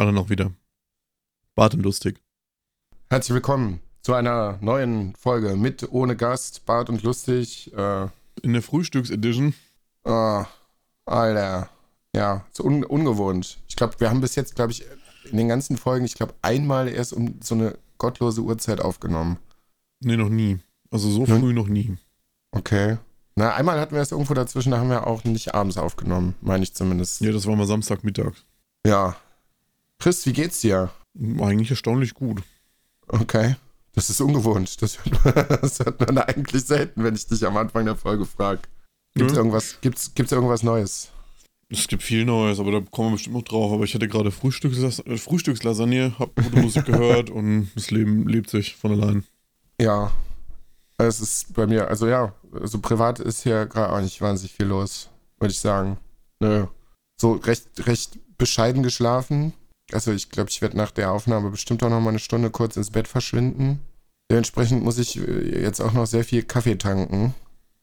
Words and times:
Alle 0.00 0.14
noch 0.14 0.30
wieder. 0.30 0.50
Bart 1.54 1.74
und 1.74 1.82
lustig. 1.82 2.22
Herzlich 3.10 3.34
willkommen 3.34 3.80
zu 4.00 4.14
einer 4.14 4.56
neuen 4.62 5.14
Folge 5.14 5.56
mit 5.56 5.92
ohne 5.92 6.16
Gast, 6.16 6.64
Bart 6.64 6.88
und 6.88 7.02
lustig. 7.02 7.70
Äh, 7.76 8.04
In 8.40 8.54
der 8.54 8.62
Frühstücksedition. 8.62 9.52
oh, 10.04 10.42
Alter. 11.04 11.68
Ja, 12.16 12.46
so 12.50 12.64
un 12.64 12.82
ungewohnt. 12.82 13.58
Ich 13.68 13.76
glaube, 13.76 14.00
wir 14.00 14.08
haben 14.08 14.22
bis 14.22 14.36
jetzt, 14.36 14.54
glaube 14.56 14.72
ich, 14.72 14.86
in 15.30 15.36
den 15.36 15.48
ganzen 15.48 15.76
Folgen, 15.76 16.06
ich 16.06 16.14
glaube, 16.14 16.32
einmal 16.40 16.88
erst 16.88 17.12
um 17.12 17.34
so 17.42 17.54
eine 17.54 17.76
gottlose 17.98 18.40
Uhrzeit 18.40 18.80
aufgenommen. 18.80 19.36
Nee, 20.02 20.16
noch 20.16 20.30
nie. 20.30 20.60
Also 20.90 21.10
so 21.10 21.26
Hm? 21.26 21.40
früh 21.40 21.52
noch 21.52 21.68
nie. 21.68 21.98
Okay. 22.52 22.96
Na, 23.36 23.52
einmal 23.54 23.78
hatten 23.78 23.94
wir 23.94 24.00
es 24.00 24.12
irgendwo 24.12 24.32
dazwischen, 24.32 24.70
da 24.70 24.78
haben 24.78 24.88
wir 24.88 25.06
auch 25.06 25.24
nicht 25.24 25.54
abends 25.54 25.76
aufgenommen, 25.76 26.36
meine 26.40 26.62
ich 26.62 26.72
zumindest. 26.72 27.20
Ja, 27.20 27.32
das 27.32 27.46
war 27.46 27.54
mal 27.54 27.66
Samstagmittag. 27.66 28.32
Ja. 28.86 29.14
Chris, 30.00 30.26
wie 30.26 30.32
geht's 30.32 30.60
dir? 30.60 30.90
Eigentlich 31.40 31.70
erstaunlich 31.70 32.14
gut. 32.14 32.42
Okay. 33.08 33.56
Das 33.92 34.08
ist 34.08 34.20
ungewohnt. 34.20 34.80
Das 34.82 34.98
hört, 35.04 35.24
man, 35.24 35.58
das 35.62 35.78
hört 35.78 36.00
man 36.00 36.18
eigentlich 36.18 36.64
selten, 36.64 37.04
wenn 37.04 37.14
ich 37.14 37.26
dich 37.26 37.46
am 37.46 37.56
Anfang 37.56 37.84
der 37.84 37.96
Folge 37.96 38.24
frage. 38.24 38.60
Gibt's 39.14 39.32
Ja. 39.34 39.38
irgendwas, 39.38 39.80
gibt's, 39.80 40.14
gibt's 40.14 40.32
irgendwas 40.32 40.62
Neues? 40.62 41.10
Es 41.68 41.86
gibt 41.86 42.02
viel 42.02 42.24
Neues, 42.24 42.58
aber 42.58 42.72
da 42.72 42.80
kommen 42.80 43.10
wir 43.10 43.12
bestimmt 43.12 43.36
noch 43.36 43.42
drauf. 43.44 43.72
Aber 43.72 43.84
ich 43.84 43.94
hatte 43.94 44.08
gerade 44.08 44.30
Frühstückslas 44.30 45.00
äh, 45.00 45.16
Frühstückslasagne, 45.16 46.18
hab 46.18 46.34
gute 46.34 46.60
Musik 46.60 46.86
gehört 46.86 47.30
und 47.30 47.70
das 47.74 47.90
Leben 47.90 48.26
lebt 48.28 48.50
sich 48.50 48.76
von 48.76 48.92
allein. 48.92 49.24
Ja. 49.80 50.12
Es 50.98 51.20
ist 51.20 51.54
bei 51.54 51.66
mir, 51.66 51.88
also 51.88 52.06
ja, 52.08 52.34
so 52.62 52.78
privat 52.80 53.20
ist 53.20 53.42
hier 53.42 53.66
gerade 53.66 53.92
auch 53.92 54.00
nicht 54.00 54.20
wahnsinnig 54.20 54.52
viel 54.52 54.66
los, 54.66 55.08
würde 55.38 55.52
ich 55.52 55.58
sagen. 55.60 55.96
Nö. 56.40 56.66
So 57.20 57.32
recht, 57.32 57.68
recht 57.86 58.18
bescheiden 58.36 58.82
geschlafen. 58.82 59.52
Also 59.94 60.12
ich 60.12 60.30
glaube, 60.30 60.50
ich 60.50 60.60
werde 60.62 60.76
nach 60.76 60.90
der 60.90 61.12
Aufnahme 61.12 61.50
bestimmt 61.50 61.82
auch 61.82 61.90
noch 61.90 62.00
mal 62.00 62.10
eine 62.10 62.18
Stunde 62.18 62.50
kurz 62.50 62.76
ins 62.76 62.90
Bett 62.90 63.08
verschwinden. 63.08 63.80
Dementsprechend 64.30 64.82
muss 64.84 64.98
ich 64.98 65.18
äh, 65.18 65.62
jetzt 65.62 65.80
auch 65.80 65.92
noch 65.92 66.06
sehr 66.06 66.24
viel 66.24 66.42
Kaffee 66.42 66.76
tanken. 66.76 67.34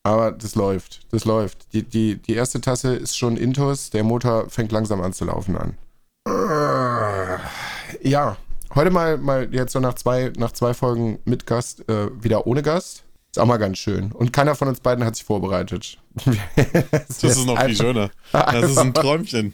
Aber 0.03 0.31
das 0.31 0.55
läuft, 0.55 1.01
das 1.11 1.25
läuft. 1.25 1.73
Die, 1.73 1.83
die, 1.83 2.15
die 2.15 2.33
erste 2.33 2.61
Tasse 2.61 2.95
ist 2.95 3.17
schon 3.17 3.35
Intus, 3.35 3.89
der 3.89 4.03
Motor 4.03 4.49
fängt 4.49 4.71
langsam 4.71 5.01
an 5.01 5.11
zu 5.11 5.25
laufen 5.25 5.57
an. 5.57 5.77
Äh, 6.25 8.07
Ja, 8.07 8.37
heute 8.73 8.89
mal, 8.89 9.17
mal 9.17 9.53
jetzt 9.53 9.73
so 9.73 9.79
nach 9.81 9.95
zwei, 9.95 10.31
nach 10.37 10.53
zwei 10.53 10.73
Folgen 10.73 11.19
mit 11.25 11.45
Gast, 11.45 11.87
äh, 11.89 12.09
wieder 12.23 12.47
ohne 12.47 12.63
Gast. 12.63 13.03
Ist 13.31 13.39
auch 13.39 13.45
mal 13.45 13.57
ganz 13.57 13.79
schön. 13.79 14.13
Und 14.13 14.31
keiner 14.31 14.55
von 14.55 14.69
uns 14.69 14.79
beiden 14.79 15.03
hat 15.03 15.15
sich 15.17 15.25
vorbereitet. 15.25 15.97
Das 16.55 17.23
ist 17.23 17.45
noch 17.45 17.61
viel 17.61 17.75
schöner. 17.75 18.09
Das 18.31 18.71
ist 18.71 18.77
ein 18.77 18.93
Träumchen. 18.93 19.53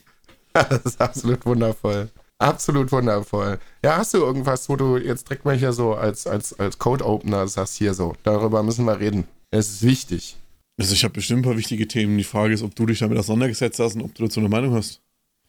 Das 0.54 0.82
ist 0.86 1.02
absolut 1.02 1.46
wundervoll. 1.48 2.10
Absolut 2.44 2.92
wundervoll. 2.92 3.60
Ja, 3.84 3.98
hast 3.98 4.14
du 4.14 4.18
irgendwas, 4.18 4.68
wo 4.68 4.76
du 4.76 4.98
jetzt 4.98 5.30
direkt 5.30 5.46
mal 5.46 5.56
hier 5.56 5.72
so 5.72 5.94
als, 5.94 6.28
als, 6.28 6.58
als 6.60 6.78
Code-Opener 6.78 7.48
sagst, 7.48 7.78
hier 7.78 7.94
so, 7.94 8.16
darüber 8.24 8.64
müssen 8.64 8.86
wir 8.86 9.00
reden. 9.00 9.26
Es 9.52 9.70
ist 9.70 9.84
wichtig. 9.84 10.38
Also 10.78 10.94
ich 10.94 11.04
habe 11.04 11.14
bestimmt 11.14 11.40
ein 11.40 11.44
paar 11.44 11.58
wichtige 11.58 11.88
Themen. 11.88 12.18
Die 12.18 12.24
Frage 12.24 12.54
ist, 12.54 12.64
ob 12.64 12.76
du 12.76 12.86
dich 12.86 13.00
damit 13.00 13.18
auseinandergesetzt 13.18 13.80
hast 13.80 13.96
und 13.96 14.02
ob 14.02 14.16
du 14.16 14.24
dazu 14.24 14.40
eine 14.40 14.50
Meinung 14.50 14.74
hast. 14.74 15.02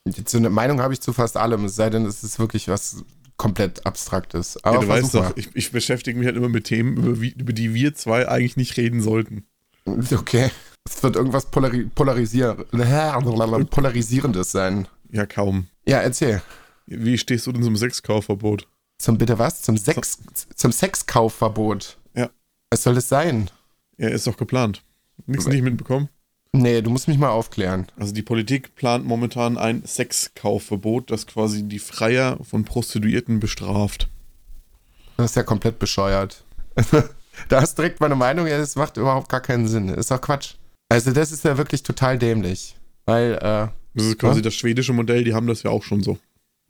Jetzt 0.06 0.34
eine 0.34 0.50
Meinung 0.50 0.80
habe 0.80 0.92
ich 0.92 1.00
zu 1.00 1.12
fast 1.12 1.36
allem, 1.36 1.64
es 1.64 1.76
sei 1.76 1.88
denn, 1.88 2.04
es 2.04 2.22
ist 2.22 2.38
wirklich 2.38 2.68
was 2.68 3.04
komplett 3.36 3.84
Abstraktes. 3.86 4.62
Aber 4.62 4.76
ja, 4.76 4.82
du 4.82 4.88
weißt 4.88 5.14
doch, 5.14 5.36
ich, 5.36 5.48
ich 5.54 5.72
beschäftige 5.72 6.18
mich 6.18 6.26
halt 6.26 6.36
immer 6.36 6.50
mit 6.50 6.64
Themen, 6.64 6.96
über, 6.96 7.20
wie, 7.20 7.30
über 7.30 7.52
die 7.52 7.74
wir 7.74 7.94
zwei 7.94 8.28
eigentlich 8.28 8.56
nicht 8.56 8.76
reden 8.76 9.00
sollten. 9.00 9.44
Okay. 9.86 10.50
Es 10.86 11.02
wird 11.02 11.16
irgendwas 11.16 11.46
polari 11.46 11.84
polarisier 11.94 12.54
polarisierendes 13.70 14.52
sein. 14.52 14.86
Ja, 15.10 15.24
kaum. 15.24 15.66
Ja, 15.86 15.98
erzähl. 16.00 16.42
Wie 16.86 17.18
stehst 17.18 17.46
du 17.46 17.52
denn 17.52 17.62
zum 17.62 17.76
Sexkaufverbot? 17.76 18.68
Zum 18.98 19.18
bitte 19.18 19.38
was? 19.38 19.62
Zum 19.62 19.76
Sex, 19.76 20.18
zum 20.54 20.72
Sexkaufverbot. 20.72 21.98
Ja. 22.14 22.30
Was 22.70 22.82
soll 22.82 22.94
das 22.94 23.08
sein? 23.08 23.50
Ja, 23.98 24.08
ist 24.08 24.26
doch 24.26 24.36
geplant. 24.36 24.82
Nichts 25.26 25.46
nicht 25.46 25.62
mitbekommen? 25.62 26.08
Nee, 26.52 26.82
du 26.82 26.90
musst 26.90 27.08
mich 27.08 27.18
mal 27.18 27.30
aufklären. 27.30 27.86
Also 27.96 28.12
die 28.12 28.22
Politik 28.22 28.74
plant 28.76 29.04
momentan 29.04 29.58
ein 29.58 29.84
Sexkaufverbot, 29.84 31.10
das 31.10 31.26
quasi 31.26 31.64
die 31.64 31.80
Freier 31.80 32.38
von 32.44 32.64
Prostituierten 32.64 33.40
bestraft. 33.40 34.08
Das 35.16 35.30
ist 35.30 35.36
ja 35.36 35.42
komplett 35.42 35.78
bescheuert. 35.78 36.44
da 37.48 37.60
hast 37.60 37.76
direkt 37.76 38.00
meine 38.00 38.14
Meinung, 38.14 38.46
ja, 38.46 38.58
das 38.58 38.76
macht 38.76 38.96
überhaupt 38.96 39.28
gar 39.28 39.40
keinen 39.40 39.66
Sinn. 39.66 39.88
Ist 39.88 40.10
doch 40.10 40.20
Quatsch. 40.20 40.54
Also 40.88 41.12
das 41.12 41.32
ist 41.32 41.44
ja 41.44 41.56
wirklich 41.58 41.82
total 41.82 42.18
dämlich. 42.18 42.76
Weil, 43.06 43.34
äh, 43.34 43.68
Das 43.94 44.06
ist 44.06 44.18
quasi 44.18 44.38
Ja? 44.38 44.44
das 44.44 44.54
schwedische 44.54 44.92
Modell, 44.92 45.24
die 45.24 45.34
haben 45.34 45.46
das 45.46 45.62
ja 45.64 45.70
auch 45.70 45.82
schon 45.82 46.02
so. 46.02 46.18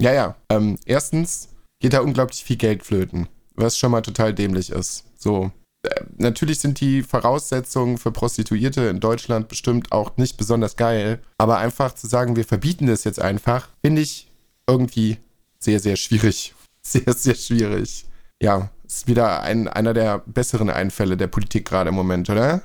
Ja, 0.00 0.12
ja, 0.12 0.36
ähm, 0.48 0.78
erstens 0.86 1.48
geht 1.80 1.92
da 1.92 2.00
unglaublich 2.00 2.44
viel 2.44 2.56
Geld 2.56 2.84
flöten, 2.84 3.28
was 3.54 3.78
schon 3.78 3.90
mal 3.90 4.02
total 4.02 4.34
dämlich 4.34 4.70
ist. 4.70 5.04
So, 5.16 5.52
äh, 5.84 6.04
natürlich 6.16 6.60
sind 6.60 6.80
die 6.80 7.02
Voraussetzungen 7.02 7.98
für 7.98 8.12
Prostituierte 8.12 8.82
in 8.82 9.00
Deutschland 9.00 9.48
bestimmt 9.48 9.92
auch 9.92 10.16
nicht 10.16 10.36
besonders 10.36 10.76
geil, 10.76 11.20
aber 11.38 11.58
einfach 11.58 11.94
zu 11.94 12.06
sagen, 12.06 12.36
wir 12.36 12.44
verbieten 12.44 12.86
das 12.86 13.04
jetzt 13.04 13.20
einfach, 13.20 13.68
finde 13.84 14.02
ich 14.02 14.28
irgendwie 14.66 15.18
sehr, 15.58 15.80
sehr 15.80 15.96
schwierig. 15.96 16.54
Sehr, 16.86 17.14
sehr 17.14 17.34
schwierig. 17.34 18.04
Ja, 18.42 18.68
ist 18.84 19.08
wieder 19.08 19.42
ein, 19.42 19.68
einer 19.68 19.94
der 19.94 20.18
besseren 20.18 20.68
Einfälle 20.68 21.16
der 21.16 21.28
Politik 21.28 21.66
gerade 21.66 21.88
im 21.88 21.94
Moment, 21.94 22.28
oder? 22.28 22.60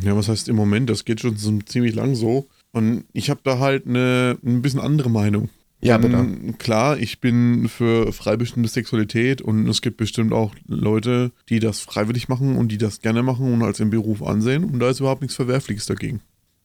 Ja, 0.00 0.16
was 0.16 0.28
heißt 0.28 0.48
im 0.48 0.54
Moment? 0.54 0.88
Das 0.88 1.04
geht 1.04 1.20
schon 1.20 1.36
so 1.36 1.58
ziemlich 1.62 1.96
lang 1.96 2.14
so. 2.14 2.46
Und 2.70 3.04
ich 3.12 3.30
habe 3.30 3.40
da 3.42 3.58
halt 3.58 3.86
eine 3.86 4.38
ein 4.44 4.62
bisschen 4.62 4.78
andere 4.78 5.10
Meinung. 5.10 5.48
Ja, 5.80 5.98
bitte. 5.98 6.16
Ähm, 6.16 6.58
Klar, 6.58 6.98
ich 6.98 7.20
bin 7.20 7.68
für 7.68 8.12
freibestimmte 8.12 8.68
Sexualität 8.68 9.40
und 9.40 9.68
es 9.68 9.80
gibt 9.80 9.96
bestimmt 9.96 10.32
auch 10.32 10.54
Leute, 10.66 11.30
die 11.48 11.60
das 11.60 11.80
freiwillig 11.80 12.28
machen 12.28 12.56
und 12.56 12.72
die 12.72 12.78
das 12.78 13.00
gerne 13.00 13.22
machen 13.22 13.52
und 13.52 13.62
als 13.62 13.78
ihren 13.78 13.90
Beruf 13.90 14.22
ansehen 14.22 14.64
und 14.64 14.80
da 14.80 14.90
ist 14.90 15.00
überhaupt 15.00 15.22
nichts 15.22 15.36
Verwerfliches 15.36 15.86
dagegen. 15.86 16.20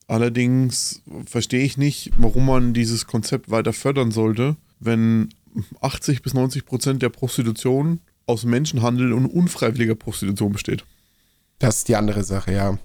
Allerdings 0.07 1.01
verstehe 1.25 1.63
ich 1.63 1.78
nicht, 1.78 2.12
warum 2.18 2.47
man 2.47 2.74
dieses 2.74 3.07
Konzept 3.07 3.50
weiter 3.50 3.72
fördern 3.72 4.12
sollte, 4.12 4.57
wenn 4.79 5.30
80 5.81 6.22
bis 6.22 6.34
90 6.34 6.66
Prozent 6.66 7.01
der 7.01 7.09
Prostitution 7.09 8.00
aus 8.25 8.45
Menschenhandel 8.45 9.13
und 9.13 9.25
unfreiwilliger 9.28 9.95
Prostitution 9.95 10.51
besteht. 10.51 10.85
Das 11.59 11.78
ist 11.78 11.88
die 11.88 11.95
andere 11.95 12.24
Sache, 12.24 12.53
ja. 12.53 12.78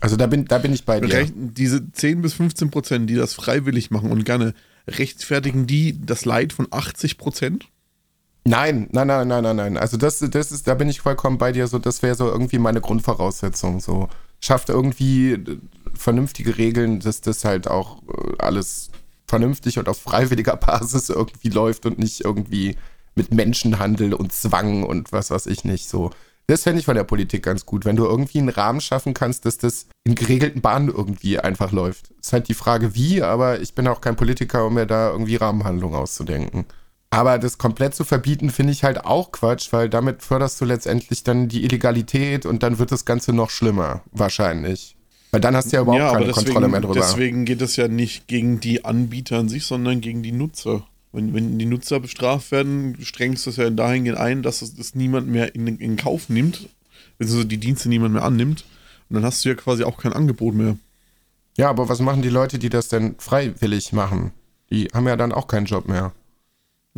Also 0.00 0.16
da 0.16 0.26
bin, 0.26 0.44
da 0.46 0.58
bin 0.58 0.72
ich 0.72 0.84
bei 0.84 1.00
dir. 1.00 1.26
Diese 1.34 1.90
10 1.90 2.22
bis 2.22 2.34
15 2.34 2.70
Prozent, 2.70 3.08
die 3.10 3.14
das 3.14 3.34
freiwillig 3.34 3.90
machen 3.90 4.10
und 4.10 4.24
gerne, 4.24 4.54
rechtfertigen 4.86 5.66
die 5.66 6.04
das 6.04 6.24
Leid 6.24 6.52
von 6.52 6.68
80 6.70 7.18
Prozent? 7.18 7.66
Nein, 8.46 8.88
nein, 8.92 9.06
nein, 9.06 9.26
nein, 9.26 9.42
nein, 9.42 9.56
nein. 9.56 9.76
Also 9.78 9.96
das, 9.96 10.18
das 10.18 10.52
ist, 10.52 10.68
da 10.68 10.74
bin 10.74 10.88
ich 10.88 11.00
vollkommen 11.00 11.38
bei 11.38 11.52
dir. 11.52 11.66
So, 11.66 11.78
das 11.78 12.02
wäre 12.02 12.14
so 12.14 12.28
irgendwie 12.28 12.58
meine 12.58 12.82
Grundvoraussetzung. 12.82 13.80
So 13.80 14.08
schafft 14.40 14.68
irgendwie 14.68 15.32
äh, 15.32 15.58
vernünftige 15.94 16.58
Regeln, 16.58 17.00
dass 17.00 17.22
das 17.22 17.44
halt 17.44 17.68
auch 17.68 18.02
äh, 18.02 18.36
alles 18.38 18.90
vernünftig 19.26 19.78
und 19.78 19.88
auf 19.88 19.98
freiwilliger 19.98 20.56
Basis 20.58 21.08
irgendwie 21.08 21.48
läuft 21.48 21.86
und 21.86 21.98
nicht 21.98 22.22
irgendwie 22.22 22.76
mit 23.14 23.32
Menschenhandel 23.32 24.12
und 24.12 24.32
Zwang 24.32 24.82
und 24.82 25.12
was 25.12 25.30
weiß 25.30 25.46
ich 25.46 25.64
nicht. 25.64 25.88
So, 25.88 26.10
das 26.46 26.62
fände 26.64 26.78
ich 26.78 26.86
von 26.86 26.96
der 26.96 27.04
Politik 27.04 27.42
ganz 27.42 27.64
gut, 27.64 27.84
wenn 27.84 27.96
du 27.96 28.04
irgendwie 28.04 28.38
einen 28.38 28.50
Rahmen 28.50 28.80
schaffen 28.80 29.14
kannst, 29.14 29.46
dass 29.46 29.58
das 29.58 29.86
in 30.04 30.14
geregelten 30.14 30.60
Bahnen 30.60 30.88
irgendwie 30.88 31.38
einfach 31.38 31.72
läuft. 31.72 32.10
Ist 32.20 32.32
halt 32.32 32.48
die 32.48 32.54
Frage, 32.54 32.94
wie, 32.94 33.22
aber 33.22 33.60
ich 33.60 33.74
bin 33.74 33.88
auch 33.88 34.00
kein 34.00 34.16
Politiker, 34.16 34.66
um 34.66 34.74
mir 34.74 34.86
da 34.86 35.10
irgendwie 35.10 35.36
Rahmenhandlungen 35.36 35.98
auszudenken. 35.98 36.66
Aber 37.10 37.38
das 37.38 37.58
komplett 37.58 37.94
zu 37.94 38.04
verbieten, 38.04 38.50
finde 38.50 38.72
ich 38.72 38.82
halt 38.82 39.04
auch 39.04 39.30
Quatsch, 39.30 39.72
weil 39.72 39.88
damit 39.88 40.22
förderst 40.22 40.60
du 40.60 40.64
letztendlich 40.64 41.22
dann 41.22 41.48
die 41.48 41.64
Illegalität 41.64 42.44
und 42.44 42.62
dann 42.62 42.78
wird 42.78 42.90
das 42.90 43.04
Ganze 43.04 43.32
noch 43.32 43.50
schlimmer, 43.50 44.02
wahrscheinlich. 44.10 44.96
Weil 45.30 45.40
dann 45.40 45.56
hast 45.56 45.72
du 45.72 45.76
ja 45.76 45.82
überhaupt 45.82 46.14
keine 46.14 46.32
Kontrolle 46.32 46.68
mehr 46.68 46.80
drüber. 46.80 46.94
deswegen 46.94 47.44
geht 47.44 47.62
es 47.62 47.76
ja 47.76 47.88
nicht 47.88 48.26
gegen 48.26 48.60
die 48.60 48.84
Anbieter 48.84 49.38
an 49.38 49.48
sich, 49.48 49.64
sondern 49.64 50.00
gegen 50.00 50.22
die 50.22 50.32
Nutzer. 50.32 50.86
Wenn, 51.14 51.32
wenn 51.32 51.58
die 51.58 51.66
Nutzer 51.66 52.00
bestraft 52.00 52.50
werden, 52.50 52.96
strengst 53.02 53.46
du 53.46 53.50
es 53.50 53.56
ja 53.56 53.70
dahingehend 53.70 54.18
ein, 54.18 54.42
dass 54.42 54.62
es 54.62 54.74
das 54.74 54.94
niemand 54.94 55.28
mehr 55.28 55.54
in, 55.54 55.66
in 55.66 55.96
Kauf 55.96 56.28
nimmt, 56.28 56.68
beziehungsweise 57.18 57.48
die 57.48 57.58
Dienste 57.58 57.88
niemand 57.88 58.14
mehr 58.14 58.24
annimmt. 58.24 58.64
Und 59.08 59.14
dann 59.14 59.24
hast 59.24 59.44
du 59.44 59.48
ja 59.48 59.54
quasi 59.54 59.84
auch 59.84 59.96
kein 59.96 60.12
Angebot 60.12 60.54
mehr. 60.54 60.76
Ja, 61.56 61.70
aber 61.70 61.88
was 61.88 62.00
machen 62.00 62.22
die 62.22 62.30
Leute, 62.30 62.58
die 62.58 62.68
das 62.68 62.88
denn 62.88 63.14
freiwillig 63.18 63.92
machen? 63.92 64.32
Die 64.70 64.86
haben 64.92 65.06
ja 65.06 65.16
dann 65.16 65.32
auch 65.32 65.46
keinen 65.46 65.66
Job 65.66 65.86
mehr. 65.86 66.12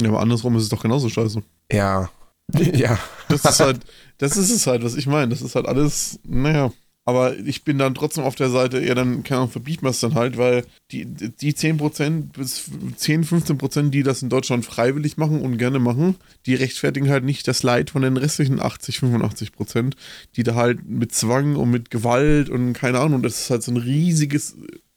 Ja, 0.00 0.08
aber 0.08 0.20
andersrum 0.20 0.56
ist 0.56 0.62
es 0.62 0.68
doch 0.70 0.82
genauso 0.82 1.08
scheiße. 1.08 1.42
Ja. 1.70 2.10
Ja. 2.54 2.96
Das 3.28 3.44
ist 3.44 3.58
halt, 3.58 3.80
das 4.18 4.36
ist 4.36 4.50
es 4.50 4.68
halt, 4.68 4.84
was 4.84 4.94
ich 4.94 5.08
meine. 5.08 5.28
Das 5.28 5.42
ist 5.42 5.56
halt 5.56 5.66
alles, 5.66 6.20
naja. 6.22 6.72
Aber 7.08 7.38
ich 7.38 7.62
bin 7.62 7.78
dann 7.78 7.94
trotzdem 7.94 8.24
auf 8.24 8.34
der 8.34 8.50
Seite, 8.50 8.84
ja, 8.84 8.96
dann, 8.96 9.22
keine 9.22 9.38
Ahnung, 9.38 9.52
verbieten 9.52 9.84
wir 9.84 9.90
es 9.90 10.00
dann 10.00 10.14
halt, 10.14 10.36
weil 10.36 10.64
die, 10.90 11.06
die 11.06 11.52
10% 11.52 12.32
bis 12.32 12.68
10, 12.96 13.24
15%, 13.24 13.90
die 13.90 14.02
das 14.02 14.22
in 14.22 14.28
Deutschland 14.28 14.66
freiwillig 14.66 15.16
machen 15.16 15.40
und 15.40 15.56
gerne 15.56 15.78
machen, 15.78 16.16
die 16.46 16.56
rechtfertigen 16.56 17.08
halt 17.08 17.22
nicht 17.22 17.46
das 17.46 17.62
Leid 17.62 17.90
von 17.90 18.02
den 18.02 18.16
restlichen 18.16 18.60
80, 18.60 18.98
85%, 18.98 19.92
die 20.34 20.42
da 20.42 20.56
halt 20.56 20.84
mit 20.88 21.14
Zwang 21.14 21.54
und 21.54 21.70
mit 21.70 21.90
Gewalt 21.92 22.50
und 22.50 22.72
keine 22.72 22.98
Ahnung, 22.98 23.22
das 23.22 23.40
ist 23.40 23.50
halt 23.50 23.62
so 23.62 23.70
ein 23.70 23.76
riesiges 23.76 24.56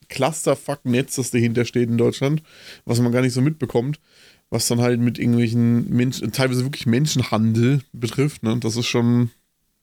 Clusterfuck-Netz, 0.09 1.17
das 1.17 1.29
dahinter 1.29 1.63
steht 1.63 1.89
in 1.89 1.99
Deutschland, 1.99 2.41
was 2.85 2.99
man 2.99 3.11
gar 3.11 3.21
nicht 3.21 3.33
so 3.33 3.41
mitbekommt 3.41 3.99
was 4.51 4.67
dann 4.67 4.81
halt 4.81 4.99
mit 4.99 5.19
irgendwelchen 5.19 5.89
Menschen, 5.89 6.31
teilweise 6.31 6.63
wirklich 6.63 6.87
Menschenhandel 6.87 7.81
betrifft. 7.93 8.43
Ne? 8.43 8.57
Das 8.59 8.75
ist 8.77 8.87
schon, 8.87 9.29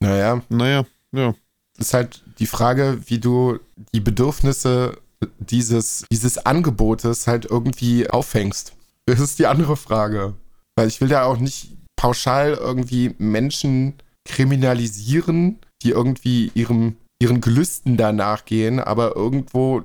Naja, 0.01 0.43
naja, 0.49 0.85
ja. 1.13 1.35
Ist 1.79 1.95
halt 1.95 2.23
die 2.39 2.47
Frage, 2.47 2.99
wie 3.07 3.19
du 3.19 3.59
die 3.95 4.01
Bedürfnisse 4.01 4.99
dieses, 5.39 6.05
dieses 6.13 6.39
Angebotes 6.45 7.27
halt 7.27 7.47
irgendwie 7.47 8.09
auffängst. 8.11 8.75
Das 9.07 9.21
ist 9.21 9.39
die 9.39 9.47
andere 9.47 9.77
Frage. 9.77 10.35
Weil 10.77 10.89
ich 10.89 11.01
will 11.01 11.09
da 11.09 11.25
auch 11.25 11.39
nicht 11.39 11.73
pauschal 11.97 12.53
irgendwie 12.55 13.15
Menschen 13.19 13.95
kriminalisieren, 14.27 15.59
die 15.83 15.91
irgendwie 15.91 16.51
ihrem, 16.55 16.97
ihren 17.21 17.41
Gelüsten 17.41 17.97
danach 17.97 18.45
gehen, 18.45 18.81
aber 18.81 19.17
irgendwo 19.17 19.83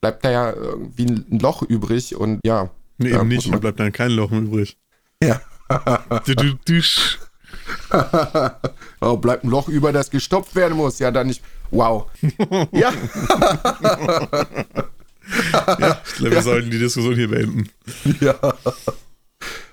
bleibt 0.00 0.24
da 0.24 0.30
ja 0.30 0.52
irgendwie 0.52 1.04
ein 1.06 1.38
Loch 1.40 1.62
übrig 1.62 2.16
und 2.16 2.40
ja. 2.44 2.70
Nee, 2.98 3.10
eben 3.12 3.28
nicht, 3.28 3.46
da 3.46 3.52
man- 3.52 3.60
bleibt 3.60 3.80
dann 3.80 3.92
kein 3.92 4.12
Loch 4.12 4.32
übrig. 4.32 4.78
Ja. 5.22 5.40
Du, 6.26 6.34
du, 6.34 6.54
dusch. 6.64 7.18
oh, 9.00 9.16
bleibt 9.16 9.44
ein 9.44 9.50
Loch 9.50 9.68
über, 9.68 9.92
das 9.92 10.10
gestopft 10.10 10.54
werden 10.54 10.76
muss. 10.76 10.98
Ja, 10.98 11.10
dann 11.10 11.26
nicht. 11.28 11.42
Wow. 11.70 12.06
ja. 12.72 12.92
Ich 15.32 16.14
glaube, 16.16 16.30
wir 16.30 16.42
sollten 16.42 16.70
die 16.70 16.78
Diskussion 16.78 17.14
hier 17.14 17.28
beenden. 17.28 17.68
Ja. 18.20 18.34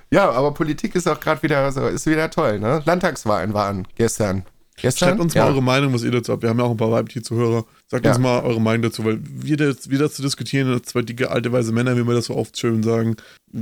Ja, 0.10 0.32
aber 0.32 0.54
Politik 0.54 0.96
ist 0.96 1.08
auch 1.08 1.20
gerade 1.20 1.44
wieder 1.44 1.68
ist 1.92 2.06
wieder 2.06 2.30
toll, 2.30 2.60
ne? 2.60 2.82
Landtagswahlen 2.86 3.54
waren 3.54 3.88
gestern. 3.96 4.46
Gestern? 4.80 5.10
Schreibt 5.10 5.22
uns 5.22 5.34
ja. 5.34 5.44
mal 5.44 5.52
eure 5.52 5.64
Meinung, 5.64 5.94
was 5.94 6.04
ihr 6.04 6.12
dazu 6.12 6.32
habt. 6.32 6.44
Wir 6.44 6.50
haben 6.50 6.60
ja 6.60 6.66
auch 6.66 6.72
ein 6.72 6.78
paar 6.78 6.92
Weibtier-Zuhörer. 6.92 7.66
Sagt 7.88 8.06
Ja. 8.06 8.12
uns 8.12 8.20
mal 8.20 8.42
eure 8.44 8.62
Meinung 8.62 8.84
dazu, 8.84 9.04
weil 9.06 9.20
wir, 9.24 9.58
das, 9.58 9.90
wir 9.90 9.98
dazu 9.98 10.22
diskutieren, 10.22 10.72
als 10.72 10.88
zwei 10.90 11.02
dicke 11.02 11.32
alte 11.32 11.52
weise 11.52 11.72
Männer, 11.72 11.98
wie 11.98 12.06
wir 12.08 12.14
das 12.14 12.26
so 12.26 12.36
oft 12.36 12.58
schön 12.60 12.84
sagen. 12.84 13.16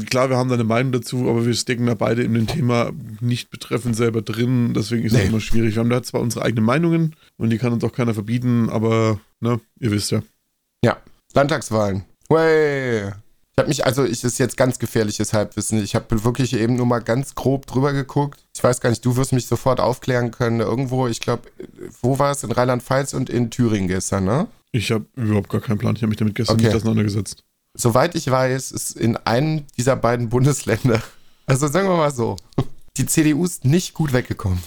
Klar, 0.09 0.29
wir 0.29 0.35
haben 0.38 0.50
da 0.50 0.56
eine 0.56 0.63
Meinung 0.65 0.91
dazu, 0.91 1.29
aber 1.29 1.45
wir 1.45 1.53
stecken 1.53 1.85
da 1.85 1.94
beide 1.94 2.23
in 2.23 2.33
dem 2.33 2.47
Thema 2.47 2.91
nicht 3.21 3.50
betreffend 3.50 3.95
selber 3.95 4.21
drin. 4.21 4.73
Deswegen 4.73 5.03
ist 5.06 5.13
das 5.15 5.21
Nee. 5.21 5.27
immer 5.29 5.39
schwierig. 5.39 5.75
Wir 5.75 5.79
haben 5.81 5.89
da 5.89 6.03
zwar 6.03 6.21
unsere 6.21 6.44
eigenen 6.44 6.65
Meinungen 6.65 7.15
und 7.38 7.50
die 7.50 7.57
kann 7.57 7.71
uns 7.71 7.83
auch 7.83 7.94
keiner 7.94 8.13
verbieten, 8.13 8.69
aber 8.69 9.19
ne, 9.39 9.61
ihr 9.79 9.91
wisst 9.91 10.11
ja. 10.11 10.21
Ja, 10.83 10.97
Landtagswahlen. 11.33 12.03
Way. 12.29 13.13
Ich 13.57 13.62
habe 13.62 13.69
mich, 13.69 13.86
also 13.86 14.04
ich 14.04 14.22
ist 14.25 14.38
jetzt 14.38 14.57
ganz 14.57 14.80
gefährliches 14.80 15.31
Halbwissen. 15.31 15.81
Ich 15.81 15.96
habe 15.96 16.25
wirklich 16.25 16.54
eben 16.54 16.75
nur 16.75 16.86
mal 16.86 17.00
ganz 17.00 17.36
grob 17.36 17.66
drüber 17.68 17.94
geguckt. 17.94 18.44
Ich 18.54 18.62
weiß 18.62 18.81
gar 18.81 18.90
nicht, 18.90 19.06
du 19.06 19.16
wirst 19.16 19.31
mich 19.31 19.48
sofort 19.48 19.80
aufklären 19.80 20.31
können. 20.31 20.60
Irgendwo, 20.60 21.07
ich 21.07 21.22
glaube, 21.22 21.44
wo 22.02 22.19
war 22.19 22.31
es? 22.31 22.44
In 22.44 22.52
Rheinland-Pfalz 22.52 23.13
und 23.13 23.30
in 23.30 23.52
Thüringen 23.52 23.88
gestern, 23.88 24.25
ne? 24.25 24.48
Ich 24.74 24.92
habe 24.92 25.06
überhaupt 25.16 25.50
gar 25.50 25.62
keinen 25.62 25.78
Plan. 25.78 25.96
Ich 25.96 26.02
habe 26.02 26.10
mich 26.10 26.18
damit 26.18 26.36
gestern 26.36 26.57
Okay. 26.57 26.66
nicht 26.66 26.75
auseinandergesetzt. 26.75 27.46
Soweit 27.78 28.16
ich 28.16 28.30
weiß, 28.30 28.74
ist 28.74 28.92
in 28.92 29.16
einem 29.16 29.63
dieser 29.78 29.96
beiden 29.96 30.28
Bundesländer, 30.28 31.02
also 31.46 31.68
sagen 31.68 31.88
wir 31.88 31.96
mal 31.96 32.12
so, 32.12 32.36
die 32.98 33.06
CDU 33.06 33.46
ist 33.46 33.63
nicht 33.63 33.94
gut 33.94 34.12
weggekommen. 34.12 34.60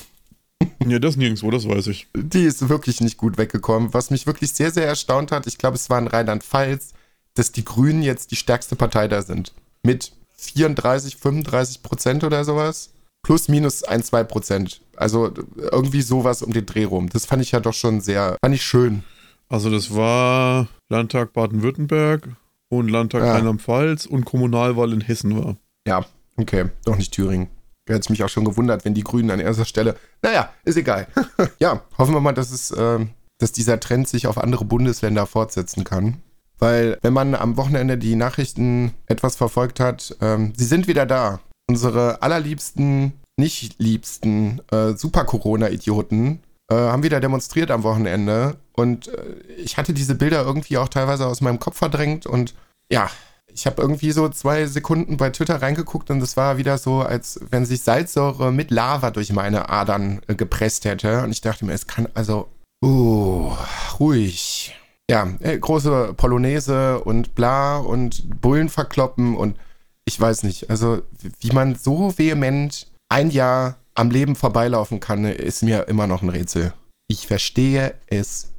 Ja, 0.86 0.98
das 0.98 1.16
nirgendwo, 1.16 1.50
das 1.50 1.68
weiß 1.68 1.88
ich. 1.88 2.08
Die 2.16 2.44
ist 2.44 2.70
wirklich 2.70 3.02
nicht 3.02 3.18
gut 3.18 3.36
weggekommen. 3.36 3.92
Was 3.92 4.08
mich 4.08 4.26
wirklich 4.26 4.52
sehr, 4.52 4.70
sehr 4.70 4.86
erstaunt 4.86 5.30
hat, 5.30 5.46
ich 5.46 5.58
glaube, 5.58 5.76
es 5.76 5.90
war 5.90 5.98
in 5.98 6.06
Rheinland-Pfalz, 6.06 6.94
dass 7.38 7.52
die 7.52 7.64
Grünen 7.64 8.02
jetzt 8.02 8.32
die 8.32 8.36
stärkste 8.36 8.74
Partei 8.74 9.06
da 9.06 9.22
sind. 9.22 9.52
Mit 9.84 10.12
34, 10.38 11.16
35 11.16 11.82
Prozent 11.82 12.24
oder 12.24 12.44
sowas. 12.44 12.90
Plus, 13.22 13.48
minus 13.48 13.84
ein, 13.84 14.02
zwei 14.02 14.24
Prozent. 14.24 14.80
Also 14.96 15.32
irgendwie 15.56 16.02
sowas 16.02 16.42
um 16.42 16.52
den 16.52 16.66
Dreh 16.66 16.84
rum. 16.84 17.08
Das 17.10 17.26
fand 17.26 17.42
ich 17.42 17.52
ja 17.52 17.60
doch 17.60 17.74
schon 17.74 18.00
sehr, 18.00 18.36
fand 18.42 18.54
ich 18.54 18.62
schön. 18.62 19.04
Also 19.48 19.70
das 19.70 19.94
war 19.94 20.68
Landtag 20.88 21.32
Baden-Württemberg 21.32 22.28
und 22.68 22.88
Landtag 22.88 23.22
Ja. 23.22 23.32
Rheinland-Pfalz 23.32 24.06
und 24.06 24.24
Kommunalwahl 24.24 24.92
in 24.92 25.00
Hessen 25.00 25.42
war. 25.42 25.56
Ja, 25.86 26.04
okay, 26.36 26.66
doch 26.84 26.96
nicht 26.96 27.12
Thüringen. 27.12 27.48
Da 27.86 27.94
hätte 27.94 28.06
ich 28.06 28.10
mich 28.10 28.24
auch 28.24 28.28
schon 28.28 28.44
gewundert, 28.44 28.84
wenn 28.84 28.94
die 28.94 29.04
Grünen 29.04 29.30
an 29.30 29.40
erster 29.40 29.64
Stelle. 29.64 29.96
Naja, 30.22 30.52
ist 30.64 30.76
egal. 30.76 31.06
ja, 31.58 31.82
hoffen 31.96 32.14
wir 32.14 32.20
mal, 32.20 32.32
dass 32.32 32.50
es, 32.50 32.74
ähm, 32.76 33.10
dass 33.38 33.52
dieser 33.52 33.80
Trend 33.80 34.08
sich 34.08 34.26
auf 34.26 34.38
andere 34.38 34.64
Bundesländer 34.64 35.26
fortsetzen 35.26 35.84
kann. 35.84 36.20
Weil, 36.58 36.98
wenn 37.02 37.12
man 37.12 37.34
am 37.34 37.56
Wochenende 37.56 37.98
die 37.98 38.16
Nachrichten 38.16 38.94
etwas 39.06 39.36
verfolgt 39.36 39.80
hat, 39.80 40.16
ähm, 40.20 40.52
sie 40.56 40.64
sind 40.64 40.88
wieder 40.88 41.06
da. 41.06 41.40
Unsere 41.68 42.22
allerliebsten, 42.22 43.12
nicht 43.36 43.78
liebsten 43.78 44.60
äh, 44.72 44.94
Super-Corona-Idioten 44.94 46.40
äh, 46.70 46.74
haben 46.74 47.02
wieder 47.02 47.20
demonstriert 47.20 47.70
am 47.70 47.82
Wochenende. 47.82 48.56
Und 48.72 49.08
äh, 49.08 49.34
ich 49.56 49.76
hatte 49.76 49.92
diese 49.92 50.14
Bilder 50.14 50.42
irgendwie 50.42 50.78
auch 50.78 50.88
teilweise 50.88 51.26
aus 51.26 51.40
meinem 51.40 51.58
Kopf 51.58 51.78
verdrängt. 51.78 52.26
Und 52.26 52.54
ja, 52.90 53.10
ich 53.46 53.66
habe 53.66 53.80
irgendwie 53.80 54.12
so 54.12 54.28
zwei 54.28 54.66
Sekunden 54.66 55.16
bei 55.16 55.30
Twitter 55.30 55.60
reingeguckt 55.60 56.10
und 56.10 56.22
es 56.22 56.36
war 56.36 56.58
wieder 56.58 56.78
so, 56.78 57.00
als 57.00 57.40
wenn 57.50 57.64
sich 57.64 57.82
Salzsäure 57.82 58.52
mit 58.52 58.70
Lava 58.70 59.10
durch 59.10 59.32
meine 59.32 59.68
Adern 59.68 60.20
äh, 60.28 60.34
gepresst 60.34 60.84
hätte. 60.84 61.22
Und 61.22 61.30
ich 61.30 61.40
dachte 61.40 61.64
mir, 61.64 61.72
es 61.72 61.86
kann 61.86 62.08
also, 62.14 62.48
oh, 62.82 63.56
ruhig. 63.98 64.74
Ja, 65.10 65.28
äh, 65.40 65.58
große 65.58 66.14
Polonaise 66.14 67.00
und 67.00 67.34
bla 67.34 67.78
und 67.78 68.40
Bullen 68.40 68.68
verkloppen 68.68 69.36
und 69.36 69.56
ich 70.04 70.20
weiß 70.20 70.42
nicht. 70.42 70.70
Also, 70.70 71.02
wie 71.40 71.52
man 71.52 71.74
so 71.74 72.16
vehement 72.16 72.90
ein 73.08 73.30
Jahr 73.30 73.76
am 73.94 74.10
Leben 74.10 74.36
vorbeilaufen 74.36 75.00
kann, 75.00 75.24
ist 75.24 75.62
mir 75.62 75.88
immer 75.88 76.06
noch 76.06 76.22
ein 76.22 76.28
Rätsel. 76.28 76.72
Ich 77.08 77.26
verstehe 77.26 77.94
es 78.06 78.52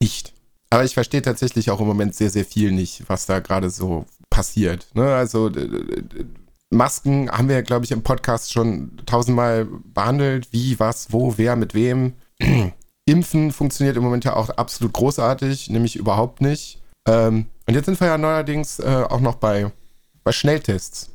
nicht. 0.00 0.32
Aber 0.70 0.84
ich 0.84 0.94
verstehe 0.94 1.22
tatsächlich 1.22 1.70
auch 1.70 1.80
im 1.80 1.86
Moment 1.86 2.14
sehr, 2.14 2.30
sehr 2.30 2.44
viel 2.44 2.72
nicht, 2.72 3.04
was 3.08 3.26
da 3.26 3.40
gerade 3.40 3.70
so 3.70 4.06
passiert. 4.28 4.88
Ne? 4.94 5.14
Also 5.14 5.50
Masken 6.70 7.30
haben 7.30 7.48
wir, 7.48 7.62
glaube 7.62 7.84
ich, 7.84 7.92
im 7.92 8.02
Podcast 8.02 8.52
schon 8.52 9.00
tausendmal 9.06 9.66
behandelt. 9.66 10.48
Wie, 10.52 10.78
was, 10.80 11.12
wo, 11.12 11.34
wer, 11.36 11.56
mit 11.56 11.74
wem. 11.74 12.14
Impfen 13.06 13.52
funktioniert 13.52 13.96
im 13.96 14.02
Moment 14.02 14.24
ja 14.24 14.34
auch 14.34 14.50
absolut 14.50 14.92
großartig, 14.92 15.70
nämlich 15.70 15.96
überhaupt 15.96 16.40
nicht. 16.40 16.80
Ähm, 17.06 17.46
und 17.66 17.74
jetzt 17.74 17.86
sind 17.86 18.00
wir 18.00 18.08
ja 18.08 18.18
neuerdings 18.18 18.78
äh, 18.78 19.04
auch 19.08 19.20
noch 19.20 19.36
bei, 19.36 19.70
bei 20.22 20.32
Schnelltests, 20.32 21.10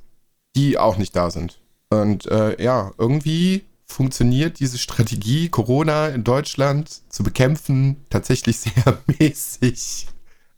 die 0.56 0.78
auch 0.78 0.98
nicht 0.98 1.16
da 1.16 1.32
sind. 1.32 1.60
Und 1.90 2.28
äh, 2.28 2.62
ja, 2.62 2.92
irgendwie 2.98 3.66
funktioniert 3.86 4.60
diese 4.60 4.78
Strategie, 4.78 5.50
Corona 5.50 6.10
in 6.10 6.24
Deutschland 6.24 7.02
zu 7.10 7.24
bekämpfen, 7.24 8.06
tatsächlich 8.10 8.60
sehr 8.60 9.00
mäßig. 9.08 10.08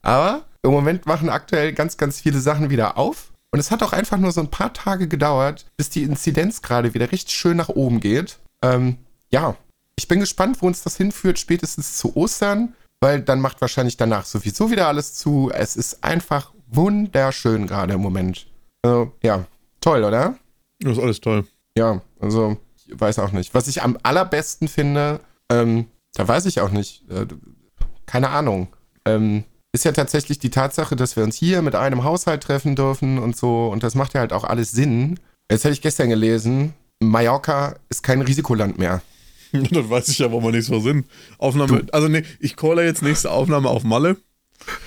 Aber 0.02 0.46
im 0.64 0.72
Moment 0.72 1.06
machen 1.06 1.30
aktuell 1.30 1.74
ganz, 1.74 1.98
ganz 1.98 2.22
viele 2.22 2.40
Sachen 2.40 2.70
wieder 2.70 2.98
auf. 2.98 3.32
Und 3.54 3.60
es 3.60 3.72
hat 3.72 3.84
auch 3.84 3.94
einfach 3.94 4.18
nur 4.18 4.32
so 4.32 4.42
ein 4.42 4.52
paar 4.52 4.74
Tage 4.74 5.08
gedauert, 5.08 5.66
bis 5.76 5.90
die 5.90 6.04
Inzidenz 6.04 6.62
gerade 6.62 6.94
wieder 6.94 7.12
richtig 7.12 7.36
schön 7.36 7.58
nach 7.58 7.70
oben 7.70 8.00
geht. 8.00 8.40
Ähm, 8.62 8.98
ja, 9.30 9.58
ich 10.02 10.08
bin 10.08 10.20
gespannt, 10.20 10.58
wo 10.62 10.68
uns 10.68 10.82
das 10.82 10.98
hinführt, 10.98 11.38
spätestens 11.38 11.96
zu 11.98 12.16
Ostern, 12.16 12.74
weil 13.02 13.22
dann 13.22 13.40
macht 13.40 13.62
wahrscheinlich 13.62 13.98
danach 13.98 14.26
sowieso 14.26 14.72
wieder 14.72 14.88
alles 14.88 15.14
zu. 15.14 15.52
Es 15.54 15.76
ist 15.76 16.04
einfach 16.04 16.52
wunderschön 16.68 17.68
gerade 17.68 17.94
im 17.94 18.02
Moment. 18.02 18.48
Also, 18.82 19.12
ja, 19.22 19.46
toll, 19.80 20.04
oder? 20.04 20.40
Das 20.80 20.98
ist 20.98 21.04
alles 21.04 21.22
toll. 21.22 21.46
Ja, 21.78 22.02
also 22.20 22.58
ich 22.88 23.00
weiß 23.00 23.20
auch 23.20 23.32
nicht. 23.32 23.54
Was 23.54 23.68
ich 23.68 23.84
am 23.84 23.96
allerbesten 24.02 24.68
finde, 24.68 25.20
ähm, 25.52 25.86
da 26.16 26.28
weiß 26.28 26.48
ich 26.48 26.62
auch 26.62 26.72
nicht, 26.72 27.08
äh, 27.12 27.28
keine 28.08 28.30
Ahnung, 28.30 28.70
ähm, 29.06 29.44
ist 29.72 29.86
ja 29.86 29.92
tatsächlich 29.92 30.40
die 30.40 30.50
Tatsache, 30.50 30.96
dass 30.96 31.16
wir 31.16 31.24
uns 31.24 31.36
hier 31.36 31.62
mit 31.62 31.76
einem 31.76 32.04
Haushalt 32.04 32.42
treffen 32.42 32.76
dürfen 32.76 33.20
und 33.20 33.38
so. 33.38 33.68
Und 33.68 33.84
das 33.84 33.94
macht 33.94 34.16
ja 34.16 34.22
halt 34.22 34.34
auch 34.34 34.46
alles 34.46 34.72
Sinn. 34.72 35.20
Jetzt 35.52 35.64
hätte 35.64 35.74
ich 35.74 35.82
gestern 35.82 36.10
gelesen, 36.10 36.74
Mallorca 37.00 37.76
ist 37.90 38.02
kein 38.02 38.22
Risikoland 38.22 38.80
mehr. 38.80 39.04
das 39.72 39.90
weiß 39.90 40.08
ich 40.10 40.20
ja, 40.20 40.32
wo 40.32 40.42
wir 40.42 40.52
nichts 40.52 40.70
mehr 40.70 40.82
sind. 40.82 41.06
Aufnahme, 41.38 41.86
also 41.92 42.08
nee, 42.08 42.24
ich 42.40 42.56
calle 42.56 42.86
jetzt 42.86 43.02
nächste 43.02 43.32
Aufnahme 43.32 43.70
auf 43.70 43.84
Malle. 43.84 44.18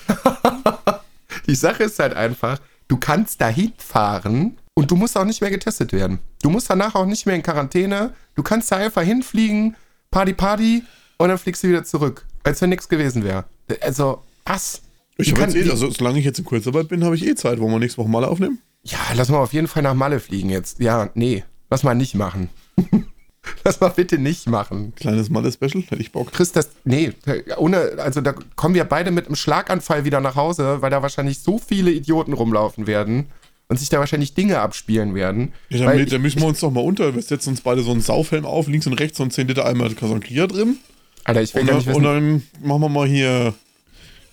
Die 1.47 1.55
Sache 1.55 1.85
ist 1.85 1.99
halt 1.99 2.15
einfach, 2.15 2.61
du 2.89 2.97
kannst 2.97 3.41
dahin 3.41 3.73
fahren 3.77 4.57
und 4.75 4.91
du 4.91 4.97
musst 4.97 5.17
auch 5.17 5.25
nicht 5.25 5.41
mehr 5.41 5.51
getestet 5.51 5.93
werden. 5.93 6.19
Du 6.43 6.51
musst 6.51 6.71
danach 6.71 6.95
auch 6.95 7.07
nicht 7.07 7.27
mehr 7.27 7.35
in 7.35 7.43
Quarantäne. 7.43 8.15
Du 8.35 8.43
kannst 8.43 8.73
da 8.73 8.77
einfach 8.77 9.03
hinfliegen, 9.03 9.77
Party, 10.11 10.33
Party 10.33 10.83
und 11.19 11.29
dann 11.29 11.39
fliegst 11.39 11.63
du 11.63 11.69
wieder 11.69 11.85
zurück, 11.85 12.25
als 12.43 12.61
wenn 12.63 12.71
nichts 12.71 12.89
gewesen 12.89 13.25
wäre. 13.25 13.45
Also, 13.81 14.23
was? 14.45 14.83
Ich 15.17 15.31
habe 15.33 15.43
jetzt 15.43 15.55
eh, 15.55 15.71
also 15.71 15.91
solange 15.91 16.19
ich 16.19 16.25
jetzt 16.25 16.39
in 16.39 16.45
Kurzarbeit 16.45 16.89
bin, 16.89 17.05
habe 17.05 17.15
ich 17.15 17.27
eh 17.27 17.35
Zeit. 17.35 17.61
Wollen 17.61 17.73
wir 17.73 17.79
nächste 17.79 17.99
Woche 17.99 18.09
Malle 18.09 18.29
aufnehmen? 18.29 18.61
Ja, 18.83 18.99
lass 19.15 19.29
mal 19.29 19.39
auf 19.39 19.53
jeden 19.53 19.69
Fall 19.69 19.83
nach 19.83 19.95
Malle 19.95 20.21
fliegen 20.21 20.51
jetzt. 20.51 20.81
Ja, 20.81 21.11
nee, 21.15 21.45
lass 21.71 21.83
mal 21.83 21.95
nicht 21.95 22.15
machen. 22.15 22.51
lass 23.65 23.81
mal 23.81 23.89
bitte 23.89 24.19
nicht 24.19 24.49
machen. 24.49 24.95
Kleines 24.97 25.31
Malle-Special, 25.31 25.83
hätte 25.83 26.01
ich 26.01 26.13
Bock. 26.13 26.33
Chris, 26.33 26.53
das, 26.53 26.71
nee, 26.85 27.13
ohne, 27.57 27.93
also 27.99 28.21
da 28.21 28.35
kommen 28.57 28.75
wir 28.75 28.85
beide 28.85 29.11
mit 29.11 29.27
einem 29.27 29.37
Schlaganfall 29.37 30.05
wieder 30.05 30.21
nach 30.21 30.37
Hause, 30.37 30.81
weil 30.81 30.91
da 30.91 31.03
wahrscheinlich 31.03 31.41
so 31.41 31.59
viele 31.59 31.91
Idioten 31.91 32.33
rumlaufen 32.33 32.87
werden 32.87 33.27
und 33.69 33.79
sich 33.79 33.89
da 33.89 33.99
wahrscheinlich 33.99 34.35
Dinge 34.35 34.61
abspielen 34.61 35.15
werden. 35.15 35.53
Ja, 35.69 35.87
dann, 35.87 36.07
dann 36.07 36.23
mischen 36.23 36.41
wir 36.41 36.49
uns 36.49 36.61
doch 36.61 36.71
mal 36.71 36.81
unter. 36.81 37.15
Wir 37.15 37.23
setzen 37.23 37.51
uns 37.51 37.61
beide 37.61 37.83
so 37.83 37.91
einen 37.91 38.01
Saufhelm 38.01 38.45
auf, 38.45 38.67
links 38.67 38.87
und 38.87 38.95
rechts 38.95 39.19
so 39.19 39.25
ein 39.25 39.31
10 39.31 39.49
Liter 39.49 39.67
Eimer 39.67 39.89
Casangria 39.91 40.47
drin. 40.47 40.79
Alter, 41.25 41.43
ich 41.43 41.55
will 41.55 41.63
Und 41.63 41.67
gar 41.69 41.77
dann, 41.77 41.87
nicht 41.87 41.97
und 41.97 42.03
wissen. 42.03 42.43
dann 42.61 42.69
machen 42.69 42.81
wir 42.83 42.89
mal 42.89 43.09
hier 43.09 43.55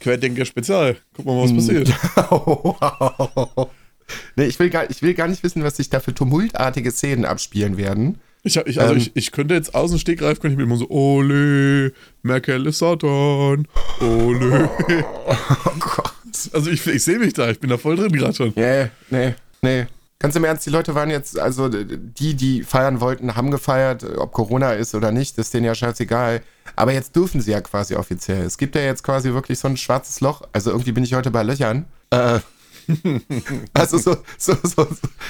Querdenker 0.01 0.45
Spezial. 0.45 0.97
Gucken 1.15 1.31
wir 1.31 1.35
mal, 1.35 1.43
was 1.43 1.55
passiert. 1.55 1.93
nee, 4.35 4.45
ich 4.45 4.59
will, 4.59 4.69
gar, 4.69 4.89
ich 4.89 5.01
will 5.01 5.13
gar 5.13 5.27
nicht 5.27 5.43
wissen, 5.43 5.63
was 5.63 5.77
sich 5.77 5.89
da 5.89 5.99
für 5.99 6.13
tumultartige 6.13 6.91
Szenen 6.91 7.23
abspielen 7.23 7.77
werden. 7.77 8.19
Ich, 8.43 8.55
ich, 8.57 8.79
also 8.81 8.93
Ähm. 8.93 8.98
ich, 9.00 9.12
ich 9.15 9.31
könnte 9.31 9.53
jetzt 9.53 9.75
aus 9.75 9.91
dem 9.91 10.00
Stegreif, 10.00 10.39
könnte 10.39 10.53
ich 10.53 10.57
mir 10.57 10.63
immer 10.63 10.77
so, 10.77 10.89
Ole, 10.89 11.93
Merkel 12.24 12.65
ist 12.67 12.79
Satan, 12.79 13.67
Ole. 14.00 14.69
Oh 15.27 15.36
Gott. 15.79 16.13
Also 16.53 16.71
ich, 16.71 16.86
ich 16.88 17.03
sehe 17.03 17.19
mich 17.19 17.33
da, 17.33 17.50
ich 17.50 17.60
bin 17.60 17.69
da 17.69 17.77
voll 17.77 17.95
drin 17.95 18.12
gerade 18.12 18.33
schon. 18.33 18.53
Nee, 18.55 18.88
nee, 19.10 19.36
nee. 19.62 19.86
Ganz 20.17 20.36
im 20.36 20.43
Ernst, 20.43 20.65
die 20.67 20.69
Leute 20.69 20.93
waren 20.93 21.10
jetzt, 21.10 21.39
also 21.39 21.67
die, 21.67 22.36
die 22.36 22.62
feiern 22.63 23.00
wollten, 23.01 23.36
haben 23.36 23.50
gefeiert, 23.50 24.03
ob 24.17 24.31
Corona 24.31 24.74
ist 24.74 24.93
oder 24.93 25.12
nicht, 25.12 25.38
das 25.38 25.48
ist 25.48 25.53
denen 25.55 25.65
ja 25.65 25.74
scheißegal. 25.74 26.41
Aber 26.75 26.93
jetzt 26.93 27.15
dürfen 27.15 27.41
sie 27.41 27.51
ja 27.51 27.62
quasi 27.62 27.95
offiziell. 27.95 28.43
Es 28.43 28.57
gibt 28.57 28.75
ja 28.75 28.81
jetzt 28.81 29.03
quasi 29.03 29.33
wirklich 29.33 29.57
so 29.60 29.67
ein 29.67 29.77
schwarzes 29.77 30.21
Loch. 30.21 30.43
Also 30.53 30.69
irgendwie 30.71 30.91
bin 30.91 31.03
ich 31.03 31.13
heute 31.15 31.31
bei 31.31 31.41
Löchern. 31.43 31.86
Äh, 32.12 32.39
also 33.73 33.97
so, 33.97 34.17
so, 34.38 34.55
so, 34.63 34.88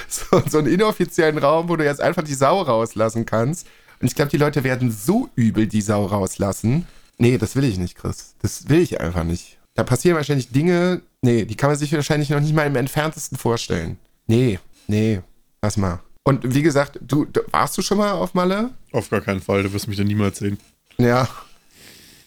so, 0.08 0.42
so 0.48 0.58
einen 0.58 0.68
inoffiziellen 0.68 1.38
Raum, 1.38 1.68
wo 1.68 1.76
du 1.76 1.84
jetzt 1.84 2.00
einfach 2.00 2.22
die 2.22 2.34
Sau 2.34 2.62
rauslassen 2.62 3.26
kannst. 3.26 3.66
Und 4.00 4.06
ich 4.06 4.14
glaube, 4.14 4.30
die 4.30 4.36
Leute 4.36 4.64
werden 4.64 4.90
so 4.90 5.28
übel 5.36 5.66
die 5.66 5.80
Sau 5.80 6.06
rauslassen. 6.06 6.86
Nee, 7.18 7.38
das 7.38 7.54
will 7.54 7.64
ich 7.64 7.78
nicht, 7.78 7.96
Chris. 7.96 8.34
Das 8.40 8.68
will 8.68 8.80
ich 8.80 9.00
einfach 9.00 9.24
nicht. 9.24 9.58
Da 9.74 9.84
passieren 9.84 10.16
wahrscheinlich 10.16 10.50
Dinge, 10.50 11.02
nee, 11.22 11.44
die 11.44 11.54
kann 11.54 11.70
man 11.70 11.78
sich 11.78 11.92
wahrscheinlich 11.92 12.30
noch 12.30 12.40
nicht 12.40 12.54
mal 12.54 12.66
im 12.66 12.76
entferntesten 12.76 13.38
vorstellen. 13.38 13.98
Nee, 14.26 14.58
nee, 14.86 15.20
lass 15.62 15.76
mal. 15.76 16.00
Und 16.24 16.54
wie 16.54 16.62
gesagt, 16.62 16.98
du, 17.00 17.24
du 17.24 17.40
warst 17.50 17.76
du 17.78 17.82
schon 17.82 17.98
mal 17.98 18.12
auf 18.12 18.34
Malle? 18.34 18.70
Auf 18.92 19.10
gar 19.10 19.20
keinen 19.20 19.40
Fall, 19.40 19.62
du 19.62 19.72
wirst 19.72 19.88
mich 19.88 19.96
da 19.96 20.04
niemals 20.04 20.38
sehen. 20.38 20.58
Ja. 20.98 21.28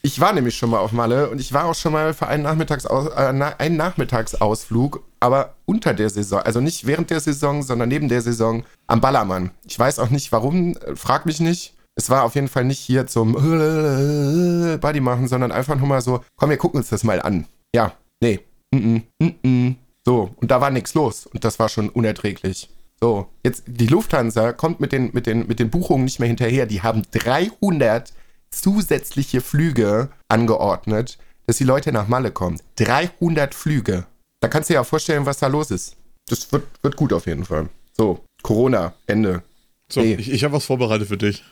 Ich 0.06 0.20
war 0.20 0.34
nämlich 0.34 0.56
schon 0.56 0.70
mal 0.70 0.78
auf 0.78 0.92
Malle 0.92 1.32
und 1.32 1.42
ich 1.42 1.52
war 1.52 1.66
auch 1.66 1.74
schon 1.74 1.92
mal 1.92 2.14
für 2.14 2.28
einen, 2.28 2.44
Nachmittagsaus 2.44 3.08
äh, 3.08 3.54
einen 3.58 3.76
Nachmittagsausflug, 3.76 5.04
aber 5.20 5.56
unter 5.66 5.96
der 5.96 6.12
Saison, 6.12 6.42
also 6.42 6.62
nicht 6.62 6.86
während 6.86 7.10
der 7.10 7.20
Saison, 7.20 7.64
sondern 7.64 7.90
neben 7.90 8.08
der 8.08 8.22
Saison 8.22 8.66
am 8.86 9.02
Ballermann. 9.02 9.50
Ich 9.66 9.80
weiß 9.80 9.98
auch 9.98 10.12
nicht 10.12 10.32
warum, 10.32 10.78
äh, 10.78 10.96
frag 10.96 11.26
mich 11.26 11.40
nicht. 11.40 11.74
Es 11.96 12.12
war 12.12 12.22
auf 12.22 12.36
jeden 12.36 12.50
Fall 12.50 12.66
nicht 12.66 12.78
hier 12.78 13.08
zum 13.08 13.34
Buddy 14.80 15.00
machen, 15.00 15.28
sondern 15.28 15.52
einfach 15.52 15.76
nur 15.76 15.88
mal 15.88 16.02
so, 16.02 16.24
komm, 16.36 16.52
wir 16.52 16.58
gucken 16.58 16.82
uns 16.82 16.90
das 16.90 17.04
mal 17.04 17.20
an. 17.20 17.48
Ja, 17.74 17.94
nee. 18.22 18.42
-mm, 18.76 19.02
mm 19.18 19.34
-mm. 19.44 19.76
So, 20.06 20.30
und 20.36 20.52
da 20.52 20.62
war 20.62 20.70
nichts 20.70 20.94
los 20.94 21.26
und 21.26 21.44
das 21.44 21.58
war 21.58 21.68
schon 21.68 21.90
unerträglich. 21.90 22.70
So, 23.02 23.26
jetzt 23.44 23.64
die 23.66 23.88
Lufthansa 23.88 24.54
kommt 24.54 24.80
mit 24.80 24.92
den, 24.92 25.10
mit, 25.14 25.26
den, 25.26 25.48
mit 25.48 25.58
den 25.58 25.72
Buchungen 25.72 26.06
nicht 26.06 26.20
mehr 26.20 26.28
hinterher. 26.28 26.68
Die 26.68 26.84
haben 26.84 27.02
300 27.12 28.14
zusätzliche 28.62 29.42
Flüge 29.42 30.10
angeordnet, 30.28 31.18
dass 31.48 31.58
die 31.58 31.64
Leute 31.64 31.92
nach 31.92 32.08
Malle 32.08 32.32
kommen. 32.32 32.60
300 32.78 33.54
Flüge. 33.56 34.06
Da 34.42 34.48
kannst 34.48 34.70
du 34.70 34.74
dir 34.74 34.80
ja 34.80 34.84
vorstellen, 34.84 35.26
was 35.26 35.38
da 35.40 35.48
los 35.48 35.72
ist. 35.72 35.96
Das 36.28 36.52
wird, 36.52 36.64
wird 36.82 36.96
gut 36.96 37.14
auf 37.14 37.26
jeden 37.28 37.46
Fall. 37.46 37.70
So, 37.98 38.24
Corona, 38.42 38.94
Ende. 39.08 39.44
So, 39.92 40.02
Nee. 40.02 40.16
ich, 40.16 40.32
ich 40.32 40.44
habe 40.44 40.54
was 40.56 40.66
vorbereitet 40.66 41.08
für 41.08 41.18
dich. 41.18 41.44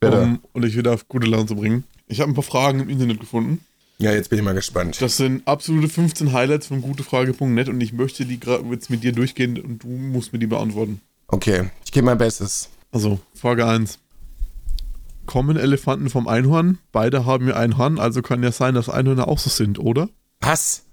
Bitte. 0.00 0.20
Um, 0.22 0.40
und 0.52 0.62
dich 0.62 0.76
wieder 0.76 0.92
auf 0.92 1.08
gute 1.08 1.26
Laune 1.26 1.46
zu 1.46 1.56
bringen. 1.56 1.84
Ich 2.06 2.20
habe 2.20 2.30
ein 2.30 2.34
paar 2.34 2.42
Fragen 2.44 2.80
im 2.80 2.88
Internet 2.88 3.20
gefunden. 3.20 3.64
Ja, 3.98 4.12
jetzt 4.12 4.28
bin 4.28 4.38
ich 4.38 4.44
mal 4.44 4.52
gespannt. 4.54 5.00
Das 5.00 5.16
sind 5.16 5.46
absolute 5.48 5.88
15 5.88 6.32
Highlights 6.32 6.66
von 6.66 6.82
gutefrage.net 6.82 7.68
und 7.70 7.80
ich 7.80 7.92
möchte 7.94 8.26
die 8.26 8.38
jetzt 8.70 8.90
mit 8.90 9.02
dir 9.02 9.12
durchgehen 9.12 9.58
und 9.58 9.82
du 9.82 9.88
musst 9.88 10.32
mir 10.34 10.38
die 10.38 10.46
beantworten. 10.46 11.00
Okay, 11.28 11.70
ich 11.84 11.92
gebe 11.92 12.04
mein 12.04 12.18
Bestes. 12.18 12.68
Also, 12.92 13.18
Frage 13.34 13.66
1. 13.66 13.98
Kommen 15.26 15.56
Elefanten 15.56 16.10
vom 16.10 16.28
Einhorn? 16.28 16.78
Beide 16.92 17.26
haben 17.26 17.48
ja 17.48 17.56
ein 17.56 17.78
Horn, 17.78 17.98
also 17.98 18.22
kann 18.22 18.42
ja 18.42 18.52
sein, 18.52 18.74
dass 18.74 18.88
Einhörner 18.88 19.28
auch 19.28 19.38
so 19.38 19.50
sind, 19.50 19.78
oder? 19.78 20.08
Was? 20.40 20.84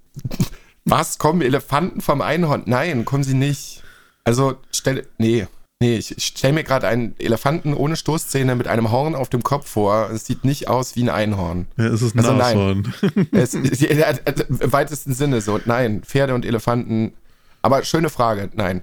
Was? 0.86 1.18
Kommen 1.18 1.42
Elefanten 1.42 2.02
vom 2.02 2.22
Einhorn? 2.22 2.64
Nein, 2.66 3.06
kommen 3.06 3.24
sie 3.24 3.36
nicht. 3.36 3.84
Also, 4.24 4.56
stell. 4.72 5.08
Nee. 5.18 5.48
Nee, 5.80 5.98
ich, 5.98 6.16
stelle 6.18 6.54
mir 6.54 6.64
gerade 6.64 6.88
einen 6.88 7.14
Elefanten 7.20 7.74
ohne 7.74 7.98
Stoßzähne 7.98 8.56
mit 8.56 8.68
einem 8.68 8.92
Horn 8.92 9.16
auf 9.16 9.28
dem 9.28 9.44
Kopf 9.44 9.68
vor. 9.68 10.10
Es 10.12 10.26
sieht 10.26 10.46
nicht 10.46 10.70
aus 10.70 10.96
wie 10.96 11.04
ein 11.04 11.10
Einhorn. 11.10 11.68
Ja, 11.78 11.88
es 11.88 12.02
ist 12.02 12.16
ein 12.16 12.20
Also 12.20 12.34
nein. 12.34 12.58
Nashorn. 12.58 13.28
Es, 13.34 13.54
es, 13.54 13.82
Im 13.82 14.72
weitesten 14.72 15.14
Sinne 15.14 15.42
so. 15.42 15.60
Nein, 15.66 16.02
Pferde 16.04 16.36
und 16.36 16.46
Elefanten. 16.46 17.14
Aber 17.62 17.84
schöne 17.84 18.10
Frage. 18.10 18.50
Nein. 18.54 18.82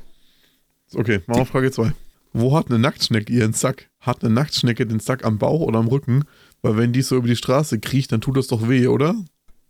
Okay, 0.95 1.23
machen 1.27 1.41
wir 1.41 1.47
Frage 1.47 1.71
2. 1.71 1.93
Wo 2.33 2.57
hat 2.57 2.69
eine 2.69 2.79
Nacktschnecke 2.79 3.33
ihren 3.33 3.53
Sack? 3.53 3.91
Hat 4.01 4.23
eine 4.23 4.33
Nacktschnecke 4.33 4.87
den 4.87 5.01
Sack 5.01 5.25
am 5.25 5.39
Bauch 5.39 5.61
oder 5.61 5.81
am 5.81 5.89
Rücken? 5.89 6.25
Weil 6.63 6.77
wenn 6.77 6.93
die 6.93 7.03
so 7.03 7.17
über 7.17 7.27
die 7.27 7.37
Straße 7.37 7.81
kriecht, 7.81 8.13
dann 8.13 8.21
tut 8.21 8.37
das 8.37 8.47
doch 8.47 8.69
weh, 8.69 8.87
oder? 8.87 9.15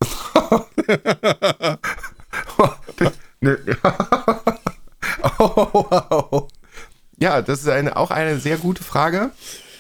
Nö. 3.41 3.57
oh. 5.39 6.49
Ja, 7.19 7.43
das 7.43 7.61
ist 7.61 7.69
eine, 7.69 7.97
auch 7.97 8.11
eine 8.11 8.39
sehr 8.39 8.59
gute 8.59 8.83
Frage. 8.83 9.31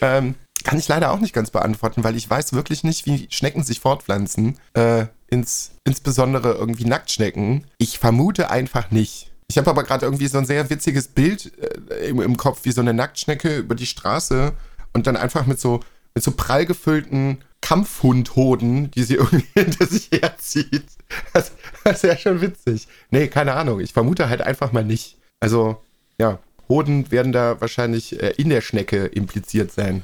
Ähm, 0.00 0.34
kann 0.64 0.78
ich 0.78 0.88
leider 0.88 1.10
auch 1.10 1.20
nicht 1.20 1.32
ganz 1.32 1.50
beantworten, 1.50 2.04
weil 2.04 2.16
ich 2.16 2.28
weiß 2.28 2.52
wirklich 2.52 2.84
nicht, 2.84 3.06
wie 3.06 3.26
Schnecken 3.30 3.64
sich 3.64 3.80
fortpflanzen. 3.80 4.58
Äh, 4.75 5.06
ins, 5.28 5.72
insbesondere 5.84 6.52
irgendwie 6.52 6.84
Nacktschnecken. 6.84 7.66
Ich 7.78 7.99
vermute 7.99 8.50
einfach 8.50 8.90
nicht. 8.90 9.29
Ich 9.50 9.59
habe 9.59 9.69
aber 9.69 9.83
gerade 9.83 10.07
irgendwie 10.07 10.28
so 10.28 10.38
ein 10.38 10.47
sehr 10.47 10.71
witziges 10.71 11.09
Bild 11.09 11.52
äh, 11.90 12.09
im, 12.09 12.21
im 12.21 12.37
Kopf, 12.37 12.61
wie 12.62 12.71
so 12.73 12.80
eine 12.80 12.95
Nacktschnecke 12.95 13.59
über 13.59 13.75
die 13.75 13.87
Straße 13.87 14.52
und 14.92 15.07
dann 15.07 15.16
einfach 15.16 15.45
mit 15.47 15.59
so, 15.59 15.80
mit 16.14 16.23
so 16.23 16.30
prall 16.30 16.66
gefüllten 16.66 17.38
Kampfhundhoden, 17.61 18.90
die 18.92 19.02
sie 19.02 19.14
irgendwie 19.16 19.45
hinter 19.54 19.87
sich 19.87 20.09
herzieht. 20.12 20.85
Das, 21.33 21.52
das 21.85 22.02
wäre 22.02 22.16
schon 22.16 22.40
witzig. 22.40 22.87
Nee, 23.11 23.28
keine 23.28 23.54
Ahnung. 23.54 23.80
Ich 23.80 23.92
vermute 23.92 24.28
halt 24.28 24.40
einfach 24.40 24.73
mal 24.73 24.85
nicht. 24.85 25.16
Also, 25.40 25.83
ja, 26.19 26.38
Hoden 26.69 27.11
werden 27.11 27.33
da 27.33 27.61
wahrscheinlich 27.61 28.23
äh, 28.23 28.33
in 28.37 28.49
der 28.50 28.61
Schnecke 28.61 29.07
impliziert 29.07 29.73
sein. 29.73 30.02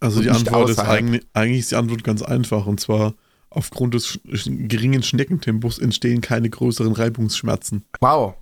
Also 0.00 0.20
die 0.22 0.30
Antwort 0.30 0.70
ist 0.70 0.78
außerhalb. 0.78 0.98
eigentlich, 0.98 1.26
eigentlich 1.34 1.60
ist 1.60 1.70
die 1.72 1.76
Antwort 1.76 2.04
ganz 2.04 2.22
einfach 2.22 2.66
und 2.66 2.80
zwar 2.80 3.14
aufgrund 3.50 3.94
des 3.94 4.06
sch- 4.08 4.68
geringen 4.68 5.02
Schneckentempos 5.02 5.78
entstehen 5.78 6.20
keine 6.20 6.50
größeren 6.50 6.92
Reibungsschmerzen. 6.92 7.84
Wow. 8.00 8.34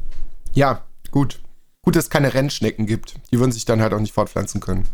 Ja, 0.54 0.84
gut. 1.10 1.40
Gut, 1.82 1.96
dass 1.96 2.04
es 2.04 2.10
keine 2.10 2.32
Rennschnecken 2.32 2.86
gibt. 2.86 3.16
Die 3.30 3.38
würden 3.38 3.52
sich 3.52 3.64
dann 3.64 3.82
halt 3.82 3.92
auch 3.92 4.00
nicht 4.00 4.14
fortpflanzen 4.14 4.60
können. 4.60 4.86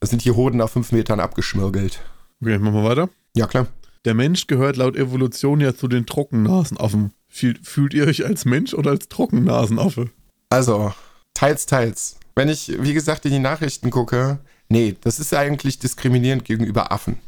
Das 0.00 0.10
sind 0.10 0.22
hier 0.22 0.34
Hoden 0.34 0.60
auf 0.60 0.72
fünf 0.72 0.92
Metern 0.92 1.20
abgeschmirgelt. 1.20 2.00
Okay, 2.40 2.58
machen 2.58 2.74
wir 2.74 2.84
weiter. 2.84 3.08
Ja, 3.36 3.46
klar. 3.46 3.68
Der 4.04 4.14
Mensch 4.14 4.48
gehört 4.48 4.76
laut 4.76 4.96
Evolution 4.96 5.60
ja 5.60 5.76
zu 5.76 5.86
den 5.86 6.06
Trockennasenaffen. 6.06 7.12
Fühlt, 7.28 7.64
fühlt 7.64 7.94
ihr 7.94 8.06
euch 8.06 8.24
als 8.24 8.44
Mensch 8.44 8.74
oder 8.74 8.90
als 8.90 9.08
Trockennasenaffe? 9.08 10.10
Also, 10.50 10.92
teils, 11.34 11.66
teils. 11.66 12.16
Wenn 12.34 12.48
ich, 12.48 12.82
wie 12.82 12.94
gesagt, 12.94 13.24
in 13.26 13.32
die 13.32 13.38
Nachrichten 13.38 13.90
gucke, 13.90 14.40
nee, 14.68 14.96
das 15.02 15.20
ist 15.20 15.32
eigentlich 15.34 15.78
diskriminierend 15.78 16.44
gegenüber 16.44 16.90
Affen. 16.90 17.18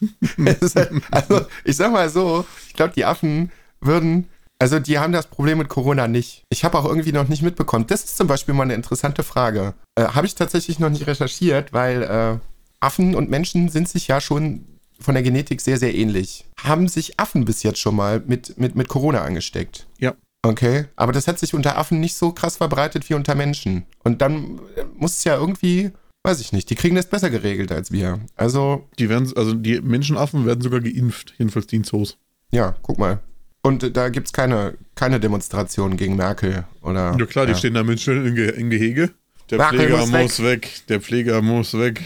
Halt, 0.38 0.92
also, 1.10 1.46
ich 1.64 1.76
sag 1.76 1.92
mal 1.92 2.08
so, 2.08 2.44
ich 2.66 2.74
glaube, 2.74 2.94
die 2.94 3.04
Affen 3.04 3.52
würden, 3.80 4.28
also 4.58 4.78
die 4.78 4.98
haben 4.98 5.12
das 5.12 5.26
Problem 5.26 5.58
mit 5.58 5.68
Corona 5.68 6.08
nicht. 6.08 6.42
Ich 6.50 6.64
habe 6.64 6.78
auch 6.78 6.84
irgendwie 6.84 7.12
noch 7.12 7.28
nicht 7.28 7.42
mitbekommen. 7.42 7.86
Das 7.86 8.04
ist 8.04 8.16
zum 8.16 8.26
Beispiel 8.26 8.54
mal 8.54 8.64
eine 8.64 8.74
interessante 8.74 9.22
Frage. 9.22 9.74
Äh, 9.94 10.04
habe 10.08 10.26
ich 10.26 10.34
tatsächlich 10.34 10.78
noch 10.78 10.90
nicht 10.90 11.06
recherchiert, 11.06 11.72
weil 11.72 12.02
äh, 12.02 12.38
Affen 12.80 13.14
und 13.14 13.30
Menschen 13.30 13.68
sind 13.68 13.88
sich 13.88 14.08
ja 14.08 14.20
schon 14.20 14.64
von 15.00 15.14
der 15.14 15.22
Genetik 15.22 15.60
sehr, 15.60 15.78
sehr 15.78 15.94
ähnlich. 15.94 16.44
Haben 16.60 16.88
sich 16.88 17.20
Affen 17.20 17.44
bis 17.44 17.62
jetzt 17.62 17.78
schon 17.78 17.94
mal 17.94 18.22
mit, 18.26 18.58
mit, 18.58 18.74
mit 18.74 18.88
Corona 18.88 19.22
angesteckt? 19.22 19.86
Ja. 19.98 20.14
Okay, 20.42 20.86
aber 20.94 21.12
das 21.12 21.26
hat 21.26 21.38
sich 21.38 21.52
unter 21.54 21.76
Affen 21.76 21.98
nicht 21.98 22.14
so 22.14 22.32
krass 22.32 22.56
verbreitet 22.56 23.08
wie 23.10 23.14
unter 23.14 23.34
Menschen. 23.34 23.84
Und 24.04 24.22
dann 24.22 24.60
äh, 24.76 24.84
muss 24.96 25.18
es 25.18 25.24
ja 25.24 25.34
irgendwie, 25.36 25.90
weiß 26.24 26.40
ich 26.40 26.52
nicht, 26.52 26.70
die 26.70 26.74
kriegen 26.76 26.94
das 26.96 27.08
besser 27.08 27.30
geregelt 27.30 27.72
als 27.72 27.90
wir. 27.92 28.20
Also, 28.36 28.88
Die 28.98 29.08
werden, 29.08 29.32
also 29.36 29.54
die 29.54 29.80
Menschenaffen 29.80 30.46
werden 30.46 30.60
sogar 30.60 30.80
geimpft, 30.80 31.34
jedenfalls 31.38 31.66
die 31.66 31.76
in 31.76 31.84
Zoos. 31.84 32.18
ja, 32.52 32.76
guck 32.82 32.98
mal. 32.98 33.20
Und 33.68 33.94
da 33.96 34.08
gibt 34.08 34.28
es 34.28 34.32
keine, 34.32 34.78
keine 34.94 35.20
Demonstrationen 35.20 35.98
gegen 35.98 36.16
Merkel 36.16 36.64
oder. 36.80 37.14
Ja 37.18 37.26
klar, 37.26 37.44
die 37.44 37.54
stehen 37.54 37.74
da 37.74 37.82
mit 37.82 38.00
schön 38.00 38.24
in, 38.24 38.34
Ge 38.34 38.50
in 38.50 38.70
Gehege. 38.70 39.10
Der 39.50 39.58
Merkel 39.58 39.80
Pfleger 39.80 39.98
muss 39.98 40.10
muss, 40.10 40.42
weg. 40.42 40.82
der 40.88 41.00
Pfleger 41.02 41.42
muss 41.42 41.74
weg. 41.74 42.02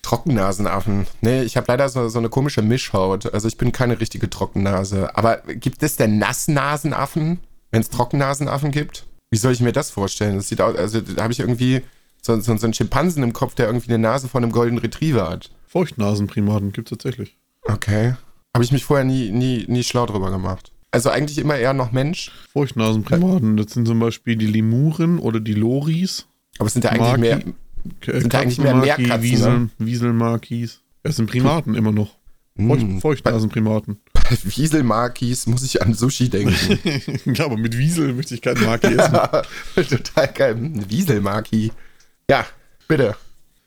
Trockennasenaffen. 0.00 1.06
Nee, 1.20 1.42
ich 1.42 1.58
habe 1.58 1.66
leider 1.68 1.90
so, 1.90 2.08
so 2.08 2.18
eine 2.18 2.30
komische 2.30 2.62
Mischhaut. 2.62 3.32
Also 3.34 3.48
ich 3.48 3.58
bin 3.58 3.70
keine 3.70 4.00
richtige 4.00 4.30
Trockennase. 4.30 5.14
Aber 5.14 5.42
gibt 5.46 5.82
es 5.82 5.96
denn 5.96 6.18
Nassnasenaffen, 6.18 7.40
wenn 7.70 7.80
es 7.82 7.90
Trockennasenaffen 7.90 8.70
gibt? 8.70 9.04
Wie 9.30 9.36
soll 9.36 9.52
ich 9.52 9.60
mir 9.60 9.72
das 9.72 9.90
vorstellen? 9.90 10.36
Das 10.36 10.48
sieht 10.48 10.62
aus, 10.62 10.76
also 10.76 11.02
da 11.02 11.22
habe 11.22 11.34
ich 11.34 11.40
irgendwie 11.40 11.82
so, 12.22 12.38
so, 12.40 12.56
so 12.56 12.66
einen 12.66 12.74
Schimpansen 12.74 13.22
im 13.22 13.34
Kopf, 13.34 13.54
der 13.54 13.66
irgendwie 13.66 13.88
eine 13.88 13.98
Nase 13.98 14.28
von 14.28 14.42
einem 14.42 14.52
Golden 14.52 14.78
Retriever 14.78 15.28
hat. 15.28 15.50
Feuchtnasenprimaten 15.66 16.72
gibt 16.72 16.90
es 16.90 16.98
tatsächlich. 16.98 17.36
Okay. 17.62 18.14
Habe 18.54 18.64
ich 18.64 18.72
mich 18.72 18.84
vorher 18.84 19.04
nie, 19.04 19.30
nie, 19.30 19.64
nie 19.68 19.82
schlau 19.82 20.06
drüber 20.06 20.30
gemacht. 20.30 20.70
Also 20.94 21.10
eigentlich 21.10 21.38
immer 21.38 21.56
eher 21.56 21.72
noch 21.74 21.92
Mensch. 21.92 22.30
Feuchtnasenprimaten, 22.52 23.56
das 23.56 23.72
sind 23.72 23.86
zum 23.86 23.98
Beispiel 24.00 24.36
die 24.36 24.46
Lemuren 24.46 25.18
oder 25.18 25.40
die 25.40 25.54
Loris. 25.54 26.26
Aber 26.58 26.66
es 26.68 26.72
sind 26.74 26.84
ja 26.84 26.90
eigentlich 26.92 27.16
mehr. 27.18 27.40
K- 28.00 28.20
Sind 28.20 28.32
da 28.32 28.40
eigentlich 28.40 28.58
mehr 28.58 28.74
Meerkatzen, 28.76 29.22
Wiesel, 29.22 29.58
ne? 29.58 29.70
Wieselmakis. 29.78 30.80
Das 31.02 31.16
sind 31.16 31.28
Primaten 31.30 31.74
immer 31.74 31.92
noch. 31.92 32.16
Feucht, 32.56 32.82
Hm. 32.82 33.00
Feuchtnasenprimaten. 33.00 33.98
Bei 34.14 34.22
Wieselmarkis 34.44 35.46
muss 35.48 35.64
ich 35.64 35.82
an 35.82 35.92
Sushi 35.92 36.28
denken. 36.30 36.54
ja, 37.34 37.44
aber 37.44 37.56
mit 37.58 37.76
Wiesel 37.76 38.12
möchte 38.14 38.34
ich 38.34 38.40
keinen 38.42 38.64
Maki 38.64 38.94
essen. 38.94 39.18
Total 39.88 40.28
geil. 40.32 40.54
Ein 40.54 40.88
Wieselmarki. 40.88 41.72
Ja, 42.30 42.46
bitte. 42.88 43.16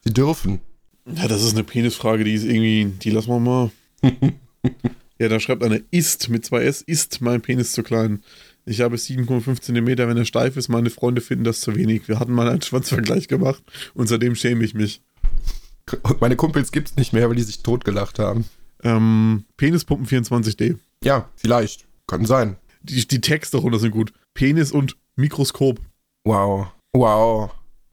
Sie 0.05 0.13
dürfen. 0.13 0.59
Ja, 1.05 1.27
das 1.27 1.43
ist 1.43 1.53
eine 1.53 1.63
Penisfrage, 1.63 2.23
die 2.23 2.33
ist 2.33 2.43
irgendwie, 2.45 2.85
die 2.85 3.11
lassen 3.11 3.29
wir 3.29 3.39
mal. 3.39 3.71
Ja, 5.19 5.29
da 5.29 5.39
schreibt 5.39 5.63
einer, 5.63 5.79
ist 5.91 6.29
mit 6.29 6.45
zwei 6.45 6.63
S, 6.63 6.81
ist 6.81 7.21
mein 7.21 7.41
Penis 7.41 7.71
zu 7.71 7.83
klein. 7.83 8.23
Ich 8.65 8.81
habe 8.81 8.97
7,5 8.97 9.61
cm, 9.61 9.87
wenn 9.97 10.17
er 10.17 10.25
steif 10.25 10.57
ist. 10.57 10.67
Meine 10.67 10.89
Freunde 10.89 11.21
finden 11.21 11.45
das 11.45 11.61
zu 11.61 11.75
wenig. 11.75 12.07
Wir 12.07 12.19
hatten 12.19 12.33
mal 12.33 12.49
einen 12.49 12.61
Schwanzvergleich 12.61 13.27
gemacht 13.27 13.63
und 13.93 14.07
seitdem 14.07 14.35
schäme 14.35 14.63
ich 14.63 14.73
mich. 14.73 15.01
Und 16.03 16.19
meine 16.19 16.35
Kumpels 16.35 16.71
gibt 16.71 16.89
es 16.89 16.95
nicht 16.97 17.13
mehr, 17.13 17.29
weil 17.29 17.37
die 17.37 17.43
sich 17.43 17.63
totgelacht 17.63 18.19
haben. 18.19 18.45
Ähm, 18.83 19.45
Penispumpen 19.55 20.05
24D. 20.05 20.77
Ja, 21.03 21.29
vielleicht. 21.35 21.87
Kann 22.07 22.25
sein. 22.25 22.57
Die, 22.81 23.07
die 23.07 23.21
Texte 23.21 23.57
darunter 23.57 23.79
sind 23.79 23.91
gut. 23.91 24.11
Penis 24.33 24.71
und 24.71 24.97
Mikroskop. 25.15 25.79
Wow. 26.25 26.67
Wow. 26.93 27.51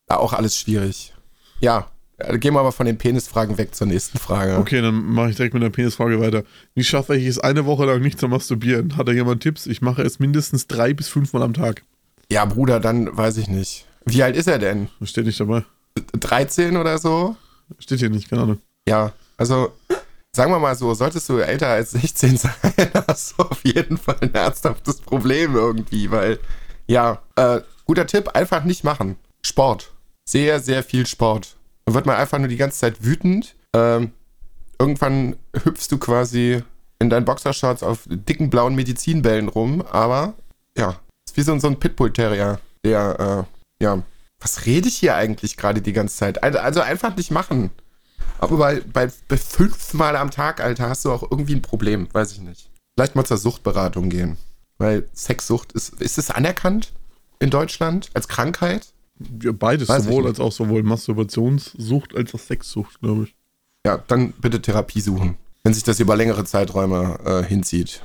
Auch 0.08 0.32
alles 0.32 0.58
schwierig. 0.58 1.14
Ja, 1.60 1.90
äh, 2.18 2.38
Gehen 2.38 2.54
wir 2.54 2.60
aber 2.60 2.72
von 2.72 2.86
den 2.86 2.98
Penisfragen 2.98 3.58
weg 3.58 3.74
zur 3.74 3.86
nächsten 3.86 4.18
Frage. 4.18 4.58
Okay, 4.58 4.80
dann 4.80 4.94
mache 4.94 5.30
ich 5.30 5.36
direkt 5.36 5.54
mit 5.54 5.62
der 5.62 5.70
Penisfrage 5.70 6.20
weiter. 6.20 6.44
Wie 6.74 6.84
schaffe 6.84 7.16
ich 7.16 7.26
es 7.26 7.38
eine 7.38 7.66
Woche 7.66 7.84
lang 7.84 8.00
nicht 8.00 8.20
zu 8.20 8.28
masturbieren? 8.28 8.96
Hat 8.96 9.08
da 9.08 9.12
jemand 9.12 9.42
Tipps? 9.42 9.66
Ich 9.66 9.82
mache 9.82 10.02
es 10.02 10.18
mindestens 10.18 10.66
drei 10.66 10.94
bis 10.94 11.08
fünfmal 11.08 11.42
am 11.42 11.54
Tag. 11.54 11.82
Ja, 12.30 12.44
Bruder, 12.44 12.80
dann 12.80 13.16
weiß 13.16 13.36
ich 13.38 13.48
nicht. 13.48 13.86
Wie 14.04 14.22
alt 14.22 14.36
ist 14.36 14.48
er 14.48 14.58
denn? 14.58 14.88
Steht 15.02 15.26
nicht 15.26 15.40
dabei. 15.40 15.64
13 16.12 16.76
oder 16.76 16.98
so? 16.98 17.36
Steht 17.78 18.00
hier 18.00 18.10
nicht, 18.10 18.28
keine 18.28 18.42
Ahnung. 18.42 18.58
Ja, 18.86 19.12
also 19.36 19.72
sagen 20.34 20.50
wir 20.52 20.58
mal 20.58 20.74
so, 20.76 20.92
solltest 20.94 21.28
du 21.28 21.38
älter 21.38 21.68
als 21.68 21.92
16 21.92 22.36
sein, 22.36 22.52
hast 23.08 23.38
du 23.38 23.44
auf 23.44 23.64
jeden 23.64 23.96
Fall 23.96 24.16
ein 24.20 24.34
ernsthaftes 24.34 25.00
Problem 25.00 25.54
irgendwie, 25.54 26.10
weil, 26.10 26.38
ja, 26.86 27.22
äh, 27.36 27.60
guter 27.86 28.06
Tipp, 28.06 28.28
einfach 28.34 28.64
nicht 28.64 28.84
machen. 28.84 29.16
Sport. 29.42 29.92
Sehr, 30.24 30.60
sehr 30.60 30.82
viel 30.82 31.06
Sport. 31.06 31.56
Dann 31.84 31.94
wird 31.94 32.06
man 32.06 32.16
einfach 32.16 32.38
nur 32.38 32.48
die 32.48 32.56
ganze 32.56 32.78
Zeit 32.78 33.04
wütend. 33.04 33.54
Ähm, 33.74 34.12
irgendwann 34.78 35.36
hüpfst 35.64 35.88
du 35.90 35.98
quasi 35.98 36.62
in 36.98 37.10
deinen 37.10 37.24
Boxershorts 37.24 37.82
auf 37.82 38.04
dicken 38.06 38.50
blauen 38.50 38.74
Medizinbällen 38.74 39.48
rum, 39.48 39.82
aber 39.82 40.34
ja, 40.76 41.00
ist 41.26 41.36
wie 41.36 41.42
so, 41.42 41.58
so 41.58 41.68
ein 41.68 41.78
Pitbull-Terrier, 41.78 42.60
der, 42.84 43.46
äh, 43.80 43.84
ja, 43.84 44.02
was 44.40 44.66
rede 44.66 44.88
ich 44.88 44.96
hier 44.96 45.14
eigentlich 45.14 45.56
gerade 45.56 45.80
die 45.80 45.92
ganze 45.92 46.16
Zeit? 46.16 46.42
Also, 46.42 46.80
einfach 46.80 47.16
nicht 47.16 47.30
machen. 47.30 47.70
Aber 48.38 48.58
bei, 48.58 48.80
bei, 48.80 49.10
bei 49.28 49.36
fünfmal 49.36 50.16
am 50.16 50.30
Tag, 50.30 50.60
Alter, 50.60 50.88
hast 50.88 51.04
du 51.04 51.12
auch 51.12 51.22
irgendwie 51.22 51.54
ein 51.54 51.62
Problem, 51.62 52.08
weiß 52.12 52.32
ich 52.32 52.40
nicht. 52.40 52.70
Vielleicht 52.94 53.16
mal 53.16 53.24
zur 53.24 53.38
Suchtberatung 53.38 54.10
gehen. 54.10 54.36
Weil 54.78 55.08
Sexsucht 55.14 55.72
ist, 55.72 56.00
ist 56.00 56.18
es 56.18 56.30
anerkannt 56.30 56.92
in 57.38 57.50
Deutschland 57.50 58.10
als 58.12 58.28
Krankheit? 58.28 58.92
Ja, 59.42 59.52
beides, 59.52 59.88
Weiß 59.88 60.04
sowohl 60.04 60.26
als 60.26 60.40
auch 60.40 60.52
sowohl 60.52 60.82
Masturbationssucht 60.82 62.14
als 62.14 62.34
auch 62.34 62.40
Sexsucht, 62.40 63.00
glaube 63.00 63.24
ich. 63.24 63.34
Ja, 63.86 63.98
dann 63.98 64.32
bitte 64.32 64.60
Therapie 64.60 65.00
suchen, 65.00 65.36
wenn 65.62 65.74
sich 65.74 65.84
das 65.84 66.00
über 66.00 66.16
längere 66.16 66.44
Zeiträume 66.44 67.18
äh, 67.24 67.42
hinzieht. 67.44 68.02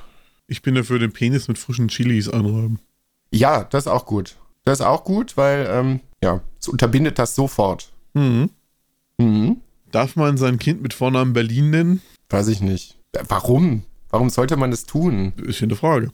Ich 0.48 0.62
bin 0.62 0.76
dafür, 0.76 1.00
den 1.00 1.12
Penis 1.12 1.48
mit 1.48 1.58
frischen 1.58 1.88
Chilis 1.88 2.30
einräumen. 2.30 2.80
Ja, 3.32 3.64
das 3.64 3.86
ist 3.86 3.92
auch 3.92 4.06
gut. 4.06 4.38
Das 4.66 4.80
ist 4.80 4.86
auch 4.86 5.04
gut, 5.04 5.38
weil, 5.38 5.68
ähm, 5.70 6.00
ja, 6.24 6.42
es 6.60 6.68
unterbindet 6.68 7.18
das 7.18 7.36
sofort. 7.36 7.92
Mhm. 8.14 8.50
Mhm. 9.18 9.58
Darf 9.92 10.16
man 10.16 10.38
sein 10.38 10.60
Kind 10.60 10.82
mit 10.82 10.94
Vornamen 10.94 11.34
Berlin 11.34 11.70
nennen? 11.70 12.02
Weiß 12.30 12.48
ich 12.48 12.62
nicht. 12.62 12.98
Warum? 13.28 13.84
Warum 14.10 14.30
sollte 14.30 14.58
man 14.58 14.72
das 14.72 14.86
tun? 14.86 15.34
Ist 15.38 15.58
hier 15.58 15.68
eine 15.68 15.76
Frage. 15.76 16.12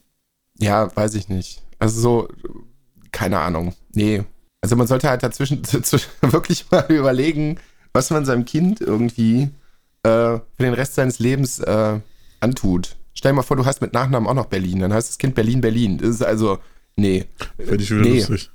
Ja, 0.58 0.93
weiß 0.95 1.15
ich 1.15 1.27
nicht. 1.27 1.63
Also 1.79 2.01
so, 2.01 2.27
keine 3.12 3.39
Ahnung. 3.39 3.73
Nee, 3.93 4.23
also 4.65 4.75
man 4.75 4.88
sollte 4.88 5.10
halt 5.10 5.21
dazwischen 5.23 5.62
wirklich 6.21 6.65
mal 6.71 6.86
überlegen, 6.89 7.60
was 7.93 8.10
man 8.10 8.25
seinem 8.25 8.45
Kind 8.45 8.82
irgendwie 8.82 9.49
äh, 10.01 10.39
für 10.39 10.43
den 10.60 10.73
Rest 10.73 10.95
seines 10.95 11.19
Lebens 11.19 11.60
äh, 11.60 11.99
antut. 12.39 12.95
Stell 13.13 13.32
dir 13.32 13.36
mal 13.36 13.43
vor, 13.43 13.58
du 13.58 13.65
hast 13.65 13.80
mit 13.82 13.93
Nachnamen 13.93 14.28
auch 14.28 14.34
noch 14.34 14.47
Berlin, 14.47 14.80
dann 14.80 14.91
heißt 14.91 15.08
das 15.08 15.19
Kind 15.19 15.36
Berlin, 15.36 15.62
Berlin. 15.62 15.99
Das 15.99 16.10
ist 16.10 16.23
also, 16.23 16.58
nee. 16.95 17.25
Finde 17.58 17.84
ich 17.84 17.91
wieder 17.91 18.01
nee. 18.01 18.17
lustig. 18.17 18.49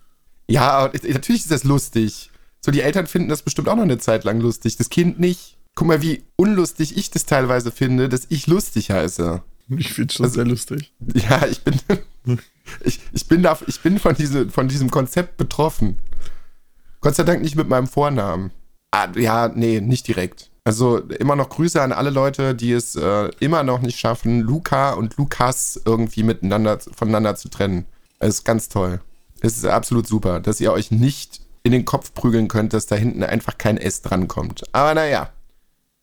Ja, 0.48 0.90
natürlich 0.92 1.42
ist 1.42 1.52
das 1.52 1.62
lustig. 1.62 2.30
So, 2.60 2.72
die 2.72 2.80
Eltern 2.80 3.06
finden 3.06 3.28
das 3.28 3.42
bestimmt 3.42 3.68
auch 3.68 3.76
noch 3.76 3.84
eine 3.84 3.98
Zeit 3.98 4.24
lang 4.24 4.40
lustig. 4.40 4.76
Das 4.78 4.90
Kind 4.90 5.20
nicht. 5.20 5.58
Guck 5.76 5.86
mal, 5.86 6.02
wie 6.02 6.24
unlustig 6.34 6.96
ich 6.96 7.10
das 7.10 7.24
teilweise 7.24 7.70
finde, 7.70 8.08
dass 8.08 8.26
ich 8.30 8.48
lustig 8.48 8.90
heiße. 8.90 9.42
Ich 9.76 9.92
finde 9.92 10.08
es 10.08 10.14
schon 10.16 10.24
also, 10.24 10.34
sehr 10.34 10.44
lustig. 10.44 10.92
Ja, 11.14 11.46
ich 11.46 11.62
bin. 11.62 11.78
ich, 12.84 13.00
ich, 13.12 13.26
bin 13.26 13.42
da, 13.42 13.58
ich 13.66 13.80
bin 13.80 13.98
von, 13.98 14.14
diese, 14.14 14.48
von 14.50 14.68
diesem 14.68 14.90
Konzept 14.90 15.36
betroffen. 15.36 15.96
Gott 17.00 17.14
sei 17.14 17.22
Dank 17.22 17.42
nicht 17.42 17.56
mit 17.56 17.68
meinem 17.68 17.86
Vornamen. 17.86 18.50
Ah, 18.90 19.08
ja, 19.16 19.48
nee, 19.48 19.80
nicht 19.80 20.06
direkt. 20.08 20.50
Also 20.64 20.98
immer 20.98 21.36
noch 21.36 21.48
Grüße 21.48 21.80
an 21.80 21.92
alle 21.92 22.10
Leute, 22.10 22.54
die 22.54 22.72
es 22.72 22.94
äh, 22.94 23.30
immer 23.40 23.62
noch 23.62 23.80
nicht 23.80 23.98
schaffen, 23.98 24.40
Luca 24.40 24.92
und 24.92 25.16
Lukas 25.16 25.80
irgendwie 25.84 26.22
miteinander 26.22 26.78
voneinander 26.94 27.34
zu 27.36 27.48
trennen. 27.48 27.86
Es 28.18 28.36
ist 28.36 28.44
ganz 28.44 28.68
toll. 28.68 29.00
Es 29.40 29.56
ist 29.56 29.64
absolut 29.64 30.06
super, 30.06 30.40
dass 30.40 30.60
ihr 30.60 30.72
euch 30.72 30.90
nicht 30.90 31.40
in 31.62 31.72
den 31.72 31.84
Kopf 31.84 32.12
prügeln 32.12 32.48
könnt, 32.48 32.72
dass 32.72 32.86
da 32.86 32.96
hinten 32.96 33.22
einfach 33.22 33.56
kein 33.58 33.78
S 33.78 34.02
drankommt. 34.02 34.64
Aber 34.72 34.94
naja. 34.94 35.30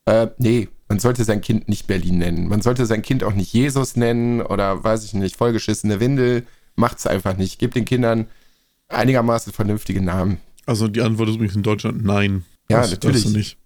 Äh, 0.06 0.28
nee, 0.38 0.68
man 0.88 0.98
sollte 0.98 1.24
sein 1.24 1.40
Kind 1.40 1.68
nicht 1.68 1.86
Berlin 1.86 2.18
nennen. 2.18 2.48
Man 2.48 2.62
sollte 2.62 2.86
sein 2.86 3.02
Kind 3.02 3.22
auch 3.22 3.34
nicht 3.34 3.52
Jesus 3.52 3.96
nennen 3.96 4.40
oder 4.40 4.82
weiß 4.82 5.04
ich 5.04 5.14
nicht, 5.14 5.36
vollgeschissene 5.36 6.00
Windel. 6.00 6.46
Macht's 6.78 7.06
einfach 7.06 7.36
nicht. 7.36 7.58
Gebt 7.58 7.74
den 7.74 7.84
Kindern 7.84 8.28
einigermaßen 8.88 9.52
vernünftige 9.52 10.00
Namen. 10.00 10.38
Also 10.64 10.88
die 10.88 11.02
Antwort 11.02 11.28
ist 11.28 11.34
übrigens 11.36 11.56
in 11.56 11.62
Deutschland 11.62 12.04
nein. 12.04 12.44
Ja, 12.70 12.82
das 12.82 12.92
natürlich. 12.92 13.22
Darfst 13.22 13.34
du 13.34 13.38
nicht. 13.38 13.58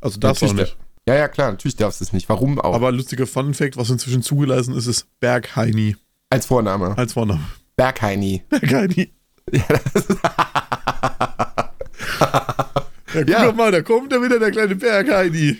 Also 0.00 0.20
darfst 0.20 0.42
du 0.42 0.46
auch 0.46 0.52
nicht. 0.52 0.76
Ja, 1.08 1.14
ja, 1.14 1.28
klar, 1.28 1.50
natürlich 1.50 1.76
darfst 1.76 2.00
du 2.00 2.04
es 2.04 2.12
nicht. 2.12 2.28
Warum 2.28 2.60
auch? 2.60 2.74
Aber 2.74 2.92
lustiger 2.92 3.26
Fun 3.26 3.54
Fact, 3.54 3.76
was 3.76 3.90
inzwischen 3.90 4.22
zugelassen 4.22 4.76
ist, 4.76 4.86
ist 4.86 5.06
Bergheini. 5.20 5.96
Als 6.28 6.46
Vorname. 6.46 6.96
Als 6.96 7.14
Vorname. 7.14 7.40
Bergheini. 7.76 8.44
Bergheini. 8.48 9.12
Ja, 13.12 13.20
ja 13.20 13.24
guck 13.24 13.28
ja. 13.28 13.44
doch 13.46 13.54
mal, 13.56 13.72
da 13.72 13.82
kommt 13.82 14.12
ja 14.12 14.22
wieder 14.22 14.38
der 14.38 14.52
kleine 14.52 14.76
Bergheini. 14.76 15.58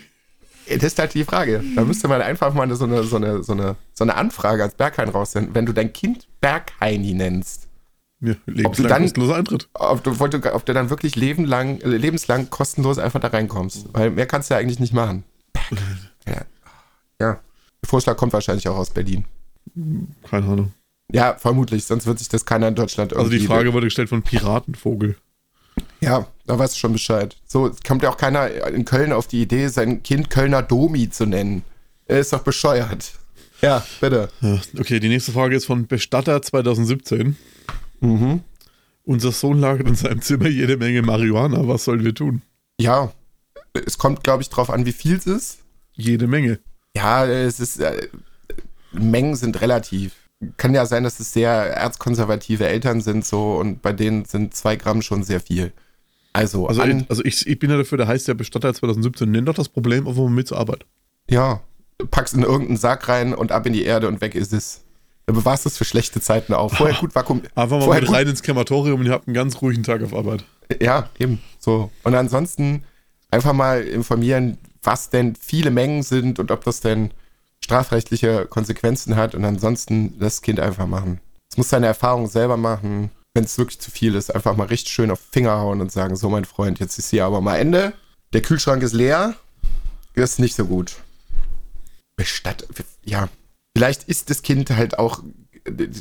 Das 0.67 0.83
ist 0.83 0.99
halt 0.99 1.13
die 1.13 1.23
Frage. 1.23 1.63
Da 1.75 1.83
müsste 1.83 2.07
man 2.07 2.21
einfach 2.21 2.53
mal 2.53 2.73
so 2.75 2.85
eine, 2.85 3.03
so 3.03 3.15
eine, 3.15 3.43
so 3.43 3.53
eine, 3.53 3.75
so 3.93 4.03
eine 4.03 4.15
Anfrage 4.15 4.63
als 4.63 4.75
Berghain 4.75 5.09
raussenden. 5.09 5.55
Wenn 5.55 5.65
du 5.65 5.73
dein 5.73 5.91
Kind 5.91 6.27
Bergheini 6.39 7.13
nennst, 7.13 7.67
ja, 8.21 8.35
lebenslang 8.45 8.89
dann, 8.89 9.01
kostenloser 9.03 9.35
Eintritt. 9.35 9.69
Ob 9.73 10.03
du, 10.03 10.11
ob 10.11 10.65
du 10.65 10.73
dann 10.73 10.89
wirklich 10.89 11.15
lebenlang, 11.15 11.79
lebenslang 11.79 12.49
kostenlos 12.49 12.99
einfach 12.99 13.19
da 13.19 13.29
reinkommst. 13.29 13.87
Weil 13.93 14.11
mehr 14.11 14.27
kannst 14.27 14.49
du 14.49 14.53
ja 14.53 14.59
eigentlich 14.59 14.79
nicht 14.79 14.93
machen. 14.93 15.23
Ja. 16.27 16.33
ja. 17.19 17.39
Der 17.81 17.89
Vorschlag 17.89 18.15
kommt 18.15 18.33
wahrscheinlich 18.33 18.67
auch 18.67 18.77
aus 18.77 18.91
Berlin. 18.91 19.25
Keine 20.29 20.45
Ahnung. 20.45 20.73
Ja, 21.11 21.35
vermutlich, 21.37 21.83
sonst 21.83 22.05
wird 22.05 22.19
sich 22.19 22.29
das 22.29 22.45
keiner 22.45 22.67
in 22.67 22.75
Deutschland 22.75 23.11
irgendwie. 23.11 23.35
Also 23.35 23.39
die 23.41 23.47
Frage 23.47 23.73
wurde 23.73 23.87
gestellt 23.87 24.09
von 24.09 24.21
Piratenvogel. 24.21 25.17
Ja, 26.01 26.27
da 26.47 26.57
weißt 26.57 26.75
du 26.75 26.79
schon 26.79 26.93
Bescheid. 26.93 27.37
So 27.45 27.71
kommt 27.85 28.03
ja 28.03 28.09
auch 28.09 28.17
keiner 28.17 28.49
in 28.67 28.85
Köln 28.85 29.13
auf 29.13 29.27
die 29.27 29.41
Idee, 29.41 29.67
sein 29.67 30.03
Kind 30.03 30.29
Kölner 30.29 30.63
Domi 30.63 31.09
zu 31.09 31.25
nennen. 31.25 31.63
Er 32.05 32.19
ist 32.19 32.33
doch 32.33 32.41
bescheuert. 32.41 33.13
Ja, 33.61 33.85
bitte. 33.99 34.29
Okay, 34.77 34.99
die 34.99 35.07
nächste 35.07 35.31
Frage 35.31 35.55
ist 35.55 35.65
von 35.65 35.85
Bestatter 35.85 36.41
2017. 36.41 37.37
Mhm. 37.99 38.41
Unser 39.03 39.31
Sohn 39.31 39.59
lagert 39.59 39.87
in 39.87 39.95
seinem 39.95 40.21
Zimmer 40.21 40.47
jede 40.47 40.77
Menge 40.77 41.01
Marihuana. 41.03 41.67
Was 41.67 41.85
sollen 41.85 42.03
wir 42.03 42.15
tun? 42.15 42.41
Ja, 42.79 43.11
es 43.73 43.97
kommt, 43.97 44.23
glaube 44.23 44.41
ich, 44.41 44.49
drauf 44.49 44.69
an, 44.69 44.85
wie 44.85 44.91
viel 44.91 45.15
es 45.15 45.27
ist. 45.27 45.59
Jede 45.93 46.27
Menge. 46.27 46.59
Ja, 46.95 47.25
es 47.25 47.59
ist. 47.59 47.79
Äh, 47.79 48.07
Mengen 48.91 49.35
sind 49.35 49.61
relativ. 49.61 50.13
Kann 50.57 50.73
ja 50.73 50.85
sein, 50.85 51.03
dass 51.03 51.19
es 51.19 51.31
sehr 51.33 51.51
erzkonservative 51.51 52.67
Eltern 52.67 52.99
sind, 53.01 53.25
so 53.25 53.57
und 53.57 53.81
bei 53.81 53.93
denen 53.93 54.25
sind 54.25 54.55
zwei 54.55 54.75
Gramm 54.75 55.01
schon 55.01 55.23
sehr 55.23 55.39
viel. 55.39 55.71
Also, 56.33 56.67
also, 56.67 56.81
an, 56.81 57.05
also 57.09 57.23
ich, 57.25 57.45
ich 57.45 57.59
bin 57.59 57.69
ja 57.69 57.77
dafür, 57.77 57.97
da 57.97 58.07
heißt 58.07 58.27
der 58.27 58.33
Bestatter 58.35 58.73
2017, 58.73 59.29
nenn 59.29 59.45
doch 59.45 59.53
das 59.53 59.69
Problem 59.69 60.07
auf 60.07 60.17
mit 60.29 60.47
zur 60.47 60.57
Arbeit. 60.57 60.85
Ja, 61.29 61.61
packst 62.09 62.33
in 62.33 62.43
irgendeinen 62.43 62.77
Sack 62.77 63.09
rein 63.09 63.33
und 63.33 63.51
ab 63.51 63.65
in 63.65 63.73
die 63.73 63.83
Erde 63.83 64.07
und 64.07 64.21
weg 64.21 64.35
ist 64.35 64.53
es. 64.53 64.81
Dann 65.25 65.35
bewahrst 65.35 65.65
es 65.65 65.77
für 65.77 65.85
schlechte 65.85 66.19
Zeiten 66.21 66.53
auf. 66.53 66.73
Vorher 66.73 66.95
gut 66.99 67.13
vakuum. 67.13 67.41
Einfach 67.55 67.85
mal 67.85 67.99
mit 67.99 68.11
rein 68.11 68.27
ins 68.27 68.41
Krematorium 68.41 68.99
und 68.99 69.05
ihr 69.05 69.11
habt 69.11 69.27
einen 69.27 69.35
ganz 69.35 69.61
ruhigen 69.61 69.83
Tag 69.83 70.01
auf 70.03 70.13
Arbeit. 70.13 70.45
Ja, 70.81 71.09
eben. 71.19 71.41
So. 71.59 71.91
Und 72.03 72.15
ansonsten 72.15 72.83
einfach 73.29 73.53
mal 73.53 73.81
informieren, 73.83 74.57
was 74.83 75.09
denn 75.09 75.35
viele 75.35 75.69
Mengen 75.69 76.03
sind 76.03 76.39
und 76.39 76.49
ob 76.49 76.63
das 76.63 76.79
denn 76.81 77.11
strafrechtliche 77.63 78.45
Konsequenzen 78.49 79.15
hat. 79.15 79.35
Und 79.35 79.45
ansonsten 79.45 80.17
das 80.17 80.41
Kind 80.41 80.59
einfach 80.59 80.87
machen. 80.87 81.19
Es 81.49 81.57
muss 81.57 81.69
seine 81.69 81.87
Erfahrung 81.87 82.27
selber 82.27 82.57
machen. 82.57 83.11
Wenn 83.33 83.45
es 83.45 83.57
wirklich 83.57 83.79
zu 83.79 83.91
viel 83.91 84.15
ist, 84.15 84.33
einfach 84.33 84.55
mal 84.55 84.67
richtig 84.67 84.93
schön 84.93 85.11
auf 85.11 85.19
Finger 85.31 85.57
hauen 85.57 85.81
und 85.81 85.91
sagen: 85.91 86.15
So, 86.15 86.29
mein 86.29 86.45
Freund, 86.45 86.79
jetzt 86.79 86.97
ist 86.97 87.09
hier 87.09 87.25
aber 87.25 87.41
mal 87.41 87.57
Ende. 87.57 87.93
Der 88.33 88.41
Kühlschrank 88.41 88.83
ist 88.83 88.93
leer. 88.93 89.35
Ist 90.13 90.39
nicht 90.39 90.55
so 90.55 90.65
gut. 90.65 90.97
Bestatt. 92.17 92.67
Ja, 93.03 93.29
vielleicht 93.75 94.03
ist 94.03 94.29
das 94.29 94.41
Kind 94.41 94.69
halt 94.69 94.99
auch 94.99 95.23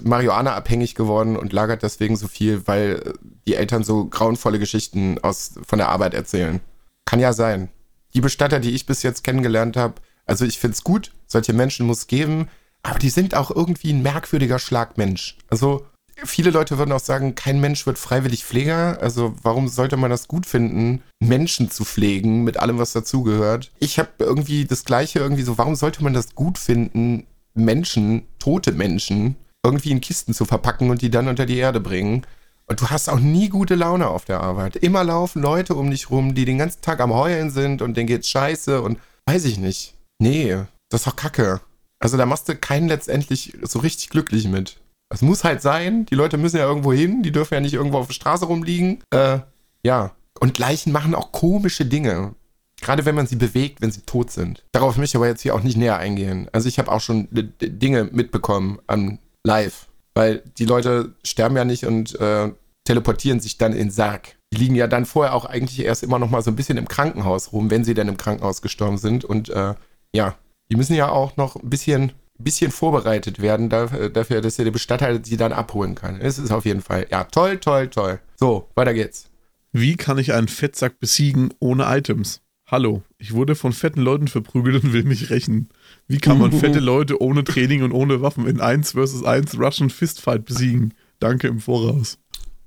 Marihuana 0.04 0.54
abhängig 0.54 0.94
geworden 0.94 1.36
und 1.36 1.52
lagert 1.52 1.82
deswegen 1.82 2.16
so 2.16 2.28
viel, 2.28 2.66
weil 2.66 3.14
die 3.46 3.54
Eltern 3.54 3.84
so 3.84 4.06
grauenvolle 4.06 4.58
Geschichten 4.58 5.18
aus, 5.18 5.52
von 5.66 5.78
der 5.78 5.90
Arbeit 5.90 6.14
erzählen. 6.14 6.60
Kann 7.04 7.20
ja 7.20 7.32
sein. 7.32 7.68
Die 8.14 8.20
Bestatter, 8.20 8.58
die 8.58 8.70
ich 8.70 8.86
bis 8.86 9.02
jetzt 9.02 9.22
kennengelernt 9.22 9.76
habe, 9.76 9.94
also 10.26 10.44
ich 10.44 10.58
finde 10.58 10.74
es 10.76 10.84
gut, 10.84 11.12
solche 11.26 11.52
Menschen 11.52 11.86
muss 11.86 11.98
es 11.98 12.06
geben, 12.06 12.48
aber 12.82 12.98
die 12.98 13.10
sind 13.10 13.34
auch 13.34 13.50
irgendwie 13.50 13.92
ein 13.92 14.02
merkwürdiger 14.02 14.58
Schlagmensch. 14.58 15.36
Also 15.48 15.86
viele 16.24 16.50
Leute 16.50 16.78
würden 16.78 16.92
auch 16.92 17.00
sagen, 17.00 17.34
kein 17.34 17.60
Mensch 17.60 17.86
wird 17.86 17.98
freiwillig 17.98 18.44
Pfleger. 18.44 18.98
Also 19.00 19.34
warum 19.42 19.68
sollte 19.68 19.96
man 19.96 20.10
das 20.10 20.28
gut 20.28 20.46
finden, 20.46 21.02
Menschen 21.20 21.70
zu 21.70 21.84
pflegen 21.84 22.44
mit 22.44 22.58
allem, 22.58 22.78
was 22.78 22.92
dazugehört? 22.92 23.70
Ich 23.78 23.98
habe 23.98 24.10
irgendwie 24.18 24.64
das 24.64 24.84
Gleiche 24.84 25.18
irgendwie 25.18 25.42
so, 25.42 25.58
warum 25.58 25.74
sollte 25.74 26.02
man 26.02 26.14
das 26.14 26.34
gut 26.34 26.58
finden, 26.58 27.26
Menschen, 27.54 28.22
tote 28.38 28.72
Menschen, 28.72 29.36
irgendwie 29.64 29.90
in 29.90 30.00
Kisten 30.00 30.34
zu 30.34 30.44
verpacken 30.44 30.90
und 30.90 31.02
die 31.02 31.10
dann 31.10 31.28
unter 31.28 31.46
die 31.46 31.58
Erde 31.58 31.80
bringen? 31.80 32.26
Und 32.66 32.80
du 32.80 32.88
hast 32.88 33.08
auch 33.08 33.18
nie 33.18 33.48
gute 33.48 33.74
Laune 33.74 34.06
auf 34.06 34.24
der 34.24 34.40
Arbeit. 34.40 34.76
Immer 34.76 35.02
laufen 35.02 35.42
Leute 35.42 35.74
um 35.74 35.90
dich 35.90 36.08
rum, 36.08 36.34
die 36.36 36.44
den 36.44 36.58
ganzen 36.58 36.80
Tag 36.82 37.00
am 37.00 37.12
Heulen 37.12 37.50
sind 37.50 37.82
und 37.82 37.96
denen 37.96 38.06
geht's 38.06 38.28
scheiße 38.28 38.80
und 38.80 38.98
weiß 39.26 39.44
ich 39.44 39.58
nicht. 39.58 39.94
Nee, 40.20 40.56
das 40.88 41.00
ist 41.00 41.06
doch 41.08 41.16
Kacke. 41.16 41.60
Also 41.98 42.16
da 42.16 42.26
machst 42.26 42.48
du 42.48 42.54
keinen 42.54 42.88
letztendlich 42.88 43.56
so 43.62 43.80
richtig 43.80 44.08
glücklich 44.10 44.46
mit. 44.46 44.76
Es 45.12 45.22
muss 45.22 45.44
halt 45.44 45.60
sein, 45.60 46.06
die 46.06 46.14
Leute 46.14 46.38
müssen 46.38 46.56
ja 46.56 46.64
irgendwo 46.66 46.92
hin, 46.92 47.22
die 47.22 47.32
dürfen 47.32 47.54
ja 47.54 47.60
nicht 47.60 47.74
irgendwo 47.74 47.98
auf 47.98 48.06
der 48.06 48.14
Straße 48.14 48.46
rumliegen. 48.46 49.02
Äh, 49.10 49.40
ja. 49.82 50.12
Und 50.38 50.58
Leichen 50.58 50.92
machen 50.92 51.14
auch 51.14 51.32
komische 51.32 51.84
Dinge. 51.84 52.34
Gerade 52.80 53.04
wenn 53.04 53.16
man 53.16 53.26
sie 53.26 53.36
bewegt, 53.36 53.82
wenn 53.82 53.90
sie 53.90 54.02
tot 54.02 54.30
sind. 54.30 54.64
Darauf 54.72 54.96
möchte 54.96 55.12
ich 55.12 55.16
aber 55.16 55.26
jetzt 55.26 55.42
hier 55.42 55.54
auch 55.54 55.62
nicht 55.62 55.76
näher 55.76 55.98
eingehen. 55.98 56.48
Also 56.52 56.68
ich 56.68 56.78
habe 56.78 56.90
auch 56.90 57.00
schon 57.00 57.28
Dinge 57.30 58.04
mitbekommen 58.04 58.78
an 58.86 59.18
live. 59.44 59.88
Weil 60.14 60.42
die 60.58 60.64
Leute 60.64 61.14
sterben 61.24 61.56
ja 61.56 61.64
nicht 61.64 61.84
und 61.84 62.18
äh, 62.20 62.50
teleportieren 62.84 63.40
sich 63.40 63.58
dann 63.58 63.72
in 63.72 63.90
Sarg. 63.90 64.36
Die 64.52 64.58
liegen 64.58 64.74
ja 64.74 64.86
dann 64.86 65.06
vorher 65.06 65.34
auch 65.34 65.44
eigentlich 65.44 65.84
erst 65.84 66.02
immer 66.02 66.18
noch 66.18 66.30
mal 66.30 66.42
so 66.42 66.50
ein 66.50 66.56
bisschen 66.56 66.78
im 66.78 66.88
Krankenhaus 66.88 67.52
rum, 67.52 67.70
wenn 67.70 67.84
sie 67.84 67.94
dann 67.94 68.08
im 68.08 68.16
Krankenhaus 68.16 68.62
gestorben 68.62 68.98
sind. 68.98 69.24
Und 69.24 69.48
äh, 69.50 69.74
ja, 70.12 70.36
die 70.70 70.76
müssen 70.76 70.94
ja 70.94 71.10
auch 71.10 71.36
noch 71.36 71.56
ein 71.56 71.68
bisschen 71.68 72.12
bisschen 72.42 72.70
vorbereitet 72.70 73.40
werden 73.40 73.68
dafür, 73.68 74.40
dass 74.40 74.56
der 74.56 74.70
Bestatter 74.70 75.20
sie 75.22 75.36
dann 75.36 75.52
abholen 75.52 75.94
kann. 75.94 76.20
Es 76.20 76.38
ist 76.38 76.50
auf 76.50 76.64
jeden 76.64 76.82
Fall, 76.82 77.06
ja, 77.10 77.24
toll, 77.24 77.58
toll, 77.58 77.88
toll. 77.88 78.20
So, 78.36 78.68
weiter 78.74 78.94
geht's. 78.94 79.30
Wie 79.72 79.96
kann 79.96 80.18
ich 80.18 80.32
einen 80.32 80.48
Fettsack 80.48 80.98
besiegen 80.98 81.54
ohne 81.60 81.84
Items? 81.84 82.40
Hallo, 82.66 83.02
ich 83.18 83.34
wurde 83.34 83.54
von 83.56 83.72
fetten 83.72 84.00
Leuten 84.00 84.28
verprügelt 84.28 84.84
und 84.84 84.92
will 84.92 85.02
mich 85.02 85.30
rächen. 85.30 85.68
Wie 86.06 86.18
kann 86.18 86.38
man 86.38 86.52
fette 86.60 86.80
Leute 86.80 87.20
ohne 87.20 87.44
Training 87.44 87.82
und 87.82 87.92
ohne 87.92 88.22
Waffen 88.22 88.46
in 88.46 88.60
1 88.60 88.92
vs 88.92 89.24
1 89.24 89.58
Russian 89.58 89.90
Fistfight 89.90 90.44
besiegen? 90.44 90.94
Danke 91.18 91.48
im 91.48 91.58
Voraus. 91.58 92.18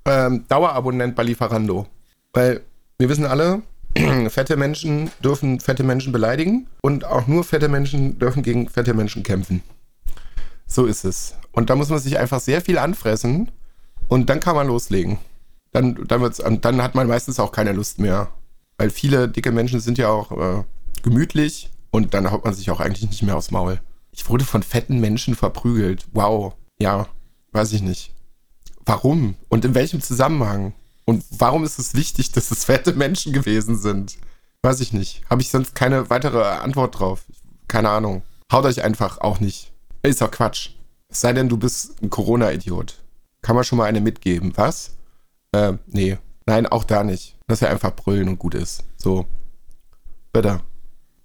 Ähm, 0.04 0.44
Dauerabonnent 0.48 1.14
bei 1.14 1.22
Lieferando. 1.22 1.86
Weil 2.32 2.60
wir 2.98 3.08
wissen 3.08 3.24
alle, 3.24 3.62
fette 4.28 4.56
Menschen 4.56 5.10
dürfen 5.22 5.60
fette 5.60 5.84
Menschen 5.84 6.12
beleidigen 6.12 6.66
und 6.82 7.04
auch 7.04 7.26
nur 7.26 7.44
fette 7.44 7.68
Menschen 7.68 8.18
dürfen 8.18 8.42
gegen 8.42 8.68
fette 8.68 8.94
Menschen 8.94 9.22
kämpfen. 9.22 9.62
So 10.66 10.86
ist 10.86 11.04
es. 11.04 11.34
Und 11.52 11.70
da 11.70 11.76
muss 11.76 11.90
man 11.90 11.98
sich 11.98 12.18
einfach 12.18 12.40
sehr 12.40 12.60
viel 12.60 12.78
anfressen 12.78 13.50
und 14.08 14.28
dann 14.30 14.40
kann 14.40 14.56
man 14.56 14.66
loslegen. 14.66 15.18
Dann, 15.72 16.06
dann, 16.06 16.20
wird's, 16.20 16.42
dann 16.60 16.82
hat 16.82 16.94
man 16.94 17.06
meistens 17.06 17.38
auch 17.40 17.52
keine 17.52 17.72
Lust 17.72 17.98
mehr. 17.98 18.30
Weil 18.76 18.90
viele 18.90 19.28
dicke 19.28 19.52
Menschen 19.52 19.80
sind 19.80 19.98
ja 19.98 20.08
auch 20.08 20.32
äh, 20.32 20.64
gemütlich 21.02 21.70
und 21.90 22.14
dann 22.14 22.30
haut 22.30 22.44
man 22.44 22.54
sich 22.54 22.70
auch 22.70 22.80
eigentlich 22.80 23.08
nicht 23.08 23.22
mehr 23.22 23.36
aufs 23.36 23.50
Maul. 23.50 23.80
Ich 24.10 24.28
wurde 24.28 24.44
von 24.44 24.62
fetten 24.62 25.00
Menschen 25.00 25.34
verprügelt. 25.34 26.06
Wow. 26.12 26.54
Ja, 26.80 27.08
weiß 27.52 27.72
ich 27.72 27.82
nicht. 27.82 28.12
Warum? 28.84 29.34
Und 29.48 29.64
in 29.64 29.74
welchem 29.74 30.00
Zusammenhang? 30.00 30.72
Und 31.04 31.24
warum 31.30 31.64
ist 31.64 31.78
es 31.78 31.94
wichtig, 31.94 32.32
dass 32.32 32.50
es 32.50 32.64
fette 32.64 32.94
Menschen 32.94 33.32
gewesen 33.32 33.76
sind? 33.76 34.16
Weiß 34.62 34.80
ich 34.80 34.92
nicht. 34.92 35.22
Habe 35.28 35.42
ich 35.42 35.50
sonst 35.50 35.74
keine 35.74 36.08
weitere 36.08 36.42
Antwort 36.42 36.98
drauf. 36.98 37.24
Keine 37.68 37.90
Ahnung. 37.90 38.22
Haut 38.50 38.64
euch 38.64 38.82
einfach 38.82 39.18
auch 39.18 39.40
nicht. 39.40 39.72
Ist 40.02 40.22
doch 40.22 40.30
Quatsch. 40.30 40.70
Es 41.08 41.20
sei 41.20 41.32
denn, 41.32 41.48
du 41.48 41.56
bist 41.56 42.02
ein 42.02 42.10
Corona-Idiot. 42.10 43.02
Kann 43.42 43.56
man 43.56 43.64
schon 43.64 43.78
mal 43.78 43.84
eine 43.84 44.00
mitgeben. 44.00 44.52
Was? 44.56 44.96
Äh, 45.52 45.74
nee. 45.86 46.18
Nein, 46.46 46.66
auch 46.66 46.84
da 46.84 47.04
nicht. 47.04 47.36
Dass 47.46 47.62
er 47.62 47.70
einfach 47.70 47.94
brüllen 47.94 48.28
und 48.28 48.38
gut 48.38 48.54
ist. 48.54 48.84
So. 48.96 49.26
Bitte. 50.32 50.60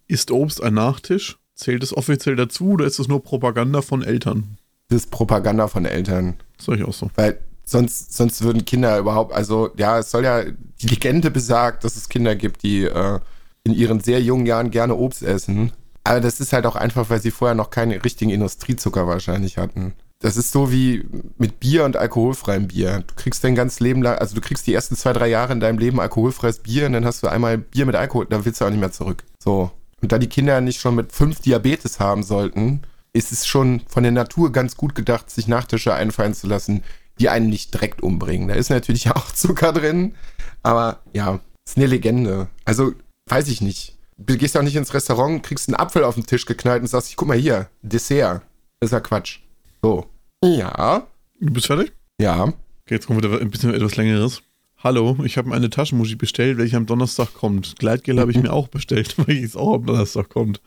Ist 0.08 0.32
Obst 0.32 0.62
ein 0.62 0.74
Nachtisch? 0.74 1.38
Zählt 1.56 1.84
es 1.84 1.96
offiziell 1.96 2.36
dazu 2.36 2.72
oder 2.72 2.86
ist 2.86 3.00
es 3.00 3.08
nur 3.08 3.24
Propaganda 3.24 3.82
von 3.82 4.02
Eltern? 4.02 4.58
Das 4.90 5.02
ist 5.04 5.12
Propaganda 5.12 5.68
von 5.68 5.86
Eltern. 5.86 6.36
Sag 6.58 6.78
ich 6.78 6.84
auch 6.84 6.94
so. 6.94 7.10
Weil 7.16 7.40
sonst, 7.72 8.16
sonst 8.16 8.42
würden 8.42 8.66
Kinder 8.66 8.98
überhaupt, 8.98 9.34
also 9.34 9.70
ja, 9.78 10.00
es 10.00 10.12
soll 10.12 10.24
ja, 10.24 10.44
die 10.44 10.88
Legende 10.88 11.32
besagt, 11.32 11.84
dass 11.84 11.96
es 11.96 12.10
Kinder 12.10 12.36
gibt, 12.36 12.64
die 12.64 12.84
äh, 12.84 13.20
in 13.64 13.74
ihren 13.74 14.00
sehr 14.00 14.22
jungen 14.22 14.46
Jahren 14.46 14.72
gerne 14.72 14.96
Obst 14.96 15.24
essen. 15.24 15.72
Aber 16.04 16.22
das 16.22 16.40
ist 16.40 16.54
halt 16.54 16.66
auch 16.66 16.76
einfach, 16.76 17.10
weil 17.10 17.22
sie 17.22 17.32
vorher 17.32 17.56
noch 17.56 17.70
keinen 17.70 18.00
richtigen 18.00 18.32
Industriezucker 18.32 19.08
wahrscheinlich 19.08 19.58
hatten. 19.58 19.94
Das 20.22 20.36
ist 20.36 20.52
so 20.52 20.72
wie 20.72 21.06
mit 21.38 21.60
Bier 21.62 21.86
und 21.86 21.96
alkoholfreiem 21.96 22.68
Bier. 22.68 23.04
Du 23.08 23.16
kriegst 23.16 23.44
dein 23.44 23.56
ganzes 23.56 23.80
Leben 23.80 24.02
lang, 24.02 24.18
also 24.18 24.36
du 24.36 24.42
kriegst 24.42 24.68
die 24.68 24.74
ersten 24.74 24.96
zwei, 24.96 25.14
drei 25.14 25.28
Jahre 25.28 25.54
in 25.54 25.62
deinem 25.62 25.78
Leben 25.78 26.00
alkoholfreies 26.00 26.60
Bier 26.60 26.88
und 26.88 26.94
dann 26.94 27.06
hast 27.06 27.24
du 27.24 27.28
einmal 27.28 27.58
Bier 27.58 27.86
mit 27.86 27.96
Alkohol, 27.96 28.26
dann 28.30 28.44
willst 28.44 28.60
du 28.60 28.66
auch 28.66 28.70
nicht 28.70 28.82
mehr 28.82 28.92
zurück. 28.92 29.24
So. 29.42 29.72
Und 30.02 30.12
da 30.12 30.18
die 30.18 30.28
Kinder 30.28 30.60
nicht 30.62 30.82
schon 30.82 30.96
mit 30.96 31.14
fünf 31.14 31.40
Diabetes 31.40 32.00
haben 32.00 32.24
sollten, 32.24 32.82
ist 33.14 33.32
es 33.32 33.48
schon 33.48 33.82
von 33.88 34.04
der 34.04 34.12
Natur 34.12 34.52
ganz 34.52 34.76
gut 34.76 34.94
gedacht, 34.94 35.30
sich 35.30 35.48
Nachtische 35.48 35.94
einfallen 35.94 36.34
zu 36.34 36.48
lassen, 36.48 36.84
die 37.20 37.30
einen 37.30 37.50
nicht 37.50 37.74
direkt 37.74 38.02
umbringen. 38.02 38.48
Da 38.48 38.56
ist 38.56 38.70
natürlich 38.70 39.12
auch 39.16 39.32
Zucker 39.32 39.74
drin, 39.74 40.16
aber 40.64 41.02
ja, 41.14 41.40
ist 41.68 41.78
eine 41.78 41.88
Legende. 41.88 42.48
Also, 42.66 42.94
weiß 43.30 43.48
ich 43.50 43.62
nicht. 43.62 43.98
Du 44.18 44.36
gehst 44.36 44.56
ja 44.56 44.62
auch 44.62 44.66
nicht 44.66 44.76
ins 44.76 44.94
Restaurant, 44.94 45.44
kriegst 45.44 45.70
einen 45.70 45.76
Apfel 45.76 46.04
auf 46.04 46.16
den 46.16 46.26
Tisch 46.26 46.46
geknallt 46.46 46.82
und 46.82 46.88
sagst, 46.88 47.16
guck 47.16 47.28
mal 47.28 47.38
hier, 47.38 47.70
Dessert. 47.82 48.42
ist 48.82 48.92
ja 48.92 49.00
Quatsch. 49.00 49.40
So. 49.82 50.08
Ja. 50.44 51.08
Du 51.40 51.54
bist 51.54 51.68
fertig? 51.68 51.94
Ja. 52.20 52.44
Okay, 52.44 52.96
jetzt 52.96 53.08
kommt 53.08 53.24
wieder 53.24 53.40
ein 53.40 53.50
bisschen 53.50 53.74
etwas 53.74 53.96
längeres. 53.96 54.42
Hallo, 54.82 55.18
ich 55.26 55.38
habe 55.38 55.54
eine 55.54 55.70
Taschenmuschi 55.70 56.16
bestellt, 56.16 56.58
welche 56.58 56.78
am 56.78 56.86
Donnerstag 56.86 57.34
kommt. 57.34 57.76
Gleitgel 57.80 58.20
habe 58.20 58.32
ich 58.32 58.38
mir 58.38 58.52
auch 58.52 58.70
bestellt, 58.70 59.18
weil 59.28 59.44
es 59.44 59.56
auch 59.56 59.76
am 59.76 59.86
Donnerstag 59.86 60.30
kommt. 60.30 60.62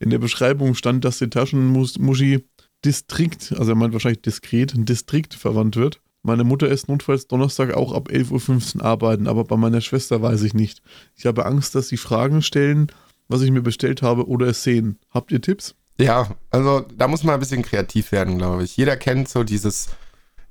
In 0.00 0.10
der 0.10 0.18
Beschreibung 0.18 0.74
stand, 0.74 1.04
dass 1.04 1.18
die 1.18 1.30
Taschenmuschi 1.30 2.44
Distrikt, 2.84 3.52
also 3.58 3.72
er 3.72 3.76
meint 3.76 3.92
wahrscheinlich 3.92 4.22
diskret, 4.22 4.72
Distrikt 4.74 5.34
verwandt 5.34 5.76
wird. 5.76 6.00
Meine 6.22 6.44
Mutter 6.44 6.68
ist 6.68 6.88
notfalls 6.88 7.26
Donnerstag 7.26 7.74
auch 7.74 7.92
ab 7.92 8.08
11.15 8.08 8.76
Uhr 8.76 8.84
arbeiten, 8.84 9.26
aber 9.26 9.44
bei 9.44 9.56
meiner 9.56 9.80
Schwester 9.80 10.22
weiß 10.22 10.42
ich 10.42 10.54
nicht. 10.54 10.82
Ich 11.16 11.26
habe 11.26 11.46
Angst, 11.46 11.74
dass 11.74 11.88
sie 11.88 11.96
Fragen 11.96 12.42
stellen, 12.42 12.88
was 13.28 13.42
ich 13.42 13.50
mir 13.50 13.62
bestellt 13.62 14.02
habe 14.02 14.28
oder 14.28 14.46
es 14.46 14.62
sehen. 14.62 14.98
Habt 15.10 15.32
ihr 15.32 15.40
Tipps? 15.40 15.74
Ja, 15.98 16.28
also 16.50 16.86
da 16.96 17.08
muss 17.08 17.24
man 17.24 17.34
ein 17.34 17.40
bisschen 17.40 17.62
kreativ 17.62 18.12
werden, 18.12 18.38
glaube 18.38 18.64
ich. 18.64 18.76
Jeder 18.76 18.96
kennt 18.96 19.28
so 19.28 19.42
dieses, 19.42 19.88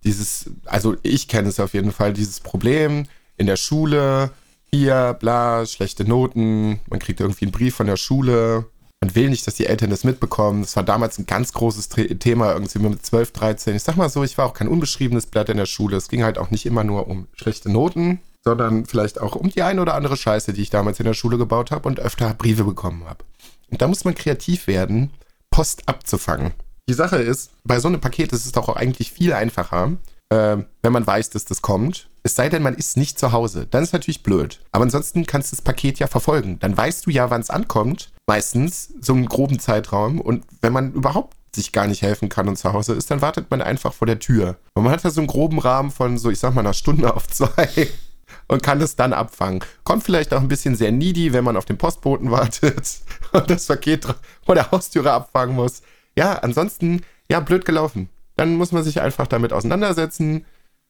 dieses, 0.03 0.51
also 0.65 0.95
ich 1.03 1.27
kenne 1.27 1.49
es 1.49 1.59
auf 1.59 1.73
jeden 1.73 1.91
Fall, 1.91 2.13
dieses 2.13 2.41
Problem 2.41 3.05
in 3.37 3.47
der 3.47 3.57
Schule, 3.57 4.31
hier, 4.73 5.15
bla, 5.19 5.65
schlechte 5.65 6.05
Noten, 6.05 6.79
man 6.89 6.99
kriegt 6.99 7.19
irgendwie 7.19 7.45
einen 7.45 7.51
Brief 7.51 7.75
von 7.75 7.87
der 7.87 7.97
Schule, 7.97 8.65
man 9.01 9.15
will 9.15 9.29
nicht, 9.29 9.47
dass 9.47 9.55
die 9.55 9.65
Eltern 9.65 9.89
das 9.89 10.03
mitbekommen. 10.03 10.61
Das 10.61 10.75
war 10.75 10.83
damals 10.83 11.17
ein 11.17 11.25
ganz 11.25 11.53
großes 11.53 11.89
Thema, 11.89 12.53
irgendwie 12.53 12.79
mit 12.79 13.03
12, 13.03 13.31
13. 13.31 13.75
Ich 13.75 13.83
sag 13.83 13.97
mal 13.97 14.09
so, 14.09 14.23
ich 14.23 14.37
war 14.37 14.45
auch 14.45 14.53
kein 14.53 14.67
unbeschriebenes 14.67 15.25
Blatt 15.25 15.49
in 15.49 15.57
der 15.57 15.65
Schule. 15.65 15.97
Es 15.97 16.07
ging 16.07 16.23
halt 16.23 16.37
auch 16.37 16.51
nicht 16.51 16.67
immer 16.67 16.83
nur 16.83 17.07
um 17.07 17.27
schlechte 17.33 17.71
Noten, 17.71 18.19
sondern 18.43 18.85
vielleicht 18.85 19.19
auch 19.19 19.35
um 19.35 19.49
die 19.49 19.63
eine 19.63 19.81
oder 19.81 19.95
andere 19.95 20.17
Scheiße, 20.17 20.53
die 20.53 20.61
ich 20.61 20.69
damals 20.69 20.99
in 20.99 21.05
der 21.05 21.15
Schule 21.15 21.39
gebaut 21.39 21.71
habe 21.71 21.87
und 21.87 21.99
öfter 21.99 22.33
Briefe 22.35 22.63
bekommen 22.63 23.05
habe. 23.05 23.25
Und 23.71 23.81
da 23.81 23.87
muss 23.87 24.05
man 24.05 24.13
kreativ 24.13 24.67
werden, 24.67 25.09
Post 25.49 25.87
abzufangen. 25.87 26.51
Die 26.87 26.93
Sache 26.93 27.17
ist, 27.17 27.51
bei 27.63 27.79
so 27.79 27.87
einem 27.87 28.01
Paket 28.01 28.31
ist 28.33 28.45
es 28.45 28.51
doch 28.51 28.69
auch 28.69 28.75
eigentlich 28.75 29.11
viel 29.11 29.33
einfacher, 29.33 29.93
äh, 30.29 30.57
wenn 30.83 30.93
man 30.93 31.07
weiß, 31.07 31.31
dass 31.31 31.45
das 31.45 31.61
kommt. 31.63 32.09
Es 32.23 32.35
sei 32.35 32.49
denn, 32.49 32.61
man 32.61 32.75
ist 32.75 32.97
nicht 32.97 33.17
zu 33.17 33.31
Hause. 33.31 33.65
Dann 33.69 33.83
ist 33.83 33.93
natürlich 33.93 34.21
blöd. 34.21 34.61
Aber 34.71 34.83
ansonsten 34.83 35.25
kannst 35.25 35.51
du 35.51 35.55
das 35.55 35.63
Paket 35.63 35.99
ja 35.99 36.07
verfolgen. 36.07 36.59
Dann 36.59 36.77
weißt 36.77 37.05
du 37.05 37.09
ja, 37.09 37.29
wann 37.29 37.41
es 37.41 37.49
ankommt. 37.49 38.11
Meistens 38.27 38.93
so 38.99 39.13
einen 39.13 39.25
groben 39.25 39.59
Zeitraum. 39.59 40.21
Und 40.21 40.45
wenn 40.61 40.73
man 40.73 40.93
überhaupt 40.93 41.35
sich 41.55 41.71
gar 41.71 41.87
nicht 41.87 42.01
helfen 42.01 42.29
kann 42.29 42.47
und 42.47 42.57
zu 42.57 42.73
Hause 42.73 42.93
ist, 42.93 43.11
dann 43.11 43.21
wartet 43.21 43.49
man 43.49 43.61
einfach 43.61 43.93
vor 43.93 44.05
der 44.05 44.19
Tür. 44.19 44.57
Und 44.73 44.83
man 44.83 44.93
hat 44.93 45.03
da 45.03 45.09
so 45.09 45.19
einen 45.19 45.27
groben 45.27 45.59
Rahmen 45.59 45.91
von 45.91 46.17
so, 46.17 46.29
ich 46.29 46.39
sag 46.39 46.53
mal, 46.53 46.61
einer 46.61 46.73
Stunde 46.73 47.13
auf 47.13 47.27
zwei 47.27 47.89
und 48.47 48.63
kann 48.63 48.79
das 48.79 48.95
dann 48.95 49.13
abfangen. 49.13 49.63
Kommt 49.83 50.03
vielleicht 50.03 50.33
auch 50.33 50.41
ein 50.41 50.47
bisschen 50.47 50.75
sehr 50.75 50.91
needy, 50.91 51.33
wenn 51.33 51.43
man 51.43 51.57
auf 51.57 51.65
den 51.65 51.77
Postboten 51.77 52.31
wartet 52.31 52.99
und 53.33 53.49
das 53.49 53.65
Paket 53.65 54.07
vor 54.45 54.55
der 54.55 54.71
Haustüre 54.71 55.11
abfangen 55.11 55.55
muss. 55.55 55.81
Ja, 56.15 56.33
ansonsten, 56.33 57.01
ja, 57.29 57.39
blöd 57.39 57.65
gelaufen. 57.65 58.09
Dann 58.37 58.55
muss 58.55 58.71
man 58.71 58.83
sich 58.83 59.01
einfach 59.01 59.27
damit 59.27 59.53
auseinandersetzen 59.53 60.45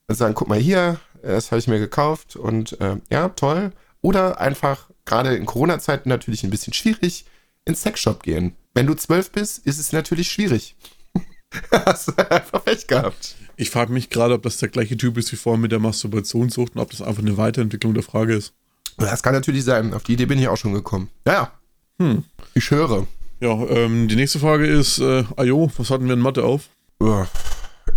und 0.07 0.15
sagen, 0.15 0.35
guck 0.35 0.47
mal 0.47 0.59
hier, 0.59 0.99
das 1.21 1.51
habe 1.51 1.59
ich 1.59 1.67
mir 1.67 1.79
gekauft 1.79 2.35
und 2.35 2.79
äh, 2.79 2.97
ja, 3.11 3.29
toll. 3.29 3.71
Oder 4.01 4.39
einfach, 4.39 4.89
gerade 5.05 5.35
in 5.35 5.45
Corona-Zeiten 5.45 6.09
natürlich 6.09 6.43
ein 6.43 6.49
bisschen 6.49 6.73
schwierig, 6.73 7.25
ins 7.65 7.81
Sexshop 7.81 8.23
gehen. 8.23 8.55
Wenn 8.73 8.87
du 8.87 8.95
zwölf 8.95 9.31
bist, 9.31 9.65
ist 9.65 9.79
es 9.79 9.91
natürlich 9.91 10.31
schwierig. 10.31 10.75
Hast 11.71 12.07
du 12.09 12.31
einfach 12.31 12.63
Pech 12.63 12.87
gehabt. 12.87 13.35
Ich 13.57 13.69
frage 13.69 13.91
mich 13.91 14.09
gerade, 14.09 14.33
ob 14.33 14.43
das 14.43 14.57
der 14.57 14.69
gleiche 14.69 14.97
Typ 14.97 15.17
ist 15.17 15.31
wie 15.31 15.35
vorhin 15.35 15.61
mit 15.61 15.71
der 15.71 15.79
Masturbationssucht 15.79 16.75
und 16.75 16.81
ob 16.81 16.89
das 16.89 17.01
einfach 17.01 17.21
eine 17.21 17.37
Weiterentwicklung 17.37 17.93
der 17.93 18.03
Frage 18.03 18.33
ist. 18.33 18.53
Das 18.97 19.21
kann 19.21 19.33
natürlich 19.33 19.63
sein. 19.63 19.93
Auf 19.93 20.03
die 20.03 20.13
Idee 20.13 20.25
bin 20.25 20.39
ich 20.39 20.47
auch 20.47 20.57
schon 20.57 20.73
gekommen. 20.73 21.09
Ja, 21.27 21.33
ja. 21.33 21.51
Hm. 21.99 22.23
Ich 22.53 22.71
höre. 22.71 23.07
Ja, 23.39 23.53
ähm, 23.67 24.07
die 24.07 24.15
nächste 24.15 24.39
Frage 24.39 24.65
ist, 24.65 24.99
äh, 24.99 25.23
Ajo, 25.35 25.71
was 25.77 25.89
hatten 25.89 26.05
wir 26.05 26.13
in 26.13 26.19
Mathe 26.19 26.43
auf? 26.43 26.69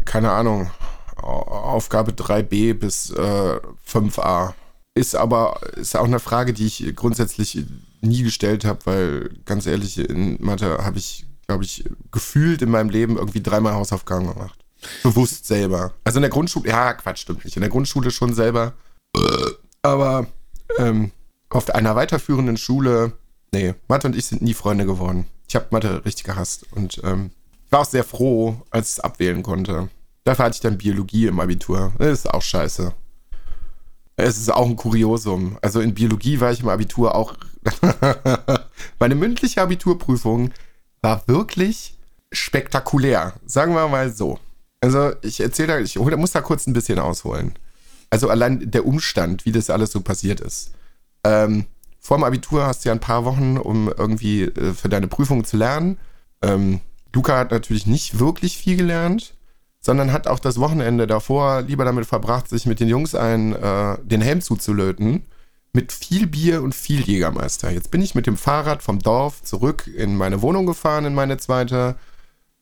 keine 0.04 0.30
Ahnung. 0.30 0.70
Aufgabe 1.24 2.12
3b 2.12 2.74
bis 2.74 3.10
äh, 3.10 3.60
5a. 3.88 4.54
Ist 4.96 5.16
aber 5.16 5.60
ist 5.76 5.96
auch 5.96 6.04
eine 6.04 6.20
Frage, 6.20 6.52
die 6.52 6.66
ich 6.66 6.94
grundsätzlich 6.94 7.64
nie 8.00 8.22
gestellt 8.22 8.64
habe, 8.64 8.80
weil 8.84 9.30
ganz 9.44 9.66
ehrlich, 9.66 9.98
in 9.98 10.36
Mathe 10.40 10.78
habe 10.84 10.98
ich, 10.98 11.26
glaube 11.46 11.64
ich, 11.64 11.84
gefühlt 12.12 12.62
in 12.62 12.70
meinem 12.70 12.90
Leben 12.90 13.16
irgendwie 13.16 13.42
dreimal 13.42 13.74
Hausaufgaben 13.74 14.28
gemacht. 14.28 14.64
Bewusst 15.02 15.46
selber. 15.46 15.94
Also 16.04 16.18
in 16.18 16.22
der 16.22 16.30
Grundschule, 16.30 16.68
ja, 16.68 16.92
Quatsch, 16.92 17.20
stimmt 17.20 17.44
nicht. 17.44 17.56
In 17.56 17.62
der 17.62 17.70
Grundschule 17.70 18.10
schon 18.10 18.34
selber. 18.34 18.74
Aber 19.82 20.26
ähm, 20.78 21.10
auf 21.50 21.70
einer 21.70 21.96
weiterführenden 21.96 22.56
Schule, 22.56 23.12
nee, 23.52 23.74
Mathe 23.88 24.06
und 24.06 24.16
ich 24.16 24.26
sind 24.26 24.42
nie 24.42 24.54
Freunde 24.54 24.86
geworden. 24.86 25.26
Ich 25.48 25.56
habe 25.56 25.66
Mathe 25.70 26.04
richtig 26.04 26.24
gehasst 26.24 26.66
und 26.72 27.00
ähm, 27.04 27.30
war 27.70 27.80
auch 27.80 27.84
sehr 27.84 28.04
froh, 28.04 28.62
als 28.70 28.88
ich 28.88 28.92
es 28.94 29.00
abwählen 29.00 29.42
konnte. 29.42 29.88
Dafür 30.24 30.46
hatte 30.46 30.56
ich 30.56 30.60
dann 30.60 30.78
Biologie 30.78 31.26
im 31.26 31.38
Abitur. 31.38 31.92
Das 31.98 32.20
ist 32.20 32.30
auch 32.30 32.42
scheiße. 32.42 32.94
Es 34.16 34.38
ist 34.38 34.52
auch 34.52 34.66
ein 34.66 34.76
Kuriosum. 34.76 35.58
Also 35.60 35.80
in 35.80 35.94
Biologie 35.94 36.40
war 36.40 36.50
ich 36.50 36.60
im 36.60 36.68
Abitur 36.68 37.14
auch. 37.14 37.34
Meine 38.98 39.14
mündliche 39.14 39.60
Abiturprüfung 39.60 40.50
war 41.02 41.26
wirklich 41.26 41.98
spektakulär. 42.32 43.34
Sagen 43.44 43.74
wir 43.74 43.86
mal 43.88 44.10
so. 44.10 44.38
Also 44.80 45.12
ich 45.22 45.40
erzähle 45.40 45.68
da, 45.68 45.78
ich 45.78 45.96
muss 45.98 46.32
da 46.32 46.40
kurz 46.40 46.66
ein 46.66 46.72
bisschen 46.72 46.98
ausholen. 46.98 47.54
Also 48.08 48.28
allein 48.28 48.70
der 48.70 48.86
Umstand, 48.86 49.44
wie 49.44 49.52
das 49.52 49.70
alles 49.70 49.92
so 49.92 50.00
passiert 50.00 50.40
ist. 50.40 50.72
Ähm, 51.24 51.66
vor 52.00 52.18
dem 52.18 52.24
Abitur 52.24 52.66
hast 52.66 52.84
du 52.84 52.90
ja 52.90 52.94
ein 52.94 53.00
paar 53.00 53.24
Wochen, 53.24 53.56
um 53.58 53.88
irgendwie 53.88 54.42
äh, 54.42 54.74
für 54.74 54.88
deine 54.88 55.08
Prüfung 55.08 55.44
zu 55.44 55.56
lernen. 55.56 55.98
Ähm, 56.42 56.80
Luca 57.12 57.38
hat 57.38 57.50
natürlich 57.50 57.86
nicht 57.86 58.18
wirklich 58.18 58.56
viel 58.56 58.76
gelernt 58.76 59.34
sondern 59.84 60.12
hat 60.12 60.26
auch 60.26 60.38
das 60.38 60.58
Wochenende 60.58 61.06
davor 61.06 61.60
lieber 61.60 61.84
damit 61.84 62.06
verbracht, 62.06 62.48
sich 62.48 62.64
mit 62.64 62.80
den 62.80 62.88
Jungs 62.88 63.14
ein, 63.14 63.52
äh, 63.52 63.98
den 64.02 64.22
Helm 64.22 64.40
zuzulöten. 64.40 65.24
Mit 65.74 65.92
viel 65.92 66.26
Bier 66.26 66.62
und 66.62 66.74
viel 66.74 67.00
Jägermeister. 67.00 67.70
Jetzt 67.70 67.90
bin 67.90 68.00
ich 68.00 68.14
mit 68.14 68.26
dem 68.26 68.36
Fahrrad 68.36 68.82
vom 68.82 69.00
Dorf 69.00 69.42
zurück 69.42 69.88
in 69.88 70.16
meine 70.16 70.40
Wohnung 70.40 70.66
gefahren, 70.66 71.04
in 71.04 71.14
meine 71.14 71.36
zweite. 71.36 71.96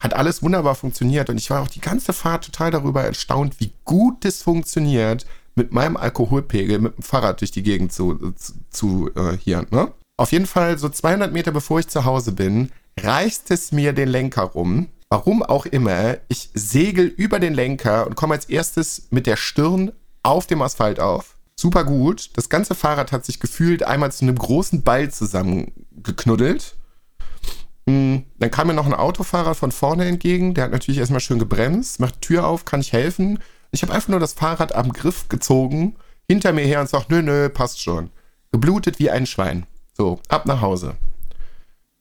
Hat 0.01 0.15
alles 0.15 0.43
wunderbar 0.43 0.75
funktioniert 0.75 1.31
und 1.31 1.37
ich 1.37 1.51
war 1.51 1.63
auch 1.63 1.69
die 1.69 1.81
ganze 1.81 2.13
Fahrt 2.13 2.47
total 2.47 2.71
darüber 2.71 3.05
erstaunt, 3.05 3.61
wie 3.61 3.73
gut 3.85 4.25
es 4.25 4.43
funktioniert, 4.43 5.27
mit 5.55 5.73
meinem 5.73 5.97
Alkoholpegel 5.97 6.79
mit 6.81 6.97
dem 6.97 7.03
Fahrrad 7.03 7.41
durch 7.41 7.53
die 7.53 7.63
Gegend 7.63 7.93
zu, 7.93 8.33
zu, 8.33 8.55
zu 8.71 9.11
äh, 9.15 9.37
hier. 9.37 9.67
Ne? 9.71 9.93
Auf 10.17 10.33
jeden 10.33 10.47
Fall, 10.47 10.79
so 10.79 10.89
200 10.89 11.33
Meter 11.33 11.53
bevor 11.53 11.79
ich 11.79 11.89
zu 11.89 12.05
Hause 12.05 12.33
bin, 12.33 12.73
reißt 12.99 13.51
es 13.51 13.71
mir 13.71 13.93
den 13.93 14.09
Lenker 14.09 14.43
rum 14.43 14.89
Warum 15.13 15.43
auch 15.43 15.67
immer, 15.67 16.17
ich 16.29 16.49
segel 16.55 17.05
über 17.05 17.39
den 17.39 17.53
Lenker 17.53 18.07
und 18.07 18.15
komme 18.15 18.33
als 18.33 18.47
erstes 18.47 19.09
mit 19.11 19.27
der 19.27 19.37
Stirn 19.37 19.93
auf 20.23 20.47
dem 20.47 20.63
Asphalt 20.63 21.01
auf. 21.01 21.37
Super 21.55 21.85
gut. 21.85 22.31
Das 22.33 22.49
ganze 22.49 22.75
Fahrrad 22.75 23.13
hat 23.13 23.27
sich 23.27 23.39
gefühlt 23.39 23.83
einmal 23.83 24.11
zu 24.11 24.25
einem 24.25 24.37
großen 24.37 24.85
Ball 24.85 25.11
zusammengeknuddelt. 25.11 26.77
Hm, 27.87 28.25
dann 28.39 28.51
kam 28.51 28.69
mir 28.69 28.73
noch 28.73 28.87
ein 28.87 28.95
Autofahrer 28.95 29.55
von 29.55 29.71
vorne 29.71 30.07
entgegen. 30.07 30.55
Der 30.55 30.65
hat 30.65 30.73
natürlich 30.73 31.01
erstmal 31.01 31.21
schön 31.21 31.39
gebremst, 31.39 32.01
macht 32.01 32.23
Tür 32.23 32.47
auf, 32.47 32.65
kann 32.65 32.81
ich 32.81 32.95
helfen. 32.95 33.39
Ich 33.71 33.83
habe 33.83 33.93
einfach 33.93 34.09
nur 34.09 34.19
das 34.19 34.33
Fahrrad 34.33 34.75
am 34.75 34.95
Griff 34.95 35.29
gezogen, 35.29 35.97
hinter 36.27 36.55
mir 36.55 36.65
her 36.65 36.81
und 36.81 36.89
sagt, 36.89 37.11
nö, 37.11 37.21
nö, 37.21 37.51
passt 37.51 37.83
schon. 37.83 38.09
Geblutet 38.51 38.99
wie 38.99 39.11
ein 39.11 39.27
Schwein. 39.27 39.67
So, 39.93 40.21
ab 40.29 40.47
nach 40.47 40.63
Hause. 40.63 40.97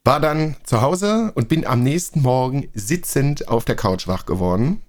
War 0.04 0.20
dann 0.20 0.56
zu 0.64 0.82
Hause 0.82 1.32
und 1.36 1.48
bin 1.48 1.66
am 1.66 1.84
nächsten 1.84 2.22
Morgen 2.22 2.70
sitzend 2.74 3.48
auf 3.48 3.66
der 3.66 3.76
Couch 3.76 4.08
wach 4.08 4.26
geworden. 4.26 4.82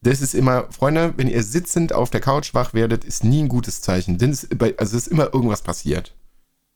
Das 0.00 0.20
ist 0.20 0.34
immer, 0.34 0.66
Freunde, 0.70 1.14
wenn 1.16 1.28
ihr 1.28 1.42
sitzend 1.42 1.92
auf 1.92 2.10
der 2.10 2.20
Couch 2.20 2.54
wach 2.54 2.74
werdet, 2.74 3.04
ist 3.04 3.24
nie 3.24 3.42
ein 3.42 3.48
gutes 3.48 3.80
Zeichen. 3.80 4.18
Denn 4.18 4.30
es, 4.30 4.48
also 4.76 4.96
ist 4.96 5.08
immer 5.08 5.32
irgendwas 5.32 5.62
passiert. 5.62 6.14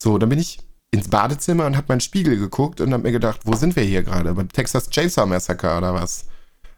So, 0.00 0.18
dann 0.18 0.28
bin 0.28 0.38
ich 0.38 0.60
ins 0.92 1.08
Badezimmer 1.08 1.66
und 1.66 1.76
habe 1.76 1.86
meinen 1.88 2.00
Spiegel 2.00 2.38
geguckt 2.38 2.80
und 2.80 2.92
habe 2.92 3.02
mir 3.02 3.12
gedacht, 3.12 3.40
wo 3.44 3.54
sind 3.54 3.74
wir 3.74 3.82
hier 3.82 4.02
gerade? 4.02 4.34
Beim 4.34 4.48
Texas 4.48 4.90
Chainsaw 4.90 5.26
Massacre 5.26 5.76
oder 5.78 5.94
was? 5.94 6.26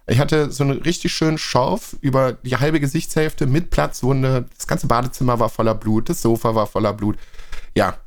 Ich 0.06 0.18
hatte 0.18 0.50
so 0.50 0.64
einen 0.64 0.82
richtig 0.82 1.12
schönen 1.12 1.38
Schorf 1.38 1.96
über 2.00 2.32
die 2.32 2.56
halbe 2.56 2.80
Gesichtshälfte 2.80 3.46
mit 3.46 3.70
Platzwunde. 3.70 4.46
Das 4.56 4.66
ganze 4.66 4.86
Badezimmer 4.86 5.38
war 5.40 5.48
voller 5.48 5.74
Blut, 5.74 6.08
das 6.08 6.22
Sofa 6.22 6.54
war 6.54 6.66
voller 6.66 6.92
Blut. 6.92 7.16
Ja. 7.74 7.98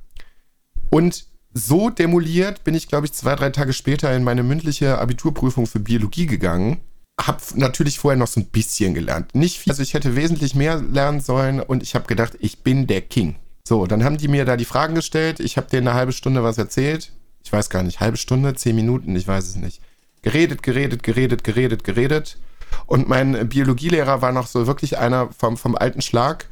Und 0.90 1.27
so 1.58 1.90
demoliert 1.90 2.64
bin 2.64 2.76
ich, 2.76 2.88
glaube 2.88 3.08
ich, 3.08 3.14
zwei, 3.14 3.36
drei 3.36 3.50
Tage 3.50 3.74
später 3.74 4.16
in 4.16 4.24
meine 4.24 4.44
mündliche 4.44 5.00
Abiturprüfung 5.00 5.66
für 5.66 5.80
Biologie 5.80 6.28
gegangen. 6.28 6.80
Hab 7.20 7.42
natürlich 7.56 7.98
vorher 7.98 8.18
noch 8.18 8.28
so 8.28 8.40
ein 8.40 8.46
bisschen 8.46 8.94
gelernt. 8.94 9.34
Nicht 9.34 9.58
viel, 9.58 9.72
also 9.72 9.82
ich 9.82 9.96
hätte 9.96 10.16
wesentlich 10.16 10.54
mehr 10.54 10.80
lernen 10.80 11.20
sollen 11.20 11.60
und 11.60 11.82
ich 11.82 11.96
habe 11.96 12.06
gedacht, 12.06 12.38
ich 12.40 12.60
bin 12.60 12.86
der 12.86 13.02
King. 13.02 13.36
So, 13.68 13.88
dann 13.88 14.04
haben 14.04 14.18
die 14.18 14.28
mir 14.28 14.46
da 14.46 14.56
die 14.56 14.66
Fragen 14.66 14.94
gestellt. 14.94 15.40
Ich 15.40 15.58
habe 15.58 15.68
denen 15.68 15.88
eine 15.88 15.98
halbe 15.98 16.12
Stunde 16.12 16.44
was 16.44 16.60
erzählt. 16.60 17.12
Ich 17.44 17.52
weiß 17.52 17.70
gar 17.70 17.82
nicht, 17.82 18.00
halbe 18.00 18.18
Stunde, 18.18 18.54
zehn 18.54 18.76
Minuten, 18.76 19.16
ich 19.16 19.28
weiß 19.28 19.48
es 19.48 19.56
nicht. 19.56 19.82
Geredet, 20.22 20.62
geredet, 20.62 21.02
geredet, 21.02 21.44
geredet, 21.44 21.84
geredet. 21.84 22.38
Und 22.86 23.10
mein 23.10 23.50
Biologielehrer 23.50 24.22
war 24.22 24.32
noch 24.32 24.48
so 24.48 24.68
wirklich 24.68 24.98
einer 24.98 25.30
vom, 25.32 25.58
vom 25.58 25.76
alten 25.76 26.02
Schlag 26.02 26.46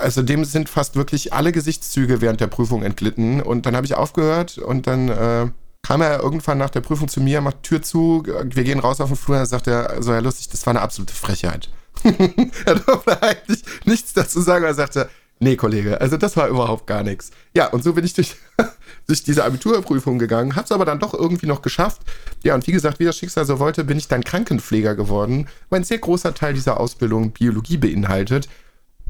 also 0.00 0.22
dem 0.22 0.44
sind 0.44 0.68
fast 0.68 0.96
wirklich 0.96 1.32
alle 1.32 1.52
Gesichtszüge 1.52 2.20
während 2.20 2.40
der 2.40 2.46
Prüfung 2.46 2.82
entglitten. 2.82 3.40
Und 3.40 3.66
dann 3.66 3.76
habe 3.76 3.86
ich 3.86 3.94
aufgehört 3.94 4.58
und 4.58 4.86
dann 4.86 5.08
äh, 5.08 5.46
kam 5.82 6.02
er 6.02 6.20
irgendwann 6.20 6.58
nach 6.58 6.70
der 6.70 6.80
Prüfung 6.80 7.08
zu 7.08 7.20
mir, 7.20 7.40
macht 7.40 7.62
Tür 7.62 7.82
zu, 7.82 8.22
wir 8.24 8.64
gehen 8.64 8.80
raus 8.80 9.00
auf 9.00 9.08
den 9.08 9.16
Flur, 9.16 9.36
und 9.36 9.40
dann 9.40 9.48
sagt 9.48 9.66
er, 9.66 10.02
so 10.02 10.12
Herr 10.12 10.22
Lustig, 10.22 10.48
das 10.50 10.66
war 10.66 10.72
eine 10.72 10.82
absolute 10.82 11.14
Frechheit. 11.14 11.70
er 12.04 12.74
durfte 12.76 13.22
eigentlich 13.22 13.62
nichts 13.84 14.12
dazu 14.12 14.40
sagen, 14.40 14.64
er 14.64 14.74
sagte, 14.74 15.08
nee, 15.38 15.56
Kollege, 15.56 16.00
also 16.00 16.16
das 16.16 16.36
war 16.36 16.48
überhaupt 16.48 16.86
gar 16.86 17.02
nichts. 17.02 17.30
Ja, 17.54 17.68
und 17.68 17.82
so 17.82 17.94
bin 17.94 18.04
ich 18.04 18.12
durch, 18.14 18.36
durch 19.06 19.22
diese 19.22 19.44
Abiturprüfung 19.44 20.18
gegangen, 20.18 20.54
hab's 20.54 20.70
aber 20.70 20.84
dann 20.84 21.00
doch 21.00 21.14
irgendwie 21.14 21.46
noch 21.46 21.62
geschafft. 21.62 22.02
Ja, 22.44 22.54
und 22.54 22.66
wie 22.66 22.72
gesagt, 22.72 23.00
wie 23.00 23.04
das 23.04 23.16
Schicksal 23.16 23.46
so 23.46 23.58
wollte, 23.58 23.84
bin 23.84 23.98
ich 23.98 24.08
dann 24.08 24.22
Krankenpfleger 24.22 24.94
geworden, 24.94 25.48
weil 25.70 25.80
ein 25.80 25.84
sehr 25.84 25.98
großer 25.98 26.34
Teil 26.34 26.54
dieser 26.54 26.78
Ausbildung 26.78 27.32
Biologie 27.32 27.78
beinhaltet 27.78 28.48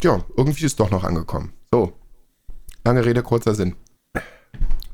ja, 0.03 0.25
irgendwie 0.37 0.65
ist 0.65 0.81
doch 0.81 0.91
noch 0.91 1.05
angekommen. 1.05 1.53
So. 1.73 1.93
Lange 2.85 3.05
Rede, 3.05 3.23
kurzer 3.23 3.55
Sinn. 3.55 3.75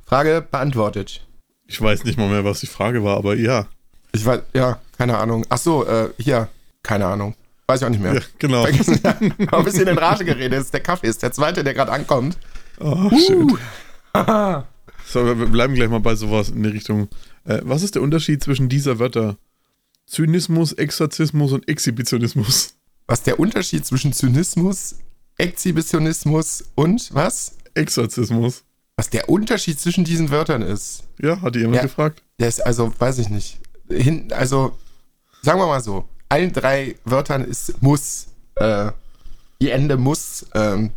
Frage 0.04 0.46
beantwortet. 0.48 1.26
Ich 1.66 1.80
weiß 1.80 2.04
nicht 2.04 2.18
mal 2.18 2.28
mehr, 2.28 2.44
was 2.44 2.60
die 2.60 2.66
Frage 2.66 3.02
war, 3.02 3.16
aber 3.16 3.34
ja. 3.34 3.66
Ich 4.12 4.24
weiß, 4.24 4.40
ja, 4.54 4.80
keine 4.96 5.18
Ahnung. 5.18 5.44
Ach 5.48 5.58
so, 5.58 5.84
äh, 5.86 6.10
hier, 6.18 6.48
keine 6.82 7.06
Ahnung. 7.06 7.34
Weiß 7.66 7.80
ich 7.80 7.86
auch 7.86 7.90
nicht 7.90 8.02
mehr. 8.02 8.14
Ja, 8.14 8.20
genau. 8.38 8.62
Vergessen, 8.62 9.00
ein 9.52 9.64
bisschen 9.64 9.88
in 9.88 9.98
Rage 9.98 10.24
geredet. 10.24 10.60
Ist 10.60 10.72
der 10.72 10.80
Kaffee, 10.80 11.08
ist 11.08 11.22
der 11.22 11.32
zweite, 11.32 11.64
der 11.64 11.74
gerade 11.74 11.92
ankommt. 11.92 12.38
Oh, 12.78 13.10
uh. 13.10 13.18
schön. 13.18 13.58
so, 15.06 15.24
wir 15.24 15.46
bleiben 15.46 15.74
gleich 15.74 15.88
mal 15.88 16.00
bei 16.00 16.14
sowas 16.14 16.50
in 16.50 16.62
die 16.62 16.68
Richtung. 16.68 17.08
Äh, 17.44 17.60
was 17.62 17.82
ist 17.82 17.96
der 17.96 18.02
Unterschied 18.02 18.42
zwischen 18.42 18.68
dieser 18.68 18.98
Wörter? 18.98 19.36
Zynismus, 20.06 20.72
Exorzismus 20.72 21.52
und 21.52 21.68
Exhibitionismus 21.68 22.75
was 23.06 23.22
der 23.22 23.38
Unterschied 23.38 23.86
zwischen 23.86 24.12
Zynismus, 24.12 24.96
Exhibitionismus 25.38 26.64
und 26.74 27.14
was? 27.14 27.56
Exorzismus. 27.74 28.64
Was 28.96 29.10
der 29.10 29.28
Unterschied 29.28 29.78
zwischen 29.78 30.04
diesen 30.04 30.30
Wörtern 30.30 30.62
ist. 30.62 31.04
Ja, 31.20 31.40
hat 31.42 31.54
die 31.54 31.60
jemand 31.60 31.76
ja, 31.76 31.82
gefragt? 31.82 32.22
Der 32.38 32.48
ist 32.48 32.64
also, 32.64 32.92
weiß 32.98 33.18
ich 33.18 33.28
nicht. 33.28 33.60
Hin, 33.88 34.32
also, 34.32 34.76
sagen 35.42 35.60
wir 35.60 35.66
mal 35.66 35.82
so, 35.82 36.08
allen 36.28 36.52
drei 36.52 36.96
Wörtern 37.04 37.44
ist 37.44 37.82
muss, 37.82 38.28
äh, 38.56 38.90
die 39.60 39.70
Ende 39.70 39.96
muss 39.96 40.46
ähm, 40.54 40.90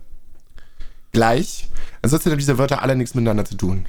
gleich. 1.12 1.68
Ansonsten 2.02 2.32
haben 2.32 2.40
diese 2.40 2.58
Wörter 2.58 2.82
alle 2.82 2.96
nichts 2.96 3.16
miteinander 3.16 3.46
zu 3.46 3.56
tun. 3.56 3.86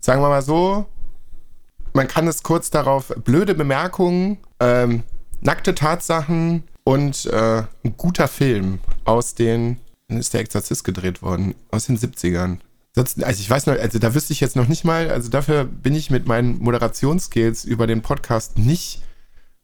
Sagen 0.00 0.20
wir 0.20 0.28
mal 0.28 0.42
so, 0.42 0.86
man 1.92 2.08
kann 2.08 2.28
es 2.28 2.42
kurz 2.42 2.70
darauf, 2.70 3.12
blöde 3.24 3.54
Bemerkungen, 3.54 4.38
ähm, 4.60 5.02
nackte 5.46 5.74
Tatsachen 5.74 6.64
und 6.84 7.26
äh, 7.26 7.62
ein 7.84 7.96
guter 7.96 8.28
Film 8.28 8.80
aus 9.04 9.34
den, 9.34 9.78
dann 10.08 10.18
ist 10.18 10.34
der 10.34 10.40
Exorzist 10.40 10.84
gedreht 10.84 11.22
worden, 11.22 11.54
aus 11.70 11.86
den 11.86 11.96
70ern. 11.96 12.58
Also 12.96 13.40
ich 13.40 13.48
weiß 13.48 13.66
noch, 13.66 13.78
also 13.78 13.98
da 13.98 14.14
wüsste 14.14 14.32
ich 14.32 14.40
jetzt 14.40 14.56
noch 14.56 14.68
nicht 14.68 14.84
mal, 14.84 15.10
also 15.10 15.30
dafür 15.30 15.64
bin 15.64 15.94
ich 15.94 16.10
mit 16.10 16.26
meinen 16.26 16.58
Moderationsskills 16.58 17.64
über 17.64 17.86
den 17.86 18.02
Podcast 18.02 18.58
nicht 18.58 19.02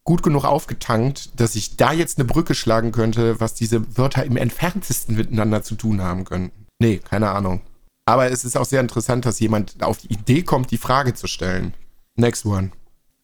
gut 0.05 0.23
genug 0.23 0.45
aufgetankt, 0.45 1.40
dass 1.40 1.55
ich 1.55 1.77
da 1.77 1.92
jetzt 1.92 2.18
eine 2.18 2.27
Brücke 2.27 2.55
schlagen 2.55 2.92
könnte, 2.92 3.40
was 3.40 3.55
diese 3.55 3.97
Wörter 3.97 4.25
im 4.25 4.37
entferntesten 4.37 5.16
miteinander 5.16 5.62
zu 5.62 5.77
tun 5.77 6.03
haben 6.03 6.25
könnten. 6.25 6.66
Nee, 6.79 6.99
keine 6.99 7.31
Ahnung. 7.31 7.62
Aber 8.05 8.31
es 8.31 8.45
ist 8.45 8.57
auch 8.57 8.64
sehr 8.64 8.81
interessant, 8.81 9.25
dass 9.25 9.40
jemand 9.40 9.83
auf 9.83 9.99
die 9.99 10.12
Idee 10.12 10.42
kommt, 10.42 10.71
die 10.71 10.79
Frage 10.79 11.14
zu 11.14 11.27
stellen. 11.27 11.73
Next 12.16 12.45
one. 12.45 12.73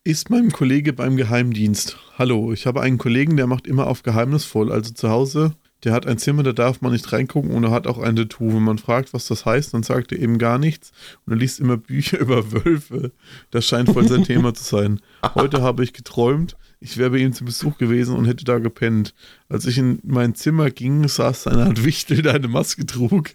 Ist 0.05 0.31
mein 0.31 0.53
Kollege 0.53 0.93
beim 0.93 1.17
Geheimdienst. 1.17 1.99
Hallo, 2.17 2.53
ich 2.53 2.67
habe 2.67 2.81
einen 2.81 2.99
Kollegen, 2.99 3.37
der 3.37 3.47
macht 3.47 3.67
immer 3.67 3.89
auf 3.89 4.03
geheimnisvoll. 4.03 4.73
Also 4.73 4.93
zu 4.95 5.11
Hause, 5.11 5.55
der 5.85 5.93
hat 5.93 6.07
ein 6.07 6.19
Zimmer, 6.19 6.43
da 6.45 6.53
darf 6.53 6.81
man 6.81 6.93
nicht 6.93 7.13
reingucken 7.13 7.51
und 7.51 7.65
er 7.65 7.73
hat 7.73 7.87
auch 7.87 7.99
ein 7.99 8.17
Tattoo. 8.17 8.55
Wenn 8.55 8.63
man 8.63 8.79
fragt, 8.79 9.13
was 9.13 9.27
das 9.27 9.45
heißt, 9.45 9.75
dann 9.75 9.83
sagt 9.83 10.13
er 10.13 10.19
eben 10.19 10.39
gar 10.39 10.59
nichts 10.59 10.93
und 11.27 11.35
er 11.35 11.39
liest 11.39 11.61
immer 11.61 11.77
Bücher 11.77 12.19
über 12.21 12.53
Wölfe. 12.53 13.13
Das 13.51 13.67
scheint 13.67 13.91
voll 13.91 14.09
sein 14.09 14.25
Thema 14.25 14.55
zu 14.55 14.65
sein. 14.65 15.01
Heute 15.35 15.63
habe 15.63 15.85
ich 15.85 15.93
geträumt, 15.93 16.57
ich 16.81 16.97
wäre 16.97 17.11
bei 17.11 17.19
ihm 17.19 17.33
zu 17.33 17.45
Besuch 17.45 17.77
gewesen 17.77 18.17
und 18.17 18.25
hätte 18.25 18.45
da 18.45 18.61
gepennt. 18.61 19.15
Als 19.49 19.67
ich 19.67 19.79
in 19.79 20.01
mein 20.05 20.35
Zimmer 20.37 20.71
ging, 20.71 21.07
saß 21.07 21.49
eine 21.49 21.65
Art 21.65 21.85
Wichtel, 21.85 22.23
der 22.23 22.35
eine 22.35 22.49
Maske 22.49 22.87
trug 22.87 23.31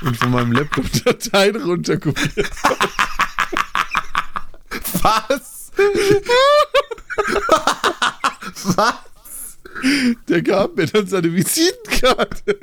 und 0.00 0.16
von 0.16 0.30
meinem 0.30 0.52
Laptop 0.52 0.90
Dateien 1.04 1.56
runterkopiert. 1.56 2.50
Was? 5.02 5.57
Was? 8.76 9.58
Der 10.28 10.42
gab 10.42 10.76
mir 10.76 10.86
dann 10.86 11.06
seine 11.06 11.32
Visitenkarte. 11.32 12.58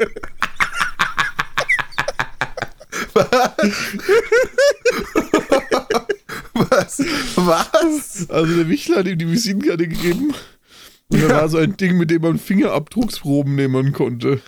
Was? 6.53 6.99
Was? 7.35 8.29
Also 8.29 8.55
der 8.55 8.69
Wichler 8.69 8.97
hat 8.97 9.07
ihm 9.07 9.17
die 9.17 9.31
Visitenkarte 9.31 9.87
gegeben. 9.87 10.33
Und 11.09 11.21
da 11.21 11.29
war 11.29 11.49
so 11.49 11.57
ein 11.57 11.77
Ding, 11.77 11.97
mit 11.97 12.11
dem 12.11 12.21
man 12.21 12.39
Fingerabdrucksproben 12.39 13.55
nehmen 13.55 13.93
konnte. 13.93 14.41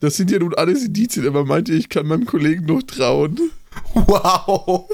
Das 0.00 0.16
sind 0.16 0.30
ja 0.30 0.38
nun 0.38 0.54
alles 0.54 0.84
Indizien, 0.84 1.26
aber 1.26 1.44
meinte, 1.44 1.72
ich 1.72 1.88
kann 1.88 2.06
meinem 2.06 2.24
Kollegen 2.26 2.66
noch 2.66 2.82
trauen. 2.82 3.50
Wow. 3.94 4.88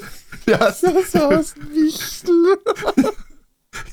Das, 0.47 0.81
Das 0.81 1.15
war 1.15 1.31
ein 1.31 1.45
Wichtel. 1.73 2.59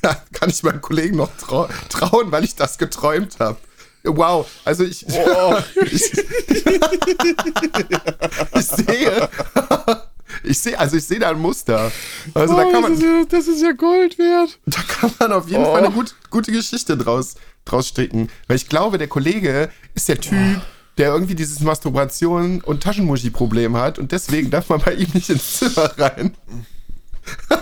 ja, 0.03 0.15
kann 0.33 0.49
ich 0.49 0.63
meinem 0.63 0.81
Kollegen 0.81 1.17
noch 1.17 1.29
trau 1.37 1.67
trauen, 1.89 2.31
weil 2.31 2.43
ich 2.43 2.55
das 2.55 2.77
geträumt 2.77 3.39
habe. 3.39 3.57
Wow, 4.03 4.47
also 4.65 4.83
ich, 4.83 5.05
Oh. 5.07 5.55
ich, 5.85 6.11
ich 8.55 8.65
sehe, 8.65 9.29
ich 10.43 10.59
sehe, 10.59 10.79
also 10.79 10.97
ich 10.97 11.03
sehe 11.05 11.19
da 11.19 11.29
ein 11.29 11.39
Muster. 11.39 11.91
Also 12.33 12.55
da 12.55 12.63
Oh, 12.65 12.71
kann 12.71 12.81
das, 12.81 12.89
man, 12.89 12.93
ist 12.93 13.01
ja, 13.03 13.23
das 13.29 13.47
ist 13.47 13.61
ja 13.61 13.71
Gold 13.73 14.17
wert. 14.17 14.59
da 14.65 14.81
kann 14.81 15.11
man 15.19 15.31
auf 15.33 15.47
jeden 15.47 15.63
Oh. 15.63 15.71
Fall 15.73 15.85
eine 15.85 15.93
gut, 15.93 16.15
gute 16.29 16.51
Geschichte 16.51 16.97
draus, 16.97 17.35
draus 17.65 17.87
stricken. 17.89 18.29
Weil 18.47 18.57
ich 18.57 18.67
glaube, 18.69 18.97
der 18.97 19.07
Kollege 19.07 19.69
ist 19.93 20.09
der 20.09 20.19
Typ, 20.19 20.61
der 21.01 21.09
irgendwie 21.11 21.33
dieses 21.33 21.61
Masturbation- 21.61 22.61
und 22.61 22.83
Taschenmuschi-Problem 22.83 23.75
hat 23.75 23.97
und 23.97 24.11
deswegen 24.11 24.51
darf 24.51 24.69
man 24.69 24.81
bei 24.81 24.93
ihm 24.93 25.09
nicht 25.15 25.31
ins 25.31 25.57
Zimmer 25.57 25.91
rein. 25.97 26.35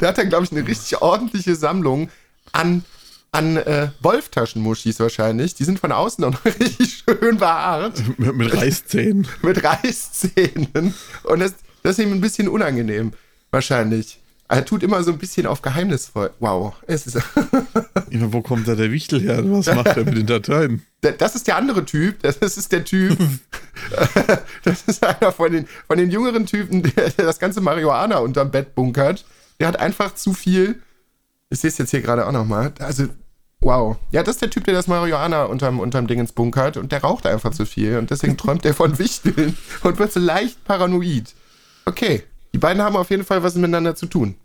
der 0.00 0.08
hat 0.08 0.18
dann, 0.18 0.28
glaube 0.28 0.44
ich, 0.44 0.52
eine 0.52 0.68
richtig 0.68 1.00
ordentliche 1.00 1.56
Sammlung 1.56 2.10
an, 2.52 2.84
an 3.32 3.56
äh, 3.56 3.88
Wolftaschenmuschis 4.02 5.00
wahrscheinlich. 5.00 5.54
Die 5.54 5.64
sind 5.64 5.80
von 5.80 5.92
außen 5.92 6.22
auch 6.24 6.32
noch 6.32 6.44
richtig 6.60 7.04
schön 7.08 7.38
behaart 7.38 8.02
Mit, 8.18 8.36
mit 8.36 8.54
Reißzähnen. 8.54 9.26
mit 9.40 9.64
Reißzähnen. 9.64 10.92
Und 11.22 11.40
das, 11.40 11.54
das 11.82 11.98
ist 11.98 12.04
ihm 12.04 12.12
ein 12.12 12.20
bisschen 12.20 12.48
unangenehm, 12.48 13.14
wahrscheinlich. 13.50 14.20
Er 14.50 14.64
tut 14.64 14.82
immer 14.82 15.00
so 15.04 15.12
ein 15.12 15.18
bisschen 15.18 15.46
auf 15.46 15.62
geheimnisvoll. 15.62 16.32
Wow, 16.40 16.74
es 16.88 17.06
ist. 17.06 17.16
Wo 18.10 18.42
kommt 18.42 18.66
da 18.66 18.74
der 18.74 18.90
Wichtel 18.90 19.20
her? 19.20 19.44
Was 19.44 19.72
macht 19.72 19.96
er 19.96 20.04
mit 20.04 20.16
den 20.16 20.26
Dateien? 20.26 20.84
Das 21.18 21.36
ist 21.36 21.46
der 21.46 21.56
andere 21.56 21.84
Typ. 21.84 22.20
Das 22.22 22.36
ist 22.38 22.72
der 22.72 22.84
Typ. 22.84 23.16
Das 24.64 24.82
ist 24.86 25.04
einer 25.04 25.32
von 25.32 25.52
den, 25.52 25.66
von 25.86 25.96
den 25.96 26.10
jüngeren 26.10 26.44
Typen, 26.44 26.82
der, 26.82 27.10
der 27.10 27.24
das 27.24 27.38
ganze 27.38 27.60
Marihuana 27.60 28.18
unterm 28.18 28.50
Bett 28.50 28.74
bunkert. 28.74 29.24
Der 29.58 29.68
hat 29.68 29.78
einfach 29.78 30.14
zu 30.14 30.34
viel. 30.34 30.82
Ich 31.48 31.60
sehe 31.60 31.70
es 31.70 31.78
jetzt 31.78 31.90
hier 31.90 32.02
gerade 32.02 32.26
auch 32.26 32.32
nochmal. 32.32 32.72
Also, 32.78 33.04
wow. 33.60 33.96
Ja, 34.10 34.22
das 34.22 34.36
ist 34.36 34.42
der 34.42 34.50
Typ, 34.50 34.64
der 34.64 34.74
das 34.74 34.86
Marihuana 34.86 35.44
unterm, 35.44 35.80
unterm 35.80 36.08
Dingens 36.08 36.32
bunkert 36.32 36.76
und 36.76 36.92
der 36.92 37.00
raucht 37.00 37.26
einfach 37.26 37.52
zu 37.52 37.64
viel. 37.64 37.96
Und 37.96 38.10
deswegen 38.10 38.36
träumt 38.36 38.66
er 38.66 38.74
von 38.74 38.98
Wichteln 38.98 39.56
und 39.82 39.98
wird 39.98 40.12
so 40.12 40.20
leicht 40.20 40.62
paranoid. 40.64 41.34
Okay. 41.86 42.24
Die 42.52 42.58
beiden 42.58 42.82
haben 42.82 42.96
auf 42.96 43.10
jeden 43.10 43.24
Fall 43.24 43.42
was 43.42 43.54
miteinander 43.54 43.94
zu 43.94 44.06
tun. 44.06 44.36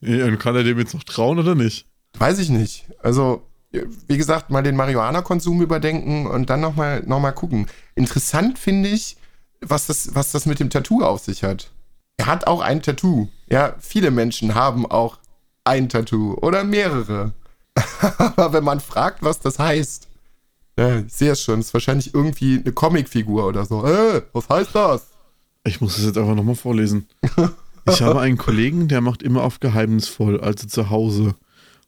Ja, 0.00 0.26
und 0.26 0.38
kann 0.38 0.54
er 0.54 0.64
dem 0.64 0.78
jetzt 0.78 0.94
noch 0.94 1.04
trauen 1.04 1.38
oder 1.38 1.54
nicht? 1.54 1.86
Weiß 2.18 2.38
ich 2.38 2.50
nicht. 2.50 2.86
Also, 3.02 3.42
wie 3.70 4.16
gesagt, 4.16 4.50
mal 4.50 4.62
den 4.62 4.76
Marihuana-Konsum 4.76 5.62
überdenken 5.62 6.26
und 6.26 6.50
dann 6.50 6.60
nochmal 6.60 7.02
noch 7.06 7.20
mal 7.20 7.32
gucken. 7.32 7.66
Interessant 7.94 8.58
finde 8.58 8.88
ich, 8.90 9.16
was 9.60 9.86
das, 9.86 10.14
was 10.14 10.32
das 10.32 10.46
mit 10.46 10.60
dem 10.60 10.70
Tattoo 10.70 11.02
auf 11.02 11.20
sich 11.20 11.42
hat. 11.42 11.70
Er 12.18 12.26
hat 12.26 12.46
auch 12.46 12.60
ein 12.60 12.82
Tattoo. 12.82 13.28
Ja, 13.48 13.74
viele 13.78 14.10
Menschen 14.10 14.54
haben 14.54 14.86
auch 14.86 15.18
ein 15.64 15.88
Tattoo 15.88 16.34
oder 16.40 16.64
mehrere. 16.64 17.32
Aber 18.18 18.52
wenn 18.52 18.64
man 18.64 18.80
fragt, 18.80 19.22
was 19.22 19.40
das 19.40 19.58
heißt, 19.58 20.08
ja, 20.78 21.00
ich 21.00 21.12
sehe 21.12 21.32
es 21.32 21.42
schon, 21.42 21.60
ist 21.60 21.72
wahrscheinlich 21.74 22.14
irgendwie 22.14 22.58
eine 22.58 22.72
Comicfigur 22.72 23.46
oder 23.46 23.64
so. 23.64 23.84
Äh, 23.86 24.22
was 24.32 24.48
heißt 24.48 24.74
das? 24.74 25.06
Ich 25.66 25.80
muss 25.80 25.96
das 25.96 26.04
jetzt 26.04 26.18
einfach 26.18 26.34
nochmal 26.34 26.54
vorlesen. 26.54 27.06
Ich 27.88 28.02
habe 28.02 28.20
einen 28.20 28.36
Kollegen, 28.36 28.88
der 28.88 29.00
macht 29.00 29.22
immer 29.22 29.42
auf 29.42 29.60
geheimnisvoll, 29.60 30.40
also 30.40 30.66
zu 30.66 30.90
Hause. 30.90 31.34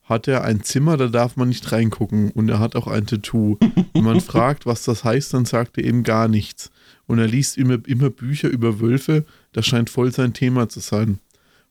Hat 0.05 0.27
er 0.27 0.45
ein 0.45 0.63
Zimmer, 0.63 0.97
da 0.97 1.09
darf 1.09 1.37
man 1.37 1.49
nicht 1.49 1.71
reingucken 1.71 2.31
und 2.31 2.49
er 2.49 2.61
hat 2.61 2.77
auch 2.77 2.87
ein 2.87 3.07
Tattoo. 3.07 3.59
Wenn 3.93 4.05
man 4.05 4.21
fragt, 4.21 4.65
was 4.65 4.85
das 4.85 5.05
heißt, 5.05 5.35
dann 5.35 5.45
sagt 5.45 5.77
er 5.77 5.85
eben 5.85 6.03
gar 6.03 6.29
nichts. 6.29 6.71
Und 7.07 7.19
er 7.19 7.27
liest 7.27 7.59
immer, 7.59 7.79
immer 7.87 8.11
Bücher 8.11 8.49
über 8.49 8.81
Wölfe, 8.81 9.25
das 9.53 9.67
scheint 9.67 9.91
voll 9.91 10.13
sein 10.13 10.35
Thema 10.35 10.69
zu 10.69 10.81
sein. 10.81 11.19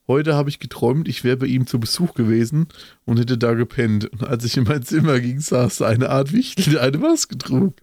Heute 0.08 0.36
habe 0.36 0.50
ich 0.50 0.60
geträumt, 0.60 1.08
ich 1.08 1.24
wäre 1.24 1.38
bei 1.38 1.48
ihm 1.48 1.68
zu 1.68 1.80
Besuch 1.80 2.14
gewesen 2.14 2.68
und 3.06 3.20
hätte 3.20 3.38
da 3.38 3.54
gepennt. 3.54 4.06
Und 4.06 4.24
als 4.24 4.46
ich 4.46 4.56
in 4.56 4.64
mein 4.64 4.84
Zimmer 4.84 5.20
ging, 5.20 5.40
saß 5.40 5.80
da 5.80 5.88
eine 5.88 6.10
Art 6.10 6.32
Wichtel, 6.32 6.74
der 6.74 6.84
eine 6.84 6.98
Maske 6.98 7.38
trug. 7.38 7.76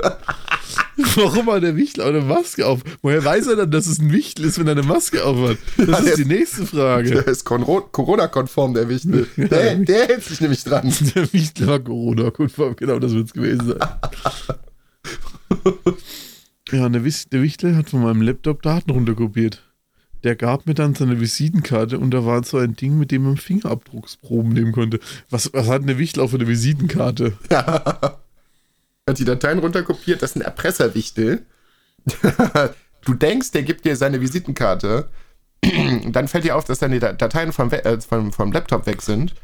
Warum 1.17 1.51
hat 1.51 1.63
der 1.63 1.77
Wichtel 1.77 2.03
auch 2.03 2.09
eine 2.09 2.21
Maske 2.21 2.67
auf? 2.67 2.81
Woher 3.03 3.25
weiß 3.25 3.49
er 3.49 3.57
dann, 3.57 3.71
dass 3.71 3.87
es 3.87 3.99
ein 3.99 4.13
Wichtel 4.13 4.45
ist, 4.45 4.59
wenn 4.59 4.67
er 4.67 4.73
eine 4.73 4.83
Maske 4.83 5.25
auf 5.25 5.37
hat? 5.49 5.59
Das 5.77 5.89
Ja, 5.89 5.99
ist 5.99 6.19
die 6.19 6.25
nächste 6.25 6.67
Frage. 6.67 7.11
Der 7.11 7.27
ist 7.27 7.45
Corona-konform, 7.45 8.75
der 8.75 8.89
Wichtel. 8.89 9.27
Der, 9.37 9.77
der 9.77 10.07
hält 10.07 10.25
sich 10.25 10.41
nämlich 10.41 10.63
dran. 10.65 10.93
Der 11.15 11.33
Wichtel 11.33 11.67
war 11.67 11.81
Corona-konform, 11.81 12.77
genau 12.77 12.99
das 12.99 13.13
wird 13.13 13.27
es 13.27 13.33
gewesen 13.33 13.69
sein. 13.69 13.79
Ja, 16.71 16.87
und 16.87 16.93
der, 16.93 17.43
Wichtel 17.43 17.77
hat 17.77 17.91
von 17.91 18.03
meinem 18.03 18.23
Laptop 18.23 18.63
Daten 18.63 18.91
runterkopiert. 18.91 19.63
Der 20.25 20.37
gab 20.37 20.67
mir 20.67 20.75
dann 20.75 20.95
seine 20.95 21.21
Visitenkarte 21.21 21.99
und 21.99 22.11
da 22.13 22.25
war 22.25 22.43
so 22.45 22.57
ein 22.57 22.75
Ding, 22.75 22.99
mit 22.99 23.11
dem 23.11 23.25
man 23.25 23.37
Fingerabdrucksproben 23.37 24.53
nehmen 24.53 24.73
konnte. 24.73 24.99
Was, 25.29 25.53
was 25.53 25.69
hat 25.69 25.87
der 25.87 25.99
Wichtel 25.99 26.23
auch 26.23 26.31
für 26.31 26.37
eine 26.37 26.49
Visitenkarte? 26.49 27.35
Hat 29.09 29.19
die 29.19 29.25
Dateien 29.25 29.59
runterkopiert, 29.59 30.23
das 30.23 30.31
ist 30.31 30.37
ein 30.37 30.43
Erpresserwichtel. 30.43 31.45
du 33.05 33.15
denkst, 33.15 33.51
der 33.53 33.63
gibt 33.63 33.85
dir 33.85 33.97
seine 33.97 34.21
Visitenkarte. 34.21 35.09
Dann 36.07 36.29
fällt 36.29 36.45
dir 36.45 36.57
auf, 36.57 36.65
dass 36.65 36.79
deine 36.79 36.99
Da- 37.01 37.13
Dateien 37.13 37.53
vom, 37.53 37.71
äh, 37.73 38.01
vom, 38.01 38.33
vom 38.33 38.53
Laptop 38.53 38.87
weg 38.87 39.03
sind. 39.03 39.35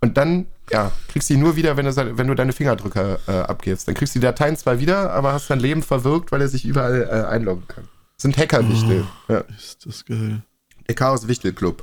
Und 0.00 0.16
dann, 0.16 0.46
ja, 0.70 0.92
kriegst 1.08 1.30
du 1.30 1.34
die 1.34 1.40
nur 1.40 1.56
wieder, 1.56 1.76
wenn 1.76 1.86
du, 1.86 2.18
wenn 2.18 2.26
du 2.26 2.34
deine 2.34 2.52
Fingerdrücke 2.52 3.18
äh, 3.26 3.32
abgibst. 3.32 3.88
Dann 3.88 3.94
kriegst 3.94 4.14
du 4.14 4.18
die 4.20 4.24
Dateien 4.24 4.56
zwar 4.56 4.78
wieder, 4.78 5.10
aber 5.12 5.32
hast 5.32 5.48
dein 5.48 5.60
Leben 5.60 5.82
verwirkt, 5.82 6.30
weil 6.30 6.42
er 6.42 6.48
sich 6.48 6.64
überall 6.64 7.02
äh, 7.02 7.28
einloggen 7.28 7.66
kann. 7.66 7.88
Das 8.16 8.22
sind 8.22 8.36
Hackerwichtel. 8.36 9.06
Ja. 9.28 9.38
Ist 9.56 9.84
das 9.86 10.04
geil. 10.04 10.42
Der 10.86 10.94
Chaos-Wichtel-Club. 10.94 11.82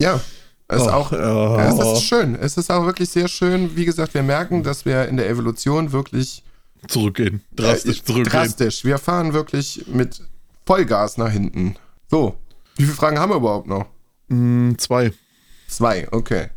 Ja. 0.00 0.20
Das 0.68 0.82
ist 0.82 0.88
Ach, 0.88 0.94
auch, 0.94 1.12
ja, 1.12 1.70
es 1.70 1.98
ist 1.98 2.04
schön. 2.04 2.34
Es 2.34 2.56
ist 2.58 2.70
auch 2.70 2.84
wirklich 2.84 3.08
sehr 3.08 3.26
schön. 3.26 3.74
Wie 3.74 3.86
gesagt, 3.86 4.12
wir 4.12 4.22
merken, 4.22 4.62
dass 4.62 4.84
wir 4.84 5.08
in 5.08 5.16
der 5.16 5.28
Evolution 5.28 5.92
wirklich 5.92 6.44
zurückgehen. 6.86 7.42
Drastisch 7.56 8.00
Äh, 8.00 8.04
zurückgehen. 8.04 8.32
Drastisch. 8.32 8.84
Wir 8.84 8.98
fahren 8.98 9.32
wirklich 9.32 9.86
mit 9.86 10.20
Vollgas 10.66 11.16
nach 11.16 11.30
hinten. 11.30 11.76
So. 12.10 12.36
Wie 12.76 12.84
viele 12.84 12.94
Fragen 12.94 13.18
haben 13.18 13.30
wir 13.32 13.36
überhaupt 13.36 13.66
noch? 13.66 13.86
Mm, 14.28 14.74
zwei. 14.76 15.12
Zwei, 15.68 16.06
okay. 16.12 16.48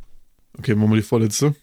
Okay, 0.57 0.76
machen 0.76 0.91
wir 0.91 0.97
die 0.97 1.03
vorletzte. 1.03 1.55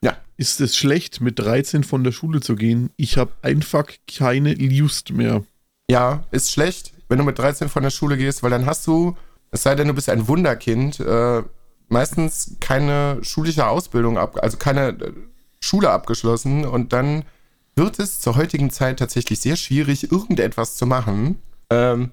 Ja. 0.00 0.16
Ist 0.36 0.60
es 0.60 0.76
schlecht, 0.76 1.20
mit 1.20 1.38
13 1.40 1.82
von 1.82 2.04
der 2.04 2.12
Schule 2.12 2.40
zu 2.40 2.54
gehen? 2.54 2.90
Ich 2.96 3.18
habe 3.18 3.32
einfach 3.42 3.86
keine 4.16 4.54
Lust 4.54 5.10
mehr. 5.12 5.42
Ja, 5.90 6.24
ist 6.30 6.52
schlecht, 6.52 6.92
wenn 7.08 7.18
du 7.18 7.24
mit 7.24 7.38
13 7.38 7.68
von 7.68 7.82
der 7.82 7.90
Schule 7.90 8.16
gehst, 8.16 8.44
weil 8.44 8.50
dann 8.50 8.66
hast 8.66 8.86
du, 8.86 9.16
es 9.50 9.64
sei 9.64 9.74
denn, 9.74 9.88
du 9.88 9.94
bist 9.94 10.08
ein 10.08 10.28
Wunderkind, 10.28 11.00
äh, 11.00 11.42
meistens 11.88 12.56
keine 12.60 13.18
schulische 13.22 13.66
Ausbildung 13.66 14.18
ab, 14.18 14.38
also 14.42 14.56
keine 14.56 14.88
äh, 14.88 15.12
Schule 15.60 15.90
abgeschlossen 15.90 16.64
und 16.64 16.92
dann 16.92 17.24
wird 17.76 17.98
es 17.98 18.20
zur 18.20 18.36
heutigen 18.36 18.70
Zeit 18.70 18.98
tatsächlich 18.98 19.40
sehr 19.40 19.56
schwierig, 19.56 20.10
irgendetwas 20.10 20.76
zu 20.76 20.86
machen, 20.86 21.40
ähm, 21.70 22.10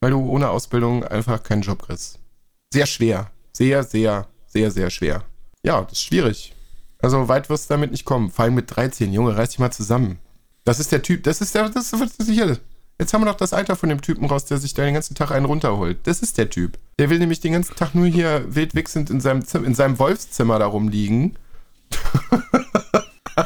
weil 0.00 0.10
du 0.10 0.18
ohne 0.28 0.50
Ausbildung 0.50 1.04
einfach 1.04 1.42
keinen 1.42 1.62
Job 1.62 1.82
kriegst. 1.82 2.18
Sehr 2.72 2.86
schwer. 2.86 3.30
Sehr, 3.52 3.84
sehr, 3.84 4.26
sehr, 4.46 4.70
sehr 4.70 4.90
schwer. 4.90 5.22
Ja, 5.62 5.80
das 5.82 5.92
ist 5.92 6.02
schwierig. 6.02 6.54
Also 6.98 7.28
weit 7.28 7.48
wirst 7.48 7.70
du 7.70 7.74
damit 7.74 7.90
nicht 7.90 8.04
kommen. 8.04 8.30
Vor 8.30 8.44
allem 8.44 8.54
mit 8.54 8.74
13, 8.74 9.12
Junge, 9.12 9.36
reiß 9.36 9.50
dich 9.50 9.58
mal 9.58 9.70
zusammen. 9.70 10.18
Das 10.64 10.80
ist 10.80 10.92
der 10.92 11.02
Typ, 11.02 11.22
das 11.22 11.40
ist 11.40 11.54
der, 11.54 11.68
das 11.68 11.92
ist 11.92 12.28
hier. 12.28 12.58
Jetzt 12.98 13.12
haben 13.12 13.20
wir 13.20 13.26
noch 13.26 13.36
das 13.36 13.52
Alter 13.52 13.76
von 13.76 13.90
dem 13.90 14.00
Typen 14.00 14.24
raus, 14.26 14.46
der 14.46 14.56
sich 14.58 14.72
da 14.72 14.84
den 14.84 14.94
ganzen 14.94 15.14
Tag 15.14 15.30
einen 15.30 15.44
runterholt. 15.44 15.98
Das 16.04 16.20
ist 16.20 16.38
der 16.38 16.48
Typ. 16.48 16.78
Der 16.98 17.10
will 17.10 17.18
nämlich 17.18 17.40
den 17.40 17.52
ganzen 17.52 17.76
Tag 17.76 17.94
nur 17.94 18.06
hier 18.06 18.44
wild 18.48 18.74
wichsend 18.74 19.10
in 19.10 19.20
seinem, 19.20 19.44
Zim 19.44 19.64
in 19.64 19.74
seinem 19.74 19.98
Wolfszimmer 19.98 20.58
da 20.58 20.66
rumliegen. 20.66 21.36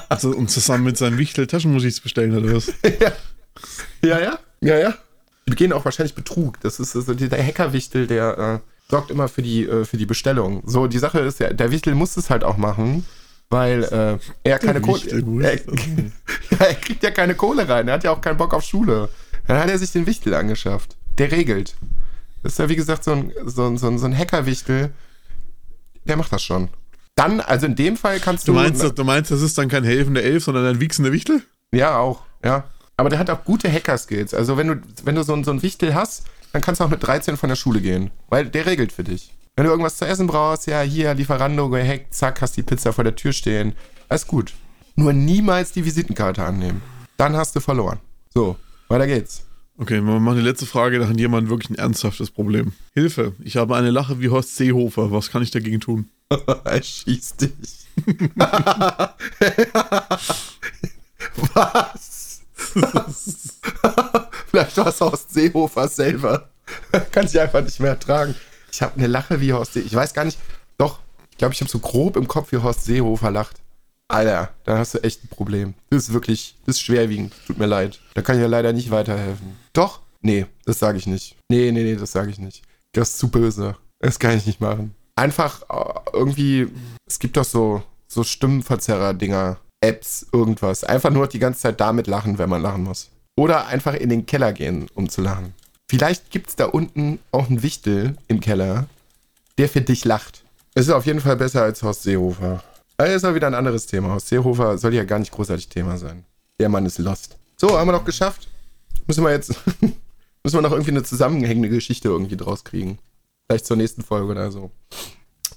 Also, 0.08 0.30
und 0.30 0.48
zusammen 0.48 0.84
mit 0.84 0.96
seinen 0.96 1.18
Wichtel 1.18 1.48
Taschenmusik 1.48 2.00
bestellen 2.02 2.36
oder 2.36 2.54
was? 2.54 2.68
ja. 3.00 3.12
ja, 4.02 4.20
ja, 4.20 4.38
ja, 4.60 4.78
ja. 4.78 4.94
Die 5.46 5.50
begehen 5.50 5.72
auch 5.72 5.84
wahrscheinlich 5.84 6.14
Betrug. 6.14 6.60
Das 6.60 6.78
ist 6.78 6.94
also 6.94 7.12
der 7.12 7.44
Hackerwichtel, 7.44 8.06
der 8.06 8.38
äh, 8.38 8.58
sorgt 8.88 9.10
immer 9.10 9.26
für 9.26 9.42
die, 9.42 9.66
äh, 9.66 9.84
für 9.84 9.96
die 9.96 10.06
Bestellung. 10.06 10.62
So, 10.64 10.86
die 10.86 10.98
Sache 10.98 11.18
ist 11.20 11.40
ja, 11.40 11.52
der 11.52 11.72
Wichtel 11.72 11.96
muss 11.96 12.16
es 12.16 12.30
halt 12.30 12.44
auch 12.44 12.56
machen, 12.56 13.04
weil 13.48 13.82
äh, 13.82 14.18
er 14.44 14.58
keine 14.60 14.80
Kohle. 14.80 15.00
Er, 15.42 15.54
ja, 16.50 16.66
er 16.66 16.74
kriegt 16.74 17.02
ja 17.02 17.10
keine 17.10 17.34
Kohle 17.34 17.68
rein. 17.68 17.88
Er 17.88 17.94
hat 17.94 18.04
ja 18.04 18.12
auch 18.12 18.20
keinen 18.20 18.36
Bock 18.36 18.54
auf 18.54 18.62
Schule. 18.62 19.08
Dann 19.50 19.60
hat 19.62 19.70
er 19.70 19.78
sich 19.78 19.90
den 19.92 20.06
Wichtel 20.06 20.34
angeschafft. 20.34 20.96
Der 21.18 21.30
regelt. 21.32 21.74
Das 22.42 22.52
ist 22.52 22.58
ja 22.58 22.68
wie 22.68 22.76
gesagt 22.76 23.04
so 23.04 23.12
ein, 23.12 23.32
so 23.46 23.66
ein, 23.66 23.76
so 23.78 23.88
ein, 23.88 23.98
so 23.98 24.06
ein 24.06 24.16
Hackerwichtel. 24.16 24.92
Der 26.04 26.16
macht 26.16 26.32
das 26.32 26.42
schon. 26.42 26.68
Dann, 27.16 27.40
also 27.40 27.66
in 27.66 27.74
dem 27.76 27.96
Fall 27.96 28.20
kannst 28.20 28.48
Du 28.48 28.52
du. 28.52 28.58
meinst, 28.58 28.82
du 28.98 29.04
meinst, 29.04 29.30
das 29.30 29.42
ist 29.42 29.58
dann 29.58 29.68
kein 29.68 29.84
helfender 29.84 30.22
Elf, 30.22 30.44
sondern 30.44 30.64
ein 30.66 30.80
wichsender 30.80 31.12
Wichtel? 31.12 31.42
Ja, 31.72 31.98
auch, 31.98 32.22
ja. 32.44 32.64
Aber 32.96 33.10
der 33.10 33.18
hat 33.18 33.28
auch 33.30 33.44
gute 33.44 33.70
Hacker-Skills. 33.70 34.34
Also 34.34 34.56
wenn 34.56 34.68
du, 34.68 34.80
wenn 35.04 35.14
du 35.14 35.22
so, 35.22 35.34
ein- 35.34 35.44
so 35.44 35.50
einen 35.50 35.62
Wichtel 35.62 35.94
hast, 35.94 36.24
dann 36.52 36.62
kannst 36.62 36.80
du 36.80 36.84
auch 36.84 36.90
mit 36.90 37.02
13 37.02 37.36
von 37.36 37.48
der 37.48 37.56
Schule 37.56 37.80
gehen. 37.80 38.10
Weil 38.28 38.46
der 38.46 38.66
regelt 38.66 38.92
für 38.92 39.04
dich. 39.04 39.32
Wenn 39.56 39.64
du 39.64 39.70
irgendwas 39.70 39.96
zu 39.98 40.06
essen 40.06 40.26
brauchst, 40.26 40.66
ja, 40.66 40.80
hier, 40.82 41.12
Lieferando 41.14 41.68
gehackt, 41.68 42.14
zack, 42.14 42.40
hast 42.40 42.56
die 42.56 42.62
Pizza 42.62 42.92
vor 42.92 43.04
der 43.04 43.16
Tür 43.16 43.32
stehen. 43.32 43.74
Alles 44.08 44.26
gut. 44.26 44.54
Nur 44.96 45.12
niemals 45.12 45.72
die 45.72 45.84
Visitenkarte 45.84 46.44
annehmen. 46.44 46.80
Dann 47.16 47.36
hast 47.36 47.54
du 47.56 47.60
verloren. 47.60 47.98
So, 48.32 48.56
weiter 48.90 49.06
geht's. 49.06 49.44
Okay, 49.78 50.02
wir 50.02 50.20
machen 50.20 50.36
die 50.36 50.44
letzte 50.44 50.66
Frage, 50.66 50.98
da 50.98 51.08
hat 51.08 51.18
jemand 51.18 51.48
wirklich 51.48 51.70
ein 51.70 51.76
ernsthaftes 51.76 52.30
Problem. 52.30 52.72
Hilfe, 52.92 53.32
ich 53.42 53.56
habe 53.56 53.74
eine 53.76 53.90
Lache 53.90 54.20
wie 54.20 54.28
Horst 54.28 54.56
Seehofer, 54.56 55.10
was 55.10 55.30
kann 55.30 55.42
ich 55.42 55.50
dagegen 55.50 55.80
tun? 55.80 56.10
er 56.64 56.82
schießt 56.82 57.40
dich. 57.40 57.86
Was? 61.54 62.40
Vielleicht 64.46 64.76
war 64.76 64.86
es 64.86 65.00
Horst 65.00 65.32
Seehofer 65.32 65.88
selber. 65.88 66.48
Kann 67.10 67.26
ich 67.26 67.40
einfach 67.40 67.62
nicht 67.62 67.80
mehr 67.80 67.90
ertragen. 67.90 68.34
Ich 68.72 68.82
habe 68.82 68.96
eine 68.96 69.06
Lache 69.06 69.40
wie 69.40 69.52
Horst 69.52 69.74
Seehofer. 69.74 69.86
Ich 69.86 69.94
weiß 69.94 70.14
gar 70.14 70.24
nicht. 70.24 70.38
Doch, 70.78 70.98
ich 71.30 71.38
glaube, 71.38 71.54
ich 71.54 71.60
habe 71.60 71.70
so 71.70 71.78
grob 71.78 72.16
im 72.16 72.28
Kopf, 72.28 72.52
wie 72.52 72.58
Horst 72.58 72.84
Seehofer 72.84 73.30
lacht. 73.30 73.56
Alter, 74.10 74.50
dann 74.64 74.78
hast 74.78 74.94
du 74.94 74.98
echt 75.02 75.24
ein 75.24 75.28
Problem. 75.28 75.74
Das 75.90 76.04
ist 76.04 76.12
wirklich, 76.12 76.56
das 76.66 76.76
ist 76.76 76.82
schwerwiegend. 76.82 77.32
Tut 77.46 77.58
mir 77.58 77.66
leid. 77.66 78.00
Da 78.14 78.22
kann 78.22 78.36
ich 78.36 78.42
ja 78.42 78.48
leider 78.48 78.72
nicht 78.72 78.90
weiterhelfen. 78.90 79.56
Doch? 79.72 80.00
Nee, 80.20 80.46
das 80.64 80.78
sage 80.78 80.98
ich 80.98 81.06
nicht. 81.06 81.36
Nee, 81.48 81.70
nee, 81.72 81.82
nee, 81.82 81.96
das 81.96 82.12
sage 82.12 82.30
ich 82.30 82.38
nicht. 82.38 82.62
Das 82.92 83.10
ist 83.10 83.18
zu 83.18 83.28
böse. 83.28 83.76
Das 84.00 84.18
kann 84.18 84.36
ich 84.36 84.46
nicht 84.46 84.60
machen. 84.60 84.94
Einfach 85.16 85.62
äh, 85.70 86.00
irgendwie, 86.12 86.68
es 87.06 87.18
gibt 87.18 87.36
doch 87.36 87.44
so, 87.44 87.82
so 88.08 88.24
Stimmenverzerrer-Dinger, 88.24 89.58
Apps, 89.80 90.26
irgendwas. 90.32 90.84
Einfach 90.84 91.10
nur 91.10 91.26
die 91.26 91.38
ganze 91.38 91.60
Zeit 91.60 91.80
damit 91.80 92.06
lachen, 92.06 92.38
wenn 92.38 92.50
man 92.50 92.62
lachen 92.62 92.84
muss. 92.84 93.10
Oder 93.38 93.68
einfach 93.68 93.94
in 93.94 94.08
den 94.08 94.26
Keller 94.26 94.52
gehen, 94.52 94.88
um 94.94 95.08
zu 95.08 95.22
lachen. 95.22 95.54
Vielleicht 95.90 96.30
gibt 96.30 96.50
es 96.50 96.56
da 96.56 96.66
unten 96.66 97.18
auch 97.32 97.48
einen 97.48 97.62
Wichtel 97.62 98.16
im 98.28 98.40
Keller, 98.40 98.86
der 99.58 99.68
für 99.68 99.80
dich 99.80 100.04
lacht. 100.04 100.44
Es 100.74 100.86
ist 100.86 100.92
auf 100.92 101.06
jeden 101.06 101.20
Fall 101.20 101.36
besser 101.36 101.62
als 101.62 101.82
Horst 101.82 102.02
Seehofer. 102.02 102.62
Das 103.06 103.16
ist 103.16 103.24
auch 103.24 103.34
wieder 103.34 103.46
ein 103.46 103.54
anderes 103.54 103.86
Thema. 103.86 104.08
Horst 104.10 104.28
Seehofer 104.28 104.76
soll 104.78 104.94
ja 104.94 105.04
gar 105.04 105.18
nicht 105.18 105.32
großartig 105.32 105.68
Thema 105.68 105.96
sein. 105.96 106.24
Der 106.58 106.68
Mann 106.68 106.84
ist 106.86 106.98
lost. 106.98 107.38
So, 107.56 107.78
haben 107.78 107.88
wir 107.88 107.92
noch 107.92 108.04
geschafft. 108.04 108.48
Müssen 109.06 109.24
wir 109.24 109.30
jetzt, 109.30 109.54
müssen 110.44 110.56
wir 110.58 110.62
noch 110.62 110.72
irgendwie 110.72 110.90
eine 110.90 111.02
zusammenhängende 111.02 111.68
Geschichte 111.68 112.08
irgendwie 112.08 112.36
draus 112.36 112.64
kriegen. 112.64 112.98
Vielleicht 113.46 113.66
zur 113.66 113.76
nächsten 113.76 114.02
Folge 114.02 114.30
oder 114.32 114.50
so. 114.52 114.70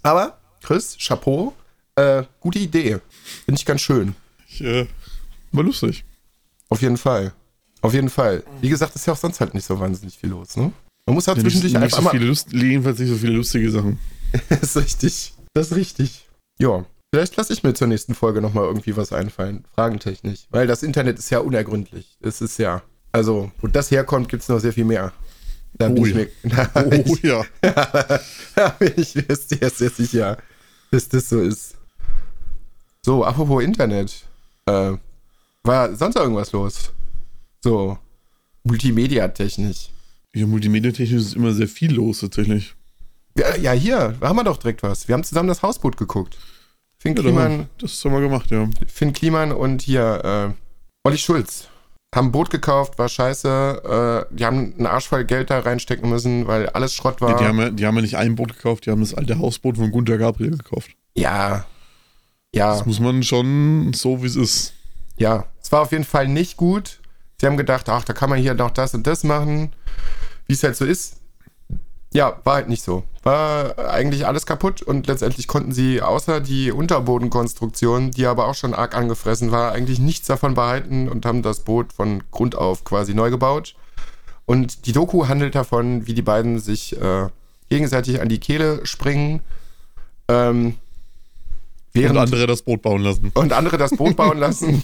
Aber, 0.01 0.39
Chris, 0.61 0.97
Chapeau, 0.99 1.53
äh, 1.95 2.23
gute 2.39 2.59
Idee. 2.59 2.99
Finde 3.45 3.59
ich 3.59 3.65
ganz 3.65 3.81
schön. 3.81 4.15
Ich, 4.47 4.61
äh, 4.61 4.87
war 5.51 5.63
lustig. 5.63 6.05
Auf 6.69 6.81
jeden 6.81 6.97
Fall. 6.97 7.33
Auf 7.81 7.93
jeden 7.93 8.09
Fall. 8.09 8.43
Wie 8.61 8.69
gesagt, 8.69 8.95
ist 8.95 9.05
ja 9.05 9.13
auch 9.13 9.17
sonst 9.17 9.39
halt 9.41 9.53
nicht 9.53 9.65
so 9.65 9.79
wahnsinnig 9.79 10.17
viel 10.17 10.29
los, 10.29 10.55
ne? 10.55 10.71
Man 11.05 11.15
muss 11.15 11.27
halt 11.27 11.37
Ja, 11.37 11.43
zwischendurch 11.43 11.73
nicht 11.73 11.83
einfach 11.83 11.97
so 11.97 12.03
mal. 12.03 12.11
viele 12.11 12.25
Lust, 12.25 12.53
jedenfalls 12.53 12.97
nicht 12.99 13.09
so 13.09 13.17
viele 13.17 13.33
lustige 13.33 13.69
Sachen. 13.69 13.99
Das 14.49 14.61
ist 14.63 14.77
richtig. 14.77 15.33
Das 15.53 15.67
ist 15.71 15.75
richtig. 15.75 16.25
Ja. 16.57 16.85
Vielleicht 17.13 17.35
lasse 17.35 17.53
ich 17.53 17.61
mir 17.61 17.75
zur 17.75 17.85
nächsten 17.85 18.15
Folge 18.15 18.41
nochmal 18.41 18.63
irgendwie 18.63 18.97
was 18.97 19.13
einfallen. 19.13 19.65
Fragentechnisch. 19.75 20.47
Weil 20.49 20.65
das 20.65 20.81
Internet 20.81 21.19
ist 21.19 21.29
ja 21.29 21.41
unergründlich. 21.41 22.17
Es 22.21 22.41
ist 22.41 22.57
ja. 22.57 22.81
Also, 23.11 23.51
wo 23.61 23.67
das 23.67 23.91
herkommt, 23.91 24.29
gibt 24.29 24.41
es 24.41 24.49
noch 24.49 24.57
sehr 24.57 24.73
viel 24.73 24.83
mehr. 24.83 25.13
Da 25.73 25.89
bin 25.89 26.01
Oh 26.01 26.07
ich 26.07 26.15
ja. 26.15 26.21
mir. 26.21 26.29
Da 26.73 26.81
bin 26.81 27.03
Oh 27.05 27.13
ich, 27.13 27.21
ja. 27.21 27.45
da 28.55 28.69
bin 28.79 28.93
ich 28.95 29.13
mir 29.13 29.35
sehr, 29.35 29.69
sehr 29.69 29.91
sicher, 29.91 30.39
dass 30.89 31.07
das 31.07 31.29
so 31.29 31.39
ist. 31.39 31.75
So, 33.05 33.23
apropos 33.23 33.63
Internet. 33.63 34.25
Äh, 34.65 34.93
war 35.61 35.95
sonst 35.95 36.15
irgendwas 36.15 36.51
los? 36.51 36.93
So, 37.63 37.99
multimedia-technisch. 38.63 39.91
Ja, 40.33 40.47
multimediatechnisch 40.47 41.21
ist 41.21 41.35
immer 41.35 41.53
sehr 41.53 41.67
viel 41.67 41.93
los 41.93 42.21
tatsächlich. 42.21 42.73
Ja, 43.37 43.55
ja, 43.55 43.71
hier, 43.73 44.17
haben 44.19 44.35
wir 44.35 44.43
doch 44.43 44.57
direkt 44.57 44.81
was. 44.81 45.07
Wir 45.07 45.13
haben 45.13 45.23
zusammen 45.23 45.49
das 45.49 45.61
Hausboot 45.61 45.95
geguckt. 45.95 46.39
Finn 47.03 47.15
Ja, 47.15 47.21
Kliman, 47.21 47.59
da- 47.59 47.65
das 47.79 48.03
haben 48.05 48.13
wir 48.13 48.21
gemacht, 48.21 48.49
ja. 48.49 48.67
Finn 48.87 49.11
Kliman 49.13 49.51
und 49.51 49.81
hier 49.81 50.53
äh, 50.55 51.07
Olli 51.07 51.17
Schulz 51.17 51.67
haben 52.15 52.27
ein 52.27 52.31
Boot 52.31 52.49
gekauft, 52.49 52.97
war 52.97 53.09
scheiße. 53.09 54.27
Äh, 54.31 54.35
die 54.35 54.45
haben 54.45 54.73
einen 54.77 54.85
Arsch 54.85 55.07
voll 55.09 55.25
Geld 55.25 55.49
da 55.49 55.59
reinstecken 55.59 56.09
müssen, 56.09 56.47
weil 56.47 56.69
alles 56.69 56.93
Schrott 56.93 57.19
war. 57.21 57.31
ja 57.31 57.37
die, 57.39 57.45
haben 57.45 57.59
ja 57.59 57.69
die 57.71 57.85
haben 57.85 57.95
ja 57.95 58.01
nicht 58.03 58.15
ein 58.17 58.35
Boot 58.35 58.55
gekauft, 58.55 58.85
die 58.85 58.91
haben 58.91 59.01
das 59.01 59.13
alte 59.13 59.37
Hausboot 59.39 59.77
von 59.77 59.91
Gunter 59.91 60.17
Gabriel 60.17 60.57
gekauft. 60.57 60.91
ja, 61.15 61.65
ja, 62.55 62.69
Das 62.77 62.85
muss 62.85 62.99
man 62.99 63.23
schon 63.23 63.93
so, 63.93 64.21
wie 64.23 64.27
es 64.27 64.35
ist. 64.35 64.73
ja. 65.17 65.45
Es 65.61 65.71
war 65.71 65.81
auf 65.81 65.91
jeden 65.91 66.03
Fall 66.03 66.27
nicht 66.27 66.55
gut. 66.55 66.99
Sie 67.41 67.47
haben 67.47 67.57
gedacht, 67.57 67.89
ach, 67.89 68.03
da 68.05 68.13
kann 68.13 68.29
man 68.29 68.37
hier 68.39 68.53
noch 68.53 68.69
das 68.71 68.93
und 68.93 69.07
das 69.07 69.23
machen, 69.23 69.73
wie 70.47 70.53
es 70.53 70.61
halt 70.63 70.75
so 70.75 70.85
ist. 70.85 71.17
Ja, 72.13 72.39
war 72.43 72.55
halt 72.55 72.69
nicht 72.69 72.83
so. 72.83 73.03
War 73.23 73.77
eigentlich 73.89 74.27
alles 74.27 74.45
kaputt 74.45 74.81
und 74.81 75.07
letztendlich 75.07 75.47
konnten 75.47 75.71
sie 75.71 76.01
außer 76.01 76.41
die 76.41 76.71
Unterbodenkonstruktion, 76.71 78.11
die 78.11 78.25
aber 78.25 78.47
auch 78.47 78.55
schon 78.55 78.73
arg 78.73 78.95
angefressen 78.95 79.51
war, 79.51 79.71
eigentlich 79.71 79.99
nichts 79.99 80.27
davon 80.27 80.53
behalten 80.53 81.09
und 81.09 81.25
haben 81.25 81.41
das 81.41 81.61
Boot 81.61 81.93
von 81.93 82.23
Grund 82.31 82.55
auf 82.55 82.83
quasi 82.83 83.13
neu 83.13 83.29
gebaut. 83.29 83.75
Und 84.45 84.85
die 84.85 84.91
Doku 84.91 85.27
handelt 85.27 85.55
davon, 85.55 86.05
wie 86.05 86.13
die 86.13 86.21
beiden 86.21 86.59
sich 86.59 86.99
äh, 87.01 87.29
gegenseitig 87.69 88.21
an 88.21 88.29
die 88.29 88.39
Kehle 88.39 88.85
springen. 88.85 89.39
Ähm, 90.27 90.65
Und 90.65 90.75
während 91.93 92.19
andere 92.19 92.45
das 92.45 92.61
Boot 92.61 92.81
bauen 92.81 93.01
lassen. 93.01 93.31
und 93.33 93.53
andere 93.53 93.77
das 93.77 93.91
Boot 93.91 94.15
bauen 94.15 94.37
lassen 94.39 94.83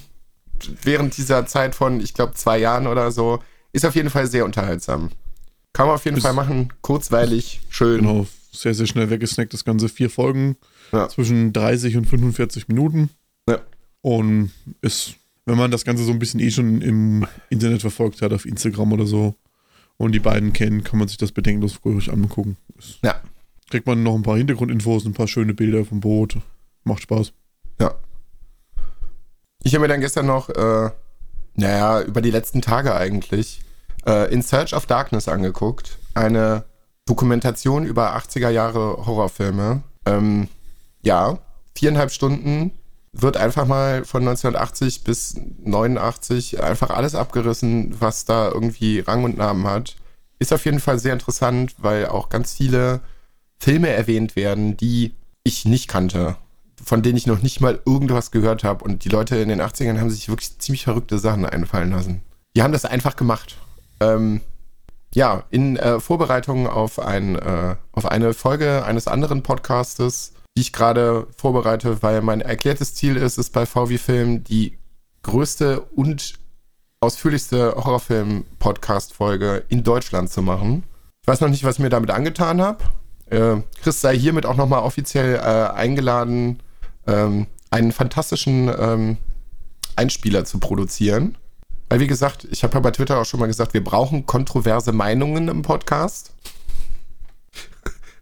während 0.84 1.18
dieser 1.18 1.46
Zeit 1.46 1.76
von, 1.76 2.00
ich 2.00 2.14
glaube, 2.14 2.34
zwei 2.34 2.58
Jahren 2.58 2.88
oder 2.88 3.12
so. 3.12 3.40
Ist 3.72 3.86
auf 3.86 3.96
jeden 3.96 4.10
Fall 4.10 4.28
sehr 4.28 4.46
unterhaltsam. 4.46 5.10
Kann 5.74 5.88
man 5.88 5.96
auf 5.96 6.06
jeden 6.06 6.18
Ist- 6.18 6.24
Fall 6.24 6.34
machen. 6.34 6.74
Kurzweilig, 6.82 7.62
schön. 7.70 8.02
Genau, 8.02 8.28
sehr, 8.52 8.74
sehr 8.74 8.88
schnell 8.88 9.10
weggesnackt, 9.10 9.54
das 9.54 9.64
Ganze. 9.66 9.88
Vier 9.90 10.10
Folgen, 10.10 10.58
Ja. 10.92 11.08
zwischen 11.10 11.54
30 11.54 11.98
und 11.98 12.06
45 12.06 12.68
Minuten. 12.68 13.10
Ja. 13.48 13.60
Und 14.02 14.52
ist, 14.82 15.16
wenn 15.46 15.58
man 15.58 15.72
das 15.72 15.86
Ganze 15.86 16.04
so 16.04 16.12
ein 16.12 16.20
bisschen 16.20 16.40
eh 16.40 16.52
schon 16.52 16.82
im 16.82 17.28
Internet 17.50 17.82
verfolgt 17.82 18.22
hat, 18.22 18.34
auf 18.34 18.46
Instagram 18.46 18.92
oder 18.94 19.06
so, 19.06 19.36
und 19.98 20.14
die 20.14 20.20
beiden 20.20 20.54
kennt, 20.54 20.86
kann 20.86 20.98
man 21.00 21.08
sich 21.08 21.18
das 21.18 21.32
bedenkenlos 21.32 21.80
ruhig 21.86 22.12
angucken. 22.12 22.58
Ist, 22.78 23.00
Ja. 23.04 23.22
kriegt 23.70 23.86
man 23.86 24.02
noch 24.02 24.16
ein 24.16 24.24
paar 24.24 24.38
Hintergrundinfos, 24.38 25.06
ein 25.06 25.14
paar 25.14 25.28
schöne 25.28 25.54
Bilder 25.54 25.86
vom 25.86 26.00
Boot. 26.00 26.38
Macht 26.86 27.04
Spaß. 27.04 27.34
Ja. 27.80 27.94
Ich 29.64 29.74
habe 29.74 29.82
mir 29.82 29.88
dann 29.90 30.00
gestern 30.02 30.26
noch, 30.26 30.50
äh, 30.50 30.90
naja, 31.56 32.02
über 32.04 32.22
die 32.22 32.32
letzten 32.32 32.62
Tage 32.62 32.96
eigentlich, 32.96 33.60
äh, 34.06 34.32
In 34.34 34.42
Search 34.42 34.74
of 34.74 34.86
Darkness 34.86 35.28
angeguckt. 35.28 35.98
Eine 36.14 36.66
Dokumentation 37.06 37.86
über 37.86 38.16
80er 38.16 38.50
Jahre 38.50 39.06
Horrorfilme. 39.06 39.82
Ähm, 40.06 40.48
ja, 41.02 41.40
viereinhalb 41.76 42.12
Stunden 42.12 42.72
wird 43.12 43.38
einfach 43.38 43.66
mal 43.66 44.06
von 44.06 44.22
1980 44.22 45.04
bis 45.04 45.36
89 45.64 46.62
einfach 46.62 46.92
alles 46.92 47.16
abgerissen, 47.16 47.96
was 48.00 48.26
da 48.26 48.50
irgendwie 48.50 49.00
Rang 49.00 49.24
und 49.24 49.38
Namen 49.38 49.66
hat. 49.66 49.96
Ist 50.38 50.54
auf 50.54 50.66
jeden 50.66 50.80
Fall 50.80 51.00
sehr 51.00 51.14
interessant, 51.14 51.76
weil 51.80 52.06
auch 52.06 52.30
ganz 52.30 52.54
viele 52.54 53.02
Filme 53.60 53.90
erwähnt 53.90 54.36
werden, 54.36 54.78
die 54.78 55.14
ich 55.44 55.66
nicht 55.66 55.88
kannte, 55.88 56.38
von 56.84 57.02
denen 57.02 57.18
ich 57.18 57.28
noch 57.28 57.42
nicht 57.42 57.60
mal 57.60 57.80
irgendwas 57.86 58.32
gehört 58.32 58.64
habe. 58.64 58.84
Und 58.84 59.04
die 59.04 59.10
Leute 59.10 59.38
in 59.38 59.50
den 59.50 59.62
80ern 59.62 60.00
haben 60.00 60.10
sich 60.10 60.30
wirklich 60.30 60.60
ziemlich 60.60 60.84
verrückte 60.84 61.20
Sachen 61.20 61.46
einfallen 61.46 61.92
lassen. 61.92 62.22
Die 62.56 62.62
haben 62.62 62.74
das 62.74 62.86
einfach 62.86 63.16
gemacht. 63.16 63.58
Ähm, 64.00 64.42
ja, 65.14 65.44
in 65.50 65.78
äh, 65.78 66.00
Vorbereitung 66.00 66.68
auf, 66.68 67.00
ein, 67.00 67.36
äh, 67.36 67.76
auf 67.92 68.06
eine 68.06 68.34
Folge 68.34 68.84
eines 68.86 69.08
anderen 69.08 69.42
Podcastes, 69.42 70.34
die 70.56 70.62
ich 70.62 70.74
gerade 70.74 71.28
vorbereite, 71.36 72.04
weil 72.04 72.22
mein 72.22 72.42
erklärtes 72.42 72.94
Ziel 72.94 73.16
ist 73.16 73.38
es 73.38 73.50
bei 73.50 73.66
VW 73.66 73.98
Film, 73.98 74.44
die 74.44 74.78
größte 75.24 75.82
und 75.82 76.36
ausführlichste 77.02 77.76
Horrorfilm-Podcast-Folge 77.76 79.64
in 79.70 79.84
Deutschland 79.84 80.30
zu 80.30 80.42
machen. 80.42 80.84
Ich 81.22 81.28
weiß 81.28 81.42
noch 81.42 81.50
nicht, 81.50 81.64
was 81.64 81.76
ich 81.76 81.80
mir 81.80 81.90
damit 81.90 82.12
angetan 82.12 82.62
habe. 82.62 82.84
Äh, 83.28 83.62
Chris 83.82 84.02
sei 84.02 84.18
hiermit 84.18 84.46
auch 84.46 84.56
nochmal 84.56 84.84
offiziell 84.84 85.36
äh, 85.36 85.40
eingeladen, 85.40 86.62
ähm, 87.08 87.48
einen 87.72 87.92
fantastischen 87.92 88.70
ähm, 88.78 89.18
Einspieler 89.96 90.46
zu 90.46 90.60
produzieren. 90.60 91.38
Weil, 91.90 92.00
wie 92.00 92.08
gesagt, 92.08 92.48
ich 92.52 92.64
habe 92.64 92.76
ja 92.76 92.80
bei 92.80 92.92
Twitter 92.92 93.20
auch 93.20 93.26
schon 93.26 93.40
mal 93.40 93.48
gesagt, 93.48 93.74
wir 93.74 93.84
brauchen 93.84 94.26
kontroverse 94.26 94.92
Meinungen 94.92 95.48
im 95.48 95.62
Podcast. 95.62 96.34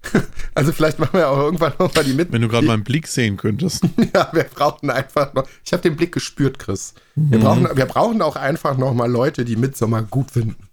Also 0.55 0.71
vielleicht 0.71 0.97
machen 0.99 1.13
wir 1.13 1.29
auch 1.29 1.37
irgendwann 1.37 1.73
nochmal 1.77 2.03
die 2.03 2.13
mit. 2.13 2.31
Wenn 2.31 2.41
du 2.41 2.47
gerade 2.47 2.65
meinen 2.65 2.83
Blick 2.83 3.07
sehen 3.07 3.37
könntest. 3.37 3.83
ja, 4.15 4.29
wir 4.31 4.45
brauchen 4.45 4.89
einfach 4.89 5.33
noch. 5.33 5.45
Ich 5.63 5.71
habe 5.73 5.83
den 5.83 5.95
Blick 5.95 6.13
gespürt, 6.13 6.57
Chris. 6.57 6.93
Wir, 7.15 7.37
mhm. 7.37 7.43
brauchen, 7.43 7.69
wir 7.75 7.85
brauchen 7.85 8.21
auch 8.21 8.37
einfach 8.37 8.77
nochmal 8.77 9.11
Leute, 9.11 9.45
die 9.45 9.55
Midsommar 9.55 10.03
gut 10.03 10.31
finden. 10.31 10.69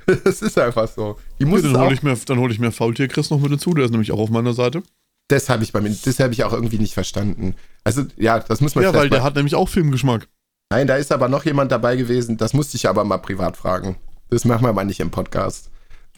das 0.06 0.42
ist 0.42 0.58
einfach 0.58 0.88
so. 0.88 1.20
Die 1.40 1.46
muss 1.46 1.64
ja, 1.64 1.72
dann 1.72 1.82
hole 1.82 1.94
ich 1.94 2.02
mir, 2.02 2.16
hol 2.16 2.52
ich 2.52 2.60
mir 2.60 2.72
Faultier 2.72 3.10
Chris 3.10 3.30
noch 3.30 3.40
mit 3.40 3.52
dazu, 3.52 3.74
der 3.74 3.86
ist 3.86 3.92
nämlich 3.92 4.12
auch 4.12 4.20
auf 4.20 4.30
meiner 4.30 4.54
Seite. 4.54 4.82
Das 5.28 5.50
habe 5.50 5.64
ich 5.64 5.72
bei 5.72 5.82
mir, 5.82 5.90
das 5.90 6.20
habe 6.20 6.34
ich 6.34 6.44
auch 6.44 6.54
irgendwie 6.54 6.80
nicht 6.80 6.94
verstanden. 6.94 7.56
Also, 7.84 8.04
ja, 8.16 8.40
das 8.40 8.62
muss 8.62 8.74
man 8.74 8.84
Ja, 8.84 8.94
weil 8.94 9.10
der 9.10 9.24
hat 9.24 9.36
nämlich 9.36 9.56
auch 9.56 9.70
Filmgeschmack. 9.70 10.28
Nein, 10.70 10.88
da 10.88 10.96
ist 10.96 11.12
aber 11.12 11.28
noch 11.30 11.46
jemand 11.46 11.72
dabei 11.72 11.96
gewesen, 11.96 12.38
das 12.38 12.54
musste 12.54 12.78
ich 12.78 12.90
aber 12.90 13.04
mal 13.04 13.20
privat 13.20 13.56
fragen. 13.56 13.98
Das 14.30 14.46
machen 14.46 14.66
wir 14.66 14.74
mal 14.74 14.84
nicht 14.84 15.00
im 15.00 15.12
Podcast. 15.12 15.70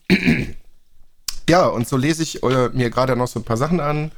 ja, 1.49 1.67
und 1.67 1.87
so 1.87 1.97
lese 1.97 2.23
ich 2.23 2.41
äh, 2.43 2.69
mir 2.69 2.89
gerade 2.89 3.15
noch 3.15 3.27
so 3.27 3.39
ein 3.39 3.43
paar 3.43 3.57
Sachen 3.57 3.79
an. 3.79 4.11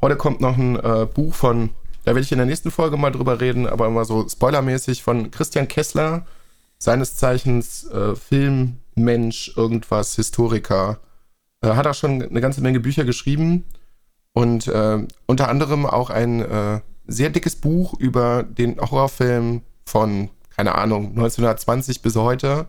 Heute 0.00 0.16
kommt 0.16 0.40
noch 0.40 0.56
ein 0.56 0.76
äh, 0.76 1.06
Buch 1.06 1.34
von, 1.34 1.70
da 2.04 2.12
werde 2.12 2.20
ich 2.20 2.32
in 2.32 2.38
der 2.38 2.46
nächsten 2.46 2.70
Folge 2.70 2.96
mal 2.96 3.10
drüber 3.10 3.40
reden, 3.40 3.66
aber 3.66 3.88
immer 3.88 4.04
so 4.04 4.28
spoilermäßig 4.28 5.02
von 5.02 5.30
Christian 5.32 5.66
Kessler, 5.66 6.26
seines 6.78 7.16
Zeichens 7.16 7.84
äh, 7.90 8.14
Filmmensch, 8.14 9.52
irgendwas, 9.56 10.14
Historiker. 10.14 11.00
Äh, 11.60 11.70
hat 11.70 11.86
auch 11.88 11.94
schon 11.94 12.22
eine 12.22 12.40
ganze 12.40 12.60
Menge 12.60 12.78
Bücher 12.78 13.04
geschrieben 13.04 13.64
und 14.32 14.68
äh, 14.68 15.04
unter 15.26 15.48
anderem 15.48 15.86
auch 15.86 16.10
ein 16.10 16.40
äh, 16.42 16.80
sehr 17.06 17.30
dickes 17.30 17.56
Buch 17.56 17.94
über 17.98 18.42
den 18.42 18.80
Horrorfilm 18.80 19.62
von, 19.84 20.30
keine 20.54 20.74
Ahnung, 20.74 21.10
1920 21.10 22.02
bis 22.02 22.16
heute. 22.16 22.66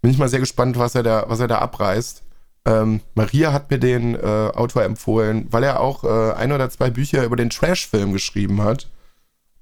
Bin 0.00 0.10
ich 0.10 0.18
mal 0.18 0.28
sehr 0.28 0.40
gespannt, 0.40 0.78
was 0.78 0.94
er 0.94 1.02
da, 1.02 1.24
was 1.28 1.40
er 1.40 1.48
da 1.48 1.58
abreißt. 1.58 2.22
Ähm, 2.66 3.00
Maria 3.14 3.52
hat 3.52 3.70
mir 3.70 3.78
den 3.78 4.14
äh, 4.14 4.18
Autor 4.18 4.84
empfohlen, 4.84 5.46
weil 5.50 5.64
er 5.64 5.80
auch 5.80 6.04
äh, 6.04 6.32
ein 6.34 6.52
oder 6.52 6.70
zwei 6.70 6.90
Bücher 6.90 7.24
über 7.24 7.36
den 7.36 7.50
Trash-Film 7.50 8.12
geschrieben 8.12 8.62
hat. 8.62 8.88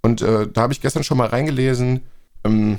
Und 0.03 0.23
äh, 0.23 0.49
da 0.49 0.63
habe 0.63 0.73
ich 0.73 0.81
gestern 0.81 1.05
schon 1.05 1.19
mal 1.19 1.29
reingelesen. 1.29 2.03
Ähm, 2.45 2.79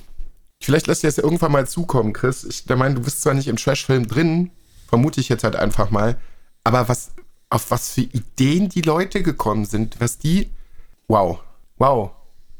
vielleicht 0.61 0.87
lässt 0.87 1.03
dir 1.03 1.07
das 1.07 1.17
ja 1.17 1.23
irgendwann 1.23 1.51
mal 1.51 1.67
zukommen, 1.67 2.13
Chris. 2.13 2.43
Ich 2.43 2.65
meine, 2.67 2.95
du 2.95 3.01
bist 3.01 3.21
zwar 3.21 3.33
nicht 3.33 3.47
im 3.47 3.57
Trash-Film 3.57 4.07
drin, 4.07 4.51
vermute 4.87 5.19
ich 5.19 5.29
jetzt 5.29 5.43
halt 5.43 5.55
einfach 5.55 5.89
mal. 5.89 6.17
Aber 6.63 6.87
was, 6.87 7.11
auf 7.49 7.71
was 7.71 7.91
für 7.91 8.01
Ideen 8.01 8.69
die 8.69 8.81
Leute 8.81 9.23
gekommen 9.23 9.65
sind, 9.65 9.99
was 9.99 10.17
die 10.17 10.49
Wow. 11.07 11.39
Wow. 11.77 12.11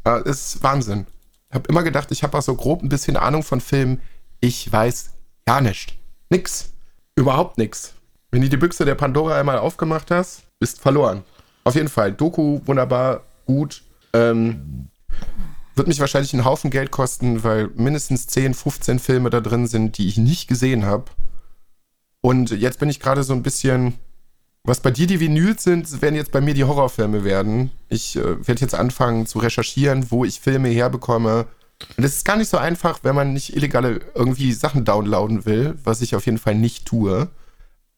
Das 0.04 0.24
ist 0.24 0.64
Wahnsinn. 0.64 1.06
Ich 1.50 1.56
habe 1.56 1.70
immer 1.70 1.84
gedacht, 1.84 2.12
ich 2.12 2.24
habe 2.24 2.38
auch 2.38 2.42
so 2.42 2.56
grob 2.56 2.84
ein 2.84 2.90
bisschen 2.90 3.16
Ahnung 3.16 3.44
von 3.44 3.62
Filmen. 3.62 4.02
Ich 4.40 4.72
weiß 4.72 5.12
gar 5.46 5.62
nicht. 5.62 5.98
Nix. 6.30 6.74
Überhaupt 7.16 7.58
nix. 7.58 7.94
Wenn 8.32 8.42
du 8.42 8.50
die 8.50 8.58
Büchse 8.58 8.86
der 8.86 8.96
Pandora 8.96 9.40
einmal 9.40 9.60
aufgemacht 9.60 10.10
hast, 10.10 10.44
bist 10.60 10.82
verloren. 10.82 11.24
Auf 11.64 11.76
jeden 11.76 11.90
Fall. 11.90 12.12
Doku, 12.12 12.60
wunderbar, 12.66 13.22
gut. 13.46 13.84
Ähm, 14.14 14.90
wird 15.76 15.88
mich 15.88 16.00
wahrscheinlich 16.00 16.34
einen 16.34 16.46
Haufen 16.46 16.72
Geld 16.72 16.92
kosten, 16.92 17.44
weil 17.44 17.70
mindestens 17.76 18.28
10, 18.28 18.54
15 18.54 19.00
Filme 19.00 19.30
da 19.30 19.40
drin 19.40 19.68
sind, 19.68 19.98
die 19.98 20.08
ich 20.08 20.18
nicht 20.18 20.48
gesehen 20.48 20.86
habe. 20.86 21.06
Und 22.22 22.52
jetzt 22.52 22.80
bin 22.80 22.90
ich 22.90 23.00
gerade 23.00 23.24
so 23.24 23.34
ein 23.34 23.44
bisschen 23.44 23.96
was 24.66 24.80
bei 24.80 24.92
dir 24.92 25.08
die 25.08 25.20
Vinyls 25.20 25.64
sind, 25.64 26.02
werden 26.02 26.16
jetzt 26.16 26.32
bei 26.32 26.40
mir 26.40 26.54
die 26.54 26.64
Horrorfilme 26.64 27.24
werden. 27.24 27.72
Ich 27.90 28.16
äh, 28.16 28.48
werde 28.48 28.62
jetzt 28.62 28.76
anfangen 28.76 29.26
zu 29.26 29.40
recherchieren, 29.40 30.10
wo 30.10 30.24
ich 30.24 30.40
Filme 30.40 30.70
herbekomme. 30.70 31.48
Und 31.98 32.04
es 32.04 32.16
ist 32.16 32.26
gar 32.26 32.38
nicht 32.38 32.50
so 32.50 32.58
einfach, 32.58 33.00
wenn 33.04 33.16
man 33.16 33.34
nicht 33.34 33.56
illegale 33.56 34.00
irgendwie 34.16 34.54
Sachen 34.54 34.86
downloaden 34.86 35.46
will, 35.46 35.78
was 35.84 36.02
ich 36.02 36.16
auf 36.16 36.26
jeden 36.26 36.38
Fall 36.38 36.56
nicht 36.56 36.86
tue, 36.86 37.30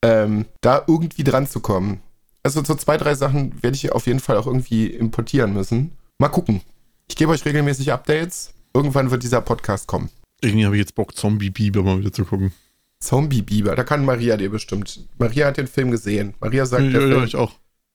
ähm, 0.02 0.46
da 0.62 0.84
irgendwie 0.88 1.24
dran 1.24 1.48
zu 1.48 1.60
kommen. 1.60 2.02
Also 2.42 2.64
so 2.64 2.74
zwei, 2.76 2.98
drei 2.98 3.14
Sachen 3.14 3.62
werde 3.62 3.76
ich 3.76 3.92
auf 3.92 4.08
jeden 4.08 4.20
Fall 4.20 4.38
auch 4.38 4.48
irgendwie 4.48 4.88
importieren 4.88 5.54
müssen. 5.54 5.92
Mal 6.18 6.30
gucken. 6.30 6.62
Ich 7.08 7.16
gebe 7.16 7.32
euch 7.32 7.46
regelmäßig 7.46 7.92
Updates. 7.92 8.54
Irgendwann 8.74 9.12
wird 9.12 9.22
dieser 9.22 9.42
Podcast 9.42 9.88
kommen. 9.88 10.10
Irgendwie 10.42 10.66
habe 10.66 10.76
ich 10.76 10.80
jetzt 10.80 10.96
Bock, 10.96 11.16
Zombie-Biber 11.16 11.84
mal 11.84 12.00
wieder 12.00 12.12
zu 12.12 12.26
gucken. 12.26 12.54
Zombie-Biber, 13.00 13.76
da 13.76 13.84
kann 13.84 14.06
Maria 14.06 14.38
dir 14.38 14.50
bestimmt. 14.50 15.02
Maria 15.18 15.48
hat 15.48 15.58
den 15.58 15.68
Film 15.68 15.92
gesehen. 15.92 16.34
Maria 16.40 16.66
sagt, 16.66 16.84
ja, 16.84 16.92
der, 16.92 17.02
ja, 17.02 17.08
Film, 17.08 17.24
ich 17.24 17.36
auch. 17.36 17.54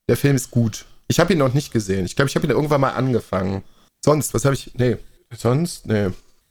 der 0.09 0.16
Film 0.16 0.36
ist 0.36 0.51
gut. 0.51 0.84
Ich 1.09 1.18
habe 1.18 1.32
ihn 1.32 1.38
noch 1.38 1.55
nicht 1.55 1.72
gesehen. 1.72 2.05
Ich 2.05 2.14
glaube, 2.14 2.28
ich 2.28 2.36
habe 2.36 2.46
ihn 2.46 2.53
irgendwann 2.53 2.80
mal 2.80 2.90
angefangen. 2.90 3.62
Sonst, 4.05 4.32
was 4.32 4.44
habe 4.44 4.55
ich. 4.55 4.72
Nee. 4.74 4.96
Sonst? 5.36 5.86
Nee. 5.86 6.11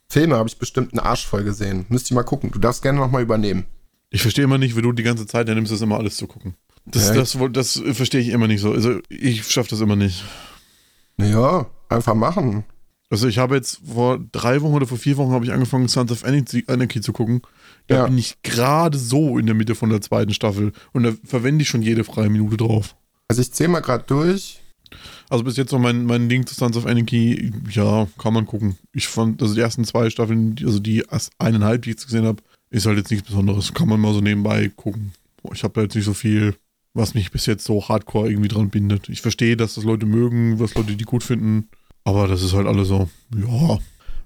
Filme 0.10 0.36
habe 0.36 0.50
ich 0.50 0.58
bestimmt 0.58 0.92
einen 0.92 1.00
Arsch 1.00 1.26
voll 1.26 1.44
gesehen. 1.44 1.86
Müsst 1.90 2.12
ihr 2.12 2.16
mal 2.16 2.24
gucken. 2.24 2.52
Du 2.52 2.60
darfst 2.60 2.82
gerne 2.82 3.00
nochmal 3.00 3.22
übernehmen. 3.22 3.66
Ich 4.10 4.22
verstehe 4.22 4.44
immer 4.44 4.58
nicht, 4.58 4.76
wie 4.76 4.82
du 4.82 4.92
die 4.92 5.04
ganze 5.04 5.28
Zeit 5.28 5.48
dann 5.48 5.56
nimmst, 5.56 5.72
das 5.72 5.82
immer 5.82 5.98
alles 5.98 6.18
zu 6.18 6.28
gucken. 6.28 6.56
Das, 6.86 7.14
das, 7.14 7.38
das, 7.38 7.52
das 7.52 7.96
verstehe 7.96 8.22
ich 8.22 8.30
immer 8.30 8.48
nicht 8.48 8.62
so. 8.62 8.74
Also, 8.74 9.00
ich 9.08 9.46
schaffe 9.46 9.70
das 9.70 9.82
immer 9.82 9.96
nicht. 9.96 10.24
Naja, 11.18 11.68
einfach 11.90 12.16
machen. 12.16 12.64
Also, 13.12 13.28
ich 13.28 13.38
habe 13.38 13.56
jetzt 13.56 13.82
vor 13.86 14.20
drei 14.32 14.62
Wochen 14.62 14.74
oder 14.74 14.88
vor 14.88 14.98
vier 14.98 15.18
Wochen 15.18 15.32
habe 15.32 15.46
ich 15.46 15.52
angefangen, 15.52 15.88
Sons 15.88 16.12
of 16.12 16.24
Anarchy 16.26 17.02
zu 17.02 17.14
gucken. 17.14 17.42
Da 17.90 17.96
ja. 17.96 18.06
bin 18.06 18.20
ich 18.20 18.38
gerade 18.44 18.98
so 18.98 19.40
in 19.40 19.48
der 19.48 19.56
Mitte 19.56 19.74
von 19.74 19.90
der 19.90 20.00
zweiten 20.00 20.34
Staffel 20.34 20.74
und 20.94 21.04
da 21.04 21.14
verwende 21.26 21.64
ich 21.64 21.70
schon 21.70 21.82
jede 21.82 22.04
freie 22.04 22.30
Minute 22.30 22.56
drauf. 22.56 22.96
Also 23.28 23.42
ich 23.42 23.52
zähle 23.52 23.70
mal 23.70 23.82
gerade 23.82 24.04
durch. 24.08 24.60
Also 25.28 25.44
bis 25.44 25.58
jetzt 25.58 25.72
noch 25.72 25.80
mein, 25.80 26.06
mein 26.06 26.30
Ding 26.30 26.46
zu 26.46 26.54
Sons 26.54 26.78
of 26.78 26.86
Anarchy, 26.86 27.52
ja, 27.72 28.08
kann 28.20 28.34
man 28.34 28.46
gucken. 28.46 28.78
Ich 28.94 29.08
fand, 29.08 29.42
also 29.42 29.56
die 29.56 29.62
ersten 29.62 29.86
zwei 29.86 30.10
Staffeln, 30.12 30.56
also 30.64 30.80
die 30.80 31.04
eineinhalb, 31.40 31.82
die 31.82 31.90
ich 31.90 31.96
jetzt 31.96 32.06
gesehen 32.06 32.26
habe, 32.26 32.42
ist 32.70 32.86
halt 32.86 32.98
jetzt 32.98 33.10
nichts 33.10 33.28
Besonderes. 33.28 33.74
Kann 33.74 33.90
man 33.90 34.00
mal 34.00 34.14
so 34.14 34.22
nebenbei 34.22 34.72
gucken. 34.76 35.14
Ich 35.52 35.64
habe 35.64 35.74
da 35.74 35.82
jetzt 35.82 35.96
nicht 35.96 36.06
so 36.06 36.14
viel, 36.14 36.56
was 36.94 37.16
mich 37.16 37.32
bis 37.32 37.48
jetzt 37.48 37.66
so 37.66 37.88
hardcore 37.88 38.30
irgendwie 38.30 38.50
dran 38.50 38.70
bindet. 38.70 39.10
Ich 39.10 39.22
verstehe, 39.22 39.58
dass 39.58 39.76
das 39.76 39.84
Leute 39.84 40.06
mögen, 40.06 40.60
was 40.60 40.76
Leute 40.76 40.96
die 40.96 41.06
gut 41.06 41.24
finden, 41.24 41.70
aber 42.04 42.28
das 42.28 42.44
ist 42.44 42.54
halt 42.54 42.68
alles 42.68 42.88
so, 42.88 43.10
ja. 43.36 43.80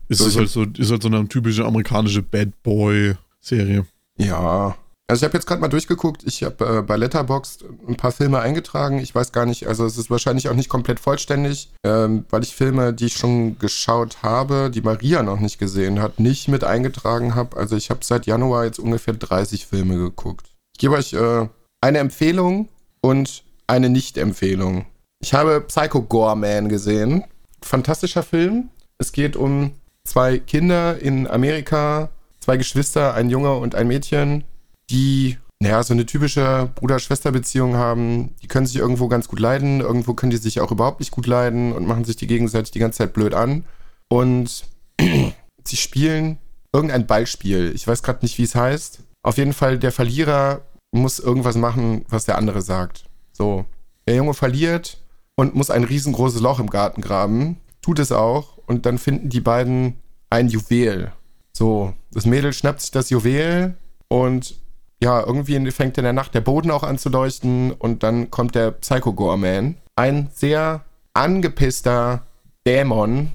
Ist, 0.10 0.20
so, 0.20 0.40
halt 0.40 0.50
so, 0.50 0.64
ist 0.64 0.92
halt 0.92 1.02
so 1.02 1.08
eine 1.08 1.28
typische 1.28 1.66
amerikanische 1.66 2.22
Bad 2.22 2.62
Boy 2.62 3.16
Serie. 3.44 3.86
Ja. 4.18 4.76
Also 5.08 5.20
ich 5.20 5.24
habe 5.26 5.38
jetzt 5.38 5.46
gerade 5.46 5.62
mal 5.62 5.68
durchgeguckt. 5.68 6.24
Ich 6.26 6.44
habe 6.44 6.80
äh, 6.80 6.82
bei 6.82 6.96
Letterboxd 6.96 7.66
ein 7.88 7.98
paar 7.98 8.14
Filme 8.14 8.40
eingetragen. 8.40 9.00
Ich 9.00 9.14
weiß 9.14 9.34
gar 9.34 9.46
nicht, 9.46 9.68
also 9.68 9.86
es 9.86 9.98
ist 9.98 10.10
wahrscheinlich 10.10 10.48
auch 10.50 10.56
nicht 10.56 10.70
komplett 10.70 11.00
vollständig, 11.00 11.72
ähm, 11.84 12.26
weil 12.30 12.42
ich 12.42 12.56
Filme, 12.56 12.94
die 12.94 13.06
ich 13.06 13.14
schon 13.14 13.60
geschaut 13.60 14.24
habe, 14.24 14.72
die 14.74 14.82
Maria 14.82 15.22
noch 15.22 15.40
nicht 15.40 15.60
gesehen 15.60 16.02
hat, 16.02 16.20
nicht 16.20 16.48
mit 16.48 16.64
eingetragen 16.64 17.36
habe. 17.36 17.58
Also 17.58 17.76
ich 17.76 17.90
habe 17.90 18.00
seit 18.04 18.26
Januar 18.26 18.66
jetzt 18.66 18.80
ungefähr 18.80 19.14
30 19.14 19.68
Filme 19.68 19.98
geguckt. 19.98 20.48
Ich 20.74 20.80
gebe 20.80 20.96
euch 20.96 21.14
äh, 21.14 21.48
eine 21.82 21.98
Empfehlung 22.00 22.70
und 23.02 23.44
eine 23.68 23.90
Nicht-Empfehlung. 23.90 24.86
Ich 25.20 25.34
habe 25.34 25.62
Psycho 25.62 26.02
Gore 26.02 26.38
Man 26.38 26.70
gesehen. 26.70 27.26
Fantastischer 27.62 28.24
Film. 28.24 28.70
Es 28.98 29.12
geht 29.12 29.36
um 29.36 29.74
zwei 30.06 30.40
Kinder 30.40 30.98
in 31.00 31.28
Amerika, 31.28 32.10
zwei 32.44 32.58
Geschwister, 32.58 33.14
ein 33.14 33.30
Junge 33.30 33.56
und 33.56 33.74
ein 33.74 33.88
Mädchen, 33.88 34.44
die, 34.90 35.38
naja, 35.62 35.82
so 35.82 35.94
eine 35.94 36.06
typische 36.06 36.70
Bruder-Schwester-Beziehung 36.76 37.76
haben. 37.76 38.36
Die 38.42 38.48
können 38.48 38.66
sich 38.66 38.76
irgendwo 38.76 39.08
ganz 39.08 39.30
gut 39.30 39.40
leiden, 39.40 39.80
irgendwo 39.80 40.14
können 40.14 40.32
die 40.32 40.38
sich 40.38 40.60
auch 40.60 40.72
überhaupt 40.72 41.00
nicht 41.00 41.12
gut 41.12 41.26
leiden 41.26 41.72
und 41.72 41.88
machen 41.88 42.04
sich 42.04 42.18
die 42.18 42.28
gegenseitig 42.28 42.72
die 42.72 42.80
ganze 42.80 42.98
Zeit 42.98 43.14
blöd 43.14 43.34
an. 43.34 43.64
Und 44.10 44.66
sie 45.00 45.78
spielen 45.78 46.38
irgendein 46.74 47.08
Ballspiel. 47.08 47.72
Ich 47.74 47.88
weiß 47.88 48.04
gerade 48.04 48.20
nicht, 48.24 48.38
wie 48.38 48.44
es 48.44 48.56
heißt. 48.56 49.00
Auf 49.24 49.38
jeden 49.38 49.54
Fall, 49.54 49.80
der 49.80 49.94
Verlierer 49.94 50.62
muss 50.92 51.20
irgendwas 51.20 51.56
machen, 51.56 52.06
was 52.10 52.26
der 52.26 52.38
andere 52.38 52.62
sagt. 52.62 53.06
So. 53.32 53.66
Der 54.06 54.16
Junge 54.16 54.34
verliert 54.34 55.02
und 55.36 55.56
muss 55.56 55.72
ein 55.72 55.86
riesengroßes 55.86 56.42
Loch 56.42 56.60
im 56.60 56.70
Garten 56.70 57.02
graben. 57.02 57.58
Tut 57.82 58.00
es 58.00 58.12
auch. 58.12 58.58
Und 58.66 58.86
dann 58.86 58.98
finden 58.98 59.30
die 59.30 59.40
beiden 59.40 59.96
ein 60.30 60.50
Juwel. 60.50 61.14
So, 61.56 61.94
das 62.12 62.26
Mädel 62.26 62.52
schnappt 62.52 62.82
sich 62.82 62.92
das 62.92 63.10
Juwel 63.10 63.76
und 64.08 64.56
ja, 65.02 65.20
irgendwie 65.24 65.72
fängt 65.72 65.98
in 65.98 66.04
der 66.04 66.14
Nacht 66.14 66.34
der 66.34 66.42
Boden 66.42 66.72
auch 66.72 66.84
an 66.84 66.98
zu 66.98 67.10
leuchten 67.10 67.72
und 67.72 68.04
dann 68.04 68.32
kommt 68.32 68.56
der 68.56 68.72
Psycho 68.72 69.14
Gore 69.14 69.38
Man. 69.38 69.76
Ein 69.96 70.30
sehr 70.34 70.84
angepisster 71.14 72.26
Dämon, 72.66 73.34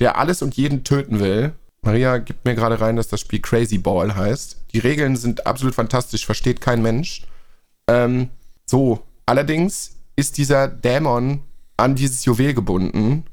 der 0.00 0.18
alles 0.18 0.42
und 0.42 0.56
jeden 0.56 0.82
töten 0.82 1.20
will. 1.20 1.52
Maria 1.82 2.18
gibt 2.18 2.44
mir 2.44 2.54
gerade 2.54 2.80
rein, 2.80 2.96
dass 2.96 3.08
das 3.08 3.20
Spiel 3.20 3.40
Crazy 3.40 3.78
Ball 3.78 4.16
heißt. 4.16 4.64
Die 4.72 4.78
Regeln 4.78 5.16
sind 5.16 5.46
absolut 5.46 5.74
fantastisch, 5.74 6.24
versteht 6.24 6.60
kein 6.60 6.82
Mensch. 6.82 7.26
Ähm, 7.86 8.30
so, 8.64 9.02
allerdings 9.26 9.96
ist 10.16 10.38
dieser 10.38 10.68
Dämon 10.68 11.42
an 11.76 11.94
dieses 11.94 12.24
Juwel 12.24 12.54
gebunden 12.54 13.24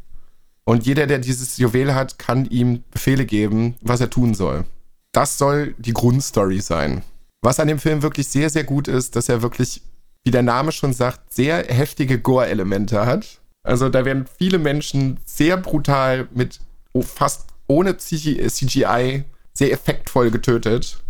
Und 0.72 0.86
jeder, 0.86 1.06
der 1.06 1.20
dieses 1.20 1.58
Juwel 1.58 1.94
hat, 1.94 2.18
kann 2.18 2.46
ihm 2.46 2.86
Befehle 2.92 3.26
geben, 3.26 3.76
was 3.82 4.00
er 4.00 4.10
tun 4.10 4.34
soll. 4.34 4.64
Das 5.12 5.38
soll 5.38 5.76
die 5.78 5.92
Grundstory 5.92 6.62
sein. 6.62 7.02
Was 7.42 7.60
an 7.60 7.68
dem 7.68 7.78
Film 7.78 8.04
wirklich 8.04 8.30
sehr, 8.30 8.50
sehr 8.50 8.64
gut 8.64 8.88
ist, 8.88 9.18
dass 9.18 9.28
er 9.28 9.42
wirklich, 9.42 9.82
wie 10.24 10.32
der 10.32 10.44
Name 10.44 10.72
schon 10.72 10.94
sagt, 10.94 11.34
sehr 11.34 11.66
heftige 11.68 12.22
Gore-Elemente 12.22 13.06
hat. 13.06 13.42
Also 13.64 13.90
da 13.90 14.06
werden 14.06 14.28
viele 14.38 14.60
Menschen 14.60 15.20
sehr 15.26 15.58
brutal 15.58 16.30
mit 16.34 16.62
fast 17.02 17.48
ohne 17.68 17.98
CGI 17.98 19.26
sehr 19.54 19.72
effektvoll 19.74 20.32
getötet. 20.32 21.04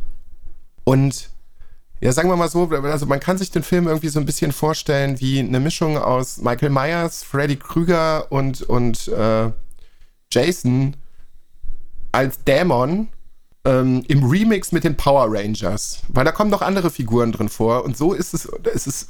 Und 0.85 1.29
ja, 2.01 2.11
sagen 2.11 2.29
wir 2.29 2.35
mal 2.35 2.49
so, 2.49 2.67
also 2.67 3.05
man 3.05 3.19
kann 3.19 3.37
sich 3.37 3.51
den 3.51 3.61
Film 3.61 3.87
irgendwie 3.87 4.09
so 4.09 4.19
ein 4.19 4.25
bisschen 4.25 4.51
vorstellen 4.51 5.19
wie 5.19 5.39
eine 5.39 5.59
Mischung 5.59 5.97
aus 5.97 6.37
Michael 6.37 6.71
Myers, 6.71 7.23
Freddy 7.23 7.57
Krüger 7.57 8.31
und, 8.31 8.63
und 8.63 9.07
äh, 9.07 9.51
Jason 10.31 10.95
als 12.11 12.43
Dämon 12.43 13.09
ähm, 13.65 14.03
im 14.07 14.23
Remix 14.23 14.71
mit 14.71 14.83
den 14.83 14.97
Power 14.97 15.27
Rangers. 15.29 16.01
Weil 16.07 16.25
da 16.25 16.31
kommen 16.31 16.49
noch 16.49 16.63
andere 16.63 16.89
Figuren 16.89 17.31
drin 17.31 17.49
vor 17.49 17.85
und 17.85 17.95
so 17.95 18.13
ist 18.13 18.33
es, 18.33 18.45
es 18.73 18.87
ist, 18.87 19.09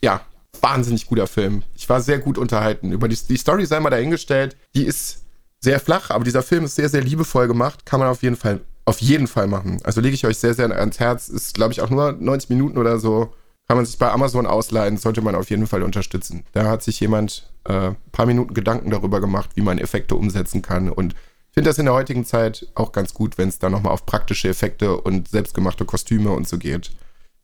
ja, 0.00 0.20
wahnsinnig 0.60 1.06
guter 1.06 1.26
Film. 1.26 1.64
Ich 1.74 1.88
war 1.88 2.00
sehr 2.00 2.18
gut 2.18 2.38
unterhalten. 2.38 2.92
Über 2.92 3.08
die, 3.08 3.18
die 3.28 3.36
Story 3.36 3.66
sei 3.66 3.80
mal 3.80 3.90
dahingestellt, 3.90 4.56
die 4.74 4.84
ist 4.84 5.24
sehr 5.60 5.80
flach, 5.80 6.10
aber 6.10 6.24
dieser 6.24 6.42
Film 6.42 6.64
ist 6.64 6.76
sehr, 6.76 6.88
sehr 6.88 7.02
liebevoll 7.02 7.48
gemacht. 7.48 7.84
Kann 7.84 8.00
man 8.00 8.08
auf 8.08 8.22
jeden 8.22 8.36
Fall, 8.36 8.60
auf 8.88 9.02
jeden 9.02 9.26
Fall 9.26 9.48
machen. 9.48 9.80
Also 9.84 10.00
lege 10.00 10.14
ich 10.14 10.24
euch 10.24 10.38
sehr, 10.38 10.54
sehr 10.54 10.70
ans 10.70 10.98
Herz. 10.98 11.28
Ist, 11.28 11.54
glaube 11.54 11.72
ich, 11.72 11.82
auch 11.82 11.90
nur 11.90 12.12
90 12.12 12.48
Minuten 12.48 12.78
oder 12.78 12.98
so. 12.98 13.34
Kann 13.66 13.76
man 13.76 13.84
sich 13.84 13.98
bei 13.98 14.10
Amazon 14.10 14.46
ausleihen, 14.46 14.96
sollte 14.96 15.20
man 15.20 15.34
auf 15.34 15.50
jeden 15.50 15.66
Fall 15.66 15.82
unterstützen. 15.82 16.46
Da 16.52 16.64
hat 16.70 16.82
sich 16.82 16.98
jemand 16.98 17.52
äh, 17.64 17.88
ein 17.88 17.96
paar 18.12 18.24
Minuten 18.24 18.54
Gedanken 18.54 18.90
darüber 18.90 19.20
gemacht, 19.20 19.50
wie 19.56 19.60
man 19.60 19.76
Effekte 19.76 20.14
umsetzen 20.14 20.62
kann. 20.62 20.88
Und 20.88 21.12
ich 21.12 21.54
finde 21.54 21.68
das 21.68 21.76
in 21.76 21.84
der 21.84 21.92
heutigen 21.92 22.24
Zeit 22.24 22.66
auch 22.74 22.92
ganz 22.92 23.12
gut, 23.12 23.36
wenn 23.36 23.50
es 23.50 23.58
da 23.58 23.68
nochmal 23.68 23.92
auf 23.92 24.06
praktische 24.06 24.48
Effekte 24.48 24.96
und 24.96 25.28
selbstgemachte 25.28 25.84
Kostüme 25.84 26.30
und 26.30 26.48
so 26.48 26.56
geht. 26.56 26.90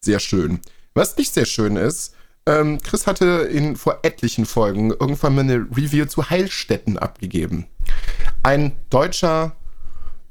Sehr 0.00 0.20
schön. 0.20 0.60
Was 0.94 1.14
nicht 1.18 1.34
sehr 1.34 1.44
schön 1.44 1.76
ist, 1.76 2.14
ähm, 2.46 2.80
Chris 2.82 3.06
hatte 3.06 3.26
in 3.52 3.76
vor 3.76 3.98
etlichen 4.02 4.46
Folgen 4.46 4.92
irgendwann 4.92 5.34
mal 5.34 5.42
eine 5.42 5.66
Review 5.76 6.06
zu 6.06 6.30
Heilstätten 6.30 6.98
abgegeben. 6.98 7.66
Ein 8.42 8.72
deutscher, 8.88 9.56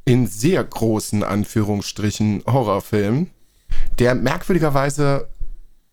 in 0.06 0.28
sehr 0.28 0.64
großen 0.64 1.24
Anführungsstrichen, 1.24 2.44
Horrorfilm, 2.46 3.30
der 4.00 4.16
merkwürdigerweise 4.16 5.30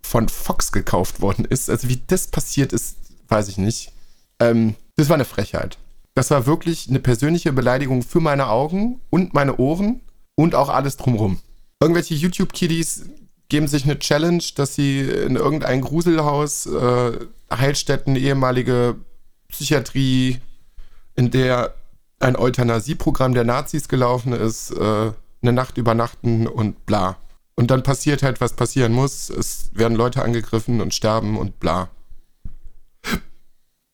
von 0.02 0.28
Fox 0.28 0.72
gekauft 0.72 1.20
worden 1.20 1.44
ist. 1.44 1.70
Also 1.70 1.88
wie 1.88 2.00
das 2.06 2.28
passiert 2.28 2.72
ist, 2.72 2.96
weiß 3.28 3.48
ich 3.48 3.58
nicht. 3.58 3.92
Ähm, 4.40 4.74
das 4.96 5.08
war 5.08 5.14
eine 5.14 5.24
Frechheit. 5.24 5.78
Das 6.14 6.30
war 6.30 6.46
wirklich 6.46 6.88
eine 6.88 6.98
persönliche 6.98 7.52
Beleidigung 7.52 8.02
für 8.02 8.20
meine 8.20 8.48
Augen 8.48 9.00
und 9.10 9.32
meine 9.32 9.56
Ohren 9.58 10.00
und 10.34 10.54
auch 10.54 10.68
alles 10.68 10.96
drumherum. 10.96 11.38
Irgendwelche 11.80 12.14
YouTube-Kiddies 12.14 13.04
geben 13.48 13.68
sich 13.68 13.84
eine 13.84 13.98
Challenge, 13.98 14.42
dass 14.54 14.74
sie 14.74 15.00
in 15.00 15.36
irgendein 15.36 15.80
Gruselhaus, 15.80 16.66
äh, 16.66 17.12
Heilstätten, 17.52 18.16
ehemalige 18.16 18.96
Psychiatrie, 19.48 20.38
in 21.16 21.30
der 21.30 21.74
ein 22.20 22.36
Euthanasieprogramm 22.36 23.34
der 23.34 23.44
Nazis 23.44 23.88
gelaufen 23.88 24.32
ist, 24.32 24.70
äh, 24.70 25.12
eine 25.42 25.52
Nacht 25.52 25.78
übernachten 25.78 26.46
und 26.46 26.86
bla. 26.86 27.16
Und 27.54 27.70
dann 27.70 27.82
passiert 27.82 28.22
halt, 28.22 28.40
was 28.40 28.54
passieren 28.54 28.92
muss. 28.92 29.28
Es 29.30 29.70
werden 29.74 29.96
Leute 29.96 30.22
angegriffen 30.22 30.80
und 30.80 30.94
sterben 30.94 31.36
und 31.36 31.58
bla. 31.60 31.90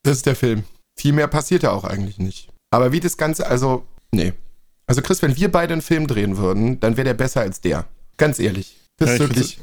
Das 0.02 0.18
ist 0.18 0.26
der 0.26 0.36
Film. 0.36 0.64
Viel 0.98 1.12
mehr 1.12 1.28
passiert 1.28 1.62
ja 1.62 1.72
auch 1.72 1.84
eigentlich 1.84 2.18
nicht. 2.18 2.48
Aber 2.70 2.92
wie 2.92 3.00
das 3.00 3.16
Ganze, 3.16 3.46
also, 3.46 3.84
nee. 4.12 4.32
Also 4.86 5.02
Chris, 5.02 5.22
wenn 5.22 5.36
wir 5.36 5.50
beide 5.50 5.72
einen 5.72 5.82
Film 5.82 6.06
drehen 6.06 6.36
würden, 6.36 6.78
dann 6.80 6.96
wäre 6.96 7.06
der 7.06 7.14
besser 7.14 7.40
als 7.40 7.60
der. 7.60 7.86
Ganz 8.16 8.38
ehrlich. 8.38 8.76
Das 8.98 9.10
ist 9.10 9.18
wirklich. 9.18 9.58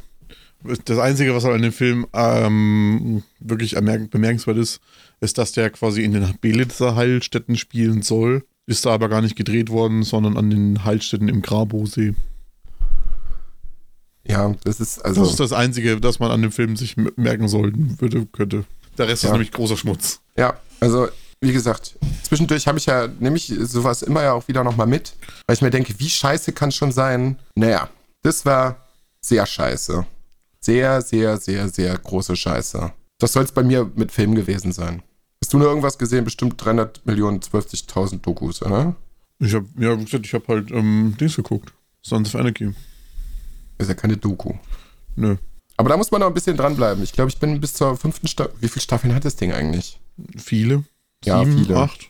Das 0.85 0.97
Einzige, 0.97 1.35
was 1.35 1.43
an 1.43 1.61
dem 1.61 1.73
Film 1.73 2.07
ähm, 2.13 3.23
wirklich 3.39 3.75
bemerkenswert 3.75 4.57
ist, 4.57 4.79
ist, 5.19 5.37
dass 5.37 5.51
der 5.51 5.69
quasi 5.69 6.03
in 6.03 6.13
den 6.13 6.37
Belitzer 6.39 6.95
Heilstätten 6.95 7.57
spielen 7.57 8.01
soll. 8.01 8.45
Ist 8.65 8.85
da 8.85 8.91
aber 8.91 9.09
gar 9.09 9.21
nicht 9.21 9.35
gedreht 9.35 9.69
worden, 9.69 10.03
sondern 10.03 10.37
an 10.37 10.49
den 10.49 10.85
Heilstätten 10.85 11.27
im 11.27 11.41
Grabosee. 11.41 12.15
Ja, 14.25 14.55
das 14.63 14.79
ist 14.79 15.03
also. 15.03 15.21
Das 15.21 15.31
ist 15.31 15.39
das 15.39 15.51
Einzige, 15.51 15.99
das 15.99 16.19
man 16.19 16.31
an 16.31 16.41
dem 16.41 16.51
Film 16.51 16.77
sich 16.77 16.95
merken 16.95 17.49
sollten 17.49 17.99
würde, 17.99 18.25
könnte. 18.27 18.63
Der 18.97 19.07
Rest 19.07 19.23
ja. 19.23 19.29
ist 19.29 19.33
nämlich 19.33 19.51
großer 19.51 19.75
Schmutz. 19.75 20.21
Ja, 20.37 20.57
also 20.79 21.09
wie 21.41 21.51
gesagt, 21.51 21.97
zwischendurch 22.23 22.67
habe 22.67 22.77
ich 22.77 22.85
ja, 22.85 23.07
nehme 23.19 23.35
ich 23.35 23.53
sowas 23.63 24.01
immer 24.01 24.23
ja 24.23 24.31
auch 24.31 24.47
wieder 24.47 24.63
nochmal 24.63 24.87
mit, 24.87 25.13
weil 25.45 25.55
ich 25.55 25.61
mir 25.61 25.71
denke, 25.71 25.93
wie 25.97 26.09
scheiße 26.09 26.53
kann 26.53 26.69
es 26.69 26.75
schon 26.75 26.93
sein? 26.93 27.37
Naja, 27.55 27.89
das 28.21 28.45
war 28.45 28.87
sehr 29.19 29.45
scheiße. 29.45 30.05
Sehr, 30.61 31.01
sehr, 31.01 31.37
sehr, 31.37 31.67
sehr 31.67 31.97
große 31.97 32.37
Scheiße. 32.37 32.93
Das 33.19 33.33
soll 33.33 33.43
es 33.43 33.51
bei 33.51 33.63
mir 33.63 33.91
mit 33.95 34.13
Film 34.13 34.35
gewesen 34.35 34.71
sein. 34.71 35.03
Hast 35.43 35.51
du 35.51 35.57
nur 35.57 35.67
irgendwas 35.67 35.97
gesehen? 35.97 36.23
Bestimmt 36.23 36.53
300 36.63 37.05
Millionen, 37.05 37.41
12.000 37.41 38.21
Dokus, 38.21 38.61
oder? 38.61 38.95
Ich 39.39 39.53
habe, 39.53 39.67
ja, 39.77 39.99
wie 39.99 40.05
gesagt, 40.05 40.25
ich 40.25 40.33
habe 40.33 40.47
halt 40.47 40.71
ähm, 40.71 41.17
Dings 41.19 41.35
geguckt. 41.35 41.73
Sons 42.01 42.33
of 42.33 42.39
Anarchy. 42.39 42.73
Ist 43.77 43.89
ja 43.89 43.93
keine 43.93 44.15
Doku. 44.15 44.53
Nö. 45.17 45.35
Aber 45.75 45.89
da 45.89 45.97
muss 45.97 46.11
man 46.11 46.21
noch 46.21 46.27
ein 46.27 46.33
bisschen 46.33 46.55
dranbleiben. 46.55 47.03
Ich 47.03 47.11
glaube, 47.11 47.29
ich 47.29 47.39
bin 47.39 47.59
bis 47.59 47.73
zur 47.73 47.97
fünften 47.97 48.29
Staffel. 48.29 48.53
Wie 48.61 48.69
viele 48.69 48.83
Staffeln 48.83 49.13
hat 49.13 49.25
das 49.25 49.35
Ding 49.35 49.51
eigentlich? 49.51 49.99
Viele. 50.37 50.85
Ja, 51.25 51.39
Sieben, 51.39 51.57
viele. 51.57 51.75
Acht. 51.75 52.09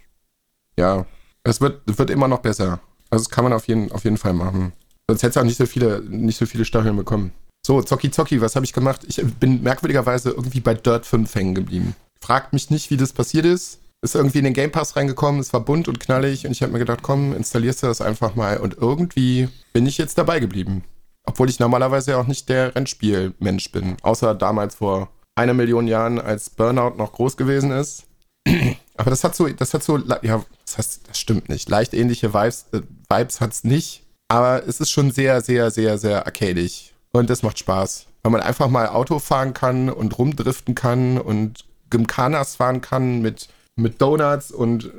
Ja. 0.77 1.07
Es 1.41 1.59
wird, 1.59 1.81
wird 1.87 2.11
immer 2.11 2.27
noch 2.27 2.41
besser. 2.41 2.81
Also, 3.09 3.25
das 3.25 3.31
kann 3.31 3.45
man 3.45 3.53
auf 3.53 3.67
jeden, 3.67 3.91
auf 3.93 4.03
jeden 4.03 4.17
Fall 4.17 4.33
machen. 4.33 4.73
Sonst 5.07 5.23
hätte 5.23 5.31
es 5.31 5.37
auch 5.37 5.43
nicht 5.43 5.57
so 5.57 5.65
viele, 5.65 6.03
nicht 6.03 6.37
so 6.37 6.45
viele 6.45 6.65
Staffeln 6.65 6.95
bekommen. 6.95 7.31
So, 7.65 7.81
Zocki 7.81 8.11
Zocki, 8.11 8.41
was 8.41 8.55
habe 8.55 8.65
ich 8.65 8.73
gemacht? 8.73 9.01
Ich 9.07 9.23
bin 9.39 9.63
merkwürdigerweise 9.63 10.29
irgendwie 10.29 10.59
bei 10.59 10.75
Dirt 10.75 11.07
5 11.07 11.33
hängen 11.33 11.55
geblieben. 11.55 11.95
Fragt 12.23 12.53
mich 12.53 12.69
nicht, 12.69 12.89
wie 12.89 12.95
das 12.95 13.11
passiert 13.11 13.43
ist. 13.45 13.79
Ist 14.01 14.15
irgendwie 14.15 14.37
in 14.37 14.45
den 14.45 14.53
Game 14.53 14.71
Pass 14.71 14.95
reingekommen, 14.95 15.41
es 15.41 15.51
war 15.51 15.59
bunt 15.59 15.89
und 15.89 15.99
knallig 15.99 16.45
und 16.45 16.53
ich 16.53 16.61
habe 16.61 16.71
mir 16.71 16.79
gedacht, 16.79 17.01
komm, 17.01 17.35
installierst 17.35 17.83
du 17.83 17.87
das 17.87 17.99
einfach 17.99 18.35
mal. 18.35 18.59
Und 18.59 18.77
irgendwie 18.77 19.49
bin 19.73 19.85
ich 19.85 19.97
jetzt 19.97 20.17
dabei 20.17 20.39
geblieben. 20.39 20.85
Obwohl 21.25 21.49
ich 21.49 21.59
normalerweise 21.59 22.17
auch 22.17 22.25
nicht 22.25 22.47
der 22.47 22.73
Rennspielmensch 22.77 23.73
bin. 23.73 23.97
Außer 24.03 24.35
damals 24.35 24.75
vor 24.75 25.09
einer 25.35 25.53
Million 25.53 25.85
Jahren, 25.85 26.17
als 26.17 26.49
Burnout 26.49 26.95
noch 26.95 27.11
groß 27.11 27.35
gewesen 27.35 27.71
ist. 27.71 28.05
Aber 28.95 29.09
das 29.09 29.25
hat 29.25 29.35
so, 29.35 29.49
das 29.49 29.73
hat 29.73 29.83
so, 29.83 29.97
ja, 29.97 30.45
das, 30.65 30.77
heißt, 30.77 31.01
das 31.09 31.19
stimmt 31.19 31.49
nicht. 31.49 31.69
Leicht 31.69 31.93
ähnliche 31.93 32.33
Vibes, 32.33 32.67
äh, 32.71 32.83
Vibes 33.09 33.41
hat 33.41 33.51
es 33.51 33.65
nicht. 33.65 34.03
Aber 34.29 34.65
es 34.65 34.79
ist 34.79 34.91
schon 34.91 35.11
sehr, 35.11 35.41
sehr, 35.41 35.71
sehr, 35.71 35.97
sehr 35.97 36.25
arcadisch. 36.25 36.93
Und 37.11 37.29
das 37.29 37.43
macht 37.43 37.59
Spaß. 37.59 38.05
Weil 38.21 38.31
man 38.31 38.41
einfach 38.41 38.69
mal 38.69 38.87
Auto 38.87 39.19
fahren 39.19 39.53
kann 39.53 39.89
und 39.89 40.17
rumdriften 40.17 40.73
kann 40.73 41.17
und 41.17 41.65
Gymkhanas 41.93 42.55
fahren 42.55 42.81
kann 42.81 43.21
mit, 43.21 43.47
mit 43.75 44.01
Donuts 44.01 44.51
und 44.51 44.91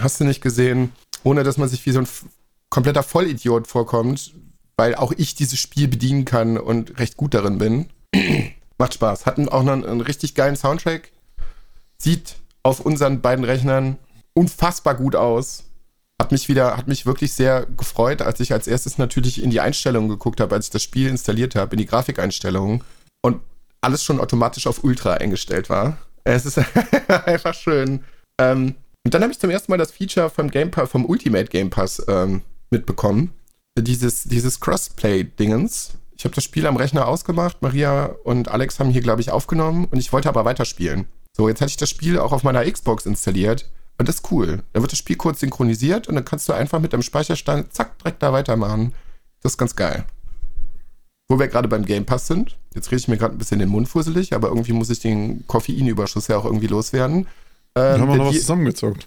hast 0.00 0.20
du 0.20 0.24
nicht 0.24 0.40
gesehen, 0.40 0.92
ohne 1.24 1.42
dass 1.42 1.58
man 1.58 1.68
sich 1.68 1.84
wie 1.84 1.90
so 1.90 1.98
ein 1.98 2.08
kompletter 2.70 3.02
Vollidiot 3.02 3.66
vorkommt, 3.66 4.32
weil 4.76 4.94
auch 4.94 5.12
ich 5.16 5.34
dieses 5.34 5.58
Spiel 5.58 5.88
bedienen 5.88 6.24
kann 6.24 6.56
und 6.56 6.98
recht 6.98 7.16
gut 7.16 7.34
darin 7.34 7.58
bin. 7.58 7.86
Macht 8.78 8.94
Spaß. 8.94 9.26
Hatten 9.26 9.48
auch 9.48 9.64
noch 9.64 9.72
einen, 9.72 9.84
einen 9.84 10.00
richtig 10.00 10.34
geilen 10.34 10.54
Soundtrack. 10.56 11.10
Sieht 11.98 12.36
auf 12.62 12.80
unseren 12.80 13.20
beiden 13.20 13.44
Rechnern 13.44 13.98
unfassbar 14.34 14.94
gut 14.94 15.16
aus. 15.16 15.64
Hat 16.20 16.30
mich 16.30 16.48
wieder, 16.48 16.76
hat 16.76 16.86
mich 16.86 17.06
wirklich 17.06 17.32
sehr 17.32 17.66
gefreut, 17.76 18.22
als 18.22 18.38
ich 18.38 18.52
als 18.52 18.68
erstes 18.68 18.98
natürlich 18.98 19.42
in 19.42 19.50
die 19.50 19.60
Einstellungen 19.60 20.08
geguckt 20.08 20.40
habe, 20.40 20.54
als 20.54 20.66
ich 20.66 20.70
das 20.70 20.82
Spiel 20.82 21.08
installiert 21.08 21.56
habe, 21.56 21.74
in 21.74 21.78
die 21.78 21.86
Grafikeinstellungen 21.86 22.84
und 23.22 23.40
alles 23.80 24.04
schon 24.04 24.20
automatisch 24.20 24.68
auf 24.68 24.84
Ultra 24.84 25.14
eingestellt 25.14 25.70
war. 25.70 25.98
Es 26.28 26.44
ist 26.44 26.58
einfach 27.08 27.54
schön. 27.54 28.04
Ähm, 28.38 28.74
und 29.04 29.14
dann 29.14 29.22
habe 29.22 29.32
ich 29.32 29.38
zum 29.38 29.50
ersten 29.50 29.72
Mal 29.72 29.78
das 29.78 29.92
Feature 29.92 30.28
vom 30.28 30.50
Game 30.50 30.70
Pass, 30.70 30.90
vom 30.90 31.06
Ultimate 31.06 31.46
Game 31.46 31.70
Pass 31.70 32.04
ähm, 32.08 32.42
mitbekommen 32.70 33.32
dieses, 33.82 34.24
dieses 34.24 34.60
Crossplay-Dingens. 34.60 35.92
Ich 36.16 36.24
habe 36.24 36.34
das 36.34 36.44
Spiel 36.44 36.66
am 36.66 36.76
Rechner 36.76 37.06
ausgemacht. 37.06 37.62
Maria 37.62 38.06
und 38.24 38.48
Alex 38.48 38.80
haben 38.80 38.90
hier, 38.90 39.02
glaube 39.02 39.20
ich, 39.20 39.30
aufgenommen 39.30 39.86
und 39.90 39.98
ich 39.98 40.12
wollte 40.12 40.28
aber 40.28 40.44
weiterspielen. 40.44 41.06
So, 41.36 41.48
jetzt 41.48 41.60
hatte 41.60 41.70
ich 41.70 41.76
das 41.76 41.90
Spiel 41.90 42.18
auch 42.18 42.32
auf 42.32 42.42
meiner 42.42 42.68
Xbox 42.70 43.06
installiert 43.06 43.70
und 43.98 44.08
das 44.08 44.16
ist 44.16 44.32
cool. 44.32 44.62
Da 44.72 44.80
wird 44.80 44.92
das 44.92 44.98
Spiel 44.98 45.16
kurz 45.16 45.40
synchronisiert 45.40 46.08
und 46.08 46.16
dann 46.16 46.24
kannst 46.24 46.48
du 46.48 46.52
einfach 46.52 46.80
mit 46.80 46.92
dem 46.92 47.02
Speicherstand 47.02 47.72
zack, 47.72 47.98
direkt 47.98 48.22
da 48.22 48.32
weitermachen. 48.32 48.94
Das 49.42 49.52
ist 49.52 49.58
ganz 49.58 49.76
geil. 49.76 50.04
Wo 51.28 51.38
wir 51.38 51.48
gerade 51.48 51.68
beim 51.68 51.84
Game 51.84 52.06
Pass 52.06 52.26
sind, 52.26 52.58
jetzt 52.78 52.90
rede 52.90 53.00
ich 53.00 53.08
mir 53.08 53.16
gerade 53.16 53.34
ein 53.34 53.38
bisschen 53.38 53.58
den 53.58 53.68
Mund 53.68 53.88
fusselig, 53.88 54.32
aber 54.32 54.48
irgendwie 54.48 54.72
muss 54.72 54.90
ich 54.90 55.00
den 55.00 55.46
Koffeinüberschuss 55.46 56.28
ja 56.28 56.38
auch 56.38 56.44
irgendwie 56.44 56.66
loswerden. 56.66 57.26
Ähm, 57.74 58.00
haben 58.00 58.08
wir 58.08 58.16
noch 58.16 58.28
was 58.28 58.40
zusammengezockt. 58.40 59.06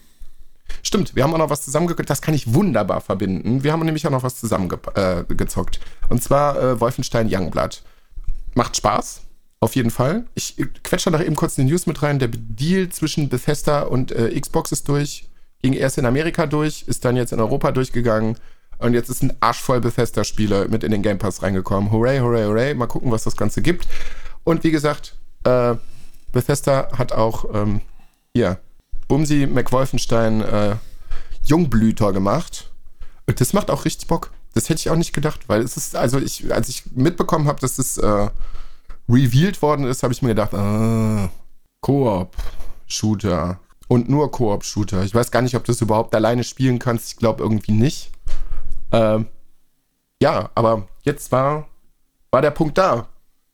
Stimmt, 0.84 1.15
wir 1.15 1.24
haben 1.24 1.34
auch 1.34 1.38
noch 1.39 1.49
was 1.49 1.63
zusammengezockt. 1.63 2.09
Das 2.09 2.22
kann 2.22 2.34
ich 2.34 2.53
wunderbar 2.53 3.01
verbinden. 3.01 3.63
Wir 3.63 3.72
haben 3.72 3.84
nämlich 3.84 4.05
auch 4.07 4.11
noch 4.11 4.24
was 4.24 4.39
zusammengezockt. 4.39 4.97
Äh, 4.97 6.09
Und 6.09 6.24
zwar 6.24 6.61
äh, 6.61 6.80
Wolfenstein 6.80 7.28
Youngblood. 7.32 7.82
Macht 8.53 8.78
Spaß. 8.78 9.22
Auf 9.59 9.76
jeden 9.76 9.91
Fall. 9.91 10.26
Ich 10.34 10.55
quetsche 10.84 11.11
noch 11.11 11.22
eben 11.22 11.36
kurz 11.36 11.55
die 11.55 11.63
News 11.63 11.86
mit 11.86 12.01
rein. 12.01 12.19
Der 12.19 12.30
Deal 12.30 12.89
zwischen 12.89 13.30
Bethesda 13.30 13.84
und 13.84 14.11
äh, 14.11 14.39
Xbox 14.39 14.72
ist 14.72 14.88
durch. 14.88 15.30
ging 15.61 15.74
erst 15.74 15.97
in 15.97 16.05
Amerika 16.05 16.47
durch, 16.47 16.84
ist 16.88 17.05
dann 17.05 17.15
jetzt 17.15 17.32
in 17.32 17.39
Europa 17.39 17.72
durchgegangen 17.72 18.38
und 18.82 18.93
jetzt 18.93 19.09
ist 19.09 19.21
ein 19.23 19.34
arschvoll 19.39 19.79
Bethesda-Spieler 19.79 20.67
mit 20.67 20.84
in 20.84 20.91
den 20.91 21.01
Game 21.01 21.17
Pass 21.17 21.43
reingekommen. 21.43 21.91
Hooray, 21.91 22.19
hooray, 22.19 22.45
hooray. 22.45 22.73
Mal 22.73 22.88
gucken, 22.88 23.11
was 23.11 23.23
das 23.23 23.38
Ganze 23.38 23.61
gibt. 23.61 23.88
Und 24.43 24.63
wie 24.63 24.71
gesagt, 24.71 25.15
äh, 25.43 25.75
Bethesda 26.32 26.89
hat 26.97 27.11
auch 27.11 27.45
ähm, 27.53 27.82
hier 28.34 28.59
Bumsi 29.07 29.47
McWolfenstein 29.47 30.41
äh, 30.41 30.75
Jungblüter 31.43 32.13
gemacht. 32.13 32.71
Und 33.27 33.39
das 33.39 33.53
macht 33.53 33.69
auch 33.69 33.86
richtig 33.86 34.07
Bock. 34.07 34.32
Das 34.53 34.69
hätte 34.69 34.79
ich 34.79 34.89
auch 34.89 34.95
nicht 34.95 35.13
gedacht, 35.13 35.47
weil 35.47 35.61
es 35.61 35.77
ist, 35.77 35.95
also 35.95 36.19
ich, 36.19 36.53
als 36.53 36.67
ich 36.69 36.84
mitbekommen 36.91 37.47
habe, 37.47 37.59
dass 37.59 37.77
es 37.77 37.97
äh, 37.97 38.29
revealed 39.07 39.61
worden 39.61 39.86
ist, 39.86 40.03
habe 40.03 40.13
ich 40.13 40.21
mir 40.21 40.29
gedacht, 40.29 40.53
äh, 40.53 41.29
Koop-Shooter. 41.82 43.59
Und 43.88 44.09
nur 44.09 44.32
Koop-Shooter. 44.32 45.03
Ich 45.03 45.13
weiß 45.13 45.32
gar 45.32 45.41
nicht, 45.41 45.55
ob 45.55 45.65
du 45.65 45.71
das 45.71 45.82
überhaupt 45.82 46.15
alleine 46.15 46.43
spielen 46.43 46.79
kannst. 46.79 47.11
Ich 47.11 47.17
glaube 47.17 47.43
irgendwie 47.43 47.73
nicht. 47.73 48.11
Ähm, 48.91 49.27
ja, 50.21 50.49
aber 50.55 50.87
jetzt 51.03 51.31
war, 51.31 51.67
war 52.31 52.41
der 52.41 52.51
Punkt 52.51 52.77
da. 52.77 53.07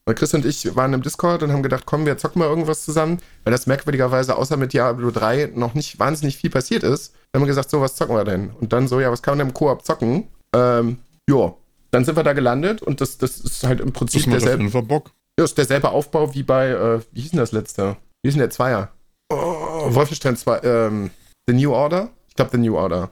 Weil 0.06 0.16
Chris 0.16 0.34
und 0.34 0.46
ich 0.46 0.74
waren 0.76 0.94
im 0.94 1.02
Discord 1.02 1.44
und 1.44 1.52
haben 1.52 1.64
gedacht, 1.64 1.86
komm, 1.86 2.06
wir 2.06 2.18
zocken 2.18 2.40
mal 2.40 2.48
irgendwas 2.48 2.86
zusammen, 2.86 3.18
weil 3.44 3.52
das 3.52 3.68
merkwürdigerweise 3.68 4.38
außer 4.38 4.56
mit 4.56 4.72
Diablo 4.72 5.12
3 5.12 5.52
noch 5.54 5.74
nicht 5.74 6.00
wahnsinnig 6.00 6.38
viel 6.38 6.50
passiert 6.50 6.84
ist. 6.84 7.14
Dann 7.32 7.42
haben 7.42 7.46
wir 7.46 7.52
gesagt, 7.52 7.70
so, 7.70 7.82
was 7.82 7.96
zocken 7.96 8.16
wir 8.16 8.24
denn? 8.24 8.52
Und 8.52 8.72
dann 8.72 8.88
so, 8.88 9.02
ja, 9.02 9.12
was 9.12 9.22
kann 9.22 9.34
man 9.34 9.40
denn 9.40 9.48
im 9.50 9.54
Koop 9.54 9.84
zocken? 9.84 10.30
Ähm, 10.54 11.00
ja, 11.30 11.54
dann 11.92 12.06
sind 12.06 12.16
wir 12.16 12.24
da 12.24 12.32
gelandet 12.32 12.82
und 12.82 13.02
das, 13.02 13.18
das 13.18 13.40
ist 13.40 13.66
halt 13.66 13.82
im 13.82 13.92
Prinzip 13.92 14.24
Das 14.32 14.44
derselbe, 14.44 14.82
Bock. 14.84 15.12
ja, 15.38 15.44
ist 15.44 15.58
derselbe 15.58 15.90
Aufbau 15.90 16.34
wie 16.34 16.44
bei, 16.44 16.70
äh, 16.70 17.02
wie 17.12 17.22
hieß 17.22 17.32
denn 17.32 17.40
das 17.42 17.52
letzte? 17.52 17.98
Wie 18.22 18.30
hieß 18.30 18.36
denn 18.36 18.40
der 18.40 18.50
Zweier? 18.50 18.90
Oh, 19.30 19.94
Wolfenstein 19.94 20.38
2, 20.38 20.60
ähm, 20.64 21.10
The 21.48 21.54
New 21.54 21.74
Order? 21.74 22.12
Ich 22.30 22.36
glaube, 22.36 22.52
The 22.54 22.58
New 22.60 22.78
Order. 22.78 23.10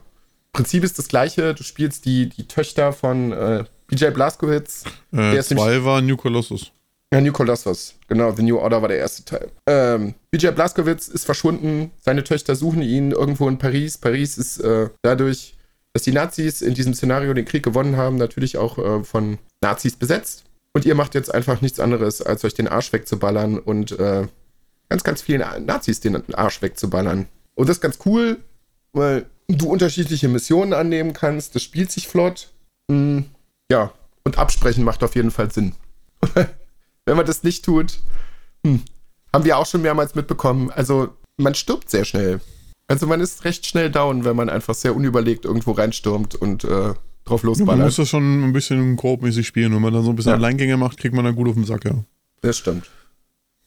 Prinzip 0.56 0.84
ist 0.84 0.98
das 0.98 1.08
gleiche, 1.08 1.54
du 1.54 1.62
spielst 1.62 2.04
die, 2.06 2.28
die 2.28 2.48
Töchter 2.48 2.92
von 2.92 3.32
äh, 3.32 3.64
BJ 3.88 4.06
Blazkowicz. 4.06 4.84
Der 5.12 5.20
Äh, 5.20 5.26
nämlich- 5.32 5.46
zwei 5.46 5.84
war 5.84 6.00
New 6.00 6.16
Colossus. 6.16 6.72
Ja, 7.12 7.20
New 7.20 7.30
Colossus. 7.32 7.94
Genau, 8.08 8.32
The 8.32 8.42
New 8.42 8.58
Order 8.58 8.80
war 8.82 8.88
der 8.88 8.98
erste 8.98 9.24
Teil. 9.24 9.50
Ähm, 9.66 10.14
BJ 10.30 10.48
Blazkowicz 10.48 11.08
ist 11.08 11.24
verschwunden, 11.24 11.92
seine 12.00 12.24
Töchter 12.24 12.56
suchen 12.56 12.82
ihn 12.82 13.12
irgendwo 13.12 13.48
in 13.48 13.58
Paris. 13.58 13.96
Paris 13.98 14.38
ist 14.38 14.58
äh, 14.58 14.88
dadurch, 15.02 15.54
dass 15.92 16.02
die 16.02 16.12
Nazis 16.12 16.62
in 16.62 16.74
diesem 16.74 16.94
Szenario 16.94 17.32
den 17.32 17.44
Krieg 17.44 17.62
gewonnen 17.62 17.96
haben, 17.96 18.16
natürlich 18.16 18.56
auch 18.58 18.78
äh, 18.78 19.04
von 19.04 19.38
Nazis 19.60 19.94
besetzt. 19.96 20.44
Und 20.72 20.84
ihr 20.84 20.94
macht 20.94 21.14
jetzt 21.14 21.32
einfach 21.32 21.60
nichts 21.60 21.78
anderes, 21.80 22.20
als 22.22 22.44
euch 22.44 22.54
den 22.54 22.66
Arsch 22.68 22.92
wegzuballern 22.92 23.58
und 23.58 23.92
äh, 23.98 24.26
ganz, 24.88 25.04
ganz 25.04 25.22
vielen 25.22 25.44
Nazis 25.64 26.00
den 26.00 26.34
Arsch 26.34 26.60
wegzuballern. 26.60 27.26
Und 27.54 27.68
das 27.68 27.76
ist 27.76 27.80
ganz 27.82 27.98
cool, 28.04 28.38
weil 28.92 29.26
du 29.48 29.68
unterschiedliche 29.70 30.28
Missionen 30.28 30.72
annehmen 30.72 31.12
kannst. 31.12 31.54
Das 31.54 31.62
spielt 31.62 31.90
sich 31.90 32.08
flott. 32.08 32.50
Mm, 32.88 33.20
ja, 33.70 33.92
und 34.24 34.38
absprechen 34.38 34.84
macht 34.84 35.02
auf 35.04 35.14
jeden 35.14 35.30
Fall 35.30 35.50
Sinn. 35.50 35.74
Wenn 37.06 37.16
man 37.16 37.26
das 37.26 37.42
nicht 37.42 37.64
tut, 37.64 37.98
hm, 38.64 38.82
haben 39.32 39.44
wir 39.44 39.58
auch 39.58 39.66
schon 39.66 39.82
mehrmals 39.82 40.14
mitbekommen. 40.14 40.70
Also, 40.70 41.10
man 41.36 41.54
stirbt 41.54 41.90
sehr 41.90 42.04
schnell. 42.04 42.40
Also, 42.88 43.06
man 43.06 43.20
ist 43.20 43.44
recht 43.44 43.66
schnell 43.66 43.90
down, 43.90 44.24
wenn 44.24 44.36
man 44.36 44.48
einfach 44.48 44.74
sehr 44.74 44.94
unüberlegt 44.96 45.44
irgendwo 45.44 45.72
reinstürmt 45.72 46.34
und 46.36 46.64
äh, 46.64 46.94
drauf 47.24 47.42
Ja, 47.42 47.46
man 47.48 47.58
losballert. 47.58 47.84
muss 47.86 47.96
das 47.96 48.08
schon 48.08 48.44
ein 48.44 48.52
bisschen 48.52 48.96
koopmäßig 48.96 49.46
spielen. 49.46 49.74
Wenn 49.74 49.82
man 49.82 49.92
dann 49.92 50.04
so 50.04 50.10
ein 50.10 50.16
bisschen 50.16 50.30
Ja. 50.30 50.36
Alleingänge 50.36 50.76
macht, 50.76 50.96
kriegt 50.98 51.14
man 51.14 51.24
dann 51.24 51.34
gut 51.36 51.48
auf 51.48 51.54
den 51.54 51.64
Sack, 51.64 51.84
ja. 51.84 52.04
Das 52.42 52.58
stimmt. 52.58 52.88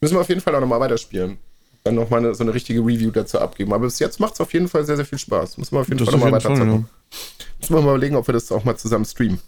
Müssen 0.01 0.15
wir 0.15 0.21
auf 0.21 0.29
jeden 0.29 0.39
Fall 0.41 0.55
auch 0.55 0.61
nochmal 0.61 0.79
weiterspielen. 0.79 1.37
Dann 1.83 1.95
nochmal 1.95 2.19
eine, 2.19 2.35
so 2.35 2.43
eine 2.43 2.53
richtige 2.53 2.81
Review 2.81 3.11
dazu 3.11 3.39
abgeben. 3.39 3.71
Aber 3.73 3.85
bis 3.85 3.99
jetzt 3.99 4.19
macht 4.19 4.33
es 4.33 4.41
auf 4.41 4.53
jeden 4.53 4.67
Fall 4.67 4.85
sehr, 4.85 4.95
sehr 4.97 5.05
viel 5.05 5.17
Spaß. 5.17 5.57
Müssen 5.57 5.75
wir 5.75 5.79
auf 5.81 5.87
jeden 5.87 5.99
Das 5.99 6.09
Fall 6.09 6.19
nochmal 6.19 6.31
jeden 6.39 6.43
weiter 6.43 6.49
Fall, 6.55 6.67
zocken. 6.67 6.87
ja. 7.11 7.17
Müssen 7.59 7.73
wir 7.75 7.81
mal 7.81 7.89
überlegen, 7.95 8.15
ob 8.15 8.27
wir 8.27 8.33
das 8.33 8.51
auch 8.51 8.63
mal 8.65 8.75
zusammen 8.77 9.05
streamen. 9.05 9.39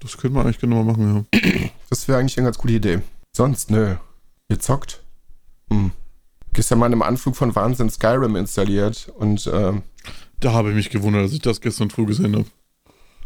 Das 0.00 0.16
könnte 0.16 0.36
man 0.36 0.44
eigentlich 0.46 0.58
genau 0.60 0.82
machen, 0.84 1.26
ja. 1.32 1.70
Das 1.88 2.06
wäre 2.06 2.18
eigentlich 2.18 2.36
eine 2.38 2.46
ganz 2.46 2.58
coole 2.58 2.74
Idee. 2.74 3.00
Sonst, 3.34 3.70
nö. 3.70 3.94
Ihr 4.48 4.60
zockt? 4.60 5.02
Hm. 5.72 5.90
Gestern 6.52 6.78
mal 6.78 6.92
im 6.92 7.02
Anflug 7.02 7.36
von 7.36 7.54
Wahnsinn 7.54 7.90
Skyrim 7.90 8.36
installiert 8.36 9.10
und 9.18 9.50
ähm, 9.52 9.82
Da 10.40 10.52
habe 10.52 10.68
ich 10.70 10.74
mich 10.74 10.90
gewundert, 10.90 11.24
dass 11.24 11.32
ich 11.32 11.40
das 11.42 11.60
gestern 11.60 11.90
früh 11.90 12.06
gesehen 12.06 12.34
habe. 12.36 12.46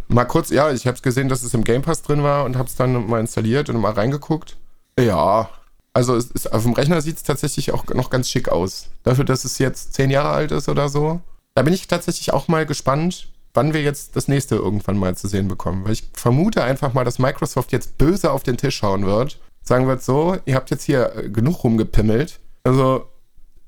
mal 0.09 0.25
kurz, 0.25 0.51
ja, 0.51 0.73
ich 0.73 0.87
habe 0.87 0.97
es 0.97 1.03
gesehen, 1.03 1.29
dass 1.29 1.43
es 1.43 1.55
im 1.55 1.63
Game 1.65 1.83
Pass 1.83 2.03
drin 2.03 2.23
war 2.23 2.45
und 2.45 2.57
habe 2.57 2.69
es 2.69 2.77
dann 2.77 3.07
mal 3.09 3.21
installiert 3.21 3.69
und 3.69 3.77
mal 3.81 3.93
reingeguckt. 3.93 4.57
Ja, 4.99 5.51
also 5.93 6.17
es 6.17 6.31
ist, 6.31 6.53
auf 6.53 6.63
dem 6.63 6.73
Rechner 6.73 7.01
sieht 7.01 7.17
es 7.17 7.23
tatsächlich 7.23 7.73
auch 7.73 7.85
noch 7.89 8.11
ganz 8.11 8.29
schick 8.29 8.49
aus. 8.49 8.87
Dafür, 9.03 9.25
dass 9.25 9.45
es 9.45 9.59
jetzt 9.59 9.95
zehn 9.95 10.11
Jahre 10.11 10.31
alt 10.31 10.53
ist 10.53 10.69
oder 10.69 10.89
so. 10.89 11.21
Da 11.55 11.63
bin 11.63 11.75
ich 11.75 11.89
tatsächlich 11.89 12.33
auch 12.33 12.49
mal 12.49 12.65
gespannt, 12.67 13.29
wann 13.55 13.75
wir 13.75 13.83
jetzt 13.83 14.15
das 14.17 14.29
nächste 14.29 14.55
irgendwann 14.57 14.97
mal 14.97 15.17
zu 15.17 15.27
sehen 15.29 15.49
bekommen. 15.49 15.85
Weil 15.85 15.93
ich 15.93 16.09
vermute 16.13 16.63
einfach 16.63 16.93
mal, 16.95 17.05
dass 17.05 17.19
Microsoft 17.19 17.73
jetzt 17.73 17.99
böse 17.99 18.31
auf 18.31 18.43
den 18.43 18.57
Tisch 18.57 18.77
schauen 18.77 19.05
wird. 19.05 19.39
Sagen 19.63 19.87
wird 19.89 20.03
so, 20.03 20.37
ihr 20.47 20.55
habt 20.55 20.71
jetzt 20.71 20.85
hier 20.85 21.15
äh, 21.17 21.29
genug 21.29 21.65
rumgepimmelt. 21.65 22.39
Also 22.65 23.07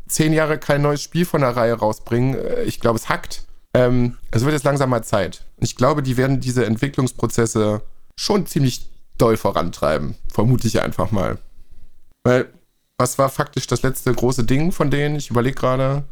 zehn 0.06 0.32
Jahre 0.32 0.58
kein 0.58 0.82
neues 0.82 1.02
Spiel 1.02 1.24
von 1.24 1.40
der 1.40 1.56
Reihe 1.56 1.74
rausbringen. 1.74 2.34
Äh, 2.36 2.62
Ich 2.62 2.80
glaube, 2.80 2.98
es 2.98 3.08
hackt. 3.08 3.44
Ähm, 3.74 4.18
es 4.30 4.42
wird 4.42 4.52
jetzt 4.52 4.64
langsam 4.64 4.90
mal 4.90 5.02
Zeit. 5.02 5.44
Ich 5.58 5.76
glaube, 5.76 6.02
die 6.02 6.16
werden 6.16 6.40
diese 6.40 6.64
Entwicklungsprozesse 6.66 7.80
schon 8.16 8.46
ziemlich 8.46 8.90
doll 9.18 9.36
vorantreiben. 9.36 10.14
Vermute 10.32 10.66
ich 10.68 10.82
einfach 10.82 11.10
mal. 11.10 11.38
Weil, 12.24 12.52
was 12.98 13.18
war 13.18 13.28
faktisch 13.28 13.66
das 13.66 13.82
letzte 13.82 14.12
große 14.14 14.44
Ding 14.44 14.72
von 14.72 14.90
denen? 14.90 15.16
Ich 15.16 15.30
überlege 15.30 15.56
gerade. 15.56 16.04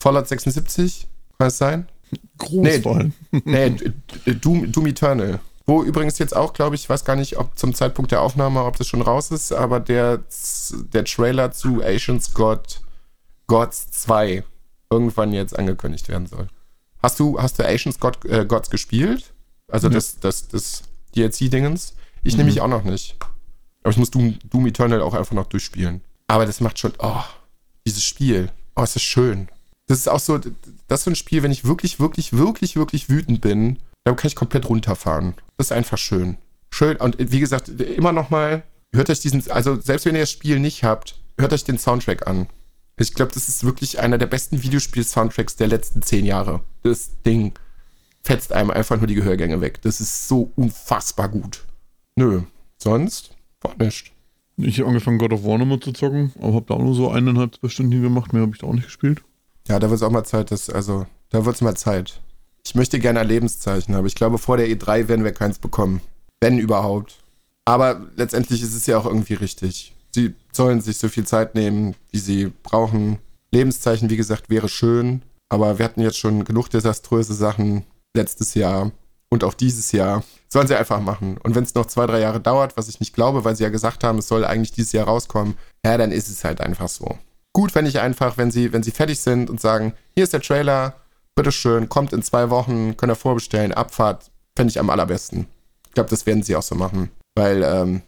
Fallout 0.00 0.28
76? 0.28 1.08
Kann 1.38 1.48
es 1.48 1.58
sein? 1.58 1.88
Groß 2.38 2.62
Nee. 2.62 2.80
vor 2.80 2.96
allem. 2.96 3.12
Nee, 3.44 3.70
D- 3.70 3.92
D- 4.26 4.34
Doom, 4.34 4.70
Doom 4.70 4.86
Eternal. 4.86 5.40
Wo 5.66 5.82
übrigens 5.82 6.18
jetzt 6.18 6.34
auch, 6.34 6.52
glaube 6.54 6.76
ich, 6.76 6.84
ich 6.84 6.88
weiß 6.88 7.04
gar 7.04 7.16
nicht, 7.16 7.36
ob 7.36 7.58
zum 7.58 7.74
Zeitpunkt 7.74 8.10
der 8.12 8.22
Aufnahme, 8.22 8.62
ob 8.64 8.76
das 8.78 8.86
schon 8.86 9.02
raus 9.02 9.30
ist, 9.30 9.52
aber 9.52 9.80
der, 9.80 10.22
der 10.94 11.04
Trailer 11.04 11.50
zu 11.52 11.82
Asians 11.82 12.32
God, 12.32 12.80
Gods 13.48 13.90
2 13.90 14.44
irgendwann 14.90 15.32
jetzt 15.34 15.58
angekündigt 15.58 16.08
werden 16.08 16.26
soll. 16.26 16.48
Hast 17.02 17.20
du, 17.20 17.38
hast 17.38 17.58
du 17.58 17.66
Asians 17.68 17.98
God, 18.00 18.24
äh, 18.24 18.46
Gods 18.46 18.70
gespielt? 18.70 19.34
Also 19.70 19.88
Nee. 19.88 19.94
das, 19.96 20.18
das, 20.20 20.48
das 20.48 20.82
DLC-Dingens? 21.14 21.94
Ich 22.22 22.36
nämlich 22.38 22.60
auch 22.62 22.68
noch 22.68 22.84
nicht. 22.84 23.16
Aber 23.82 23.90
ich 23.90 23.96
muss 23.96 24.10
Doom, 24.10 24.38
Doom 24.50 24.66
Eternal 24.66 25.02
auch 25.02 25.14
einfach 25.14 25.34
noch 25.34 25.46
durchspielen. 25.46 26.02
Aber 26.26 26.46
das 26.46 26.60
macht 26.60 26.78
schon, 26.78 26.92
oh, 26.98 27.22
dieses 27.86 28.04
Spiel. 28.04 28.50
Oh, 28.76 28.82
es 28.82 28.96
ist 28.96 29.02
schön. 29.02 29.48
Das 29.86 29.98
ist 29.98 30.08
auch 30.08 30.20
so, 30.20 30.38
das 30.38 31.00
ist 31.00 31.04
so 31.04 31.10
ein 31.10 31.16
Spiel, 31.16 31.42
wenn 31.42 31.50
ich 31.50 31.64
wirklich, 31.64 31.98
wirklich, 31.98 32.32
wirklich, 32.34 32.76
wirklich 32.76 33.08
wütend 33.08 33.40
bin, 33.40 33.78
dann 34.04 34.16
kann 34.16 34.28
ich 34.28 34.36
komplett 34.36 34.68
runterfahren. 34.68 35.34
Das 35.56 35.68
ist 35.68 35.72
einfach 35.72 35.98
schön. 35.98 36.36
Schön. 36.70 36.96
Und 36.96 37.16
wie 37.18 37.40
gesagt, 37.40 37.68
immer 37.68 38.12
noch 38.12 38.30
mal, 38.30 38.62
hört 38.92 39.10
euch 39.10 39.20
diesen, 39.20 39.50
also 39.50 39.80
selbst 39.80 40.04
wenn 40.04 40.14
ihr 40.14 40.22
das 40.22 40.30
Spiel 40.30 40.60
nicht 40.60 40.84
habt, 40.84 41.18
hört 41.38 41.52
euch 41.52 41.64
den 41.64 41.78
Soundtrack 41.78 42.26
an. 42.26 42.46
Ich 42.98 43.14
glaube, 43.14 43.32
das 43.32 43.48
ist 43.48 43.64
wirklich 43.64 44.00
einer 44.00 44.18
der 44.18 44.26
besten 44.26 44.62
Videospiel-Soundtracks 44.62 45.56
der 45.56 45.68
letzten 45.68 46.02
zehn 46.02 46.26
Jahre. 46.26 46.62
Das 46.82 47.22
Ding 47.24 47.54
fetzt 48.22 48.52
einem 48.52 48.70
einfach 48.70 48.96
nur 48.96 49.06
die 49.06 49.14
Gehörgänge 49.14 49.60
weg. 49.60 49.80
Das 49.82 50.00
ist 50.00 50.28
so 50.28 50.52
unfassbar 50.56 51.28
gut. 51.28 51.64
Nö. 52.16 52.42
Sonst? 52.76 53.36
War 53.62 53.74
nicht. 53.78 54.12
Ich 54.56 54.78
habe 54.80 54.88
angefangen, 54.88 55.18
God 55.18 55.32
of 55.32 55.44
War 55.44 55.58
nochmal 55.58 55.80
zu 55.80 55.92
zocken, 55.92 56.32
aber 56.38 56.54
habe 56.54 56.66
da 56.68 56.74
auch 56.74 56.82
nur 56.82 56.94
so 56.94 57.10
eineinhalb, 57.10 57.54
zwei 57.56 57.68
Stunden 57.68 58.02
gemacht. 58.02 58.32
Mehr 58.32 58.42
habe 58.42 58.52
ich 58.52 58.58
da 58.58 58.66
auch 58.66 58.72
nicht 58.72 58.86
gespielt. 58.86 59.22
Ja, 59.68 59.78
da 59.78 59.88
wird 59.88 59.98
es 59.98 60.02
auch 60.02 60.10
mal 60.10 60.24
Zeit, 60.24 60.50
dass, 60.50 60.68
also, 60.68 61.06
da 61.30 61.44
wird 61.44 61.54
es 61.54 61.60
mal 61.60 61.76
Zeit. 61.76 62.20
Ich 62.64 62.74
möchte 62.74 62.98
gerne 62.98 63.20
ein 63.20 63.28
Lebenszeichen, 63.28 63.94
aber 63.94 64.06
ich 64.06 64.14
glaube, 64.14 64.38
vor 64.38 64.56
der 64.56 64.66
E3 64.68 65.08
werden 65.08 65.24
wir 65.24 65.32
keins 65.32 65.58
bekommen. 65.58 66.00
Wenn 66.40 66.58
überhaupt. 66.58 67.16
Aber 67.64 68.08
letztendlich 68.16 68.62
ist 68.62 68.74
es 68.74 68.86
ja 68.86 68.98
auch 68.98 69.06
irgendwie 69.06 69.34
richtig. 69.34 69.94
Sie 70.14 70.34
sollen 70.52 70.80
sich 70.80 70.98
so 70.98 71.08
viel 71.08 71.26
Zeit 71.26 71.54
nehmen, 71.54 71.94
wie 72.10 72.18
sie 72.18 72.52
brauchen. 72.62 73.18
Lebenszeichen, 73.52 74.10
wie 74.10 74.16
gesagt, 74.16 74.50
wäre 74.50 74.68
schön. 74.68 75.22
Aber 75.50 75.78
wir 75.78 75.84
hatten 75.84 76.00
jetzt 76.00 76.18
schon 76.18 76.44
genug 76.44 76.68
desaströse 76.68 77.34
Sachen 77.34 77.84
letztes 78.14 78.54
Jahr 78.54 78.90
und 79.30 79.44
auch 79.44 79.54
dieses 79.54 79.92
Jahr. 79.92 80.24
Sollen 80.48 80.66
sie 80.66 80.76
einfach 80.76 81.00
machen. 81.00 81.36
Und 81.42 81.54
wenn 81.54 81.64
es 81.64 81.74
noch 81.74 81.86
zwei, 81.86 82.06
drei 82.06 82.20
Jahre 82.20 82.40
dauert, 82.40 82.76
was 82.76 82.88
ich 82.88 83.00
nicht 83.00 83.14
glaube, 83.14 83.44
weil 83.44 83.54
sie 83.54 83.64
ja 83.64 83.68
gesagt 83.68 84.02
haben, 84.02 84.18
es 84.18 84.28
soll 84.28 84.44
eigentlich 84.44 84.72
dieses 84.72 84.92
Jahr 84.92 85.06
rauskommen, 85.06 85.56
ja, 85.84 85.98
dann 85.98 86.10
ist 86.10 86.28
es 86.28 86.44
halt 86.44 86.60
einfach 86.60 86.88
so 86.88 87.18
gut, 87.58 87.74
wenn 87.74 87.86
ich 87.86 87.98
einfach, 87.98 88.36
wenn 88.36 88.52
sie, 88.52 88.72
wenn 88.72 88.84
sie 88.84 88.92
fertig 88.92 89.18
sind 89.18 89.50
und 89.50 89.60
sagen, 89.60 89.92
hier 90.14 90.22
ist 90.22 90.32
der 90.32 90.40
Trailer, 90.40 90.94
bitteschön, 91.34 91.88
kommt 91.88 92.12
in 92.12 92.22
zwei 92.22 92.50
Wochen, 92.50 92.96
könnt 92.96 93.10
ihr 93.10 93.16
vorbestellen, 93.16 93.72
Abfahrt, 93.72 94.30
fände 94.56 94.70
ich 94.70 94.78
am 94.78 94.90
allerbesten. 94.90 95.48
Ich 95.88 95.94
glaube, 95.94 96.08
das 96.08 96.24
werden 96.24 96.44
sie 96.44 96.54
auch 96.54 96.62
so 96.62 96.76
machen. 96.76 97.10
Weil 97.34 97.64
ähm, 97.64 98.02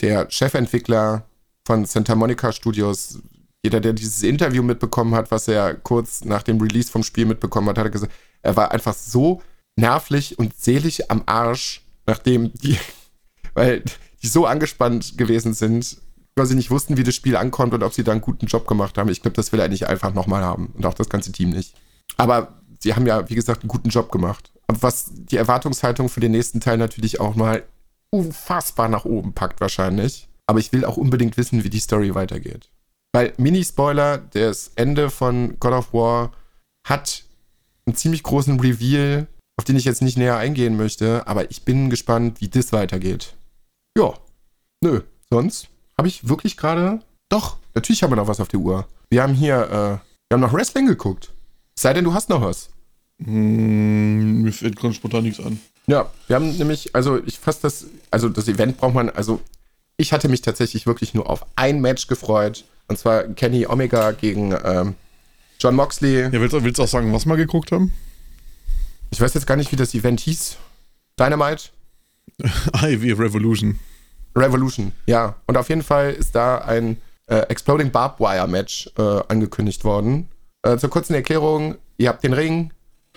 der 0.00 0.30
Chefentwickler 0.30 1.24
von 1.66 1.84
Santa 1.84 2.14
Monica 2.14 2.52
Studios, 2.52 3.18
jeder, 3.64 3.80
der 3.80 3.92
dieses 3.92 4.22
Interview 4.22 4.62
mitbekommen 4.62 5.16
hat, 5.16 5.32
was 5.32 5.48
er 5.48 5.74
kurz 5.74 6.24
nach 6.24 6.44
dem 6.44 6.60
Release 6.60 6.88
vom 6.88 7.02
Spiel 7.02 7.26
mitbekommen 7.26 7.68
hat, 7.70 7.78
hat 7.78 7.90
gesagt, 7.90 8.12
er 8.42 8.54
war 8.54 8.70
einfach 8.70 8.94
so 8.94 9.42
nervlich 9.76 10.38
und 10.38 10.56
selig 10.56 11.10
am 11.10 11.22
Arsch, 11.26 11.82
nachdem 12.06 12.52
die, 12.54 12.78
weil 13.54 13.82
die 14.22 14.28
so 14.28 14.46
angespannt 14.46 15.18
gewesen 15.18 15.54
sind, 15.54 15.98
weil 16.36 16.46
sie 16.46 16.54
nicht 16.54 16.70
wussten, 16.70 16.96
wie 16.96 17.02
das 17.02 17.14
Spiel 17.14 17.36
ankommt 17.36 17.74
und 17.74 17.82
ob 17.82 17.92
sie 17.92 18.04
da 18.04 18.12
einen 18.12 18.20
guten 18.20 18.46
Job 18.46 18.66
gemacht 18.66 18.96
haben. 18.96 19.10
Ich 19.10 19.22
glaube, 19.22 19.36
das 19.36 19.52
will 19.52 19.60
er 19.60 19.68
nicht 19.68 19.86
einfach 19.86 20.14
nochmal 20.14 20.42
haben. 20.42 20.72
Und 20.74 20.86
auch 20.86 20.94
das 20.94 21.08
ganze 21.08 21.32
Team 21.32 21.50
nicht. 21.50 21.74
Aber 22.16 22.60
sie 22.80 22.94
haben 22.94 23.06
ja, 23.06 23.28
wie 23.28 23.34
gesagt, 23.34 23.62
einen 23.62 23.68
guten 23.68 23.90
Job 23.90 24.10
gemacht. 24.10 24.50
Was 24.68 25.10
die 25.12 25.36
Erwartungshaltung 25.36 26.08
für 26.08 26.20
den 26.20 26.32
nächsten 26.32 26.60
Teil 26.60 26.78
natürlich 26.78 27.20
auch 27.20 27.34
mal 27.34 27.64
unfassbar 28.10 28.88
nach 28.88 29.04
oben 29.04 29.34
packt, 29.34 29.60
wahrscheinlich. 29.60 30.28
Aber 30.46 30.58
ich 30.58 30.72
will 30.72 30.84
auch 30.84 30.96
unbedingt 30.96 31.36
wissen, 31.36 31.64
wie 31.64 31.70
die 31.70 31.80
Story 31.80 32.14
weitergeht. 32.14 32.70
Weil, 33.12 33.34
Mini-Spoiler, 33.36 34.18
das 34.18 34.72
Ende 34.74 35.10
von 35.10 35.58
God 35.60 35.72
of 35.72 35.92
War 35.92 36.32
hat 36.86 37.24
einen 37.86 37.96
ziemlich 37.96 38.22
großen 38.22 38.58
Reveal, 38.58 39.26
auf 39.56 39.64
den 39.64 39.76
ich 39.76 39.84
jetzt 39.84 40.02
nicht 40.02 40.16
näher 40.16 40.36
eingehen 40.36 40.76
möchte, 40.76 41.26
aber 41.26 41.50
ich 41.50 41.64
bin 41.64 41.90
gespannt, 41.90 42.40
wie 42.40 42.48
das 42.48 42.72
weitergeht. 42.72 43.34
Ja, 43.96 44.14
nö, 44.82 45.02
sonst 45.30 45.68
habe 45.96 46.08
ich 46.08 46.28
wirklich 46.28 46.56
gerade. 46.56 47.00
Doch, 47.28 47.56
natürlich 47.74 48.02
haben 48.02 48.10
wir 48.10 48.16
noch 48.16 48.28
was 48.28 48.40
auf 48.40 48.48
der 48.48 48.60
Uhr. 48.60 48.86
Wir 49.10 49.22
haben 49.22 49.34
hier, 49.34 49.56
äh, 49.56 49.70
wir 49.70 50.34
haben 50.34 50.40
noch 50.40 50.52
Wrestling 50.52 50.86
geguckt. 50.86 51.32
Sei 51.78 51.92
denn, 51.92 52.04
du 52.04 52.14
hast 52.14 52.28
noch 52.28 52.42
was. 52.42 52.70
Hm, 53.22 54.42
mir 54.42 54.52
fällt 54.52 54.80
ganz 54.80 54.96
spontan 54.96 55.24
nichts 55.24 55.44
an. 55.44 55.60
Ja, 55.86 56.10
wir 56.26 56.36
haben 56.36 56.56
nämlich, 56.56 56.94
also 56.94 57.22
ich 57.24 57.38
fasse 57.38 57.60
das, 57.62 57.86
also 58.10 58.28
das 58.28 58.48
Event 58.48 58.78
braucht 58.78 58.94
man, 58.94 59.10
also 59.10 59.40
ich 59.96 60.12
hatte 60.12 60.28
mich 60.28 60.42
tatsächlich 60.42 60.86
wirklich 60.86 61.14
nur 61.14 61.28
auf 61.28 61.44
ein 61.56 61.80
Match 61.80 62.06
gefreut. 62.06 62.64
Und 62.88 62.98
zwar 62.98 63.24
Kenny 63.24 63.66
Omega 63.66 64.12
gegen 64.12 64.54
ähm, 64.64 64.94
John 65.60 65.74
Moxley. 65.74 66.22
Ja, 66.22 66.32
willst, 66.32 66.52
willst 66.62 66.78
du 66.78 66.82
auch 66.82 66.88
sagen, 66.88 67.12
was 67.12 67.26
wir 67.26 67.36
geguckt 67.36 67.72
haben? 67.72 67.92
Ich 69.12 69.20
weiß 69.20 69.34
jetzt 69.34 69.46
gar 69.46 69.56
nicht, 69.56 69.70
wie 69.70 69.76
das 69.76 69.94
Event 69.94 70.20
hieß. 70.20 70.56
Dynamite? 71.20 71.64
Ivy 72.82 73.12
Revolution. 73.12 73.78
Revolution, 74.34 74.92
ja. 75.06 75.36
Und 75.46 75.58
auf 75.58 75.68
jeden 75.68 75.82
Fall 75.82 76.12
ist 76.12 76.34
da 76.34 76.58
ein 76.58 76.96
äh, 77.26 77.40
Exploding 77.48 77.90
Barbed 77.90 78.20
Wire 78.20 78.48
Match 78.48 78.90
äh, 78.96 79.20
angekündigt 79.28 79.84
worden. 79.84 80.28
Äh, 80.62 80.78
zur 80.78 80.88
kurzen 80.88 81.12
Erklärung, 81.14 81.76
ihr 81.98 82.08
habt 82.08 82.24
den 82.24 82.32
Ring, 82.32 82.72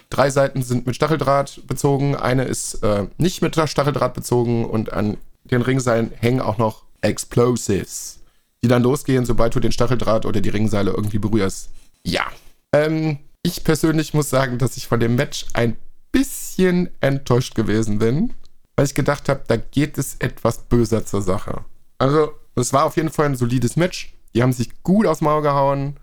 drei 0.09 0.29
Seiten 0.29 0.63
sind 0.63 0.85
mit 0.85 0.97
Stacheldraht 0.97 1.61
bezogen, 1.65 2.17
eine 2.17 2.43
ist 2.43 2.83
äh, 2.83 3.07
nicht 3.17 3.41
mit 3.41 3.55
Stacheldraht 3.55 4.13
bezogen 4.13 4.65
und 4.65 4.91
an 4.91 5.15
den 5.45 5.61
Ringseilen 5.61 6.11
hängen 6.17 6.41
auch 6.41 6.57
noch 6.57 6.83
Explosives, 6.99 8.19
die 8.61 8.67
dann 8.67 8.83
losgehen, 8.83 9.25
sobald 9.25 9.55
du 9.55 9.61
den 9.61 9.71
Stacheldraht 9.71 10.25
oder 10.25 10.41
die 10.41 10.49
Ringseile 10.49 10.91
irgendwie 10.91 11.19
berührst. 11.19 11.69
Ja. 12.03 12.25
Ähm, 12.73 13.19
ich 13.43 13.63
persönlich 13.63 14.13
muss 14.13 14.29
sagen, 14.29 14.57
dass 14.57 14.75
ich 14.75 14.87
von 14.87 14.99
dem 14.99 15.15
Match 15.15 15.45
ein 15.53 15.77
bisschen 16.15 16.89
enttäuscht 17.01 17.55
gewesen 17.55 17.99
bin, 17.99 18.33
weil 18.77 18.85
ich 18.85 18.95
gedacht 18.95 19.27
habe, 19.27 19.43
da 19.47 19.57
geht 19.57 19.97
es 19.97 20.15
etwas 20.19 20.59
böser 20.59 21.05
zur 21.05 21.21
Sache. 21.21 21.65
Also, 21.97 22.31
es 22.55 22.71
war 22.71 22.85
auf 22.85 22.95
jeden 22.95 23.09
Fall 23.09 23.25
ein 23.25 23.35
solides 23.35 23.75
Match. 23.75 24.13
Die 24.33 24.41
haben 24.41 24.53
sich 24.53 24.81
gut 24.81 25.07
aufs 25.07 25.19
Maul 25.19 25.41
gehauen. 25.41 25.97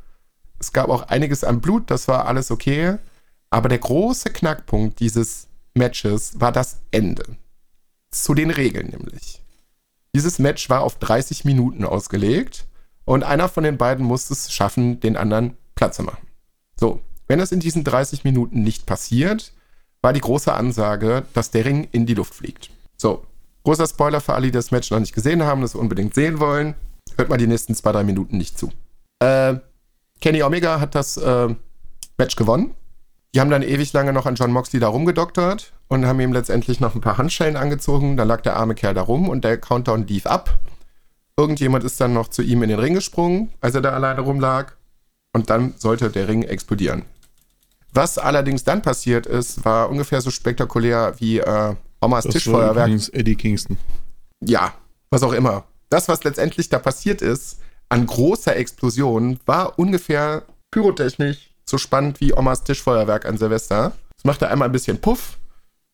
Es 0.58 0.72
gab 0.74 0.90
auch 0.90 1.04
einiges 1.04 1.44
an 1.44 1.62
Blut, 1.62 1.90
das 1.90 2.08
war 2.08 2.26
alles 2.26 2.50
okay. 2.50 2.98
Aber 3.48 3.70
der 3.70 3.78
große 3.78 4.30
Knackpunkt 4.30 5.00
dieses 5.00 5.48
Matches 5.74 6.38
war 6.38 6.52
das 6.52 6.80
Ende. 6.90 7.24
Zu 8.10 8.34
den 8.34 8.50
Regeln 8.50 8.88
nämlich. 8.88 9.42
Dieses 10.14 10.38
Match 10.38 10.68
war 10.68 10.82
auf 10.82 10.98
30 10.98 11.46
Minuten 11.46 11.84
ausgelegt 11.84 12.66
und 13.06 13.22
einer 13.22 13.48
von 13.48 13.64
den 13.64 13.78
beiden 13.78 14.04
musste 14.04 14.34
es 14.34 14.52
schaffen, 14.52 15.00
den 15.00 15.16
anderen 15.16 15.56
Platz 15.74 15.96
zu 15.96 16.02
machen. 16.02 16.26
So, 16.78 17.00
wenn 17.28 17.38
das 17.38 17.50
in 17.50 17.60
diesen 17.60 17.82
30 17.82 18.24
Minuten 18.24 18.62
nicht 18.62 18.84
passiert, 18.84 19.54
war 20.03 20.12
die 20.12 20.20
große 20.20 20.53
Ansage, 20.53 21.22
dass 21.32 21.50
der 21.50 21.64
Ring 21.64 21.88
in 21.92 22.07
die 22.07 22.14
Luft 22.14 22.34
fliegt. 22.34 22.70
So, 22.96 23.24
großer 23.64 23.86
Spoiler 23.86 24.20
für 24.20 24.34
alle, 24.34 24.46
die 24.46 24.53
das 24.53 24.70
Match 24.70 24.90
noch 24.90 25.00
nicht 25.00 25.14
gesehen 25.14 25.42
haben, 25.44 25.62
das 25.62 25.74
unbedingt 25.74 26.14
sehen 26.14 26.40
wollen. 26.40 26.74
Hört 27.16 27.28
mal 27.28 27.38
die 27.38 27.46
nächsten 27.46 27.74
zwei, 27.74 27.92
drei 27.92 28.05
Minuten 28.05 28.36
nicht 28.36 28.59
zu. 28.59 28.72
Äh, 29.20 29.55
Kenny 30.20 30.42
Omega 30.42 30.80
hat 30.80 30.94
das 30.94 31.16
äh, 31.16 31.55
Match 32.18 32.36
gewonnen. 32.36 32.74
Die 33.34 33.40
haben 33.40 33.50
dann 33.50 33.62
ewig 33.62 33.92
lange 33.92 34.12
noch 34.12 34.26
an 34.26 34.34
John 34.34 34.53
Moxley 34.53 34.78
da 34.78 34.88
rumgedoktert 34.88 35.72
und 35.88 36.07
haben 36.07 36.20
ihm 36.20 36.32
letztendlich 36.32 36.80
noch 36.80 36.94
ein 36.94 37.00
paar 37.00 37.16
Handschellen 37.16 37.57
angezogen. 37.57 38.16
Da 38.16 38.24
lag 38.24 38.42
der 38.42 38.57
arme 38.57 38.74
Kerl 38.74 38.94
da 38.94 39.03
rum 39.03 39.28
und 39.28 39.44
der 39.44 39.59
Countdown 39.59 40.07
lief 40.07 40.26
ab. 40.26 40.59
Irgendjemand 41.38 41.82
ist 41.84 42.00
dann 42.00 42.12
noch 42.12 42.28
zu 42.28 42.42
ihm 42.42 42.62
in 42.62 42.68
den 42.68 42.78
Ring 42.78 42.94
gesprungen, 42.94 43.50
als 43.61 43.74
er 43.74 43.80
da 43.80 43.92
alleine 43.92 44.20
rumlag. 44.20 44.72
Und 45.32 45.48
dann 45.48 45.74
sollte 45.78 46.11
der 46.11 46.28
Ring 46.28 46.42
explodieren. 46.42 47.05
Was 47.93 48.18
allerdings 48.18 48.64
dann 48.64 48.82
passiert 48.82 49.26
ist, 49.26 49.64
war 49.64 49.90
ungefähr 49.90 50.20
so 50.20 50.30
spektakulär 50.30 51.14
wie 51.18 51.38
äh, 51.38 51.74
Omas 52.01 52.24
das 52.24 52.34
Tischfeuerwerk. 52.34 52.90
Eddie 53.12 53.36
Kingston. 53.36 53.76
Ja, 54.40 54.74
was 55.11 55.22
auch 55.22 55.32
immer. 55.32 55.64
Das, 55.90 56.09
was 56.09 56.24
letztendlich 56.24 56.68
da 56.70 56.78
passiert 56.78 57.20
ist, 57.20 57.59
an 57.90 58.07
großer 58.07 58.57
Explosion, 58.57 59.38
war 59.45 59.78
ungefähr 59.78 60.43
pyrotechnisch 60.70 61.53
so 61.72 61.78
spannend 61.78 62.20
wie 62.20 62.34
Omas 62.34 62.64
Tischfeuerwerk 62.64 63.26
an 63.26 63.38
Silvester. 63.38 63.93
Es 64.16 64.24
machte 64.24 64.49
einmal 64.49 64.68
ein 64.68 64.72
bisschen 64.72 65.01
Puff, 65.01 65.38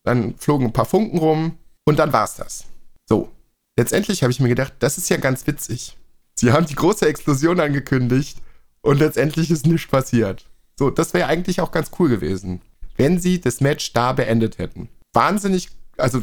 dann 0.05 0.34
flogen 0.36 0.66
ein 0.66 0.72
paar 0.72 0.84
Funken 0.84 1.18
rum 1.18 1.59
und 1.84 1.99
dann 1.99 2.12
war's 2.12 2.36
das. 2.36 2.64
So. 3.09 3.30
Letztendlich 3.76 4.22
habe 4.22 4.32
ich 4.32 4.40
mir 4.40 4.49
gedacht, 4.49 4.74
das 4.80 4.99
ist 4.99 5.09
ja 5.09 5.18
ganz 5.18 5.46
witzig. 5.46 5.96
Sie 6.34 6.53
haben 6.53 6.66
die 6.66 6.74
große 6.74 7.07
Explosion 7.07 7.61
angekündigt 7.61 8.38
und 8.80 8.99
letztendlich 8.99 9.51
ist 9.51 9.66
nichts 9.66 9.88
passiert. 9.88 10.44
So, 10.79 10.91
das 10.91 11.12
wäre 11.12 11.26
eigentlich 11.26 11.61
auch 11.61 11.72
ganz 11.72 11.91
cool 11.99 12.09
gewesen, 12.09 12.62
wenn 12.97 13.18
sie 13.18 13.41
das 13.41 13.61
Match 13.61 13.93
da 13.95 14.12
beendet 14.12 14.59
hätten. 14.59 14.89
Wahnsinnig, 15.12 15.70
also 15.97 16.22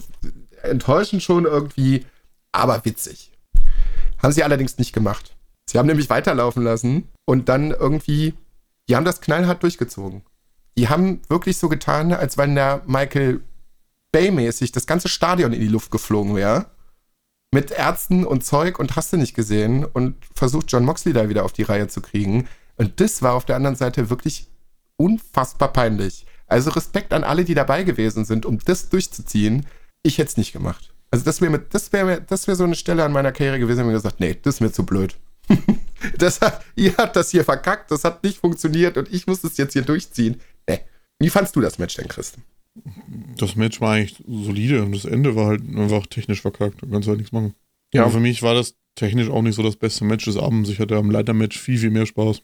enttäuschend 0.64 1.22
schon 1.22 1.44
irgendwie, 1.44 2.06
aber 2.54 2.86
witzig. 2.86 3.32
Haben 4.24 4.32
sie 4.32 4.46
allerdings 4.46 4.78
nicht 4.78 4.94
gemacht. 4.94 5.36
Sie 5.70 5.78
haben 5.78 5.88
nämlich 5.88 6.10
weiterlaufen 6.10 6.64
lassen 6.64 7.10
und 7.26 7.50
dann 7.50 7.72
irgendwie, 7.72 8.34
die 8.88 8.96
haben 8.96 9.04
das 9.04 9.20
knallhart 9.20 9.62
durchgezogen. 9.62 10.22
Die 10.78 10.88
haben 10.88 11.22
wirklich 11.28 11.58
so 11.58 11.68
getan, 11.68 12.14
als 12.14 12.38
wenn 12.38 12.56
der 12.56 12.82
Michael 12.86 13.42
Bay-mäßig 14.14 14.72
das 14.72 14.88
ganze 14.88 15.10
Stadion 15.10 15.52
in 15.52 15.60
die 15.60 15.68
Luft 15.68 15.92
geflogen 15.92 16.36
wäre. 16.36 16.68
Mit 17.52 17.72
Ärzten 17.72 18.26
und 18.26 18.46
Zeug 18.46 18.80
und 18.80 18.96
hast 18.96 19.12
du 19.12 19.18
nicht 19.18 19.36
gesehen 19.36 19.84
und 19.84 20.16
versucht 20.34 20.72
John 20.72 20.86
Moxley 20.86 21.12
da 21.12 21.28
wieder 21.28 21.44
auf 21.44 21.52
die 21.52 21.64
Reihe 21.64 21.90
zu 21.90 22.02
kriegen. 22.02 22.48
Und 22.78 23.00
das 23.00 23.22
war 23.22 23.34
auf 23.34 23.46
der 23.46 23.56
anderen 23.56 23.76
Seite 23.76 24.10
wirklich 24.10 24.48
unfassbar 24.98 25.72
peinlich. 25.72 26.26
Also 26.48 26.72
Respekt 26.72 27.14
an 27.14 27.24
alle, 27.24 27.46
die 27.46 27.56
dabei 27.56 27.84
gewesen 27.84 28.26
sind, 28.26 28.46
um 28.46 28.60
das 28.60 28.90
durchzuziehen. 28.90 29.66
Ich 30.04 30.18
hätte 30.18 30.30
es 30.30 30.38
nicht 30.38 30.54
gemacht. 30.54 30.94
Also 31.12 31.26
das 31.26 31.42
wäre 31.42 31.60
das 31.70 31.92
wär, 31.94 32.20
das 32.20 32.48
wär 32.48 32.56
so 32.56 32.64
eine 32.64 32.76
Stelle 32.76 33.04
an 33.04 33.12
meiner 33.12 33.32
Karriere 33.32 33.60
gewesen, 33.60 33.86
wo 33.86 33.90
ich 33.90 33.96
gesagt, 33.96 34.20
nee, 34.20 34.38
das 34.42 34.56
ist 34.56 34.62
mir 34.62 34.72
zu 34.72 34.86
blöd. 34.86 35.16
das 36.18 36.42
hat, 36.42 36.64
ihr 36.76 36.96
habt 36.98 37.16
das 37.16 37.32
hier 37.32 37.44
verkackt, 37.44 37.92
das 37.92 38.04
hat 38.04 38.24
nicht 38.24 38.40
funktioniert 38.40 38.98
und 38.98 39.12
ich 39.14 39.28
muss 39.28 39.44
es 39.44 39.58
jetzt 39.58 39.74
hier 39.74 39.84
durchziehen. 39.84 40.42
Nee. 40.68 40.82
Wie 41.20 41.30
fandst 41.30 41.56
du 41.56 41.62
das 41.62 41.80
Match 41.80 41.96
denn, 41.96 42.08
Christen? 42.08 42.44
Das 43.38 43.56
Match 43.56 43.80
war 43.80 43.94
eigentlich 43.94 44.24
solide 44.28 44.84
und 44.84 44.92
das 44.94 45.06
Ende 45.06 45.36
war 45.36 45.48
halt 45.48 45.62
einfach 45.62 46.06
technisch 46.08 46.42
verkackt. 46.42 46.82
Da 46.82 46.88
kannst 46.92 47.08
du 47.08 47.12
halt 47.12 47.20
nichts 47.20 47.32
machen. 47.32 47.54
Ja, 47.94 48.04
Aber 48.04 48.12
für 48.12 48.20
mich 48.20 48.42
war 48.44 48.54
das 48.54 48.76
technisch 48.96 49.30
auch 49.30 49.42
nicht 49.42 49.56
so 49.56 49.64
das 49.64 49.78
beste 49.78 50.04
Match 50.04 50.26
des 50.26 50.38
Abends. 50.38 50.70
Ich 50.70 50.80
hatte 50.80 50.98
am 50.98 51.12
Leitermatch 51.12 51.58
viel, 51.58 51.78
viel 51.78 51.92
mehr 51.92 52.06
Spaß. 52.06 52.42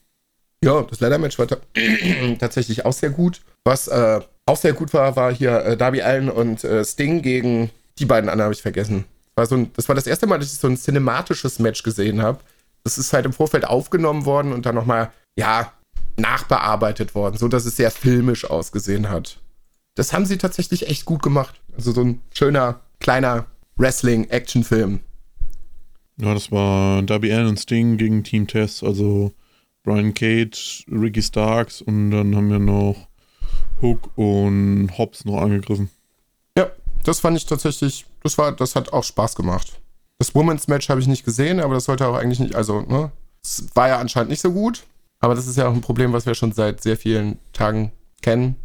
Ja, 0.64 0.84
das 0.84 1.00
Leather-Match 1.00 1.40
war 1.40 1.48
tatsächlich 2.40 2.86
auch 2.86 2.94
sehr 2.94 3.10
gut. 3.10 3.42
Was 3.64 3.88
äh, 3.88 4.20
auch 4.46 4.58
sehr 4.58 4.74
gut 4.74 4.94
war, 4.94 5.16
war 5.16 5.34
hier 5.34 5.66
äh, 5.66 5.78
Darby 5.78 6.02
Allen 6.02 6.30
und 6.30 6.64
äh, 6.64 6.86
Sting 6.86 7.22
gegen 7.22 7.72
die 7.98 8.06
beiden 8.06 8.30
anderen, 8.30 8.46
habe 8.46 8.54
ich 8.54 8.62
vergessen. 8.62 9.06
War 9.36 9.46
so 9.46 9.56
ein, 9.56 9.72
das 9.76 9.88
war 9.88 9.96
das 9.96 10.08
erste 10.08 10.28
Mal, 10.28 10.38
dass 10.40 10.54
ich 10.54 10.60
so 10.60 10.68
ein 10.68 10.78
cinematisches 10.78 11.60
Match 11.60 11.82
gesehen 11.84 12.22
habe. 12.22 12.40
Das 12.84 12.98
ist 12.98 13.14
halt 13.14 13.26
im 13.26 13.34
Vorfeld 13.34 13.66
aufgenommen 13.66 14.26
worden 14.26 14.54
und 14.54 14.66
dann 14.66 14.76
nochmal, 14.76 15.12
ja, 15.36 15.72
nachbearbeitet 16.18 17.16
worden, 17.16 17.38
so 17.38 17.48
dass 17.48 17.66
es 17.66 17.78
sehr 17.78 17.90
filmisch 17.90 18.46
ausgesehen 18.46 19.10
hat. 19.10 19.40
Das 19.96 20.14
haben 20.14 20.26
sie 20.26 20.38
tatsächlich 20.38 20.88
echt 20.88 21.06
gut 21.06 21.24
gemacht. 21.24 21.60
Also 21.76 21.92
so 21.92 22.02
ein 22.02 22.22
schöner, 22.34 22.82
kleiner 23.00 23.46
Wrestling-Action-Film. 23.78 25.00
Ja, 26.18 26.34
das 26.34 26.52
war 26.52 27.02
Darby 27.02 27.34
Allen 27.34 27.48
und 27.48 27.60
Sting 27.60 27.98
gegen 27.98 28.24
Team 28.24 28.48
Test, 28.48 28.84
also 28.84 29.34
Brian 29.84 30.14
Cage, 30.14 30.86
Ricky 30.92 31.22
Starks 31.22 31.82
und 31.82 32.12
dann 32.12 32.36
haben 32.36 32.50
wir 32.50 32.60
noch 32.60 33.08
Hook 33.82 34.12
und 34.16 34.90
Hobbs 34.98 35.26
noch 35.26 35.42
angegriffen. 35.42 35.90
Ja, 36.58 36.70
das 37.04 37.20
fand 37.20 37.38
ich 37.38 37.46
tatsächlich, 37.46 38.06
das 38.22 38.38
war, 38.38 38.52
das 38.52 38.76
hat 38.76 38.94
auch 38.94 39.04
Spaß 39.04 39.36
gemacht. 39.36 39.80
Das 40.20 40.36
Women's 40.36 40.68
Match 40.68 40.90
habe 40.90 41.02
ich 41.02 41.08
nicht 41.08 41.26
gesehen, 41.26 41.60
aber 41.60 41.74
das 41.74 41.86
sollte 41.86 42.08
auch 42.08 42.16
eigentlich 42.16 42.40
nicht, 42.40 42.56
also, 42.56 42.82
ne, 42.82 43.12
es 43.44 43.66
war 43.74 43.88
ja 43.88 43.98
anscheinend 43.98 44.30
nicht 44.30 44.42
so 44.42 44.52
gut, 44.52 44.84
aber 45.20 45.34
das 45.34 45.48
ist 45.48 45.58
ja 45.58 45.68
auch 45.68 45.74
ein 45.74 45.82
Problem, 45.82 46.14
was 46.14 46.26
wir 46.26 46.36
schon 46.36 46.52
seit 46.52 46.82
sehr 46.82 46.98
vielen 46.98 47.40
Tagen 47.54 47.92
kennen, 48.22 48.56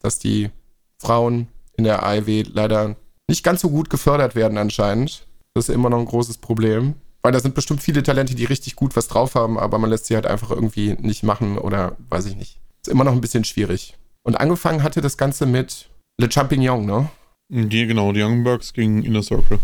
dass 0.00 0.18
die 0.18 0.50
Frauen 0.98 1.48
in 1.76 1.84
der 1.84 2.02
AEW 2.02 2.44
leider 2.52 2.96
nicht 3.28 3.42
ganz 3.42 3.60
so 3.60 3.70
gut 3.70 3.90
gefördert 3.90 4.34
werden 4.34 4.58
anscheinend. 4.58 5.26
Das 5.54 5.68
ist 5.68 5.74
immer 5.74 5.90
noch 5.90 5.98
ein 5.98 6.06
großes 6.06 6.38
Problem. 6.38 6.94
Weil 7.22 7.32
da 7.32 7.40
sind 7.40 7.54
bestimmt 7.54 7.82
viele 7.82 8.02
Talente, 8.02 8.34
die 8.34 8.44
richtig 8.44 8.76
gut 8.76 8.96
was 8.96 9.08
drauf 9.08 9.34
haben, 9.34 9.58
aber 9.58 9.78
man 9.78 9.90
lässt 9.90 10.06
sie 10.06 10.14
halt 10.14 10.26
einfach 10.26 10.50
irgendwie 10.50 10.94
nicht 11.00 11.22
machen 11.22 11.58
oder 11.58 11.96
weiß 12.08 12.26
ich 12.26 12.36
nicht. 12.36 12.58
Ist 12.84 12.90
immer 12.90 13.04
noch 13.04 13.12
ein 13.12 13.20
bisschen 13.20 13.44
schwierig. 13.44 13.96
Und 14.24 14.36
angefangen 14.36 14.82
hatte 14.82 15.00
das 15.00 15.16
Ganze 15.16 15.46
mit 15.46 15.88
Le 16.20 16.30
Champignon, 16.30 16.84
ne? 16.84 17.08
Die, 17.48 17.86
genau, 17.86 18.12
die 18.12 18.22
Young 18.22 18.44
Bucks 18.44 18.72
gegen 18.72 19.02
Inner 19.04 19.22
Circle. 19.22 19.58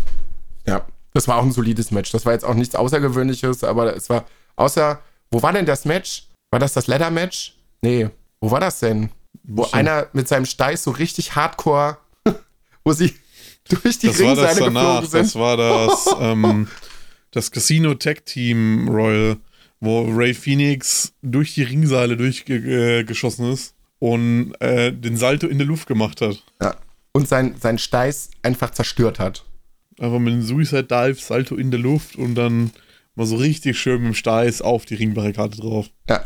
Ja, 0.65 0.85
das 1.13 1.27
war 1.27 1.37
auch 1.37 1.43
ein 1.43 1.51
solides 1.51 1.91
Match. 1.91 2.11
Das 2.11 2.25
war 2.25 2.33
jetzt 2.33 2.45
auch 2.45 2.53
nichts 2.53 2.75
Außergewöhnliches, 2.75 3.63
aber 3.63 3.95
es 3.95 4.09
war, 4.09 4.25
außer, 4.55 5.01
wo 5.31 5.41
war 5.41 5.51
denn 5.53 5.65
das 5.65 5.85
Match? 5.85 6.27
War 6.51 6.59
das 6.59 6.73
das 6.73 6.87
Leather-Match? 6.87 7.55
Nee, 7.81 8.09
wo 8.41 8.51
war 8.51 8.59
das 8.59 8.79
denn? 8.79 9.09
wo 9.43 9.67
einer 9.71 10.07
mit 10.13 10.27
seinem 10.27 10.45
Steiß 10.45 10.83
so 10.83 10.91
richtig 10.91 11.35
hardcore, 11.35 11.97
wo 12.83 12.93
sie 12.93 13.15
durch 13.67 13.99
die 13.99 14.07
das 14.07 14.19
war 14.19 14.35
das 14.35 14.45
Ringseile 14.45 14.59
danach, 14.65 15.01
geflogen 15.01 15.09
sind. 15.09 15.25
das 15.25 15.35
war 15.35 15.57
das, 15.57 16.15
ähm, 16.19 16.67
das 17.31 17.51
Casino 17.51 17.93
Tech 17.95 18.23
Team 18.25 18.87
Royal, 18.89 19.37
wo 19.79 20.01
Ray 20.09 20.33
Phoenix 20.33 21.13
durch 21.21 21.53
die 21.53 21.63
Ringseile 21.63 22.17
durchgeschossen 22.17 23.51
ist 23.51 23.75
und 23.99 24.53
äh, 24.59 24.91
den 24.91 25.17
Salto 25.17 25.47
in 25.47 25.57
der 25.57 25.67
Luft 25.67 25.87
gemacht 25.87 26.21
hat. 26.21 26.43
ja. 26.61 26.75
Und 27.11 27.27
sein, 27.27 27.55
sein 27.59 27.79
Steiß 27.79 28.29
einfach 28.43 28.69
zerstört 28.69 29.17
hat. 29.17 29.43
Einfach 29.99 30.19
mit 30.19 30.31
einem 30.31 30.43
Suicide 30.43 30.83
Dive, 30.83 31.15
Salto 31.15 31.55
in 31.55 31.71
der 31.71 31.79
Luft 31.79 32.15
und 32.15 32.35
dann 32.35 32.69
mal 33.15 33.25
so 33.25 33.35
richtig 33.35 33.79
schön 33.79 34.01
mit 34.01 34.09
dem 34.09 34.13
Steiß 34.13 34.61
auf 34.61 34.85
die 34.85 34.95
Ringbarrikade 34.95 35.57
drauf. 35.57 35.87
Ja. 36.07 36.23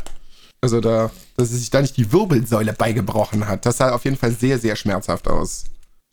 Also 0.60 0.80
da, 0.80 1.10
dass 1.36 1.50
er 1.50 1.58
sich 1.58 1.70
da 1.70 1.82
nicht 1.82 1.96
die 1.96 2.12
Wirbelsäule 2.12 2.72
beigebrochen 2.72 3.48
hat. 3.48 3.66
Das 3.66 3.78
sah 3.78 3.92
auf 3.92 4.04
jeden 4.04 4.16
Fall 4.16 4.32
sehr, 4.32 4.58
sehr 4.58 4.76
schmerzhaft 4.76 5.26
aus. 5.28 5.64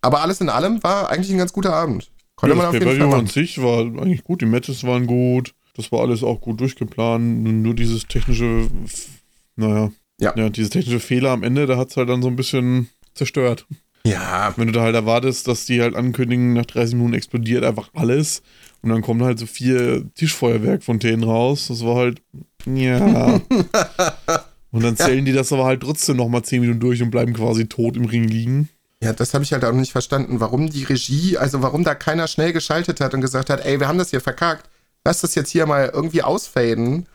Aber 0.01 0.21
alles 0.21 0.41
in 0.41 0.49
allem 0.49 0.81
war 0.83 1.09
eigentlich 1.09 1.31
ein 1.31 1.37
ganz 1.37 1.53
guter 1.53 1.73
Abend. 1.73 2.10
Konnte 2.41 2.55
Ja, 2.55 2.63
man 2.63 2.73
das 2.73 2.79
Pay-Per-View 2.83 3.13
an 3.13 3.27
sich 3.27 3.61
war 3.61 3.81
eigentlich 3.81 4.23
gut, 4.23 4.41
die 4.41 4.47
Matches 4.47 4.83
waren 4.83 5.05
gut, 5.05 5.53
das 5.75 5.91
war 5.91 5.99
alles 6.01 6.23
auch 6.23 6.41
gut 6.41 6.59
durchgeplant, 6.59 7.43
nur 7.43 7.75
dieses 7.75 8.07
technische, 8.07 8.67
naja, 9.55 9.91
Ja. 10.19 10.33
ja 10.35 10.49
diese 10.49 10.71
technische 10.71 10.99
Fehler 10.99 11.29
am 11.29 11.43
Ende, 11.43 11.67
da 11.67 11.77
hat 11.77 11.91
es 11.91 11.97
halt 11.97 12.09
dann 12.09 12.23
so 12.23 12.29
ein 12.29 12.35
bisschen 12.35 12.89
zerstört. 13.13 13.67
Ja, 14.03 14.51
Wenn 14.57 14.65
du 14.65 14.73
da 14.73 14.81
halt 14.81 14.95
erwartest, 14.95 15.47
dass 15.47 15.65
die 15.67 15.81
halt 15.83 15.95
ankündigen, 15.95 16.53
nach 16.53 16.65
30 16.65 16.95
Minuten 16.95 17.13
explodiert 17.13 17.63
einfach 17.63 17.91
alles 17.93 18.41
und 18.81 18.89
dann 18.89 19.03
kommen 19.03 19.21
halt 19.21 19.37
so 19.37 19.45
vier 19.45 20.03
Tischfeuerwerkfontänen 20.15 21.23
raus, 21.23 21.67
das 21.67 21.85
war 21.85 21.97
halt, 21.97 22.23
ja. 22.65 23.39
und 24.71 24.83
dann 24.83 24.97
zählen 24.97 25.23
die 25.25 25.31
das 25.33 25.53
aber 25.53 25.65
halt 25.65 25.81
trotzdem 25.81 26.17
nochmal 26.17 26.41
10 26.43 26.61
Minuten 26.61 26.79
durch 26.79 27.03
und 27.03 27.11
bleiben 27.11 27.33
quasi 27.33 27.67
tot 27.67 27.95
im 27.95 28.05
Ring 28.05 28.23
liegen. 28.23 28.69
Ja, 29.03 29.13
das 29.13 29.33
habe 29.33 29.43
ich 29.43 29.51
halt 29.51 29.65
auch 29.65 29.71
nicht 29.71 29.91
verstanden, 29.91 30.39
warum 30.39 30.69
die 30.69 30.83
Regie, 30.83 31.37
also 31.37 31.63
warum 31.63 31.83
da 31.83 31.95
keiner 31.95 32.27
schnell 32.27 32.53
geschaltet 32.53 33.01
hat 33.01 33.13
und 33.13 33.21
gesagt 33.21 33.49
hat, 33.49 33.65
ey, 33.65 33.79
wir 33.79 33.87
haben 33.87 33.97
das 33.97 34.11
hier 34.11 34.21
verkackt, 34.21 34.69
lass 35.03 35.21
das 35.21 35.33
jetzt 35.33 35.49
hier 35.49 35.65
mal 35.65 35.89
irgendwie 35.91 36.21
ausfaden 36.21 37.07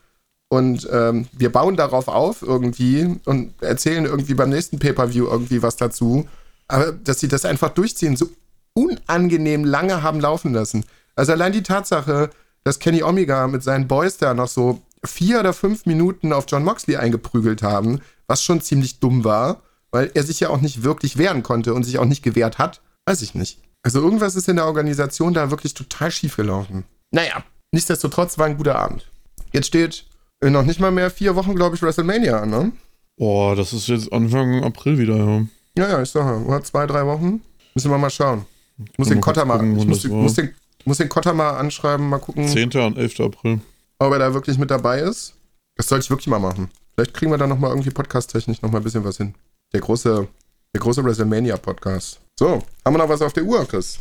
und 0.48 0.88
ähm, 0.92 1.28
wir 1.32 1.50
bauen 1.52 1.76
darauf 1.76 2.08
auf 2.08 2.42
irgendwie 2.42 3.18
und 3.24 3.60
erzählen 3.62 4.04
irgendwie 4.04 4.34
beim 4.34 4.50
nächsten 4.50 4.78
Pay-Per-View 4.78 5.26
irgendwie 5.26 5.62
was 5.62 5.76
dazu. 5.76 6.28
Aber 6.68 6.92
dass 6.92 7.20
sie 7.20 7.28
das 7.28 7.44
einfach 7.44 7.70
durchziehen, 7.70 8.16
so 8.16 8.28
unangenehm 8.74 9.64
lange 9.64 10.02
haben 10.02 10.20
laufen 10.20 10.52
lassen. 10.52 10.84
Also 11.14 11.32
allein 11.32 11.52
die 11.52 11.62
Tatsache, 11.62 12.30
dass 12.64 12.80
Kenny 12.80 13.02
Omega 13.02 13.46
mit 13.46 13.62
seinen 13.62 13.86
Boys 13.86 14.18
da 14.18 14.34
noch 14.34 14.48
so 14.48 14.82
vier 15.04 15.40
oder 15.40 15.52
fünf 15.52 15.86
Minuten 15.86 16.32
auf 16.32 16.46
John 16.48 16.64
Moxley 16.64 16.96
eingeprügelt 16.96 17.62
haben, 17.62 18.00
was 18.26 18.42
schon 18.42 18.60
ziemlich 18.60 18.98
dumm 18.98 19.24
war, 19.24 19.62
weil 19.96 20.10
er 20.12 20.24
sich 20.24 20.40
ja 20.40 20.50
auch 20.50 20.60
nicht 20.60 20.82
wirklich 20.82 21.16
wehren 21.16 21.42
konnte 21.42 21.72
und 21.72 21.84
sich 21.84 21.98
auch 21.98 22.04
nicht 22.04 22.22
gewehrt 22.22 22.58
hat, 22.58 22.82
weiß 23.06 23.22
ich 23.22 23.34
nicht. 23.34 23.60
Also 23.82 24.02
irgendwas 24.02 24.36
ist 24.36 24.46
in 24.46 24.56
der 24.56 24.66
Organisation 24.66 25.32
da 25.32 25.50
wirklich 25.50 25.72
total 25.72 26.10
schief 26.10 26.36
gelaufen. 26.36 26.84
Naja, 27.12 27.42
nichtsdestotrotz 27.72 28.36
war 28.36 28.44
ein 28.44 28.58
guter 28.58 28.78
Abend. 28.78 29.10
Jetzt 29.54 29.68
steht 29.68 30.04
noch 30.42 30.64
nicht 30.64 30.80
mal 30.80 30.90
mehr 30.90 31.10
vier 31.10 31.34
Wochen, 31.34 31.54
glaube 31.54 31.76
ich, 31.76 31.82
WrestleMania 31.82 32.42
an, 32.42 32.50
ne? 32.50 32.72
Boah, 33.16 33.56
das 33.56 33.72
ist 33.72 33.88
jetzt 33.88 34.12
Anfang 34.12 34.62
April 34.64 34.98
wieder, 34.98 35.16
ja. 35.16 35.46
Ja, 35.78 35.88
ja, 35.88 36.02
ich 36.02 36.10
sage, 36.10 36.44
oder 36.44 36.62
zwei, 36.62 36.86
drei 36.86 37.06
Wochen. 37.06 37.40
Müssen 37.74 37.90
wir 37.90 37.96
mal 37.96 38.10
schauen. 38.10 38.44
Ich 38.92 38.98
muss 38.98 39.08
den 39.08 39.22
Kotter 39.22 39.46
mal, 39.46 39.56
gucken, 39.56 39.78
ich 39.78 39.86
muss, 39.86 40.34
den, 40.34 40.54
muss 40.84 40.98
den 40.98 41.08
Kotter 41.08 41.32
mal 41.32 41.52
anschreiben, 41.52 42.06
mal 42.06 42.18
gucken, 42.18 42.46
10. 42.46 42.70
und 42.72 42.98
11. 42.98 43.20
April. 43.20 43.60
ob 43.98 44.12
er 44.12 44.18
da 44.18 44.34
wirklich 44.34 44.58
mit 44.58 44.70
dabei 44.70 45.00
ist. 45.00 45.32
Das 45.76 45.88
sollte 45.88 46.04
ich 46.04 46.10
wirklich 46.10 46.26
mal 46.26 46.38
machen. 46.38 46.68
Vielleicht 46.94 47.14
kriegen 47.14 47.30
wir 47.30 47.38
da 47.38 47.46
nochmal 47.46 47.70
irgendwie 47.70 47.90
podcast-technisch 47.90 48.60
nochmal 48.60 48.82
ein 48.82 48.84
bisschen 48.84 49.04
was 49.04 49.16
hin. 49.16 49.34
Der 49.76 49.82
große, 49.82 50.26
der 50.74 50.80
große 50.80 51.04
WrestleMania-Podcast. 51.04 52.18
So, 52.38 52.62
haben 52.82 52.94
wir 52.94 52.96
noch 52.96 53.10
was 53.10 53.20
auf 53.20 53.34
der 53.34 53.44
Uhr, 53.44 53.68
Chris? 53.68 53.98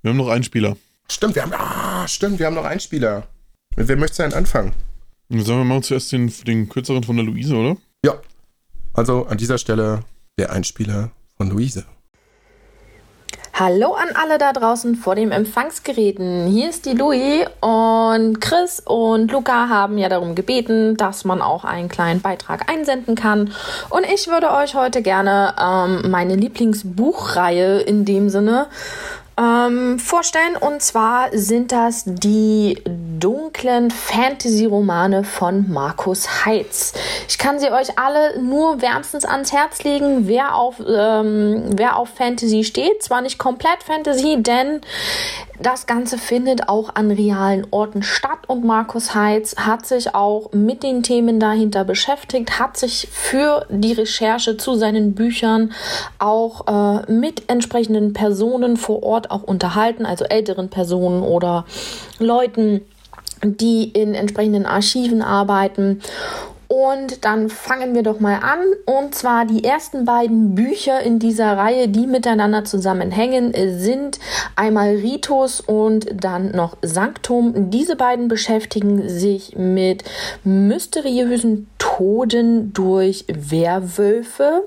Wir 0.00 0.08
haben 0.08 0.16
noch 0.16 0.28
einen 0.28 0.42
Spieler. 0.42 0.78
Stimmt, 1.10 1.34
wir 1.34 1.42
haben, 1.42 1.52
ah, 1.52 2.08
stimmt, 2.08 2.38
wir 2.38 2.46
haben 2.46 2.54
noch 2.54 2.64
einen 2.64 2.80
Spieler. 2.80 3.26
Mit 3.76 3.86
wem 3.86 3.98
möchtest 3.98 4.20
du 4.20 4.22
denn 4.22 4.32
anfangen? 4.32 4.72
Sagen 5.28 5.58
wir 5.58 5.64
mal 5.64 5.82
zuerst 5.82 6.10
den, 6.12 6.32
den 6.46 6.70
kürzeren 6.70 7.04
von 7.04 7.16
der 7.16 7.26
Luise, 7.26 7.54
oder? 7.54 7.76
Ja. 8.02 8.18
Also 8.94 9.26
an 9.26 9.36
dieser 9.36 9.58
Stelle 9.58 10.04
der 10.38 10.52
Einspieler 10.52 11.10
von 11.36 11.50
Luise. 11.50 11.84
Hallo 13.60 13.94
an 13.94 14.10
alle 14.14 14.38
da 14.38 14.52
draußen 14.52 14.94
vor 14.94 15.16
den 15.16 15.32
Empfangsgeräten. 15.32 16.46
Hier 16.46 16.70
ist 16.70 16.86
die 16.86 16.92
Louis 16.92 17.44
und 17.60 18.40
Chris 18.40 18.80
und 18.84 19.32
Luca 19.32 19.68
haben 19.68 19.98
ja 19.98 20.08
darum 20.08 20.36
gebeten, 20.36 20.96
dass 20.96 21.24
man 21.24 21.42
auch 21.42 21.64
einen 21.64 21.88
kleinen 21.88 22.20
Beitrag 22.20 22.70
einsenden 22.70 23.16
kann. 23.16 23.52
Und 23.90 24.06
ich 24.14 24.28
würde 24.28 24.52
euch 24.52 24.76
heute 24.76 25.02
gerne 25.02 25.54
ähm, 25.60 26.08
meine 26.08 26.36
Lieblingsbuchreihe 26.36 27.80
in 27.80 28.04
dem 28.04 28.28
Sinne 28.28 28.68
ähm, 29.38 29.98
vorstellen. 29.98 30.56
Und 30.56 30.82
zwar 30.82 31.28
sind 31.32 31.72
das 31.72 32.04
die 32.04 32.82
dunklen 32.84 33.90
Fantasy-Romane 33.90 35.24
von 35.24 35.70
Markus 35.70 36.44
Heitz. 36.44 36.92
Ich 37.28 37.38
kann 37.38 37.58
sie 37.58 37.70
euch 37.70 37.98
alle 37.98 38.40
nur 38.42 38.82
wärmstens 38.82 39.24
ans 39.24 39.52
Herz 39.52 39.82
legen, 39.84 40.28
wer 40.28 40.54
auf, 40.54 40.80
ähm, 40.80 41.70
wer 41.76 41.96
auf 41.96 42.10
Fantasy 42.10 42.64
steht. 42.64 43.02
Zwar 43.02 43.20
nicht 43.20 43.38
komplett 43.38 43.82
Fantasy, 43.82 44.42
denn 44.42 44.80
das 45.60 45.86
Ganze 45.86 46.18
findet 46.18 46.68
auch 46.68 46.94
an 46.94 47.10
realen 47.10 47.66
Orten 47.72 48.04
statt 48.04 48.38
und 48.46 48.64
Markus 48.64 49.16
Heitz 49.16 49.56
hat 49.56 49.86
sich 49.86 50.14
auch 50.14 50.52
mit 50.52 50.84
den 50.84 51.02
Themen 51.02 51.40
dahinter 51.40 51.84
beschäftigt, 51.84 52.60
hat 52.60 52.76
sich 52.76 53.08
für 53.10 53.66
die 53.68 53.92
Recherche 53.92 54.56
zu 54.56 54.76
seinen 54.76 55.14
Büchern 55.14 55.72
auch 56.20 56.68
äh, 56.68 57.10
mit 57.10 57.50
entsprechenden 57.50 58.12
Personen 58.12 58.76
vor 58.76 59.02
Ort 59.02 59.27
auch 59.30 59.42
unterhalten, 59.42 60.06
also 60.06 60.24
älteren 60.24 60.68
Personen 60.68 61.22
oder 61.22 61.64
Leuten, 62.18 62.82
die 63.42 63.88
in 63.88 64.14
entsprechenden 64.14 64.66
Archiven 64.66 65.22
arbeiten. 65.22 66.00
Und 66.68 67.24
dann 67.24 67.48
fangen 67.48 67.94
wir 67.94 68.02
doch 68.02 68.20
mal 68.20 68.40
an. 68.42 68.60
Und 68.84 69.14
zwar 69.14 69.46
die 69.46 69.64
ersten 69.64 70.04
beiden 70.04 70.54
Bücher 70.54 71.00
in 71.00 71.18
dieser 71.18 71.56
Reihe, 71.56 71.88
die 71.88 72.06
miteinander 72.06 72.64
zusammenhängen, 72.64 73.54
sind 73.78 74.18
einmal 74.54 74.96
Ritus 74.96 75.62
und 75.62 76.06
dann 76.12 76.50
noch 76.50 76.76
Sanctum. 76.82 77.70
Diese 77.70 77.96
beiden 77.96 78.28
beschäftigen 78.28 79.08
sich 79.08 79.56
mit 79.56 80.04
mysteriösen 80.44 81.68
Toden 81.78 82.74
durch 82.74 83.24
Werwölfe. 83.28 84.64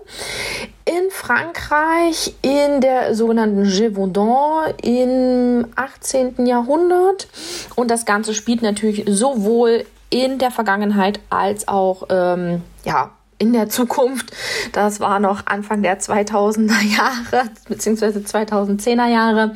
In 0.91 1.09
Frankreich 1.09 2.33
in 2.41 2.81
der 2.81 3.15
sogenannten 3.15 3.63
Gévaudan 3.63 4.73
im 4.83 5.67
18. 5.77 6.45
Jahrhundert. 6.45 7.29
Und 7.77 7.89
das 7.89 8.05
Ganze 8.05 8.33
spielt 8.33 8.61
natürlich 8.61 9.05
sowohl 9.07 9.85
in 10.09 10.37
der 10.37 10.51
Vergangenheit 10.51 11.21
als 11.29 11.69
auch 11.69 12.07
ähm, 12.09 12.61
ja, 12.83 13.11
in 13.37 13.53
der 13.53 13.69
Zukunft. 13.69 14.33
Das 14.73 14.99
war 14.99 15.21
noch 15.21 15.45
Anfang 15.45 15.81
der 15.81 16.01
2000er 16.01 16.81
Jahre 16.97 17.49
beziehungsweise 17.69 18.19
2010er 18.19 19.07
Jahre, 19.07 19.55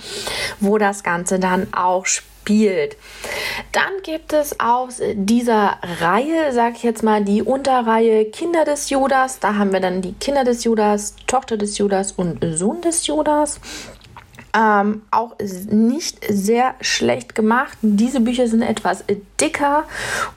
wo 0.61 0.77
das 0.77 1.03
Ganze 1.03 1.37
dann 1.37 1.67
auch 1.73 2.05
spielt. 2.05 2.34
Dann 3.71 3.91
gibt 4.03 4.33
es 4.33 4.59
aus 4.59 5.01
dieser 5.13 5.77
Reihe, 5.99 6.53
sag 6.53 6.75
ich 6.75 6.83
jetzt 6.83 7.03
mal, 7.03 7.23
die 7.23 7.41
Unterreihe 7.41 8.25
Kinder 8.25 8.65
des 8.65 8.89
Judas. 8.89 9.39
Da 9.39 9.55
haben 9.55 9.73
wir 9.73 9.79
dann 9.79 10.01
die 10.01 10.13
Kinder 10.13 10.43
des 10.43 10.63
Judas, 10.63 11.15
Tochter 11.27 11.57
des 11.57 11.77
Judas 11.77 12.11
und 12.13 12.39
Sohn 12.55 12.81
des 12.81 13.07
Judas. 13.07 13.59
Ähm, 14.57 15.01
auch 15.11 15.33
nicht 15.69 16.19
sehr 16.29 16.75
schlecht 16.79 17.35
gemacht. 17.35 17.77
Diese 17.81 18.21
Bücher 18.21 18.47
sind 18.47 18.61
etwas 18.61 19.03
dicker 19.41 19.83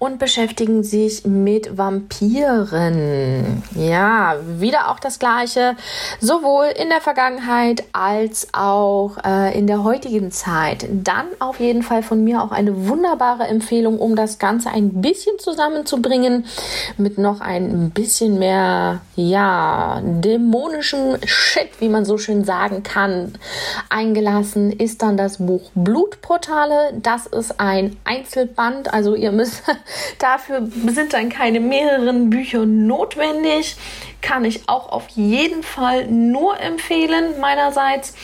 und 0.00 0.18
beschäftigen 0.18 0.82
sich 0.82 1.24
mit 1.24 1.78
Vampiren. 1.78 3.62
Ja, 3.76 4.36
wieder 4.58 4.90
auch 4.90 4.98
das 4.98 5.20
gleiche, 5.20 5.76
sowohl 6.20 6.66
in 6.66 6.88
der 6.88 7.00
Vergangenheit 7.00 7.84
als 7.92 8.48
auch 8.52 9.18
äh, 9.24 9.56
in 9.56 9.68
der 9.68 9.84
heutigen 9.84 10.32
Zeit. 10.32 10.86
Dann 10.90 11.26
auf 11.38 11.60
jeden 11.60 11.82
Fall 11.82 12.02
von 12.02 12.24
mir 12.24 12.42
auch 12.42 12.50
eine 12.50 12.88
wunderbare 12.88 13.44
Empfehlung, 13.44 14.00
um 14.00 14.16
das 14.16 14.40
Ganze 14.40 14.70
ein 14.70 15.00
bisschen 15.00 15.38
zusammenzubringen 15.38 16.46
mit 16.96 17.18
noch 17.18 17.40
ein 17.40 17.90
bisschen 17.90 18.38
mehr, 18.40 19.00
ja, 19.14 20.02
dämonischem 20.02 21.18
Shit, 21.24 21.68
wie 21.80 21.88
man 21.88 22.04
so 22.04 22.18
schön 22.18 22.44
sagen 22.44 22.82
kann. 22.82 23.34
Ein 23.88 24.07
eingelassen 24.09 24.72
ist 24.72 25.02
dann 25.02 25.16
das 25.16 25.38
Buch 25.38 25.70
Blutportale. 25.74 26.94
Das 27.02 27.26
ist 27.26 27.61
ein 27.61 27.96
Einzelband, 28.04 28.92
also 28.92 29.14
ihr 29.14 29.32
müsst 29.32 29.62
dafür 30.18 30.66
sind 30.86 31.12
dann 31.12 31.28
keine 31.28 31.61
mehreren 31.61 32.30
Bücher 32.30 32.64
notwendig. 32.64 33.76
Kann 34.22 34.44
ich 34.44 34.68
auch 34.68 34.90
auf 34.90 35.09
jeden 35.11 35.62
Fall 35.62 36.06
nur 36.06 36.59
empfehlen 36.59 37.38
meinerseits. 37.40 38.14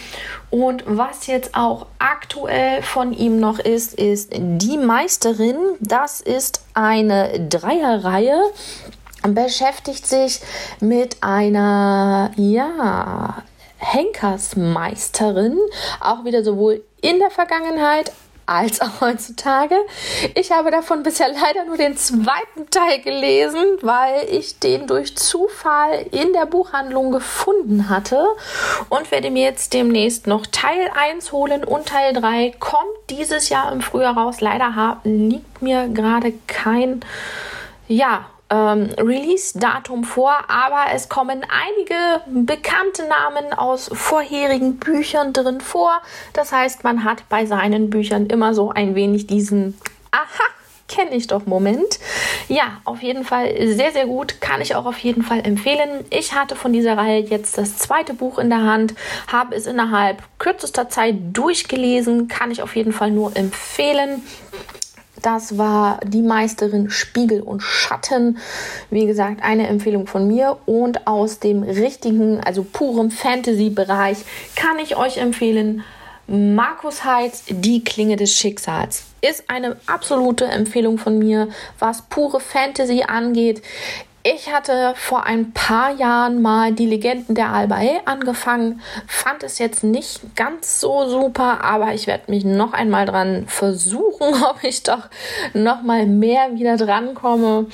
Und 0.51 0.85
was 0.87 1.27
jetzt 1.27 1.55
auch 1.55 1.87
aktuell 1.99 2.83
von 2.83 3.13
ihm 3.13 3.39
noch 3.39 3.59
ist, 3.59 3.95
ist 3.95 4.33
Die 4.33 4.79
Meisterin. 4.79 5.57
Das 5.81 6.21
ist 6.21 6.65
eine 6.75 7.49
Dreierreihe 7.49 8.41
beschäftigt 9.27 10.07
sich 10.07 10.41
mit 10.81 11.17
einer, 11.23 12.31
ja, 12.37 13.43
Henkersmeisterin, 13.79 15.59
auch 16.01 16.25
wieder 16.25 16.43
sowohl 16.43 16.83
in 17.01 17.19
der 17.19 17.31
Vergangenheit 17.31 18.13
als 18.47 18.81
auch 18.81 19.01
heutzutage. 19.01 19.75
Ich 20.35 20.53
habe 20.53 20.71
davon 20.71 21.03
bisher 21.03 21.29
leider 21.29 21.65
nur 21.65 21.77
den 21.77 21.97
zweiten 21.97 22.69
Teil 22.71 23.01
gelesen, 23.01 23.79
weil 23.81 24.27
ich 24.31 24.59
den 24.59 24.87
durch 24.87 25.17
Zufall 25.17 26.07
in 26.11 26.33
der 26.33 26.47
Buchhandlung 26.47 27.11
gefunden 27.11 27.89
hatte 27.89 28.27
und 28.91 29.11
werde 29.11 29.31
mir 29.31 29.45
jetzt 29.45 29.73
demnächst 29.73 30.27
noch 30.27 30.47
Teil 30.47 30.91
1 30.95 31.33
holen 31.33 31.65
und 31.65 31.87
Teil 31.87 32.13
3 32.13 32.55
kommt 32.59 32.85
dieses 33.11 33.49
Jahr 33.49 33.73
im 33.73 33.81
Frühjahr 33.81 34.17
raus. 34.17 34.41
Leider 34.41 34.99
liegt 35.05 35.63
mir 35.63 35.89
gerade 35.89 36.33
kein 36.47 37.01
ja, 37.87 38.27
ähm, 38.55 38.91
Release-Datum 38.99 40.05
vor, 40.05 40.33
aber 40.49 40.93
es 40.95 41.09
kommen 41.09 41.45
einige 41.45 42.45
bekannte 42.47 43.07
Namen 43.09 43.53
aus 43.53 43.91
vorherigen 43.93 44.77
Büchern 44.77 45.33
drin 45.33 45.61
vor. 45.61 46.01
Das 46.33 46.53
heißt, 46.53 46.85
man 46.85 47.05
hat 47.05 47.29
bei 47.29 47.47
seinen 47.47 47.91
Büchern 47.91 48.27
immer 48.27 48.55
so 48.55 48.71
ein 48.71 48.95
wenig 48.95 49.27
diesen 49.27 49.77
Aha, 50.13 50.45
kenne 50.87 51.17
ich 51.17 51.27
doch 51.27 51.47
Moment. 51.47 51.99
Ja, 52.49 52.81
auf 52.85 53.03
jeden 53.03 53.25
Fall 53.25 53.53
sehr, 53.75 53.91
sehr 53.91 54.07
gut. 54.07 54.41
Kann 54.41 54.61
ich 54.61 54.77
auch 54.77 54.87
auf 54.87 54.99
jeden 54.99 55.23
Fall 55.23 55.41
empfehlen. 55.45 56.05
Ich 56.11 56.35
hatte 56.35 56.55
von 56.55 56.73
dieser 56.73 56.97
Reihe 56.97 57.21
jetzt 57.21 57.59
das 57.59 57.79
zweite 57.79 58.15
Buch 58.15 58.39
in 58.39 58.51
der 58.51 58.63
Hand, 58.63 58.95
habe 59.27 59.57
es 59.57 59.67
innerhalb 59.67 60.23
kürzester 60.39 60.89
Zeit 60.89 61.17
durchgelesen. 61.33 62.29
Kann 62.29 62.53
ich 62.53 62.63
auf 62.63 62.77
jeden 62.77 62.93
Fall 62.93 63.11
nur 63.11 63.37
empfehlen. 63.37 64.23
Das 65.25 65.57
war 65.57 66.01
die 66.05 66.21
Meisterin 66.21 66.91
Spiegel 66.91 67.41
und 67.41 67.63
Schatten. 67.63 68.37
Wie 68.91 69.07
gesagt, 69.07 69.43
eine 69.43 69.69
Empfehlung 69.69 70.07
von 70.07 70.29
mir. 70.29 70.59
Und 70.67 71.07
aus 71.07 71.39
dem 71.39 71.63
richtigen, 71.63 72.41
also 72.41 72.63
purem 72.63 73.11
Fantasy-Bereich 73.11 74.19
kann 74.55 74.79
ich 74.79 74.97
euch 74.99 75.17
empfehlen, 75.17 75.83
Markus 76.27 77.05
Heitz, 77.07 77.45
Die 77.49 77.83
Klinge 77.85 78.17
des 78.17 78.33
Schicksals. 78.33 79.05
Ist 79.23 79.45
eine 79.49 79.77
absolute 79.87 80.45
Empfehlung 80.45 80.99
von 80.99 81.19
mir, 81.19 81.49
was 81.79 82.03
pure 82.03 82.41
Fantasy 82.41 83.05
angeht. 83.07 83.63
Ich 84.27 84.51
hatte 84.51 84.95
vor 84.97 85.25
ein 85.25 85.53
paar 85.53 85.91
Jahren 85.97 86.41
mal 86.41 86.73
die 86.73 86.87
Legenden 86.87 87.35
der 87.35 87.51
Albae 87.51 88.01
angefangen, 88.07 88.81
fand 89.07 89.43
es 89.43 89.59
jetzt 89.59 89.85
nicht 89.85 90.35
ganz 90.35 90.81
so 90.81 91.07
super, 91.07 91.63
aber 91.63 91.93
ich 91.93 92.07
werde 92.07 92.31
mich 92.31 92.43
noch 92.43 92.73
einmal 92.73 93.05
dran 93.05 93.45
versuchen, 93.49 94.43
ob 94.49 94.65
ich 94.65 94.83
doch 94.83 95.11
noch 95.53 95.83
mal 95.83 96.07
mehr 96.07 96.55
wieder 96.55 96.79
drankomme. 96.79 97.67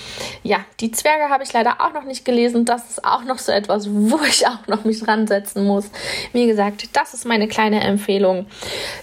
Ja, 0.43 0.57
die 0.81 0.91
Zwerge 0.91 1.31
habe 1.31 1.45
ich 1.45 1.53
leider 1.53 1.81
auch 1.81 1.93
noch 1.93 2.03
nicht 2.03 2.25
gelesen. 2.25 2.65
Das 2.65 2.91
ist 2.91 3.05
auch 3.05 3.23
noch 3.23 3.39
so 3.39 3.53
etwas, 3.53 3.87
wo 3.89 4.19
ich 4.29 4.45
auch 4.49 4.67
noch 4.67 4.83
mich 4.85 4.99
dran 4.99 5.29
setzen 5.29 5.65
muss. 5.65 5.89
Wie 6.33 6.49
gesagt, 6.49 6.97
das 6.97 7.15
ist 7.15 7.27
meine 7.27 7.47
kleine 7.47 7.81
Empfehlung. 7.81 8.47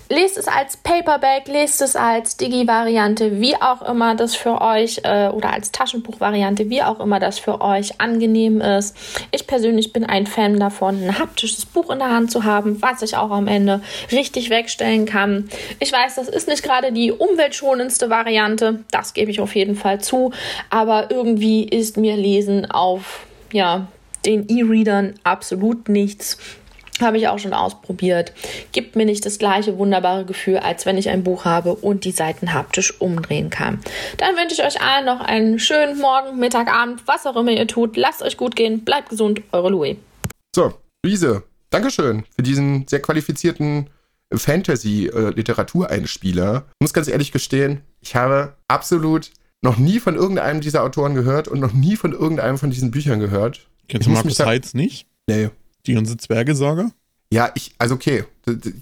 Lest 0.10 0.38
es 0.38 0.50
als 0.50 0.76
Paperback, 0.76 1.48
lest 1.48 1.82
es 1.82 1.95
als 1.95 2.36
Digi-Variante, 2.36 3.39
wie 3.39 3.56
auch 3.56 3.84
immer 3.84 4.16
das 4.16 4.36
für 4.36 4.60
euch 4.60 5.00
äh, 5.06 5.30
oder 5.30 5.54
als 5.54 5.72
Taschenbuch-Variante, 5.72 6.70
wie 6.70 6.84
auch 6.84 7.00
immer 7.00 7.22
das 7.22 7.37
das 7.38 7.44
für 7.44 7.62
euch 7.62 8.00
angenehm 8.00 8.62
ist. 8.62 8.96
Ich 9.32 9.48
persönlich 9.48 9.94
bin 9.94 10.06
ein 10.06 10.28
Fan 10.28 10.60
davon, 10.60 11.04
ein 11.04 11.20
haptisches 11.20 11.66
Buch 11.66 11.90
in 11.90 12.00
der 12.00 12.10
Hand 12.10 12.32
zu 12.32 12.44
haben, 12.44 12.82
was 12.82 13.02
ich 13.02 13.16
auch 13.16 13.32
am 13.32 13.48
Ende 13.48 13.82
richtig 14.12 14.50
wegstellen 14.50 15.06
kann. 15.06 15.50
Ich 15.80 15.92
weiß, 15.92 16.16
das 16.16 16.28
ist 16.28 16.48
nicht 16.48 16.64
gerade 16.64 16.92
die 16.92 17.12
umweltschonendste 17.12 18.10
Variante, 18.10 18.84
das 18.92 19.14
gebe 19.14 19.32
ich 19.32 19.40
auf 19.40 19.56
jeden 19.56 19.76
Fall 19.76 20.02
zu, 20.02 20.32
aber 20.70 21.12
irgendwie 21.12 21.64
ist 21.64 21.98
mir 21.98 22.16
Lesen 22.16 22.70
auf 22.70 23.26
ja, 23.52 23.88
den 24.26 24.48
E-Readern 24.50 25.14
absolut 25.24 25.90
nichts. 25.90 26.38
Habe 27.02 27.18
ich 27.18 27.28
auch 27.28 27.39
schon 27.39 27.54
ausprobiert. 27.54 28.34
Gibt 28.72 28.95
mir 28.95 29.06
nicht 29.06 29.26
das 29.26 29.38
gleiche 29.38 29.78
wunderbare 29.78 30.26
Gefühl, 30.26 30.58
als 30.58 30.86
wenn 30.86 30.98
ich 30.98 31.10
ein 31.10 31.24
Buch 31.24 31.45
habe 31.45 31.76
und 31.76 32.06
die 32.06 32.12
Seiten 32.12 32.54
haptisch 32.54 33.00
umdrehen 33.00 33.50
kann. 33.50 33.80
Dann 34.18 34.36
wünsche 34.36 34.56
ich 34.56 34.64
euch 34.64 34.82
allen 34.82 35.06
noch 35.06 35.22
einen 35.22 35.60
schönen 35.60 36.00
Morgen, 36.00 36.39
Mittag, 36.39 36.74
Abend, 36.74 37.04
was 37.06 37.26
auch 37.26 37.36
immer 37.36 37.52
ihr 37.52 37.68
tut. 37.68 37.98
Lasst 37.98 38.24
euch 38.24 38.38
gut 38.38 38.56
gehen, 38.56 38.84
bleibt 38.84 39.10
gesund, 39.10 39.41
eure 39.52 39.70
Louis. 39.70 39.98
So, 40.56 40.74
Luise, 41.06 41.43
Dankeschön 41.70 42.24
für 42.36 42.43
diesen 42.43 42.88
sehr 42.88 43.02
qualifizierten 43.02 43.89
Fantasy-Literatureinspieler. 44.34 46.66
Ich 46.68 46.82
muss 46.82 46.93
ganz 46.93 47.08
ehrlich 47.08 47.32
gestehen, 47.32 47.82
ich 48.02 48.16
habe 48.16 48.56
absolut 48.68 49.32
noch 49.62 49.78
nie 49.78 50.00
von 50.00 50.16
irgendeinem 50.16 50.62
dieser 50.62 50.84
Autoren 50.84 51.16
gehört 51.16 51.48
und 51.48 51.60
noch 51.60 51.74
nie 51.74 51.95
von 51.95 52.14
irgendeinem 52.14 52.58
von 52.58 52.70
diesen 52.70 52.91
Büchern 52.91 53.20
gehört. 53.20 53.68
Kennst 53.88 54.08
du 54.08 54.12
Markus 54.12 54.39
Heitz 54.39 54.74
nicht? 54.74 55.08
Nee. 55.28 55.50
Die 55.88 55.94
ganze 55.94 56.18
Zwerge-Saga? 56.18 56.92
Ja, 57.32 57.52
ich, 57.56 57.74
also 57.78 57.96
okay. 57.96 58.24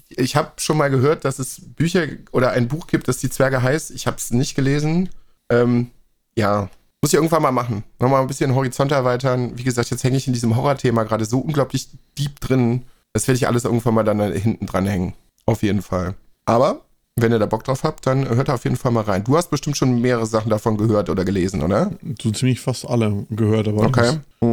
Ich 0.08 0.36
habe 0.36 0.52
schon 0.58 0.76
mal 0.76 0.90
gehört, 0.90 1.24
dass 1.24 1.38
es 1.38 1.60
Bücher 1.76 2.06
oder 2.32 2.50
ein 2.50 2.68
Buch 2.68 2.86
gibt, 2.86 3.08
das 3.08 3.18
die 3.18 3.30
Zwerge 3.30 3.62
heißt. 3.62 3.90
Ich 3.90 4.06
habe 4.06 4.16
es 4.16 4.30
nicht 4.30 4.54
gelesen. 4.54 5.08
Ähm, 5.50 5.90
ja, 6.36 6.68
muss 7.02 7.12
ich 7.12 7.14
irgendwann 7.14 7.42
mal 7.42 7.52
machen. 7.52 7.82
Nochmal 7.98 8.20
ein 8.20 8.26
bisschen 8.26 8.54
Horizont 8.54 8.92
erweitern. 8.92 9.52
Wie 9.56 9.64
gesagt, 9.64 9.90
jetzt 9.90 10.04
hänge 10.04 10.16
ich 10.16 10.26
in 10.26 10.32
diesem 10.32 10.56
Horrorthema 10.56 11.04
gerade 11.04 11.24
so 11.24 11.38
unglaublich 11.38 11.88
deep 12.18 12.40
drin. 12.40 12.82
Das 13.12 13.26
werde 13.26 13.36
ich 13.36 13.46
alles 13.46 13.64
irgendwann 13.64 13.94
mal 13.94 14.04
dann 14.04 14.20
hinten 14.32 14.66
dran 14.66 14.86
hängen. 14.86 15.14
Auf 15.44 15.62
jeden 15.62 15.82
Fall. 15.82 16.14
Aber 16.44 16.82
wenn 17.16 17.32
ihr 17.32 17.38
da 17.38 17.46
Bock 17.46 17.64
drauf 17.64 17.82
habt, 17.82 18.06
dann 18.06 18.28
hört 18.28 18.50
auf 18.50 18.64
jeden 18.64 18.76
Fall 18.76 18.92
mal 18.92 19.04
rein. 19.04 19.24
Du 19.24 19.36
hast 19.36 19.50
bestimmt 19.50 19.76
schon 19.76 20.00
mehrere 20.00 20.26
Sachen 20.26 20.50
davon 20.50 20.76
gehört 20.76 21.08
oder 21.08 21.24
gelesen, 21.24 21.62
oder? 21.62 21.90
So 22.20 22.30
ziemlich 22.30 22.60
fast 22.60 22.86
alle 22.86 23.26
gehört, 23.30 23.68
aber. 23.68 23.84
Okay. 23.84 24.18
Das, 24.40 24.50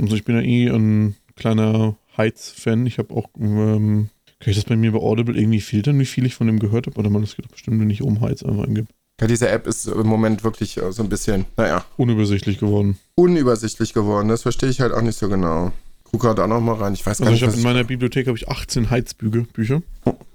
also 0.00 0.16
ich 0.16 0.24
bin 0.24 0.36
ja 0.36 0.42
eh 0.42 0.68
ein 0.68 1.16
kleiner 1.36 1.96
Heiz-Fan. 2.16 2.86
Ich 2.86 2.98
habe 2.98 3.14
auch, 3.14 3.28
ähm, 3.38 4.10
kann 4.40 4.50
ich 4.50 4.56
das 4.56 4.64
bei 4.64 4.76
mir 4.76 4.92
bei 4.92 4.98
Audible 4.98 5.38
irgendwie 5.38 5.60
filtern, 5.60 5.98
wie 5.98 6.06
viel 6.06 6.26
ich 6.26 6.34
von 6.34 6.46
dem 6.46 6.58
gehört 6.58 6.86
habe? 6.86 6.98
Oder 6.98 7.10
man, 7.10 7.22
das 7.22 7.36
geht 7.36 7.50
bestimmt, 7.50 7.80
wenn 7.80 7.90
ich 7.90 8.02
um 8.02 8.20
Heiz 8.20 8.42
einfach 8.42 8.64
eingebe. 8.64 8.88
Ja, 9.20 9.26
diese 9.26 9.48
App 9.48 9.66
ist 9.66 9.86
im 9.86 10.06
Moment 10.06 10.42
wirklich 10.42 10.76
äh, 10.78 10.92
so 10.92 11.02
ein 11.02 11.08
bisschen, 11.08 11.44
naja. 11.56 11.84
Unübersichtlich 11.96 12.58
geworden. 12.58 12.98
Unübersichtlich 13.14 13.92
geworden, 13.92 14.28
das 14.28 14.42
verstehe 14.42 14.68
ich 14.68 14.80
halt 14.80 14.92
auch 14.92 15.02
nicht 15.02 15.18
so 15.18 15.28
genau. 15.28 15.72
Guck 16.04 16.22
gerade 16.22 16.44
auch 16.44 16.48
noch 16.48 16.60
mal 16.60 16.74
rein. 16.74 16.92
Ich 16.94 17.06
weiß 17.06 17.18
gar 17.18 17.28
also 17.28 17.46
nicht, 17.46 17.54
ich 17.54 17.60
In 17.60 17.64
meiner 17.64 17.84
Bibliothek 17.84 18.26
habe 18.26 18.36
ich 18.36 18.48
18 18.48 18.90
Heizbücher. 18.90 19.82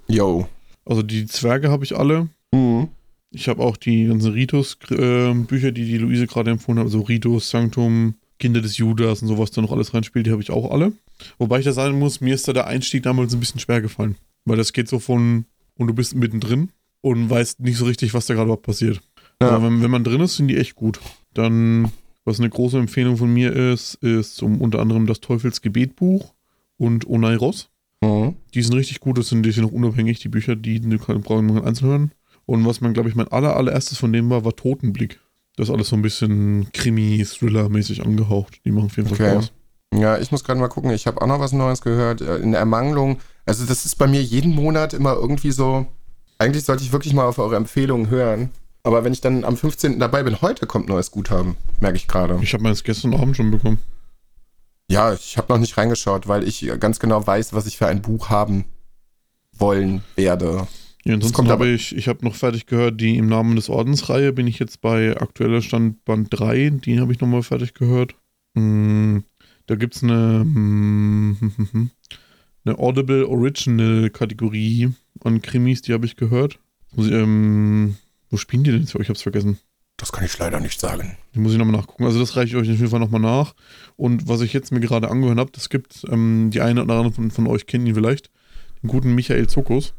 Yo. 0.07 0.47
Also 0.85 1.03
die 1.03 1.25
Zwerge 1.25 1.69
habe 1.69 1.83
ich 1.83 1.97
alle. 1.97 2.29
Mhm. 2.51 2.87
Ich 3.31 3.49
habe 3.49 3.61
auch 3.61 3.77
die 3.77 4.05
ganzen 4.05 4.31
Ritus-Bücher, 4.31 5.67
äh, 5.67 5.71
die 5.71 5.85
die 5.85 5.97
Luise 5.97 6.27
gerade 6.27 6.49
empfohlen 6.51 6.79
hat. 6.79 6.85
Also 6.85 7.01
Ritus, 7.01 7.49
Sanctum, 7.49 8.15
Kinder 8.39 8.61
des 8.61 8.77
Judas 8.77 9.21
und 9.21 9.27
sowas 9.27 9.51
da 9.51 9.61
noch 9.61 9.71
alles 9.71 9.93
reinspielt, 9.93 10.27
die 10.27 10.31
habe 10.31 10.41
ich 10.41 10.51
auch 10.51 10.71
alle. 10.71 10.93
Wobei 11.37 11.59
ich 11.59 11.65
da 11.65 11.73
sagen 11.73 11.99
muss, 11.99 12.21
mir 12.21 12.35
ist 12.35 12.47
da 12.47 12.53
der 12.53 12.67
Einstieg 12.67 13.03
damals 13.03 13.33
ein 13.33 13.39
bisschen 13.39 13.59
schwer 13.59 13.81
gefallen. 13.81 14.15
Weil 14.45 14.57
das 14.57 14.73
geht 14.73 14.87
so 14.87 14.99
von, 14.99 15.45
und 15.75 15.87
du 15.87 15.93
bist 15.93 16.15
mittendrin 16.15 16.69
und 17.01 17.29
weißt 17.29 17.59
nicht 17.59 17.77
so 17.77 17.85
richtig, 17.85 18.13
was 18.13 18.25
da 18.25 18.33
gerade 18.33 18.45
überhaupt 18.45 18.65
passiert. 18.65 19.01
Ja. 19.41 19.49
Aber 19.49 19.65
wenn, 19.65 19.81
wenn 19.81 19.91
man 19.91 20.03
drin 20.03 20.21
ist, 20.21 20.37
sind 20.37 20.47
die 20.47 20.57
echt 20.57 20.75
gut. 20.75 20.99
Dann, 21.33 21.91
was 22.25 22.39
eine 22.39 22.49
große 22.49 22.77
Empfehlung 22.77 23.17
von 23.17 23.33
mir 23.33 23.53
ist, 23.53 23.95
ist 23.95 24.41
um, 24.41 24.61
unter 24.61 24.79
anderem 24.79 25.05
das 25.05 25.19
Teufelsgebetbuch 25.19 26.33
und 26.77 27.07
Oneiros. 27.07 27.69
Mhm. 28.01 28.35
Die 28.53 28.61
sind 28.61 28.75
richtig 28.75 28.99
gut, 28.99 29.17
das 29.17 29.29
sind, 29.29 29.43
die 29.43 29.51
sind 29.51 29.63
noch 29.63 29.71
unabhängig, 29.71 30.19
die 30.19 30.29
Bücher, 30.29 30.55
die, 30.55 30.79
die 30.79 30.97
brauchen 30.97 31.45
man 31.47 31.63
einzeln 31.63 31.87
hören. 31.87 32.11
Und 32.45 32.65
was 32.65 32.81
man, 32.81 32.93
glaube 32.93 33.09
ich, 33.09 33.15
mein 33.15 33.27
aller, 33.27 33.55
allererstes 33.55 33.97
von 33.97 34.13
dem 34.13 34.29
war, 34.29 34.45
war 34.45 34.55
Totenblick. 34.55 35.19
Das 35.57 35.69
ist 35.69 35.73
alles 35.73 35.89
so 35.89 35.95
ein 35.95 36.03
bisschen 36.03 36.71
Krimi-Thriller-mäßig 36.71 38.05
angehaucht. 38.05 38.61
Die 38.63 38.71
machen 38.71 38.85
auf 38.85 38.95
jeden 38.95 39.09
Fall 39.09 39.27
okay. 39.27 39.41
Spaß. 39.41 39.51
Ja, 39.99 40.17
ich 40.19 40.31
muss 40.31 40.43
gerade 40.43 40.59
mal 40.59 40.67
gucken. 40.67 40.91
Ich 40.91 41.07
habe 41.07 41.19
auch 41.21 41.25
noch 41.25 41.39
was 41.39 41.51
Neues 41.51 41.81
gehört. 41.81 42.21
Äh, 42.21 42.37
in 42.37 42.53
Ermangelung. 42.53 43.19
Also, 43.45 43.65
das 43.65 43.85
ist 43.85 43.95
bei 43.95 44.05
mir 44.07 44.21
jeden 44.21 44.53
Monat 44.53 44.93
immer 44.93 45.13
irgendwie 45.13 45.51
so. 45.51 45.87
Eigentlich 46.37 46.63
sollte 46.63 46.83
ich 46.83 46.91
wirklich 46.91 47.13
mal 47.13 47.25
auf 47.25 47.39
eure 47.39 47.55
Empfehlungen 47.55 48.09
hören. 48.09 48.51
Aber 48.83 49.03
wenn 49.03 49.13
ich 49.13 49.21
dann 49.21 49.43
am 49.43 49.57
15. 49.57 49.99
dabei 49.99 50.21
bin, 50.21 50.41
heute 50.41 50.67
kommt 50.67 50.87
neues 50.87 51.09
Guthaben, 51.09 51.57
merke 51.79 51.97
ich 51.97 52.07
gerade. 52.07 52.39
Ich 52.41 52.53
habe 52.53 52.63
meins 52.63 52.83
gestern 52.83 53.15
Abend 53.15 53.35
schon 53.35 53.49
bekommen. 53.49 53.79
Ja, 54.89 55.11
ich 55.11 55.37
habe 55.37 55.51
noch 55.51 55.59
nicht 55.59 55.75
reingeschaut, 55.75 56.27
weil 56.27 56.47
ich 56.47 56.71
ganz 56.79 56.99
genau 56.99 57.25
weiß, 57.25 57.53
was 57.53 57.65
ich 57.65 57.77
für 57.77 57.87
ein 57.87 58.01
Buch 58.01 58.29
haben 58.29 58.65
wollen 59.57 60.03
werde. 60.15 60.67
Ja, 61.07 61.13
ansonsten 61.13 61.47
habe 61.47 61.69
ich, 61.69 61.95
ich 61.95 62.09
habe 62.09 62.25
noch 62.25 62.35
fertig 62.35 62.65
gehört, 62.65 62.99
die 62.99 63.15
im 63.15 63.29
Namen 63.29 63.55
des 63.55 63.69
Ordensreihe 63.69 64.33
bin 64.33 64.45
ich 64.45 64.59
jetzt 64.59 64.81
bei 64.81 65.15
aktueller 65.15 65.61
Stand 65.61 66.03
Band 66.03 66.27
3, 66.31 66.71
die 66.71 66.99
habe 66.99 67.13
ich 67.13 67.21
nochmal 67.21 67.43
fertig 67.43 67.73
gehört. 67.73 68.13
Hm, 68.55 69.23
da 69.67 69.75
gibt 69.75 69.95
es 69.95 70.03
eine, 70.03 70.41
hm, 70.41 71.51
eine 72.65 72.77
Audible 72.77 73.25
Original 73.25 74.09
Kategorie 74.09 74.89
an 75.23 75.41
Krimis, 75.41 75.81
die 75.81 75.93
habe 75.93 76.05
ich 76.05 76.17
gehört. 76.17 76.59
Ich, 76.97 77.09
ähm, 77.09 77.95
wo 78.29 78.35
spielen 78.35 78.65
die 78.65 78.71
denn 78.71 78.81
jetzt? 78.81 78.93
Ich 78.93 79.07
habe 79.07 79.13
es 79.13 79.21
vergessen. 79.21 79.59
Das 79.95 80.11
kann 80.11 80.25
ich 80.25 80.37
leider 80.37 80.59
nicht 80.59 80.81
sagen. 80.81 81.15
Die 81.33 81.39
muss 81.39 81.53
ich 81.53 81.57
nochmal 81.57 81.77
nachgucken. 81.77 82.03
Also 82.03 82.19
das 82.19 82.35
reiche 82.35 82.57
ich 82.57 82.61
euch 82.61 82.69
auf 82.69 82.79
jeden 82.79 82.89
Fall 82.89 82.99
nochmal 82.99 83.21
nach. 83.21 83.55
Und 83.95 84.27
was 84.27 84.41
ich 84.41 84.51
jetzt 84.51 84.73
mir 84.73 84.81
gerade 84.81 85.09
angehört 85.09 85.39
habe, 85.39 85.51
das 85.53 85.69
gibt 85.69 86.05
ähm, 86.09 86.49
die 86.51 86.59
eine 86.59 86.83
oder 86.83 86.95
andere 86.95 87.13
von, 87.13 87.31
von 87.31 87.47
euch 87.47 87.65
kennen 87.65 87.87
ihn 87.87 87.95
vielleicht, 87.95 88.29
den 88.83 88.89
guten 88.89 89.15
Michael 89.15 89.47
Zuckos. 89.47 89.93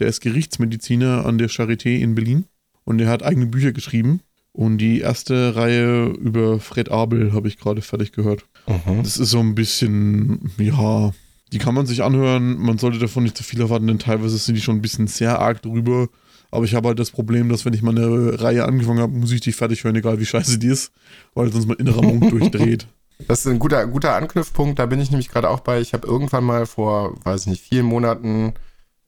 Der 0.00 0.08
ist 0.08 0.20
Gerichtsmediziner 0.20 1.26
an 1.26 1.38
der 1.38 1.50
Charité 1.50 1.98
in 1.98 2.14
Berlin 2.14 2.46
und 2.84 2.98
der 2.98 3.08
hat 3.08 3.22
eigene 3.22 3.46
Bücher 3.46 3.72
geschrieben 3.72 4.20
Und 4.52 4.78
die 4.78 5.00
erste 5.00 5.54
Reihe 5.54 6.06
über 6.06 6.58
Fred 6.58 6.90
Abel 6.90 7.32
habe 7.32 7.48
ich 7.48 7.58
gerade 7.58 7.82
fertig 7.82 8.12
gehört. 8.12 8.44
Mhm. 8.66 9.02
Das 9.02 9.16
ist 9.16 9.30
so 9.30 9.38
ein 9.38 9.54
bisschen, 9.54 10.50
ja, 10.58 11.12
die 11.52 11.58
kann 11.58 11.74
man 11.74 11.86
sich 11.86 12.02
anhören. 12.02 12.58
Man 12.58 12.78
sollte 12.78 12.98
davon 12.98 13.22
nicht 13.22 13.36
zu 13.36 13.44
viel 13.44 13.60
erwarten, 13.60 13.86
denn 13.86 13.98
teilweise 13.98 14.36
sind 14.38 14.56
die 14.56 14.60
schon 14.60 14.76
ein 14.76 14.82
bisschen 14.82 15.06
sehr 15.06 15.38
arg 15.38 15.62
drüber. 15.62 16.08
Aber 16.50 16.64
ich 16.64 16.74
habe 16.74 16.88
halt 16.88 16.98
das 16.98 17.12
Problem, 17.12 17.48
dass 17.48 17.64
wenn 17.64 17.74
ich 17.74 17.82
mal 17.82 17.96
eine 17.96 18.40
Reihe 18.40 18.64
angefangen 18.64 18.98
habe, 18.98 19.12
muss 19.12 19.30
ich 19.30 19.40
die 19.40 19.52
fertig 19.52 19.84
hören, 19.84 19.94
egal 19.94 20.18
wie 20.18 20.26
scheiße 20.26 20.58
die 20.58 20.66
ist, 20.66 20.90
weil 21.34 21.52
sonst 21.52 21.66
mein 21.66 21.76
innerer 21.76 22.02
Monk 22.02 22.30
durchdreht. 22.30 22.88
Das 23.28 23.40
ist 23.40 23.46
ein 23.46 23.58
guter, 23.58 23.86
guter 23.86 24.16
Anknüpfpunkt, 24.16 24.78
da 24.78 24.86
bin 24.86 25.00
ich 25.00 25.10
nämlich 25.10 25.28
gerade 25.28 25.48
auch 25.48 25.60
bei. 25.60 25.80
Ich 25.80 25.92
habe 25.92 26.08
irgendwann 26.08 26.42
mal 26.42 26.66
vor, 26.66 27.14
weiß 27.24 27.42
ich 27.42 27.46
nicht, 27.48 27.62
vielen 27.62 27.86
Monaten, 27.86 28.54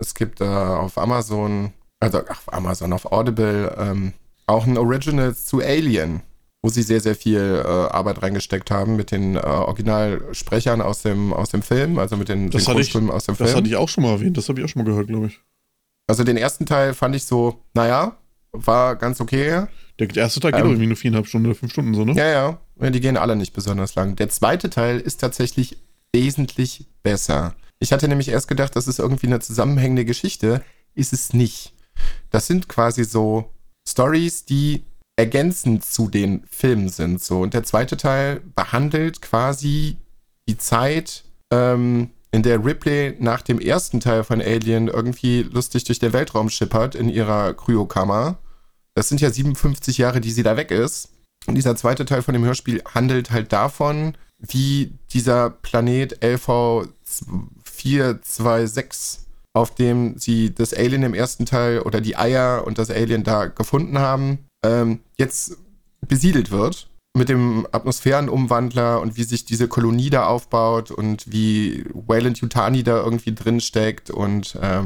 es 0.02 0.14
gibt 0.14 0.40
äh, 0.40 0.44
auf 0.44 0.98
Amazon, 0.98 1.72
also 2.00 2.18
auf 2.18 2.52
Amazon, 2.52 2.92
auf 2.92 3.10
Audible, 3.10 3.74
ähm, 3.78 4.12
auch 4.46 4.66
ein 4.66 4.76
Originals 4.76 5.46
zu 5.46 5.60
Alien, 5.60 6.20
wo 6.62 6.68
sie 6.68 6.82
sehr, 6.82 7.00
sehr 7.00 7.14
viel 7.14 7.62
äh, 7.64 7.66
Arbeit 7.68 8.20
reingesteckt 8.22 8.70
haben 8.70 8.96
mit 8.96 9.10
den 9.10 9.36
äh, 9.36 9.40
Originalsprechern 9.40 10.80
aus 10.80 11.02
dem, 11.02 11.32
aus 11.32 11.50
dem 11.50 11.62
Film, 11.62 11.98
also 11.98 12.16
mit 12.16 12.28
den 12.28 12.50
Das 12.50 12.66
hatte 12.68 12.80
ich- 12.80 12.86
Synchronstimmen 12.92 13.10
aus 13.10 13.24
dem 13.26 13.36
Das 13.36 13.48
Film. 13.48 13.56
hatte 13.58 13.68
ich 13.68 13.76
auch 13.76 13.88
schon 13.88 14.04
mal 14.04 14.10
erwähnt, 14.10 14.36
das 14.36 14.48
habe 14.48 14.58
ich 14.60 14.64
auch 14.64 14.68
schon 14.68 14.82
mal 14.84 14.90
gehört, 14.90 15.08
glaube 15.08 15.26
ich. 15.26 15.40
Also 16.08 16.24
den 16.24 16.36
ersten 16.36 16.66
Teil 16.66 16.94
fand 16.94 17.14
ich 17.14 17.24
so, 17.24 17.60
naja, 17.74 18.16
war 18.52 18.96
ganz 18.96 19.20
okay. 19.20 19.66
Der 19.98 20.14
erste 20.16 20.40
Teil 20.40 20.50
geht 20.52 20.58
Ähm. 20.60 20.64
doch 20.66 20.70
irgendwie 20.72 20.86
nur 20.88 20.96
viereinhalb 20.96 21.26
Stunden 21.26 21.46
oder 21.46 21.54
fünf 21.54 21.72
Stunden 21.72 21.94
so, 21.94 22.04
ne? 22.04 22.12
Ja, 22.14 22.26
ja. 22.28 22.58
Ja, 22.80 22.90
Die 22.90 23.00
gehen 23.00 23.16
alle 23.16 23.36
nicht 23.36 23.52
besonders 23.52 23.94
lang. 23.94 24.16
Der 24.16 24.28
zweite 24.28 24.68
Teil 24.68 24.98
ist 24.98 25.20
tatsächlich 25.20 25.78
wesentlich 26.12 26.86
besser. 27.02 27.54
Ich 27.82 27.90
hatte 27.90 28.06
nämlich 28.06 28.28
erst 28.28 28.46
gedacht, 28.46 28.76
das 28.76 28.86
ist 28.86 29.00
irgendwie 29.00 29.26
eine 29.26 29.40
zusammenhängende 29.40 30.04
Geschichte. 30.04 30.62
Ist 30.94 31.12
es 31.12 31.32
nicht. 31.32 31.74
Das 32.30 32.46
sind 32.46 32.68
quasi 32.68 33.02
so 33.02 33.50
Stories, 33.88 34.44
die 34.44 34.84
ergänzend 35.16 35.84
zu 35.84 36.08
den 36.08 36.44
Filmen 36.48 36.88
sind. 36.90 37.20
So. 37.20 37.40
Und 37.40 37.54
der 37.54 37.64
zweite 37.64 37.96
Teil 37.96 38.40
behandelt 38.54 39.20
quasi 39.20 39.96
die 40.48 40.58
Zeit, 40.58 41.24
ähm, 41.52 42.10
in 42.30 42.44
der 42.44 42.64
Ripley 42.64 43.16
nach 43.18 43.42
dem 43.42 43.58
ersten 43.58 43.98
Teil 43.98 44.22
von 44.22 44.40
Alien 44.40 44.86
irgendwie 44.86 45.42
lustig 45.42 45.82
durch 45.82 45.98
den 45.98 46.12
Weltraum 46.12 46.50
schippert 46.50 46.94
in 46.94 47.08
ihrer 47.08 47.52
Kryokammer. 47.52 48.38
Das 48.94 49.08
sind 49.08 49.20
ja 49.20 49.30
57 49.30 49.98
Jahre, 49.98 50.20
die 50.20 50.30
sie 50.30 50.44
da 50.44 50.56
weg 50.56 50.70
ist. 50.70 51.08
Und 51.46 51.56
dieser 51.56 51.74
zweite 51.74 52.04
Teil 52.04 52.22
von 52.22 52.32
dem 52.32 52.44
Hörspiel 52.44 52.80
handelt 52.94 53.32
halt 53.32 53.52
davon, 53.52 54.16
wie 54.38 54.92
dieser 55.12 55.50
Planet 55.50 56.22
LV426, 57.84 59.18
auf 59.54 59.74
dem 59.74 60.18
sie 60.18 60.54
das 60.54 60.72
Alien 60.72 61.02
im 61.02 61.14
ersten 61.14 61.46
Teil 61.46 61.80
oder 61.80 62.00
die 62.00 62.16
Eier 62.16 62.64
und 62.66 62.78
das 62.78 62.90
Alien 62.90 63.24
da 63.24 63.46
gefunden 63.46 63.98
haben, 63.98 64.38
ähm, 64.64 65.00
jetzt 65.18 65.58
besiedelt 66.06 66.50
wird 66.50 66.88
mit 67.16 67.28
dem 67.28 67.66
Atmosphärenumwandler 67.72 69.00
und 69.00 69.16
wie 69.16 69.24
sich 69.24 69.44
diese 69.44 69.68
Kolonie 69.68 70.10
da 70.10 70.26
aufbaut 70.26 70.90
und 70.90 71.30
wie 71.30 71.84
Wayland 71.92 72.38
Yutani 72.38 72.82
da 72.82 73.02
irgendwie 73.02 73.34
drin 73.34 73.60
steckt 73.60 74.10
und 74.10 74.54
äh, 74.56 74.84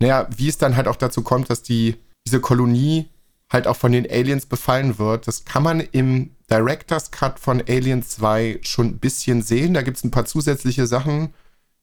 naja, 0.00 0.28
wie 0.36 0.48
es 0.48 0.58
dann 0.58 0.76
halt 0.76 0.86
auch 0.86 0.96
dazu 0.96 1.22
kommt, 1.22 1.50
dass 1.50 1.62
die 1.62 1.96
diese 2.26 2.40
Kolonie 2.40 3.08
halt 3.50 3.66
auch 3.66 3.76
von 3.76 3.92
den 3.92 4.08
Aliens 4.10 4.46
befallen 4.46 4.98
wird. 4.98 5.26
Das 5.26 5.44
kann 5.44 5.62
man 5.62 5.80
im 5.80 6.30
Director's 6.50 7.10
Cut 7.10 7.38
von 7.38 7.62
Alien 7.68 8.02
2 8.02 8.60
schon 8.62 8.86
ein 8.86 8.98
bisschen 8.98 9.42
sehen. 9.42 9.74
Da 9.74 9.82
gibt 9.82 9.96
es 9.96 10.04
ein 10.04 10.10
paar 10.10 10.24
zusätzliche 10.24 10.86
Sachen. 10.86 11.32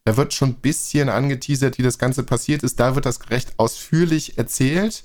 Da 0.03 0.17
wird 0.17 0.33
schon 0.33 0.49
ein 0.49 0.55
bisschen 0.55 1.09
angeteasert, 1.09 1.77
wie 1.77 1.83
das 1.83 1.99
Ganze 1.99 2.23
passiert 2.23 2.63
ist. 2.63 2.79
Da 2.79 2.95
wird 2.95 3.05
das 3.05 3.29
recht 3.29 3.53
ausführlich 3.57 4.37
erzählt. 4.37 5.03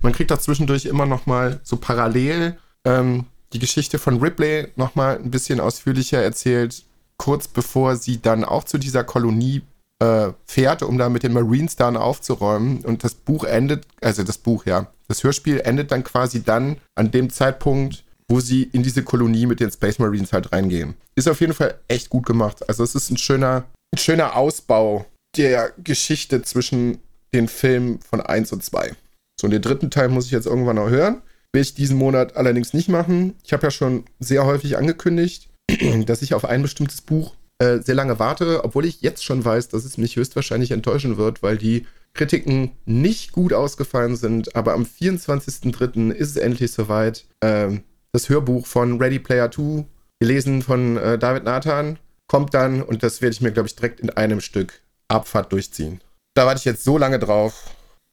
Man 0.00 0.12
kriegt 0.12 0.30
da 0.30 0.38
zwischendurch 0.38 0.84
immer 0.84 1.06
noch 1.06 1.26
mal 1.26 1.60
so 1.62 1.76
parallel 1.76 2.58
ähm, 2.84 3.26
die 3.52 3.58
Geschichte 3.58 3.98
von 3.98 4.20
Ripley 4.20 4.68
noch 4.76 4.94
mal 4.94 5.16
ein 5.16 5.30
bisschen 5.30 5.60
ausführlicher 5.60 6.22
erzählt, 6.22 6.84
kurz 7.16 7.48
bevor 7.48 7.96
sie 7.96 8.20
dann 8.20 8.44
auch 8.44 8.64
zu 8.64 8.78
dieser 8.78 9.04
Kolonie 9.04 9.62
äh, 10.00 10.32
fährt, 10.46 10.82
um 10.82 10.98
da 10.98 11.08
mit 11.08 11.22
den 11.22 11.32
Marines 11.32 11.76
dann 11.76 11.96
aufzuräumen. 11.96 12.84
Und 12.84 13.04
das 13.04 13.14
Buch 13.14 13.44
endet, 13.44 13.86
also 14.02 14.24
das 14.24 14.38
Buch, 14.38 14.66
ja, 14.66 14.88
das 15.08 15.22
Hörspiel 15.22 15.60
endet 15.60 15.92
dann 15.92 16.04
quasi 16.04 16.42
dann 16.42 16.76
an 16.94 17.10
dem 17.10 17.30
Zeitpunkt, 17.30 18.04
wo 18.28 18.40
sie 18.40 18.64
in 18.64 18.82
diese 18.82 19.02
Kolonie 19.02 19.46
mit 19.46 19.60
den 19.60 19.70
Space 19.70 19.98
Marines 19.98 20.32
halt 20.32 20.52
reingehen. 20.52 20.94
Ist 21.14 21.28
auf 21.28 21.40
jeden 21.40 21.54
Fall 21.54 21.78
echt 21.88 22.10
gut 22.10 22.26
gemacht. 22.26 22.68
Also 22.68 22.82
es 22.82 22.94
ist 22.94 23.10
ein 23.10 23.18
schöner, 23.18 23.64
ein 23.94 23.98
schöner 23.98 24.34
Ausbau 24.34 25.06
der 25.36 25.72
Geschichte 25.78 26.42
zwischen 26.42 26.98
den 27.32 27.46
Filmen 27.46 28.00
von 28.00 28.20
1 28.20 28.52
und 28.52 28.64
2. 28.64 28.92
So, 29.40 29.46
und 29.46 29.52
den 29.52 29.62
dritten 29.62 29.90
Teil 29.90 30.08
muss 30.08 30.26
ich 30.26 30.32
jetzt 30.32 30.46
irgendwann 30.46 30.76
noch 30.76 30.88
hören. 30.88 31.22
Will 31.52 31.62
ich 31.62 31.74
diesen 31.74 31.96
Monat 31.96 32.36
allerdings 32.36 32.74
nicht 32.74 32.88
machen. 32.88 33.34
Ich 33.44 33.52
habe 33.52 33.62
ja 33.62 33.70
schon 33.70 34.04
sehr 34.18 34.44
häufig 34.46 34.76
angekündigt, 34.76 35.48
dass 36.06 36.22
ich 36.22 36.34
auf 36.34 36.44
ein 36.44 36.62
bestimmtes 36.62 37.02
Buch 37.02 37.36
äh, 37.58 37.78
sehr 37.78 37.94
lange 37.94 38.18
warte, 38.18 38.64
obwohl 38.64 38.84
ich 38.84 39.00
jetzt 39.00 39.24
schon 39.24 39.44
weiß, 39.44 39.68
dass 39.68 39.84
es 39.84 39.96
mich 39.96 40.16
höchstwahrscheinlich 40.16 40.72
enttäuschen 40.72 41.16
wird, 41.16 41.44
weil 41.44 41.56
die 41.56 41.86
Kritiken 42.14 42.72
nicht 42.86 43.30
gut 43.30 43.52
ausgefallen 43.52 44.16
sind. 44.16 44.56
Aber 44.56 44.72
am 44.72 44.82
24.03. 44.82 46.10
ist 46.10 46.30
es 46.30 46.36
endlich 46.36 46.72
soweit. 46.72 47.26
Ähm, 47.40 47.84
das 48.10 48.28
Hörbuch 48.28 48.66
von 48.66 49.00
Ready 49.00 49.20
Player 49.20 49.50
2, 49.52 49.84
gelesen 50.20 50.62
von 50.62 50.96
äh, 50.96 51.16
David 51.16 51.44
Nathan, 51.44 51.98
kommt 52.34 52.52
dann 52.52 52.82
und 52.82 53.04
das 53.04 53.22
werde 53.22 53.32
ich 53.32 53.40
mir, 53.42 53.52
glaube 53.52 53.68
ich, 53.68 53.76
direkt 53.76 54.00
in 54.00 54.10
einem 54.10 54.40
Stück 54.40 54.82
Abfahrt 55.06 55.52
durchziehen. 55.52 56.00
Da 56.34 56.46
warte 56.46 56.58
ich 56.58 56.64
jetzt 56.64 56.82
so 56.82 56.98
lange 56.98 57.20
drauf. 57.20 57.70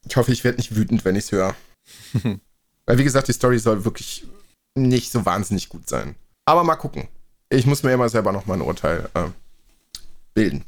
Ich 0.07 0.15
hoffe, 0.15 0.31
ich 0.31 0.43
werde 0.43 0.59
nicht 0.59 0.75
wütend, 0.75 1.03
wenn 1.05 1.15
ich 1.15 1.23
es 1.23 1.31
höre. 1.31 1.55
Weil, 2.85 2.99
wie 2.99 3.03
gesagt, 3.03 3.29
die 3.29 3.33
Story 3.33 3.57
soll 3.57 3.83
wirklich 3.83 4.27
nicht 4.75 5.11
so 5.11 5.25
wahnsinnig 5.25 5.69
gut 5.69 5.89
sein. 5.89 6.13
Aber 6.45 6.63
mal 6.63 6.75
gucken. 6.75 7.07
Ich 7.49 7.65
muss 7.65 7.81
mir 7.81 7.93
immer 7.93 8.09
selber 8.09 8.31
noch 8.31 8.45
mal 8.45 8.53
ein 8.53 8.61
Urteil 8.61 9.09
äh, 9.15 9.29
bilden. 10.35 10.65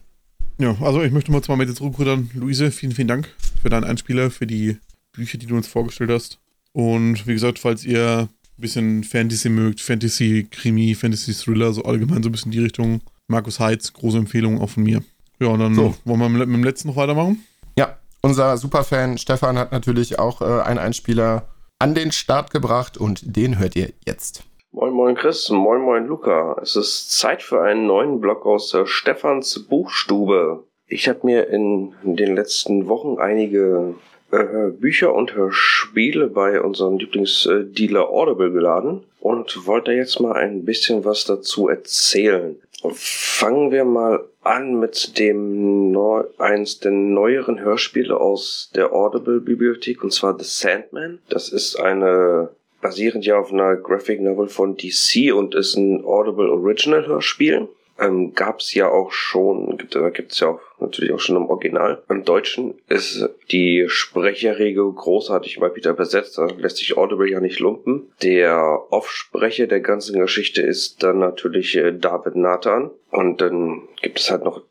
Ja, 0.57 0.75
also 0.81 1.03
ich 1.03 1.11
möchte 1.11 1.31
mal 1.31 1.43
zwar 1.43 1.55
mit 1.55 1.69
dir 1.69 1.75
zurückrudern. 1.75 2.31
Luise, 2.33 2.71
vielen, 2.71 2.93
vielen 2.93 3.07
Dank 3.07 3.29
für 3.61 3.69
deinen 3.69 3.83
Einspieler, 3.83 4.31
für 4.31 4.47
die 4.47 4.79
Bücher, 5.11 5.37
die 5.37 5.45
du 5.45 5.55
uns 5.55 5.67
vorgestellt 5.67 6.09
hast. 6.09 6.39
Und 6.71 7.27
wie 7.27 7.33
gesagt, 7.33 7.59
falls 7.59 7.85
ihr 7.85 8.29
ein 8.57 8.61
bisschen 8.61 9.03
Fantasy 9.03 9.49
mögt, 9.49 9.79
Fantasy, 9.79 10.47
Krimi, 10.49 10.95
Fantasy 10.95 11.35
Thriller, 11.35 11.71
so 11.71 11.83
allgemein 11.83 12.23
so 12.23 12.29
ein 12.29 12.31
bisschen 12.31 12.51
die 12.51 12.57
Richtung, 12.57 13.01
Markus 13.27 13.59
Heitz, 13.59 13.93
große 13.93 14.17
Empfehlung 14.17 14.61
auch 14.61 14.69
von 14.69 14.83
mir. 14.83 15.01
Ja, 15.39 15.47
und 15.47 15.59
dann 15.59 15.75
So. 15.75 15.93
wollen 16.05 16.19
wir 16.19 16.29
mit, 16.29 16.47
mit 16.47 16.57
dem 16.57 16.63
letzten 16.63 16.89
noch 16.89 16.95
weitermachen. 16.95 17.43
Ja, 17.77 17.97
unser 18.21 18.57
Superfan 18.57 19.17
Stefan 19.17 19.57
hat 19.57 19.71
natürlich 19.71 20.19
auch 20.19 20.41
äh, 20.41 20.61
einen 20.61 20.79
Einspieler 20.79 21.47
an 21.79 21.95
den 21.95 22.11
Start 22.11 22.51
gebracht 22.51 22.97
und 22.97 23.35
den 23.35 23.59
hört 23.59 23.75
ihr 23.75 23.91
jetzt. 24.05 24.43
Moin 24.71 24.93
Moin 24.93 25.15
Chris, 25.15 25.49
Moin 25.49 25.81
Moin 25.81 26.05
Luca. 26.07 26.57
Es 26.61 26.75
ist 26.75 27.11
Zeit 27.17 27.41
für 27.43 27.61
einen 27.61 27.85
neuen 27.85 28.19
Blog 28.21 28.45
aus 28.45 28.71
der 28.71 28.85
Stefans 28.85 29.67
Buchstube. 29.67 30.63
Ich 30.87 31.07
habe 31.07 31.19
mir 31.23 31.47
in 31.49 31.93
den 32.03 32.35
letzten 32.35 32.87
Wochen 32.87 33.19
einige 33.19 33.95
äh, 34.31 34.69
Bücher 34.71 35.13
und 35.13 35.33
Hörspiele 35.35 36.27
bei 36.27 36.59
unserem 36.61 36.97
Lieblingsdealer 36.97 38.09
Audible 38.09 38.51
geladen 38.51 39.03
und 39.19 39.65
wollte 39.67 39.91
jetzt 39.93 40.19
mal 40.19 40.33
ein 40.33 40.65
bisschen 40.65 41.05
was 41.05 41.25
dazu 41.25 41.67
erzählen. 41.69 42.55
Fangen 42.91 43.71
wir 43.71 43.85
mal 43.85 44.23
an 44.41 44.79
mit 44.79 45.17
dem 45.17 45.91
neu, 45.91 46.23
eins 46.37 46.79
der 46.79 46.91
neueren 46.91 47.59
Hörspiele 47.59 48.19
aus 48.19 48.69
der 48.75 48.93
Audible 48.93 49.39
Bibliothek 49.39 50.03
und 50.03 50.11
zwar 50.11 50.37
The 50.37 50.45
Sandman. 50.45 51.19
Das 51.29 51.49
ist 51.49 51.79
eine 51.79 52.49
basierend 52.81 53.25
ja 53.25 53.37
auf 53.39 53.51
einer 53.51 53.77
Graphic 53.77 54.21
Novel 54.21 54.49
von 54.49 54.75
DC 54.75 55.33
und 55.33 55.55
ist 55.55 55.75
ein 55.75 56.03
Audible 56.03 56.51
Original 56.51 57.07
Hörspiel. 57.07 57.69
Ähm, 57.99 58.33
gab's 58.33 58.73
ja 58.73 58.89
auch 58.89 59.11
schon, 59.11 59.77
gibt, 59.77 59.95
da 59.95 60.09
gibt's 60.09 60.39
ja 60.39 60.49
auch 60.49 60.59
natürlich 60.83 61.11
auch 61.13 61.19
schon 61.19 61.37
im 61.37 61.47
Original. 61.47 62.01
Im 62.09 62.23
Deutschen 62.23 62.75
ist 62.87 63.27
die 63.51 63.85
Sprecherregel 63.87 64.91
großartig 64.93 65.59
mal 65.59 65.75
wieder 65.75 65.93
besetzt, 65.93 66.37
da 66.37 66.47
lässt 66.57 66.77
sich 66.77 66.95
Audible 66.97 67.29
ja 67.29 67.39
nicht 67.39 67.59
lumpen. 67.59 68.11
Der 68.21 68.83
Off-Sprecher 68.89 69.67
der 69.67 69.81
ganzen 69.81 70.19
Geschichte 70.19 70.61
ist 70.61 71.03
dann 71.03 71.19
natürlich 71.19 71.75
äh, 71.75 71.91
David 71.91 72.35
Nathan 72.35 72.91
und 73.11 73.41
dann 73.41 73.83
gibt 74.01 74.19
es 74.19 74.29
halt 74.29 74.43
noch 74.43 74.61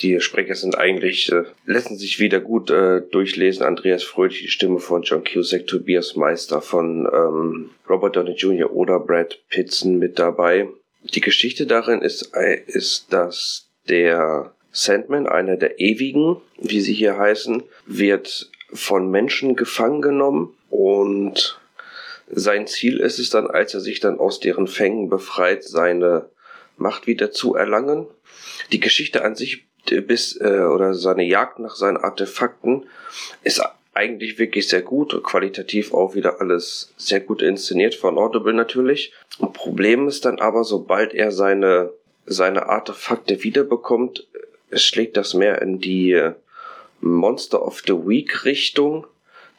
die 0.00 0.20
Sprecher 0.20 0.54
sind 0.54 0.76
eigentlich, 0.76 1.30
äh, 1.30 1.44
lassen 1.64 1.96
sich 1.96 2.18
wieder 2.18 2.40
gut 2.40 2.70
äh, 2.70 3.02
durchlesen. 3.02 3.64
Andreas 3.64 4.02
Fröhlich, 4.02 4.40
die 4.40 4.48
Stimme 4.48 4.80
von 4.80 5.02
John 5.02 5.22
Cusack, 5.24 5.66
Tobias 5.66 6.16
Meister 6.16 6.60
von 6.60 7.08
ähm, 7.12 7.70
Robert 7.88 8.16
Downey 8.16 8.32
Jr. 8.32 8.72
oder 8.72 8.98
Brad 8.98 9.40
Pitson 9.48 9.98
mit 9.98 10.18
dabei. 10.18 10.68
Die 11.14 11.20
Geschichte 11.20 11.66
darin 11.66 12.02
ist, 12.02 12.32
äh, 12.34 12.60
ist, 12.66 13.12
dass 13.12 13.70
der 13.88 14.54
Sandman, 14.74 15.28
einer 15.28 15.56
der 15.56 15.78
Ewigen, 15.78 16.42
wie 16.58 16.80
sie 16.80 16.92
hier 16.92 17.16
heißen, 17.16 17.62
wird 17.86 18.50
von 18.72 19.10
Menschen 19.10 19.54
gefangen 19.54 20.02
genommen 20.02 20.54
und 20.68 21.60
sein 22.28 22.66
Ziel 22.66 22.98
ist 22.98 23.20
es 23.20 23.30
dann, 23.30 23.46
als 23.46 23.74
er 23.74 23.80
sich 23.80 24.00
dann 24.00 24.18
aus 24.18 24.40
deren 24.40 24.66
Fängen 24.66 25.08
befreit, 25.08 25.62
seine 25.62 26.28
Macht 26.76 27.06
wieder 27.06 27.30
zu 27.30 27.54
erlangen. 27.54 28.08
Die 28.72 28.80
Geschichte 28.80 29.24
an 29.24 29.36
sich 29.36 29.66
äh, 29.90 30.00
bis 30.00 30.40
äh, 30.40 30.62
oder 30.62 30.94
seine 30.94 31.24
Jagd 31.24 31.60
nach 31.60 31.76
seinen 31.76 31.98
Artefakten 31.98 32.86
ist 33.44 33.62
eigentlich 33.92 34.40
wirklich 34.40 34.66
sehr 34.66 34.82
gut, 34.82 35.22
qualitativ 35.22 35.94
auch 35.94 36.16
wieder 36.16 36.40
alles 36.40 36.92
sehr 36.96 37.20
gut 37.20 37.42
inszeniert 37.42 37.94
von 37.94 38.18
Audible 38.18 38.54
natürlich. 38.54 39.12
Ein 39.38 39.52
Problem 39.52 40.08
ist 40.08 40.24
dann 40.24 40.40
aber, 40.40 40.64
sobald 40.64 41.14
er 41.14 41.30
seine, 41.30 41.92
seine 42.26 42.66
Artefakte 42.66 43.44
wiederbekommt, 43.44 44.26
schlägt 44.82 45.16
das 45.16 45.34
mehr 45.34 45.62
in 45.62 45.80
die 45.80 46.30
Monster 47.00 47.62
of 47.62 47.82
the 47.86 47.92
Week 47.92 48.44
Richtung. 48.44 49.06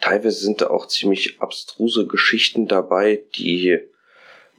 Teilweise 0.02 0.40
sind 0.40 0.62
da 0.62 0.68
auch 0.68 0.88
ziemlich 0.88 1.42
abstruse 1.42 2.08
Geschichten 2.08 2.68
dabei, 2.68 3.22
die 3.36 3.80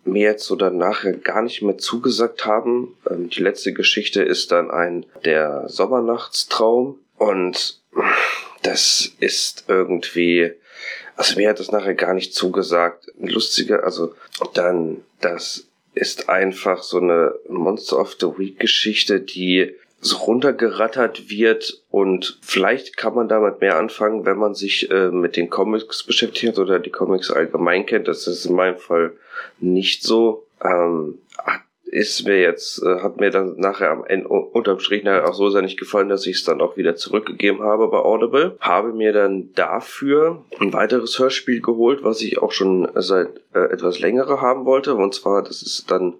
mir 0.04 0.30
jetzt 0.30 0.50
oder 0.50 0.70
nachher 0.70 1.12
gar 1.12 1.42
nicht 1.42 1.62
mehr 1.62 1.78
zugesagt 1.78 2.46
haben. 2.46 2.96
Ähm, 3.10 3.28
die 3.28 3.42
letzte 3.42 3.72
Geschichte 3.72 4.22
ist 4.22 4.52
dann 4.52 4.70
ein 4.70 5.04
der 5.24 5.68
Sommernachtstraum 5.68 6.98
und 7.18 7.80
das 8.62 9.12
ist 9.20 9.64
irgendwie, 9.68 10.52
also 11.16 11.36
mir 11.36 11.50
hat 11.50 11.60
das 11.60 11.72
nachher 11.72 11.94
gar 11.94 12.14
nicht 12.14 12.34
zugesagt. 12.34 13.06
Lustiger, 13.18 13.84
also 13.84 14.14
dann, 14.54 15.02
das 15.20 15.66
ist 15.94 16.28
einfach 16.28 16.82
so 16.82 16.98
eine 16.98 17.34
Monster 17.48 17.98
of 17.98 18.16
the 18.20 18.26
Week 18.38 18.58
Geschichte, 18.58 19.20
die 19.20 19.74
so 20.01 20.16
runtergerattert 20.18 21.31
wird 21.31 21.82
und 21.90 22.39
vielleicht 22.43 22.97
kann 22.97 23.14
man 23.14 23.28
damit 23.28 23.60
mehr 23.60 23.77
anfangen, 23.77 24.27
wenn 24.27 24.36
man 24.36 24.55
sich 24.55 24.90
äh, 24.90 25.10
mit 25.10 25.36
den 25.36 25.51
Comics 25.51 26.05
beschäftigt 26.05 26.59
oder 26.59 26.78
die 26.78 26.90
Comics 26.90 27.31
allgemein 27.31 27.86
kennt. 27.86 28.06
Das 28.06 28.27
ist 28.27 28.44
in 28.47 28.55
meinem 28.55 28.78
Fall 28.78 29.12
nicht 29.59 30.02
so. 30.02 30.47
Ähm, 30.62 31.18
ist 31.86 32.26
mir 32.26 32.40
jetzt, 32.40 32.82
äh, 32.82 33.00
hat 33.00 33.18
mir 33.18 33.30
dann 33.30 33.56
nachher 33.58 33.90
am 33.90 34.04
Ende 34.04 34.28
unterm 34.28 34.80
Strich 34.80 35.04
nachher 35.04 35.28
auch 35.28 35.34
so 35.34 35.50
sehr 35.50 35.62
nicht 35.62 35.78
gefallen, 35.78 36.08
dass 36.08 36.26
ich 36.26 36.36
es 36.36 36.44
dann 36.44 36.60
auch 36.60 36.76
wieder 36.76 36.96
zurückgegeben 36.96 37.62
habe 37.62 37.88
bei 37.88 37.98
Audible. 37.98 38.56
Habe 38.60 38.92
mir 38.92 39.12
dann 39.12 39.52
dafür 39.54 40.44
ein 40.58 40.72
weiteres 40.72 41.18
Hörspiel 41.18 41.60
geholt, 41.60 42.02
was 42.02 42.20
ich 42.22 42.38
auch 42.38 42.52
schon 42.52 42.88
seit 42.94 43.28
äh, 43.54 43.60
etwas 43.60 44.00
längere 44.00 44.40
haben 44.40 44.64
wollte. 44.64 44.94
Und 44.94 45.14
zwar, 45.14 45.42
das 45.42 45.62
ist 45.62 45.90
dann 45.90 46.14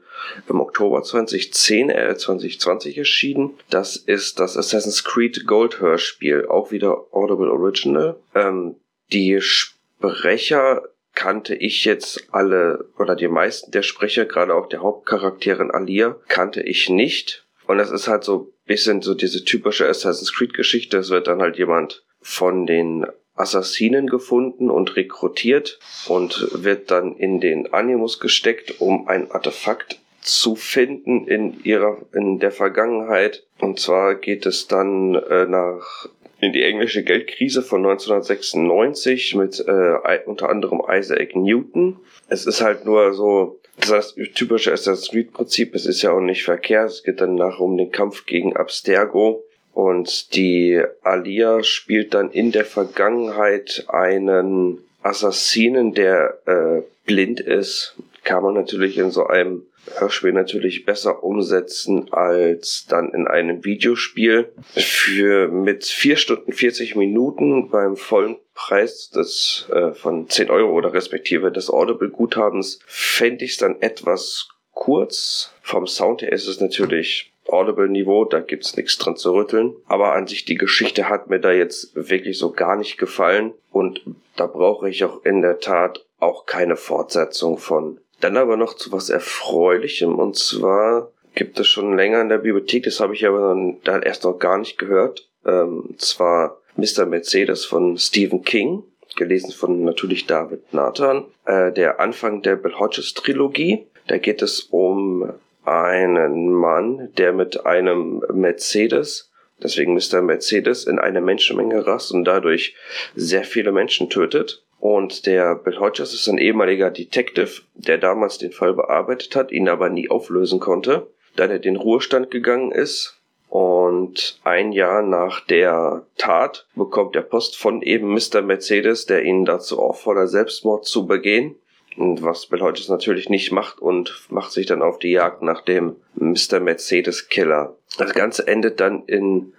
im 0.48 0.60
Oktober 0.60 1.02
2010, 1.02 1.90
äh, 1.90 2.16
2020 2.16 2.98
erschienen. 2.98 3.55
Das 3.68 3.97
ist 3.97 4.38
das 4.38 4.56
Assassin's 4.56 5.05
Creed 5.05 5.47
Gold 5.47 5.80
Hörspiel, 5.80 6.47
auch 6.47 6.70
wieder 6.70 7.12
Audible 7.12 7.51
Original. 7.51 8.16
Ähm, 8.34 8.76
die 9.12 9.40
Sprecher 9.40 10.82
kannte 11.16 11.56
ich 11.56 11.84
jetzt 11.84 12.28
alle 12.30 12.88
oder 12.98 13.16
die 13.16 13.26
meisten 13.26 13.72
der 13.72 13.82
Sprecher, 13.82 14.26
gerade 14.26 14.55
auch 14.55 14.68
der 14.68 14.82
Hauptcharakterin 14.82 15.72
Alia, 15.72 16.16
kannte 16.28 16.62
ich 16.62 16.88
nicht. 16.88 17.44
Und 17.66 17.78
das 17.78 17.90
ist 17.90 18.06
halt 18.06 18.22
so 18.22 18.52
bisschen 18.66 19.02
so 19.02 19.14
diese 19.14 19.44
typische 19.44 19.88
Assassin's 19.88 20.32
Creed 20.32 20.55
Geschichte. 20.55 20.98
Es 20.98 21.10
wird 21.10 21.26
dann 21.26 21.40
halt 21.40 21.56
jemand 21.56 22.05
von 22.20 22.66
den 22.66 23.06
Assassinen 23.34 24.06
gefunden 24.06 24.70
und 24.70 24.97
rekrutiert 24.97 25.78
und 26.06 26.48
wird 26.52 26.90
dann 26.90 27.16
in 27.16 27.40
den 27.40 27.72
Animus 27.72 28.20
gesteckt, 28.20 28.80
um 28.80 29.09
ein 29.09 29.30
Artefakt 29.30 29.98
zu 30.20 30.56
finden 30.56 31.26
in 31.26 31.62
ihrer 31.62 31.98
in 32.12 32.40
der 32.40 32.51
Vergangenheit 32.51 33.47
und 33.60 33.78
zwar 33.78 34.16
geht 34.16 34.44
es 34.44 34.66
dann 34.66 35.14
äh, 35.14 35.47
nach 35.47 36.09
die 36.40 36.62
englische 36.62 37.02
Geldkrise 37.02 37.62
von 37.62 37.84
1996 37.84 39.34
mit 39.34 39.64
äh, 39.66 40.18
unter 40.26 40.48
anderem 40.48 40.82
Isaac 40.88 41.34
Newton. 41.34 41.96
Es 42.28 42.46
ist 42.46 42.60
halt 42.60 42.84
nur 42.84 43.14
so, 43.14 43.58
das 43.88 44.14
typische 44.34 44.72
Assassin's 44.72 45.10
Creed 45.10 45.32
Prinzip, 45.32 45.74
es 45.74 45.86
ist 45.86 46.02
ja 46.02 46.12
auch 46.12 46.20
nicht 46.20 46.44
verkehrt, 46.44 46.90
es 46.90 47.02
geht 47.02 47.20
dann 47.20 47.34
nachher 47.34 47.60
um 47.60 47.76
den 47.76 47.90
Kampf 47.90 48.26
gegen 48.26 48.56
Abstergo 48.56 49.44
und 49.72 50.34
die 50.34 50.82
Alia 51.02 51.62
spielt 51.62 52.14
dann 52.14 52.30
in 52.30 52.52
der 52.52 52.64
Vergangenheit 52.64 53.84
einen 53.88 54.78
Assassinen, 55.02 55.92
der 55.92 56.38
äh, 56.46 56.82
blind 57.04 57.40
ist. 57.40 57.94
Kann 58.24 58.42
man 58.42 58.54
natürlich 58.54 58.98
in 58.98 59.10
so 59.10 59.26
einem 59.26 59.66
Hörspiel 59.98 60.32
natürlich 60.32 60.84
besser 60.84 61.22
umsetzen 61.22 62.12
als 62.12 62.86
dann 62.88 63.12
in 63.12 63.26
einem 63.26 63.64
Videospiel. 63.64 64.52
Für 64.74 65.48
mit 65.48 65.84
vier 65.84 66.16
Stunden 66.16 66.52
40 66.52 66.96
Minuten 66.96 67.70
beim 67.70 67.96
vollen 67.96 68.36
Preis 68.54 69.10
des 69.10 69.68
äh, 69.70 69.92
von 69.92 70.28
10 70.28 70.50
Euro 70.50 70.72
oder 70.72 70.92
respektive 70.92 71.52
des 71.52 71.70
Audible-Guthabens 71.70 72.80
fände 72.86 73.44
ich 73.44 73.52
es 73.52 73.58
dann 73.58 73.80
etwas 73.80 74.48
kurz. 74.72 75.52
Vom 75.62 75.86
Sound 75.86 76.22
her 76.22 76.32
ist 76.32 76.48
es 76.48 76.60
natürlich 76.60 77.32
Audible-Niveau, 77.48 78.24
da 78.24 78.40
gibt's 78.40 78.76
nichts 78.76 78.98
dran 78.98 79.16
zu 79.16 79.34
rütteln. 79.34 79.76
Aber 79.86 80.12
an 80.14 80.26
sich 80.26 80.44
die 80.44 80.56
Geschichte 80.56 81.08
hat 81.08 81.28
mir 81.28 81.40
da 81.40 81.52
jetzt 81.52 81.94
wirklich 81.94 82.38
so 82.38 82.52
gar 82.52 82.76
nicht 82.76 82.98
gefallen 82.98 83.52
und 83.70 84.02
da 84.36 84.46
brauche 84.46 84.88
ich 84.88 85.04
auch 85.04 85.24
in 85.24 85.42
der 85.42 85.60
Tat 85.60 86.04
auch 86.18 86.46
keine 86.46 86.76
Fortsetzung 86.76 87.58
von. 87.58 88.00
Dann 88.20 88.36
aber 88.36 88.56
noch 88.56 88.74
zu 88.74 88.93
was 88.93 89.10
Erfreulichem 89.10 90.18
und 90.18 90.36
zwar 90.36 91.12
gibt 91.34 91.60
es 91.60 91.68
schon 91.68 91.97
länger 91.97 92.22
in 92.22 92.28
der 92.28 92.38
Bibliothek, 92.38 92.84
das 92.84 93.01
habe 93.01 93.14
ich 93.14 93.26
aber 93.26 93.55
dann 93.84 94.02
erst 94.02 94.24
noch 94.24 94.38
gar 94.38 94.59
nicht 94.59 94.78
gehört. 94.78 95.28
Ähm, 95.44 95.94
zwar 95.98 96.60
Mr. 96.76 97.06
Mercedes 97.06 97.64
von 97.64 97.97
Stephen 97.98 98.43
King, 98.43 98.82
gelesen 99.16 99.52
von 99.52 99.84
natürlich 99.84 100.26
David 100.26 100.72
Nathan, 100.72 101.24
äh, 101.44 101.72
der 101.72 102.01
Anfang 102.01 102.43
der 102.43 102.56
Bill 102.56 102.78
Hodges 102.78 103.14
Trilogie. 103.14 103.86
Da 104.09 104.18
geht 104.18 104.43
es 104.43 104.60
um 104.60 105.32
einen 105.64 106.52
Mann, 106.52 107.10
der 107.18 107.32
mit 107.32 107.66
einem 107.66 108.22
Mercedes, 108.32 109.32
deswegen 109.62 109.94
Mr. 109.94 110.22
Mercedes, 110.22 110.84
in 110.84 110.98
eine 110.98 111.20
Menschenmenge 111.20 111.86
rast 111.86 112.12
und 112.12 112.24
dadurch 112.24 112.76
sehr 113.14 113.44
viele 113.44 113.72
Menschen 113.72 114.09
tötet. 114.09 114.64
Und 114.78 115.27
der 115.27 115.55
Bill 115.55 115.78
Hodges 115.78 116.15
ist 116.15 116.28
ein 116.28 116.39
ehemaliger 116.39 116.90
Detective, 116.90 117.62
der 117.74 117.98
damals 117.98 118.39
den 118.39 118.53
Fall 118.53 118.74
bearbeitet 118.74 119.35
hat, 119.35 119.51
ihn 119.51 119.69
aber 119.69 119.89
nie 119.89 120.11
auflösen 120.11 120.61
konnte, 120.61 121.09
da 121.35 121.47
er 121.47 121.59
den 121.59 121.77
Ruhestand 121.77 122.31
gegangen 122.31 122.73
ist. 122.73 123.20
Und 123.48 124.40
ein 124.44 124.73
Jahr 124.73 125.03
nach 125.03 125.40
der 125.40 126.05
Tat 126.19 126.66
bekommt 126.74 127.16
er 127.16 127.23
Post 127.23 127.57
von 127.57 127.81
eben 127.82 128.12
Mr. 128.12 128.43
Mercedes, 128.43 129.07
der 129.07 129.24
ihn 129.24 129.44
dazu 129.44 129.81
auffordert, 129.81 130.28
Selbstmord 130.28 130.85
zu 130.85 131.07
begehen. 131.07 131.57
Und 131.97 132.23
was 132.23 132.47
Bill 132.47 132.61
Hodges 132.61 132.89
natürlich 132.89 133.31
nicht 133.31 133.53
macht 133.53 133.81
und 133.81 134.27
macht 134.28 134.53
sich 134.53 134.66
dann 134.66 134.82
auf 134.82 134.98
die 134.98 135.12
Jagd 135.12 135.43
nach 135.43 135.62
dem 135.62 135.97
Mr. 136.15 136.61
Mercedes 136.61 137.28
Killer. 137.28 137.77
Das 137.97 138.12
Ganze 138.12 138.47
endet 138.47 138.81
dann 138.81 139.05
in 139.07 139.55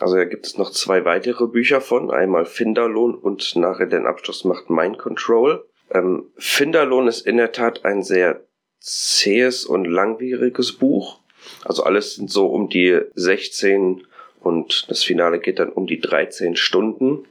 also 0.00 0.16
da 0.16 0.24
gibt 0.24 0.46
es 0.46 0.58
noch 0.58 0.70
zwei 0.70 1.04
weitere 1.04 1.46
Bücher 1.46 1.80
von, 1.80 2.10
einmal 2.10 2.46
Finderlohn 2.46 3.14
und 3.14 3.56
nachher 3.56 3.86
den 3.86 4.06
Abschluss 4.06 4.44
macht 4.44 4.70
Mind 4.70 4.98
Control. 4.98 5.64
Ähm, 5.90 6.26
Finderlohn 6.36 7.08
ist 7.08 7.26
in 7.26 7.36
der 7.36 7.52
Tat 7.52 7.84
ein 7.84 8.02
sehr 8.02 8.42
zähes 8.80 9.64
und 9.64 9.84
langwieriges 9.84 10.72
Buch. 10.72 11.20
Also 11.64 11.84
alles 11.84 12.14
sind 12.14 12.30
so 12.30 12.46
um 12.46 12.68
die 12.68 13.00
16 13.14 14.06
und 14.40 14.90
das 14.90 15.02
Finale 15.02 15.40
geht 15.40 15.58
dann 15.58 15.70
um 15.70 15.86
die 15.86 16.00
13 16.00 16.56
Stunden. 16.56 17.26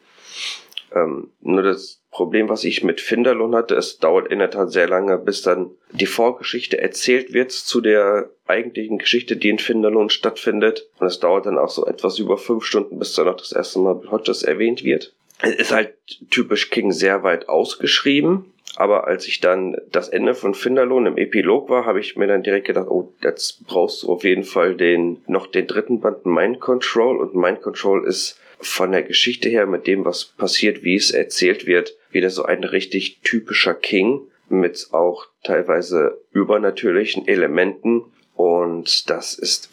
Ähm, 0.93 1.31
nur 1.41 1.63
das 1.63 2.01
Problem, 2.17 2.49
was 2.49 2.63
ich 2.63 2.83
mit 2.83 2.99
Finderlohn 2.99 3.53
hatte, 3.53 3.75
es 3.75 3.99
dauert 3.99 4.31
in 4.31 4.39
der 4.39 4.49
Tat 4.49 4.71
sehr 4.71 4.89
lange, 4.89 5.19
bis 5.19 5.43
dann 5.43 5.69
die 5.91 6.07
Vorgeschichte 6.07 6.81
erzählt 6.81 7.31
wird 7.31 7.51
zu 7.51 7.79
der 7.79 8.31
eigentlichen 8.47 8.97
Geschichte, 8.97 9.37
die 9.37 9.49
in 9.49 9.59
Finderlohn 9.59 10.09
stattfindet. 10.09 10.89
Und 10.97 11.05
es 11.05 11.19
dauert 11.19 11.45
dann 11.45 11.59
auch 11.59 11.69
so 11.69 11.85
etwas 11.85 12.17
über 12.17 12.39
fünf 12.39 12.65
Stunden, 12.65 12.97
bis 12.97 13.13
dann 13.13 13.27
auch 13.27 13.37
das 13.37 13.51
erste 13.51 13.77
Mal 13.77 14.01
Hodges 14.09 14.41
erwähnt 14.41 14.83
wird. 14.83 15.13
Es 15.43 15.53
ist 15.57 15.71
halt 15.71 15.93
typisch 16.31 16.71
King 16.71 16.91
sehr 16.91 17.21
weit 17.21 17.49
ausgeschrieben. 17.49 18.51
Aber 18.75 19.05
als 19.05 19.27
ich 19.27 19.39
dann 19.39 19.77
das 19.91 20.09
Ende 20.09 20.33
von 20.33 20.55
Finderlohn 20.55 21.05
im 21.05 21.17
Epilog 21.17 21.69
war, 21.69 21.85
habe 21.85 21.99
ich 21.99 22.15
mir 22.15 22.25
dann 22.25 22.41
direkt 22.41 22.65
gedacht, 22.65 22.87
oh, 22.89 23.13
jetzt 23.21 23.67
brauchst 23.67 24.01
du 24.01 24.11
auf 24.11 24.23
jeden 24.23 24.43
Fall 24.43 24.73
den, 24.75 25.21
noch 25.27 25.45
den 25.45 25.67
dritten 25.67 25.99
Band 25.99 26.25
Mind 26.25 26.59
Control. 26.61 27.17
Und 27.17 27.35
Mind 27.35 27.61
Control 27.61 28.07
ist 28.07 28.39
von 28.59 28.91
der 28.91 29.03
Geschichte 29.03 29.49
her 29.49 29.65
mit 29.67 29.87
dem, 29.87 30.05
was 30.05 30.25
passiert, 30.25 30.83
wie 30.83 30.95
es 30.95 31.11
erzählt 31.11 31.67
wird, 31.67 31.95
wieder 32.17 32.31
so 32.31 32.43
ein 32.43 32.63
richtig 32.63 33.21
typischer 33.21 33.75
King 33.75 34.21
mit 34.49 34.87
auch 34.91 35.27
teilweise 35.43 36.19
übernatürlichen 36.31 37.27
Elementen 37.27 38.05
und 38.35 39.09
das 39.09 39.35
ist 39.35 39.69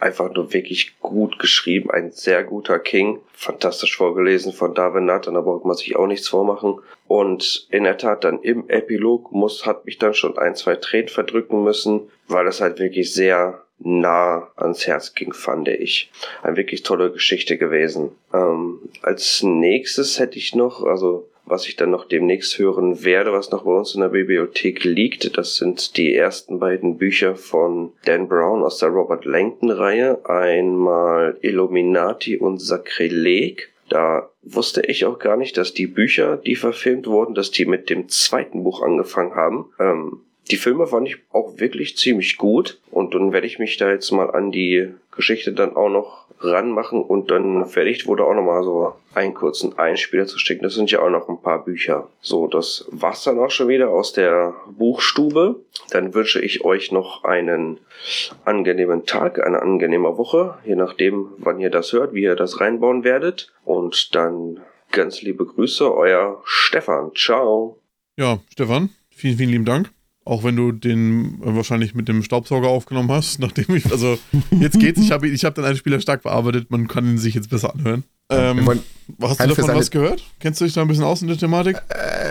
einfach 0.00 0.32
nur 0.32 0.52
wirklich 0.54 0.98
gut 1.00 1.38
geschrieben, 1.38 1.90
ein 1.90 2.10
sehr 2.10 2.44
guter 2.44 2.78
King, 2.78 3.20
fantastisch 3.34 3.96
vorgelesen 3.96 4.54
von 4.54 4.74
Darwin 4.74 5.04
Nathan, 5.04 5.34
da 5.34 5.42
braucht 5.42 5.66
man 5.66 5.76
sich 5.76 5.94
auch 5.94 6.06
nichts 6.06 6.28
vormachen 6.28 6.80
und 7.08 7.68
in 7.70 7.84
der 7.84 7.98
Tat 7.98 8.24
dann 8.24 8.40
im 8.40 8.68
Epilog 8.70 9.30
muss, 9.30 9.66
hat 9.66 9.84
mich 9.84 9.98
dann 9.98 10.14
schon 10.14 10.38
ein, 10.38 10.56
zwei 10.56 10.76
Tränen 10.76 11.08
verdrücken 11.08 11.62
müssen, 11.62 12.08
weil 12.26 12.46
es 12.46 12.62
halt 12.62 12.78
wirklich 12.78 13.12
sehr 13.12 13.64
nah 13.78 14.50
ans 14.56 14.86
Herz 14.86 15.14
ging, 15.14 15.32
fand 15.32 15.68
ich. 15.68 16.10
Eine 16.42 16.56
wirklich 16.56 16.84
tolle 16.84 17.10
Geschichte 17.10 17.58
gewesen. 17.58 18.12
Ähm, 18.32 18.78
als 19.02 19.42
nächstes 19.42 20.18
hätte 20.20 20.38
ich 20.38 20.54
noch, 20.54 20.84
also 20.84 21.28
was 21.44 21.66
ich 21.66 21.76
dann 21.76 21.90
noch 21.90 22.06
demnächst 22.06 22.58
hören 22.58 23.04
werde, 23.04 23.32
was 23.32 23.50
noch 23.50 23.64
bei 23.64 23.72
uns 23.72 23.94
in 23.94 24.00
der 24.00 24.08
Bibliothek 24.08 24.84
liegt. 24.84 25.36
Das 25.36 25.56
sind 25.56 25.96
die 25.96 26.14
ersten 26.14 26.58
beiden 26.58 26.98
Bücher 26.98 27.36
von 27.36 27.92
Dan 28.04 28.28
Brown 28.28 28.62
aus 28.62 28.78
der 28.78 28.90
Robert 28.90 29.24
Langton 29.24 29.70
Reihe. 29.70 30.24
Einmal 30.28 31.36
Illuminati 31.42 32.36
und 32.36 32.58
Sakrileg. 32.58 33.72
Da 33.88 34.30
wusste 34.42 34.82
ich 34.82 35.04
auch 35.04 35.18
gar 35.18 35.36
nicht, 35.36 35.56
dass 35.56 35.74
die 35.74 35.86
Bücher, 35.86 36.36
die 36.36 36.56
verfilmt 36.56 37.06
wurden, 37.06 37.34
dass 37.34 37.50
die 37.50 37.66
mit 37.66 37.90
dem 37.90 38.08
zweiten 38.08 38.64
Buch 38.64 38.82
angefangen 38.82 39.34
haben. 39.34 39.66
Ähm, 39.78 40.20
die 40.50 40.56
Filme 40.56 40.86
fand 40.86 41.08
ich 41.08 41.18
auch 41.30 41.58
wirklich 41.58 41.96
ziemlich 41.96 42.36
gut 42.36 42.80
und 42.90 43.14
dann 43.14 43.32
werde 43.32 43.46
ich 43.46 43.58
mich 43.58 43.76
da 43.76 43.90
jetzt 43.90 44.10
mal 44.10 44.30
an 44.30 44.50
die 44.50 44.88
Geschichte 45.14 45.52
dann 45.52 45.76
auch 45.76 45.88
noch 45.88 46.21
ranmachen 46.44 47.02
und 47.02 47.30
dann 47.30 47.66
fertig 47.66 48.06
wurde 48.06 48.24
auch 48.24 48.34
noch 48.34 48.42
mal 48.42 48.62
so 48.62 48.94
einen 49.14 49.34
kurzen 49.34 49.78
Einspieler 49.78 50.26
zu 50.26 50.38
schicken. 50.38 50.62
Das 50.62 50.74
sind 50.74 50.90
ja 50.90 51.00
auch 51.00 51.10
noch 51.10 51.28
ein 51.28 51.40
paar 51.40 51.64
Bücher. 51.64 52.08
So, 52.20 52.46
das 52.46 52.86
war's 52.90 53.24
dann 53.24 53.38
auch 53.38 53.50
schon 53.50 53.68
wieder 53.68 53.90
aus 53.90 54.12
der 54.12 54.54
Buchstube. 54.70 55.60
Dann 55.90 56.14
wünsche 56.14 56.40
ich 56.40 56.64
euch 56.64 56.92
noch 56.92 57.24
einen 57.24 57.78
angenehmen 58.44 59.06
Tag, 59.06 59.44
eine 59.44 59.62
angenehme 59.62 60.16
Woche, 60.16 60.58
je 60.64 60.76
nachdem, 60.76 61.28
wann 61.38 61.60
ihr 61.60 61.70
das 61.70 61.92
hört, 61.92 62.14
wie 62.14 62.22
ihr 62.22 62.36
das 62.36 62.60
reinbauen 62.60 63.04
werdet. 63.04 63.52
Und 63.64 64.14
dann 64.14 64.60
ganz 64.90 65.22
liebe 65.22 65.46
Grüße, 65.46 65.94
euer 65.94 66.42
Stefan. 66.44 67.12
Ciao. 67.14 67.78
Ja, 68.16 68.40
Stefan, 68.52 68.90
vielen, 69.10 69.36
vielen 69.36 69.50
lieben 69.50 69.64
Dank. 69.64 69.90
Auch 70.24 70.44
wenn 70.44 70.54
du 70.54 70.70
den 70.70 71.42
äh, 71.42 71.56
wahrscheinlich 71.56 71.94
mit 71.94 72.06
dem 72.08 72.22
Staubsauger 72.22 72.68
aufgenommen 72.68 73.10
hast, 73.10 73.38
nachdem 73.40 73.74
ich, 73.74 73.90
also 73.90 74.18
jetzt 74.50 74.78
geht's, 74.78 75.00
ich 75.00 75.10
habe 75.10 75.28
ich 75.28 75.44
hab 75.44 75.54
dann 75.54 75.64
einen 75.64 75.76
Spieler 75.76 76.00
stark 76.00 76.22
bearbeitet, 76.22 76.70
man 76.70 76.88
kann 76.88 77.06
ihn 77.06 77.18
sich 77.18 77.34
jetzt 77.34 77.50
besser 77.50 77.74
anhören. 77.74 78.04
Ähm, 78.30 78.66
hast 79.20 79.40
du 79.40 79.46
davon 79.46 79.74
was 79.74 79.90
gehört? 79.90 80.22
Kennst 80.40 80.60
du 80.60 80.64
dich 80.64 80.74
da 80.74 80.82
ein 80.82 80.88
bisschen 80.88 81.04
aus 81.04 81.22
in 81.22 81.28
der 81.28 81.36
Thematik? 81.36 81.76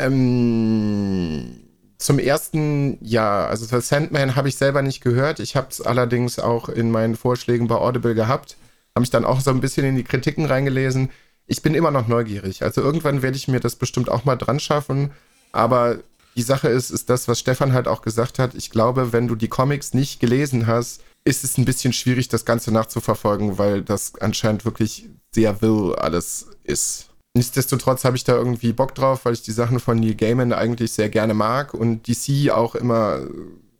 Ähm, 0.01 1.57
zum 1.97 2.17
ersten, 2.17 2.97
ja, 3.01 3.45
also 3.45 3.67
für 3.67 3.81
Sandman 3.81 4.35
habe 4.35 4.49
ich 4.49 4.55
selber 4.55 4.81
nicht 4.81 5.01
gehört. 5.01 5.39
Ich 5.39 5.55
habe 5.55 5.67
es 5.69 5.81
allerdings 5.81 6.39
auch 6.39 6.69
in 6.69 6.89
meinen 6.91 7.15
Vorschlägen 7.15 7.67
bei 7.67 7.75
Audible 7.75 8.15
gehabt. 8.15 8.57
Habe 8.95 9.01
mich 9.01 9.11
dann 9.11 9.25
auch 9.25 9.39
so 9.41 9.51
ein 9.51 9.61
bisschen 9.61 9.85
in 9.85 9.95
die 9.95 10.03
Kritiken 10.03 10.45
reingelesen. 10.45 11.09
Ich 11.45 11.61
bin 11.61 11.75
immer 11.75 11.91
noch 11.91 12.07
neugierig. 12.07 12.63
Also 12.63 12.81
irgendwann 12.81 13.21
werde 13.21 13.37
ich 13.37 13.47
mir 13.47 13.59
das 13.59 13.75
bestimmt 13.75 14.09
auch 14.09 14.25
mal 14.25 14.35
dran 14.35 14.59
schaffen. 14.59 15.11
Aber 15.51 15.99
die 16.35 16.41
Sache 16.41 16.69
ist, 16.69 16.91
ist 16.91 17.09
das, 17.09 17.27
was 17.27 17.39
Stefan 17.39 17.73
halt 17.73 17.87
auch 17.87 18.01
gesagt 18.01 18.39
hat. 18.39 18.55
Ich 18.55 18.69
glaube, 18.69 19.11
wenn 19.11 19.27
du 19.27 19.35
die 19.35 19.49
Comics 19.49 19.93
nicht 19.93 20.19
gelesen 20.19 20.67
hast, 20.67 21.01
ist 21.23 21.43
es 21.43 21.57
ein 21.57 21.65
bisschen 21.65 21.93
schwierig, 21.93 22.29
das 22.29 22.45
Ganze 22.45 22.71
nachzuverfolgen, 22.71 23.57
weil 23.57 23.81
das 23.81 24.13
anscheinend 24.19 24.65
wirklich 24.65 25.09
sehr 25.33 25.61
will 25.61 25.95
alles 25.95 26.47
ist. 26.63 27.09
Nichtsdestotrotz 27.33 28.03
habe 28.03 28.17
ich 28.17 28.23
da 28.23 28.35
irgendwie 28.35 28.73
Bock 28.73 28.93
drauf, 28.95 29.25
weil 29.25 29.33
ich 29.33 29.41
die 29.41 29.51
Sachen 29.51 29.79
von 29.79 29.99
Neil 29.99 30.15
Gaiman 30.15 30.51
eigentlich 30.51 30.91
sehr 30.91 31.09
gerne 31.09 31.33
mag 31.33 31.73
und 31.73 32.07
DC 32.07 32.51
auch 32.51 32.75
immer, 32.75 33.21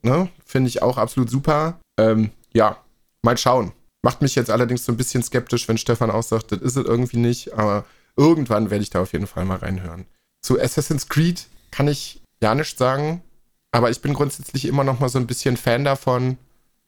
ne, 0.04 0.30
finde 0.46 0.70
ich 0.70 0.82
auch 0.82 0.98
absolut 0.98 1.30
super. 1.30 1.80
Ähm, 2.00 2.32
ja, 2.54 2.78
mal 3.24 3.38
schauen. 3.38 3.74
Macht 4.04 4.22
mich 4.22 4.36
jetzt 4.36 4.50
allerdings 4.50 4.86
so 4.86 4.92
ein 4.92 4.98
bisschen 4.98 5.22
skeptisch, 5.22 5.68
wenn 5.68 5.78
Stefan 5.78 6.12
auch 6.12 6.24
sagt, 6.24 6.52
das 6.52 6.62
ist 6.62 6.78
es 6.78 6.86
irgendwie 6.86 7.18
nicht, 7.18 7.54
aber 7.54 7.86
irgendwann 8.16 8.70
werde 8.70 8.84
ich 8.84 8.90
da 8.90 9.02
auf 9.02 9.14
jeden 9.14 9.28
Fall 9.28 9.46
mal 9.46 9.58
reinhören. 9.58 10.06
Zu 10.42 10.60
Assassin's 10.60 11.08
Creed 11.08 11.48
kann 11.72 11.88
ich 11.88 12.21
ja 12.42 12.56
nichts 12.56 12.78
sagen. 12.78 13.22
Aber 13.72 13.90
ich 13.90 14.02
bin 14.02 14.14
grundsätzlich 14.14 14.66
immer 14.66 14.84
noch 14.84 15.00
mal 15.00 15.10
so 15.10 15.20
ein 15.20 15.28
bisschen 15.28 15.58
Fan 15.58 15.86
davon. 15.86 16.38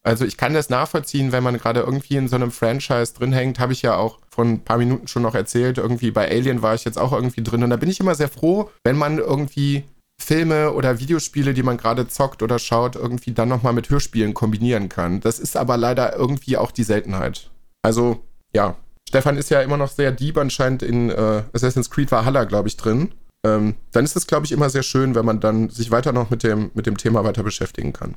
Also 0.05 0.25
ich 0.25 0.35
kann 0.35 0.53
das 0.53 0.69
nachvollziehen, 0.69 1.31
wenn 1.31 1.43
man 1.43 1.57
gerade 1.57 1.79
irgendwie 1.79 2.17
in 2.17 2.27
so 2.27 2.35
einem 2.35 2.51
Franchise 2.51 3.13
drin 3.13 3.31
hängt, 3.31 3.59
habe 3.59 3.71
ich 3.71 3.81
ja 3.81 3.95
auch 3.95 4.19
vor 4.29 4.43
ein 4.43 4.59
paar 4.59 4.77
Minuten 4.77 5.07
schon 5.07 5.21
noch 5.21 5.33
erzählt. 5.33 5.77
Irgendwie 5.77 6.11
bei 6.11 6.29
Alien 6.29 6.61
war 6.61 6.75
ich 6.75 6.83
jetzt 6.83 6.99
auch 6.99 7.13
irgendwie 7.13 7.41
drin. 7.41 7.63
Und 7.63 7.69
da 7.69 7.77
bin 7.77 7.89
ich 7.89 8.01
immer 8.01 8.15
sehr 8.15 8.27
froh, 8.27 8.69
wenn 8.83 8.97
man 8.97 9.17
irgendwie 9.17 9.85
Filme 10.21 10.73
oder 10.73 10.99
Videospiele, 10.99 11.53
die 11.53 11.63
man 11.63 11.77
gerade 11.77 12.07
zockt 12.07 12.43
oder 12.43 12.59
schaut, 12.59 12.97
irgendwie 12.97 13.31
dann 13.31 13.47
nochmal 13.47 13.73
mit 13.73 13.89
Hörspielen 13.89 14.33
kombinieren 14.33 14.89
kann. 14.89 15.21
Das 15.21 15.39
ist 15.39 15.55
aber 15.55 15.77
leider 15.77 16.15
irgendwie 16.15 16.57
auch 16.57 16.71
die 16.71 16.83
Seltenheit. 16.83 17.49
Also, 17.81 18.23
ja. 18.53 18.75
Stefan 19.07 19.37
ist 19.37 19.51
ja 19.51 19.61
immer 19.61 19.77
noch 19.77 19.89
sehr 19.89 20.11
deep 20.11 20.37
anscheinend 20.37 20.81
in 20.81 21.09
äh, 21.11 21.43
Assassin's 21.53 21.89
Creed 21.89 22.11
Valhalla, 22.11 22.45
glaube 22.45 22.67
ich, 22.67 22.77
drin 22.77 23.13
ähm, 23.45 23.75
dann 23.91 24.05
ist 24.05 24.15
es, 24.15 24.27
glaube 24.27 24.45
ich, 24.45 24.51
immer 24.51 24.69
sehr 24.69 24.83
schön, 24.83 25.15
wenn 25.15 25.25
man 25.25 25.39
dann 25.39 25.69
sich 25.69 25.91
weiter 25.91 26.11
noch 26.13 26.29
mit 26.29 26.43
dem, 26.43 26.71
mit 26.73 26.85
dem 26.85 26.97
Thema 26.97 27.23
weiter 27.23 27.43
beschäftigen 27.43 27.93
kann. 27.93 28.15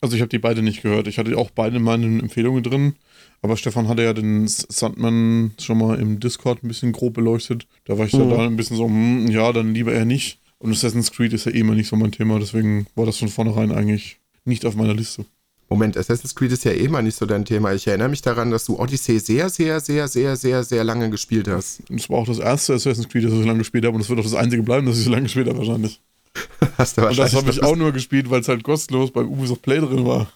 Also 0.00 0.14
ich 0.14 0.22
habe 0.22 0.28
die 0.28 0.38
beide 0.38 0.62
nicht 0.62 0.82
gehört. 0.82 1.08
Ich 1.08 1.18
hatte 1.18 1.36
auch 1.36 1.50
beide 1.50 1.80
meine 1.80 2.06
Empfehlungen 2.06 2.62
drin. 2.62 2.94
Aber 3.42 3.56
Stefan 3.56 3.88
hatte 3.88 4.02
ja 4.02 4.12
den 4.12 4.46
Sandman 4.46 5.52
schon 5.58 5.78
mal 5.78 5.98
im 5.98 6.20
Discord 6.20 6.62
ein 6.62 6.68
bisschen 6.68 6.92
grob 6.92 7.14
beleuchtet. 7.14 7.66
Da 7.84 7.98
war 7.98 8.06
ich 8.06 8.12
mhm. 8.12 8.30
da 8.30 8.44
ein 8.44 8.56
bisschen 8.56 8.76
so, 8.76 8.86
hm, 8.86 9.28
ja, 9.28 9.52
dann 9.52 9.74
lieber 9.74 9.92
eher 9.92 10.04
nicht. 10.04 10.40
Und 10.58 10.72
Assassin's 10.72 11.12
Creed 11.12 11.32
ist 11.32 11.46
ja 11.46 11.52
eh 11.52 11.60
immer 11.60 11.74
nicht 11.74 11.88
so 11.88 11.96
mein 11.96 12.12
Thema. 12.12 12.38
Deswegen 12.38 12.86
war 12.94 13.06
das 13.06 13.18
von 13.18 13.28
vornherein 13.28 13.72
eigentlich 13.72 14.18
nicht 14.44 14.64
auf 14.64 14.76
meiner 14.76 14.94
Liste. 14.94 15.24
Moment, 15.68 15.98
Assassin's 15.98 16.34
Creed 16.34 16.52
ist 16.52 16.64
ja 16.64 16.72
eh 16.72 16.88
mal 16.88 17.02
nicht 17.02 17.16
so 17.16 17.26
dein 17.26 17.44
Thema. 17.44 17.74
Ich 17.74 17.86
erinnere 17.86 18.08
mich 18.08 18.22
daran, 18.22 18.50
dass 18.50 18.64
du 18.64 18.78
Odyssey 18.78 19.18
sehr, 19.18 19.50
sehr, 19.50 19.80
sehr, 19.80 20.08
sehr, 20.08 20.36
sehr, 20.36 20.64
sehr 20.64 20.84
lange 20.84 21.10
gespielt 21.10 21.46
hast. 21.46 21.82
Das 21.90 22.08
war 22.08 22.18
auch 22.18 22.26
das 22.26 22.38
erste 22.38 22.74
Assassin's 22.74 23.08
Creed, 23.08 23.24
das 23.24 23.32
ich 23.32 23.38
so 23.40 23.44
lange 23.44 23.58
gespielt 23.58 23.84
habe. 23.84 23.94
Und 23.94 24.00
das 24.00 24.08
wird 24.08 24.18
auch 24.18 24.24
das 24.24 24.34
einzige 24.34 24.62
bleiben, 24.62 24.86
das 24.86 24.98
ich 24.98 25.04
so 25.04 25.10
lange 25.10 25.24
gespielt 25.24 25.48
habe, 25.48 25.58
wahrscheinlich. 25.58 26.00
hast 26.78 26.96
du 26.96 27.02
wahrscheinlich. 27.02 27.18
Und 27.18 27.18
das 27.18 27.34
habe 27.34 27.50
ich 27.50 27.62
auch 27.62 27.76
nur 27.76 27.92
gespielt, 27.92 28.30
weil 28.30 28.40
es 28.40 28.48
halt 28.48 28.62
kostenlos 28.62 29.10
beim 29.10 29.28
Ubisoft 29.28 29.60
Play 29.60 29.80
drin 29.80 30.06
war. 30.06 30.32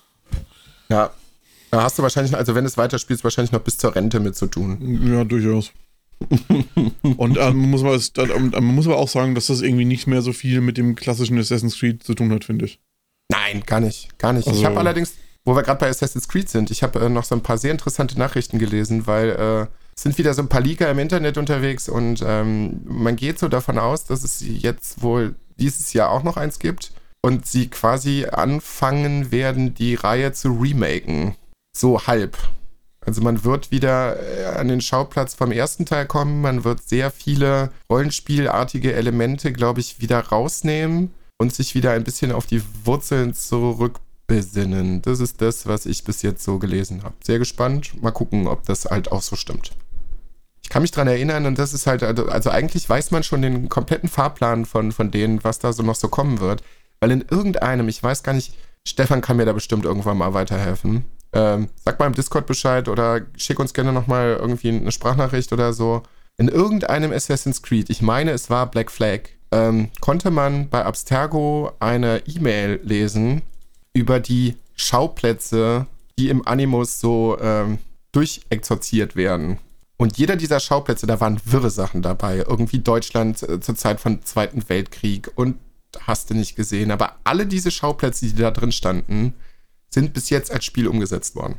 Ja. 0.90 1.10
Da 1.70 1.82
hast 1.82 1.98
du 1.98 2.02
wahrscheinlich, 2.02 2.36
also 2.36 2.54
wenn 2.54 2.64
du 2.64 2.68
es 2.68 2.76
weiterspielst, 2.76 3.24
wahrscheinlich 3.24 3.52
noch 3.52 3.60
bis 3.60 3.78
zur 3.78 3.96
Rente 3.96 4.20
mit 4.20 4.36
zu 4.36 4.46
tun. 4.46 5.00
Ja, 5.10 5.24
durchaus. 5.24 5.72
und 7.16 7.38
ähm, 7.38 7.56
muss 7.56 7.82
man, 7.82 7.98
ähm, 8.30 8.50
man 8.50 8.74
muss 8.74 8.86
aber 8.86 8.98
auch 8.98 9.08
sagen, 9.08 9.34
dass 9.34 9.46
das 9.46 9.62
irgendwie 9.62 9.86
nicht 9.86 10.06
mehr 10.06 10.20
so 10.20 10.34
viel 10.34 10.60
mit 10.60 10.76
dem 10.76 10.94
klassischen 10.94 11.38
Assassin's 11.38 11.78
Creed 11.78 12.02
zu 12.02 12.14
tun 12.14 12.30
hat, 12.30 12.44
finde 12.44 12.66
ich. 12.66 12.78
Nein, 13.32 13.62
gar 13.66 13.80
nicht, 13.80 14.18
gar 14.18 14.32
nicht. 14.32 14.46
Also, 14.46 14.58
ich 14.58 14.64
habe 14.64 14.78
allerdings, 14.78 15.14
wo 15.44 15.56
wir 15.56 15.62
gerade 15.62 15.80
bei 15.80 15.88
Assassin's 15.88 16.28
Creed 16.28 16.48
sind, 16.48 16.70
ich 16.70 16.82
habe 16.82 17.00
äh, 17.00 17.08
noch 17.08 17.24
so 17.24 17.34
ein 17.34 17.42
paar 17.42 17.58
sehr 17.58 17.70
interessante 17.70 18.18
Nachrichten 18.18 18.58
gelesen, 18.58 19.06
weil 19.06 19.30
äh, 19.30 19.66
es 19.96 20.02
sind 20.02 20.18
wieder 20.18 20.34
so 20.34 20.42
ein 20.42 20.48
paar 20.48 20.60
Leaker 20.60 20.90
im 20.90 20.98
Internet 20.98 21.38
unterwegs 21.38 21.88
und 21.88 22.22
ähm, 22.26 22.82
man 22.84 23.16
geht 23.16 23.38
so 23.38 23.48
davon 23.48 23.78
aus, 23.78 24.04
dass 24.04 24.22
es 24.22 24.42
jetzt 24.46 25.02
wohl 25.02 25.34
dieses 25.58 25.92
Jahr 25.92 26.10
auch 26.10 26.22
noch 26.22 26.36
eins 26.36 26.58
gibt 26.58 26.92
und 27.22 27.46
sie 27.46 27.68
quasi 27.68 28.26
anfangen 28.26 29.30
werden, 29.30 29.74
die 29.74 29.94
Reihe 29.94 30.32
zu 30.32 30.52
remaken. 30.52 31.34
So 31.74 32.06
halb. 32.06 32.36
Also 33.04 33.22
man 33.22 33.44
wird 33.44 33.70
wieder 33.70 34.16
äh, 34.20 34.44
an 34.56 34.68
den 34.68 34.80
Schauplatz 34.80 35.34
vom 35.34 35.52
ersten 35.52 35.86
Teil 35.86 36.06
kommen, 36.06 36.40
man 36.40 36.64
wird 36.64 36.82
sehr 36.82 37.10
viele 37.10 37.70
rollenspielartige 37.90 38.92
Elemente, 38.92 39.52
glaube 39.52 39.80
ich, 39.80 40.00
wieder 40.00 40.20
rausnehmen 40.20 41.12
und 41.42 41.52
sich 41.52 41.74
wieder 41.74 41.90
ein 41.90 42.04
bisschen 42.04 42.30
auf 42.30 42.46
die 42.46 42.62
Wurzeln 42.84 43.34
zurück 43.34 43.98
besinnen. 44.28 45.02
Das 45.02 45.18
ist 45.18 45.42
das, 45.42 45.66
was 45.66 45.86
ich 45.86 46.04
bis 46.04 46.22
jetzt 46.22 46.44
so 46.44 46.60
gelesen 46.60 47.02
habe. 47.02 47.16
Sehr 47.22 47.40
gespannt. 47.40 48.00
Mal 48.00 48.12
gucken, 48.12 48.46
ob 48.46 48.64
das 48.64 48.84
halt 48.84 49.10
auch 49.10 49.22
so 49.22 49.34
stimmt. 49.34 49.72
Ich 50.62 50.70
kann 50.70 50.82
mich 50.82 50.92
dran 50.92 51.08
erinnern 51.08 51.44
und 51.46 51.58
das 51.58 51.74
ist 51.74 51.88
halt, 51.88 52.04
also, 52.04 52.26
also 52.26 52.50
eigentlich 52.50 52.88
weiß 52.88 53.10
man 53.10 53.24
schon 53.24 53.42
den 53.42 53.68
kompletten 53.68 54.08
Fahrplan 54.08 54.64
von, 54.66 54.92
von 54.92 55.10
denen, 55.10 55.42
was 55.42 55.58
da 55.58 55.72
so 55.72 55.82
noch 55.82 55.96
so 55.96 56.06
kommen 56.06 56.38
wird. 56.38 56.62
Weil 57.00 57.10
in 57.10 57.24
irgendeinem, 57.28 57.88
ich 57.88 58.00
weiß 58.00 58.22
gar 58.22 58.34
nicht, 58.34 58.54
Stefan 58.86 59.20
kann 59.20 59.36
mir 59.36 59.44
da 59.44 59.52
bestimmt 59.52 59.84
irgendwann 59.84 60.18
mal 60.18 60.34
weiterhelfen. 60.34 61.04
Ähm, 61.32 61.70
sag 61.84 61.98
mal 61.98 62.06
im 62.06 62.14
Discord 62.14 62.46
Bescheid 62.46 62.88
oder 62.88 63.22
schick 63.36 63.58
uns 63.58 63.74
gerne 63.74 63.92
nochmal 63.92 64.36
irgendwie 64.40 64.68
eine 64.68 64.92
Sprachnachricht 64.92 65.52
oder 65.52 65.72
so. 65.72 66.04
In 66.36 66.46
irgendeinem 66.46 67.10
Assassin's 67.10 67.62
Creed, 67.62 67.90
ich 67.90 68.00
meine, 68.00 68.30
es 68.30 68.48
war 68.48 68.70
Black 68.70 68.92
Flag, 68.92 69.22
ähm, 69.52 69.90
konnte 70.00 70.30
man 70.30 70.68
bei 70.68 70.84
Abstergo 70.84 71.72
eine 71.78 72.22
E-Mail 72.26 72.80
lesen, 72.82 73.42
über 73.92 74.18
die 74.20 74.56
Schauplätze, 74.74 75.86
die 76.18 76.28
im 76.28 76.46
Animus 76.46 76.98
so 76.98 77.38
ähm, 77.40 77.78
durchexorziert 78.12 79.16
werden. 79.16 79.58
Und 79.96 80.18
jeder 80.18 80.36
dieser 80.36 80.58
Schauplätze, 80.58 81.06
da 81.06 81.20
waren 81.20 81.40
wirre 81.44 81.70
Sachen 81.70 82.02
dabei. 82.02 82.38
Irgendwie 82.38 82.80
Deutschland 82.80 83.42
äh, 83.42 83.60
zur 83.60 83.76
Zeit 83.76 84.00
von 84.00 84.22
Zweiten 84.24 84.68
Weltkrieg 84.68 85.30
und 85.36 85.56
hast 86.00 86.30
du 86.30 86.34
nicht 86.34 86.56
gesehen. 86.56 86.90
Aber 86.90 87.16
alle 87.24 87.46
diese 87.46 87.70
Schauplätze, 87.70 88.26
die 88.26 88.34
da 88.34 88.50
drin 88.50 88.72
standen, 88.72 89.34
sind 89.90 90.14
bis 90.14 90.30
jetzt 90.30 90.50
als 90.50 90.64
Spiel 90.64 90.88
umgesetzt 90.88 91.36
worden. 91.36 91.56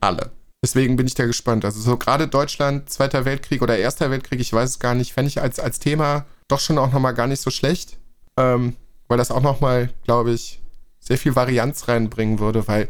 Alle. 0.00 0.30
Deswegen 0.62 0.96
bin 0.96 1.06
ich 1.06 1.14
da 1.14 1.26
gespannt. 1.26 1.64
Also 1.64 1.80
so 1.80 1.96
gerade 1.96 2.28
Deutschland, 2.28 2.90
Zweiter 2.90 3.24
Weltkrieg 3.24 3.62
oder 3.62 3.78
Erster 3.78 4.10
Weltkrieg, 4.10 4.40
ich 4.40 4.52
weiß 4.52 4.68
es 4.68 4.78
gar 4.78 4.94
nicht, 4.94 5.12
fände 5.12 5.28
ich 5.28 5.40
als, 5.40 5.58
als 5.58 5.78
Thema 5.78 6.26
doch 6.48 6.60
schon 6.60 6.78
auch 6.78 6.92
nochmal 6.92 7.14
gar 7.14 7.26
nicht 7.26 7.40
so 7.40 7.50
schlecht. 7.50 7.98
Ähm, 8.36 8.76
weil 9.08 9.18
das 9.18 9.30
auch 9.30 9.42
nochmal, 9.42 9.90
glaube 10.04 10.32
ich, 10.32 10.60
sehr 11.00 11.18
viel 11.18 11.34
Varianz 11.34 11.88
reinbringen 11.88 12.38
würde, 12.38 12.68
weil 12.68 12.88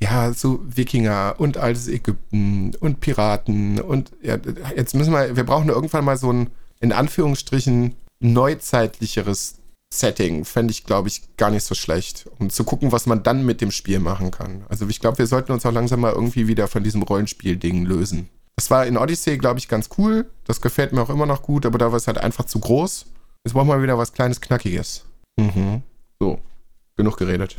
ja, 0.00 0.32
so 0.32 0.60
Wikinger 0.64 1.34
und 1.38 1.58
altes 1.58 1.86
Ägypten 1.86 2.74
und 2.80 3.00
Piraten 3.00 3.80
und 3.80 4.12
ja, 4.22 4.38
jetzt 4.74 4.94
müssen 4.94 5.12
wir, 5.12 5.36
wir 5.36 5.44
brauchen 5.44 5.68
irgendwann 5.68 6.06
mal 6.06 6.16
so 6.16 6.32
ein, 6.32 6.50
in 6.80 6.92
Anführungsstrichen, 6.92 7.94
neuzeitlicheres 8.18 9.59
Setting. 9.92 10.44
Fände 10.44 10.70
ich, 10.72 10.84
glaube 10.84 11.08
ich, 11.08 11.36
gar 11.36 11.50
nicht 11.50 11.64
so 11.64 11.74
schlecht, 11.74 12.28
um 12.38 12.50
zu 12.50 12.64
gucken, 12.64 12.92
was 12.92 13.06
man 13.06 13.22
dann 13.22 13.44
mit 13.44 13.60
dem 13.60 13.70
Spiel 13.70 13.98
machen 13.98 14.30
kann. 14.30 14.64
Also 14.68 14.86
ich 14.88 15.00
glaube, 15.00 15.18
wir 15.18 15.26
sollten 15.26 15.52
uns 15.52 15.66
auch 15.66 15.72
langsam 15.72 16.00
mal 16.00 16.12
irgendwie 16.12 16.46
wieder 16.46 16.68
von 16.68 16.84
diesem 16.84 17.02
Rollenspiel-Ding 17.02 17.84
lösen. 17.84 18.28
Das 18.56 18.70
war 18.70 18.86
in 18.86 18.96
Odyssey, 18.96 19.38
glaube 19.38 19.58
ich, 19.58 19.68
ganz 19.68 19.88
cool. 19.98 20.30
Das 20.44 20.60
gefällt 20.60 20.92
mir 20.92 21.02
auch 21.02 21.10
immer 21.10 21.26
noch 21.26 21.42
gut, 21.42 21.66
aber 21.66 21.78
da 21.78 21.90
war 21.90 21.96
es 21.96 22.06
halt 22.06 22.18
einfach 22.18 22.44
zu 22.44 22.60
groß. 22.60 23.06
Jetzt 23.44 23.54
brauchen 23.54 23.68
wir 23.68 23.82
wieder 23.82 23.98
was 23.98 24.12
Kleines, 24.12 24.40
Knackiges. 24.40 25.04
Mhm. 25.38 25.82
So 26.20 26.38
genug 26.96 27.16
geredet. 27.16 27.56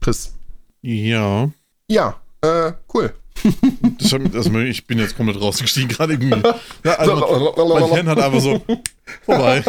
Chris. 0.00 0.34
Ja. 0.82 1.50
Ja, 1.90 2.20
äh, 2.42 2.72
cool. 2.92 3.14
Das 3.98 4.12
hat, 4.12 4.34
also 4.34 4.58
ich 4.60 4.86
bin 4.86 4.98
jetzt 4.98 5.16
komplett 5.16 5.40
rausgestiegen 5.40 5.88
gerade 5.88 6.14
irgendwie. 6.14 6.42
Ja, 6.84 6.94
also 6.94 7.16
mein, 7.16 7.68
mein 7.68 7.92
Hirn 7.92 8.08
hat 8.08 8.18
einfach 8.18 8.40
so 8.40 8.60
vorbei. 9.24 9.62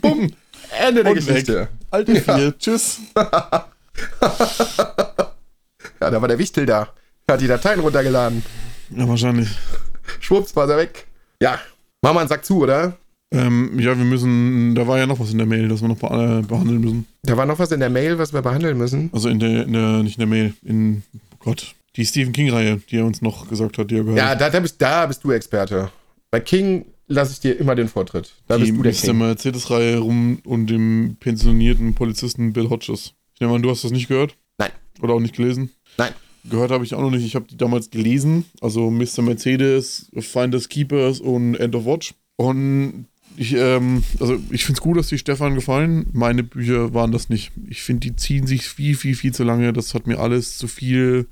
Bumm. 0.00 0.30
Ende 0.80 1.02
der 1.02 1.12
Und 1.12 1.18
Geschichte. 1.18 1.60
weg. 1.62 1.68
Alte 1.90 2.16
vier. 2.20 2.58
Tschüss. 2.58 2.98
Ja, 6.00 6.10
da 6.10 6.20
war 6.20 6.28
der 6.28 6.38
Wichtel 6.38 6.66
da. 6.66 6.88
Hat 7.30 7.40
die 7.40 7.46
Dateien 7.46 7.80
runtergeladen. 7.80 8.42
Ja, 8.90 9.08
wahrscheinlich. 9.08 9.48
Schwupps, 10.20 10.54
war 10.54 10.68
er 10.68 10.76
weg. 10.76 11.06
Ja, 11.40 11.58
mach 12.02 12.12
mal 12.12 12.20
einen 12.20 12.28
Sack 12.28 12.44
zu, 12.44 12.58
oder? 12.62 12.96
Ähm, 13.32 13.78
ja, 13.78 13.96
wir 13.96 14.04
müssen, 14.04 14.74
da 14.74 14.86
war 14.86 14.98
ja 14.98 15.06
noch 15.06 15.18
was 15.18 15.30
in 15.32 15.38
der 15.38 15.46
Mail, 15.46 15.68
das 15.68 15.80
wir 15.80 15.88
noch 15.88 15.96
be 15.96 16.06
äh, 16.06 16.42
behandeln 16.46 16.80
müssen. 16.80 17.06
Da 17.22 17.36
war 17.36 17.46
noch 17.46 17.58
was 17.58 17.72
in 17.72 17.80
der 17.80 17.88
Mail, 17.90 18.18
was 18.18 18.32
wir 18.32 18.42
behandeln 18.42 18.76
müssen. 18.76 19.08
Also 19.12 19.28
in 19.28 19.38
der, 19.38 19.64
in 19.64 19.72
der, 19.72 20.02
nicht 20.02 20.18
in 20.18 20.20
der 20.20 20.28
Mail, 20.28 20.54
in, 20.62 21.02
oh 21.34 21.36
Gott, 21.40 21.74
die 21.96 22.04
Stephen 22.04 22.32
King-Reihe, 22.32 22.80
die 22.90 22.98
er 22.98 23.06
uns 23.06 23.22
noch 23.22 23.48
gesagt 23.48 23.78
hat, 23.78 23.90
die 23.90 23.96
er 23.96 24.02
gehört 24.04 24.18
Ja, 24.18 24.34
da, 24.34 24.50
da, 24.50 24.60
bist, 24.60 24.80
da 24.80 25.06
bist 25.06 25.24
du 25.24 25.30
Experte. 25.32 25.90
Bei 26.30 26.40
King 26.40 26.84
lasse 27.14 27.32
ich 27.32 27.40
dir 27.40 27.58
immer 27.58 27.74
den 27.74 27.88
Vortritt. 27.88 28.34
Da 28.46 28.58
die 28.58 28.72
bist 28.72 28.76
du 28.76 28.82
der 28.82 28.92
Mr. 28.92 29.00
King. 29.00 29.18
Mercedes-Reihe 29.18 29.98
rum 29.98 30.38
und 30.44 30.66
dem 30.68 31.16
pensionierten 31.20 31.94
Polizisten 31.94 32.52
Bill 32.52 32.68
Hodges. 32.68 33.14
Ich 33.34 33.40
nehme 33.40 33.54
an, 33.54 33.62
du 33.62 33.70
hast 33.70 33.84
das 33.84 33.90
nicht 33.90 34.08
gehört? 34.08 34.36
Nein. 34.58 34.70
Oder 35.00 35.14
auch 35.14 35.20
nicht 35.20 35.36
gelesen? 35.36 35.70
Nein. 35.98 36.12
Gehört 36.48 36.70
habe 36.70 36.84
ich 36.84 36.94
auch 36.94 37.00
noch 37.00 37.10
nicht. 37.10 37.24
Ich 37.24 37.34
habe 37.34 37.46
die 37.46 37.56
damals 37.56 37.90
gelesen. 37.90 38.44
Also 38.60 38.90
Mr. 38.90 39.22
Mercedes, 39.22 40.10
Finders 40.18 40.68
Keepers 40.68 41.20
und 41.20 41.54
End 41.54 41.74
of 41.74 41.86
Watch. 41.86 42.14
Und 42.36 43.06
ich, 43.36 43.54
ähm, 43.54 44.04
also 44.20 44.38
ich 44.50 44.64
finde 44.64 44.78
es 44.78 44.82
gut, 44.82 44.96
dass 44.96 45.08
die 45.08 45.18
Stefan 45.18 45.54
gefallen. 45.54 46.06
Meine 46.12 46.42
Bücher 46.42 46.92
waren 46.94 47.12
das 47.12 47.30
nicht. 47.30 47.52
Ich 47.68 47.82
finde, 47.82 48.00
die 48.00 48.16
ziehen 48.16 48.46
sich 48.46 48.68
viel, 48.68 48.94
viel, 48.94 49.14
viel 49.14 49.32
zu 49.32 49.42
lange. 49.42 49.72
Das 49.72 49.94
hat 49.94 50.06
mir 50.06 50.18
alles 50.18 50.58
zu 50.58 50.68
viel 50.68 51.26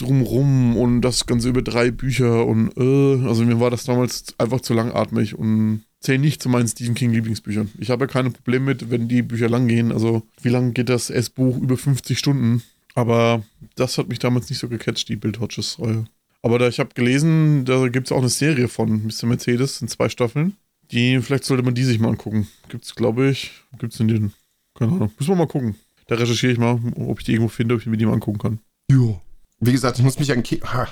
drumrum 0.00 0.76
und 0.76 1.02
das 1.02 1.26
Ganze 1.26 1.48
über 1.48 1.62
drei 1.62 1.90
Bücher 1.90 2.46
und 2.46 2.76
äh, 2.76 3.26
also 3.26 3.44
mir 3.44 3.60
war 3.60 3.70
das 3.70 3.84
damals 3.84 4.34
einfach 4.38 4.60
zu 4.60 4.74
langatmig 4.74 5.38
und 5.38 5.84
zählen 6.00 6.20
nicht 6.20 6.42
zu 6.42 6.48
meinen 6.48 6.68
Stephen 6.68 6.94
King 6.94 7.12
Lieblingsbüchern. 7.12 7.70
Ich 7.78 7.90
habe 7.90 8.04
ja 8.04 8.06
keine 8.06 8.30
Probleme 8.30 8.66
mit, 8.66 8.90
wenn 8.90 9.08
die 9.08 9.22
Bücher 9.22 9.48
lang 9.48 9.68
gehen. 9.68 9.92
Also 9.92 10.22
wie 10.42 10.48
lang 10.48 10.74
geht 10.74 10.88
das 10.88 11.10
S-Buch? 11.10 11.56
Über 11.58 11.76
50 11.76 12.18
Stunden. 12.18 12.62
Aber 12.94 13.42
das 13.76 13.98
hat 13.98 14.08
mich 14.08 14.18
damals 14.18 14.48
nicht 14.50 14.58
so 14.58 14.68
gecatcht, 14.68 15.08
die 15.08 15.16
Bild 15.16 15.40
Hodges 15.40 15.78
Reihe. 15.78 16.06
Aber 16.42 16.58
da 16.58 16.68
ich 16.68 16.78
habe 16.78 16.94
gelesen, 16.94 17.64
da 17.64 17.88
gibt 17.88 18.06
es 18.06 18.12
auch 18.12 18.18
eine 18.18 18.28
Serie 18.28 18.68
von 18.68 19.04
Mr. 19.04 19.26
Mercedes 19.26 19.82
in 19.82 19.88
zwei 19.88 20.08
Staffeln. 20.08 20.56
Die, 20.90 21.20
vielleicht 21.20 21.44
sollte 21.44 21.62
man 21.62 21.74
die 21.74 21.84
sich 21.84 21.98
mal 21.98 22.08
angucken. 22.08 22.48
Gibt's, 22.68 22.94
glaube 22.94 23.28
ich, 23.28 23.52
gibt's 23.78 24.00
in 24.00 24.08
den, 24.08 24.32
keine 24.74 24.92
Ahnung. 24.92 25.10
Müssen 25.18 25.32
wir 25.32 25.36
mal 25.36 25.46
gucken. 25.46 25.74
Da 26.06 26.14
recherchiere 26.14 26.52
ich 26.52 26.58
mal, 26.58 26.80
ob 26.96 27.18
ich 27.18 27.26
die 27.26 27.32
irgendwo 27.32 27.48
finde, 27.50 27.74
ob 27.74 27.80
ich 27.82 27.86
mir 27.86 27.98
die 27.98 28.06
mal 28.06 28.14
angucken 28.14 28.38
kann. 28.38 28.58
Jo. 28.90 29.20
Wie 29.60 29.72
gesagt, 29.72 29.98
ich 29.98 30.04
muss 30.04 30.18
mich 30.18 30.32
an 30.32 30.42
King. 30.42 30.62
Ha. 30.64 30.88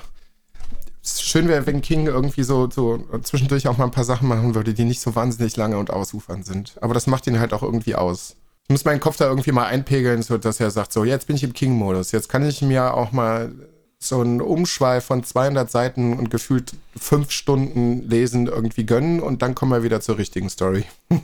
Schön 1.03 1.47
wäre, 1.47 1.65
wenn 1.65 1.81
King 1.81 2.07
irgendwie 2.07 2.43
so, 2.43 2.69
so 2.69 3.05
zwischendurch 3.23 3.67
auch 3.67 3.77
mal 3.77 3.85
ein 3.85 3.91
paar 3.91 4.03
Sachen 4.03 4.27
machen 4.27 4.55
würde, 4.55 4.73
die 4.73 4.83
nicht 4.83 4.99
so 4.99 5.15
wahnsinnig 5.15 5.55
lange 5.55 5.77
und 5.77 5.89
ausufernd 5.89 6.45
sind. 6.45 6.75
Aber 6.81 6.93
das 6.93 7.07
macht 7.07 7.27
ihn 7.27 7.39
halt 7.39 7.53
auch 7.53 7.63
irgendwie 7.63 7.95
aus. 7.95 8.35
Ich 8.63 8.73
muss 8.73 8.83
meinen 8.83 8.99
Kopf 8.99 9.15
da 9.15 9.29
irgendwie 9.29 9.53
mal 9.53 9.67
einpegeln, 9.67 10.21
so 10.21 10.37
dass 10.37 10.59
er 10.59 10.71
sagt, 10.71 10.91
so, 10.91 11.05
jetzt 11.05 11.27
bin 11.27 11.37
ich 11.37 11.43
im 11.43 11.53
King-Modus. 11.53 12.11
Jetzt 12.11 12.27
kann 12.27 12.45
ich 12.45 12.61
mir 12.61 12.93
auch 12.93 13.13
mal 13.13 13.53
so 13.99 14.19
einen 14.19 14.41
Umschweif 14.41 15.05
von 15.05 15.23
200 15.23 15.71
Seiten 15.71 16.17
und 16.17 16.29
gefühlt 16.29 16.73
fünf 16.95 17.31
Stunden 17.31 18.07
lesen 18.09 18.47
irgendwie 18.47 18.85
gönnen 18.85 19.21
und 19.21 19.41
dann 19.41 19.55
kommen 19.55 19.71
wir 19.71 19.83
wieder 19.83 20.01
zur 20.01 20.17
richtigen 20.17 20.49
Story. 20.49 20.83
und 21.09 21.21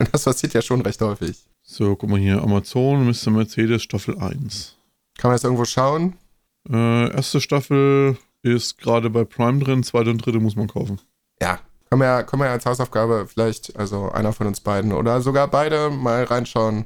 das 0.12 0.24
passiert 0.24 0.54
ja 0.54 0.62
schon 0.62 0.80
recht 0.80 1.00
häufig. 1.02 1.36
So, 1.62 1.94
guck 1.96 2.08
mal 2.08 2.18
hier, 2.18 2.42
Amazon, 2.42 3.06
Mr. 3.06 3.30
Mercedes, 3.30 3.82
Staffel 3.82 4.18
1. 4.18 4.76
Kann 5.18 5.28
man 5.28 5.34
das 5.34 5.44
irgendwo 5.44 5.66
schauen? 5.66 6.14
Äh, 6.70 7.10
erste 7.12 7.40
Staffel 7.40 8.16
ist 8.42 8.78
gerade 8.78 9.10
bei 9.10 9.24
Prime 9.24 9.62
drin, 9.62 9.82
zweite 9.82 10.10
und 10.10 10.18
dritte 10.24 10.40
muss 10.40 10.56
man 10.56 10.68
kaufen. 10.68 11.00
Ja. 11.40 11.60
Können 11.90 12.02
wir, 12.02 12.06
ja- 12.06 12.22
können 12.22 12.42
wir 12.42 12.46
ja 12.46 12.52
als 12.52 12.66
Hausaufgabe 12.66 13.26
vielleicht, 13.26 13.74
also 13.78 14.10
einer 14.10 14.32
von 14.34 14.46
uns 14.46 14.60
beiden 14.60 14.92
oder 14.92 15.20
sogar 15.22 15.48
beide 15.48 15.88
mal 15.90 16.24
reinschauen. 16.24 16.84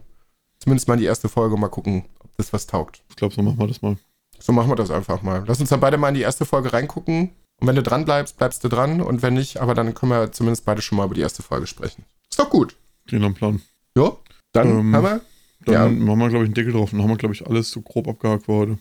Zumindest 0.61 0.87
mal 0.87 0.95
in 0.95 1.01
die 1.01 1.07
erste 1.07 1.29
Folge 1.29 1.57
mal 1.57 1.69
gucken, 1.69 2.05
ob 2.21 2.31
das 2.37 2.53
was 2.53 2.69
taugt. 2.69 3.03
Ich 3.09 3.17
glaube, 3.17 3.35
so 3.35 3.43
machen 3.43 3.59
wir 3.59 3.67
das 3.67 3.83
mal. 3.83 3.97
So 4.39 4.53
machen 4.53 4.71
wir 4.71 4.77
das 4.77 4.93
einfach 4.93 5.23
mal. 5.23 5.43
Lass 5.47 5.59
uns 5.61 5.71
dann 5.71 5.81
beide 5.81 5.97
mal 5.99 6.11
in 6.11 6.15
die 6.15 6.21
erste 6.21 6.45
Folge 6.45 6.73
reingucken. 6.73 7.31
Und 7.61 7.67
wenn 7.67 7.75
du 7.77 7.83
dran 7.83 8.05
bleibst, 8.05 8.37
bleibst 8.39 8.63
du 8.63 8.69
dran. 8.69 9.01
Und 9.01 9.23
wenn 9.23 9.35
nicht, 9.35 9.57
aber 9.59 9.75
dann 9.75 9.93
können 9.95 10.11
wir 10.13 10.31
zumindest 10.31 10.65
beide 10.65 10.83
schon 10.83 10.99
mal 10.99 11.05
über 11.07 11.15
die 11.15 11.21
erste 11.21 11.43
Folge 11.43 11.67
sprechen. 11.67 12.05
Ist 12.31 12.39
doch 12.39 12.51
gut. 12.51 12.77
Gehen 13.07 13.25
am 13.25 13.35
Plan. 13.35 13.61
Jo, 13.97 14.19
dann 14.53 14.69
Ähm, 14.69 14.95
haben 14.97 15.05
wir. 15.05 15.21
Dann 15.65 15.75
Ja. 15.75 15.89
machen 16.07 16.19
wir, 16.21 16.29
glaube 16.29 16.45
ich, 16.45 16.49
einen 16.49 16.55
Deckel 16.55 16.73
drauf. 16.73 16.91
Dann 16.93 17.03
haben 17.03 17.09
wir, 17.11 17.17
glaube 17.17 17.35
ich, 17.35 17.45
alles 17.47 17.71
so 17.71 17.83
grob 17.83 18.07
abgehakt 18.09 18.45
für 18.47 18.53
heute. 18.53 18.79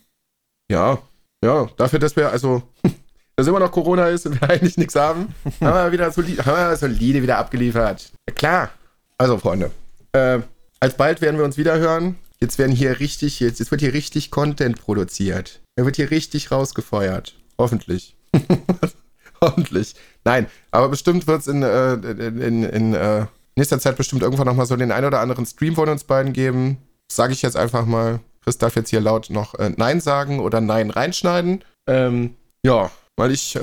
Ja, 0.72 1.00
ja, 1.44 1.68
dafür, 1.76 2.00
dass 2.00 2.16
wir, 2.16 2.32
also, 2.32 2.64
dass 3.36 3.46
immer 3.46 3.60
noch 3.60 3.74
Corona 3.74 4.08
ist 4.08 4.26
und 4.26 4.40
wir 4.40 4.50
eigentlich 4.50 4.78
nichts 4.78 4.96
haben, 4.96 5.36
haben 5.60 5.86
wir 5.86 5.92
wieder 5.92 6.10
solide, 6.12 6.46
haben 6.46 6.70
wir 6.70 6.78
solide 6.78 7.22
wieder 7.22 7.38
abgeliefert. 7.38 8.14
Ja, 8.30 8.34
klar. 8.34 8.70
Also, 9.18 9.38
Freunde, 9.38 9.72
äh, 10.14 10.40
alsbald 10.80 11.20
werden 11.20 11.38
wir 11.38 11.44
uns 11.44 11.58
wieder 11.58 11.78
hören. 11.78 12.16
Jetzt 12.40 12.58
werden 12.58 12.72
hier 12.72 13.02
richtig, 13.02 13.42
jetzt, 13.42 13.60
jetzt 13.60 13.70
wird 13.70 13.82
hier 13.82 13.94
richtig 13.94 14.32
Content 14.32 14.80
produziert. 14.80 15.60
Er 15.76 15.84
wird 15.84 15.98
hier 15.98 16.10
richtig 16.10 16.52
rausgefeuert. 16.52 17.36
Hoffentlich. 17.58 18.16
Hoffentlich. 19.42 19.96
Nein, 20.24 20.48
aber 20.72 20.88
bestimmt 20.88 21.28
wird 21.28 21.42
es 21.42 21.48
in, 21.48 21.64
äh, 21.64 21.94
in, 21.96 22.42
in, 22.42 22.64
in 22.64 22.94
äh, 22.94 23.26
nächster 23.58 23.80
Zeit 23.80 23.98
bestimmt 23.98 24.22
irgendwann 24.22 24.48
nochmal 24.48 24.66
so 24.68 24.78
den 24.78 24.94
ein 24.94 25.04
oder 25.04 25.20
anderen 25.20 25.46
Stream 25.46 25.76
von 25.76 25.90
uns 25.90 26.06
beiden 26.06 26.32
geben. 26.32 26.78
Sage 27.12 27.34
ich 27.34 27.42
jetzt 27.42 27.58
einfach 27.58 27.86
mal. 27.86 28.22
Chris 28.44 28.58
darf 28.58 28.76
jetzt 28.76 28.90
hier 28.90 29.02
laut 29.02 29.30
noch 29.30 29.56
äh, 29.56 29.72
Nein 29.78 30.02
sagen 30.02 30.40
oder 30.40 30.62
Nein 30.62 30.90
reinschneiden. 30.90 31.64
Ähm, 31.88 32.36
ja, 32.66 32.90
weil 33.16 33.32
ich 33.32 33.56
äh, 33.56 33.60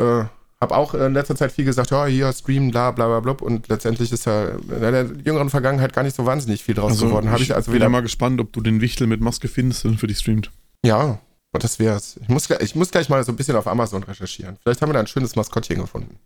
habe 0.61 0.77
auch 0.77 0.95
in 0.95 1.15
letzter 1.15 1.37
Zeit 1.37 1.53
viel 1.53 1.65
gesagt, 1.65 1.91
ja, 1.91 2.07
hier 2.07 2.33
streamen, 2.33 2.71
bla 2.71 2.91
bla 2.91 3.07
bla 3.07 3.21
blub. 3.21 3.43
Und 3.43 3.69
letztendlich 3.69 4.13
ist 4.13 4.27
ja 4.27 4.49
in 4.49 4.81
der 4.81 5.07
jüngeren 5.25 5.51
Vergangenheit 5.51 5.93
gar 5.93 6.03
nicht 6.03 6.17
so 6.17 6.27
wahnsinnig 6.27 6.63
viel 6.65 6.75
draus 6.75 7.01
geworden. 7.01 7.31
Habe 7.31 7.43
ich 7.43 7.55
also 7.55 7.73
wieder 7.73 7.85
ja 7.87 7.89
mal 7.91 8.03
gespannt, 8.03 8.41
ob 8.41 8.53
du 8.53 8.61
den 8.61 8.81
Wichtel 8.81 9.07
mit 9.07 9.21
Maske 9.21 9.49
findest 9.49 9.85
und 9.85 9.99
für 9.99 10.07
dich 10.07 10.19
streamt. 10.19 10.51
Ja, 10.85 11.19
das 11.53 11.79
wär's. 11.79 12.19
Ich 12.23 12.29
muss, 12.29 12.47
gleich- 12.47 12.61
ich 12.61 12.75
muss 12.75 12.91
gleich 12.91 13.09
mal 13.09 13.23
so 13.25 13.33
ein 13.33 13.37
bisschen 13.37 13.57
auf 13.57 13.67
Amazon 13.67 14.03
recherchieren. 14.03 14.59
Vielleicht 14.63 14.81
haben 14.83 14.89
wir 14.91 14.95
da 14.95 15.01
ein 15.01 15.07
schönes 15.07 15.35
Maskottchen 15.37 15.81
gefunden. 15.81 16.17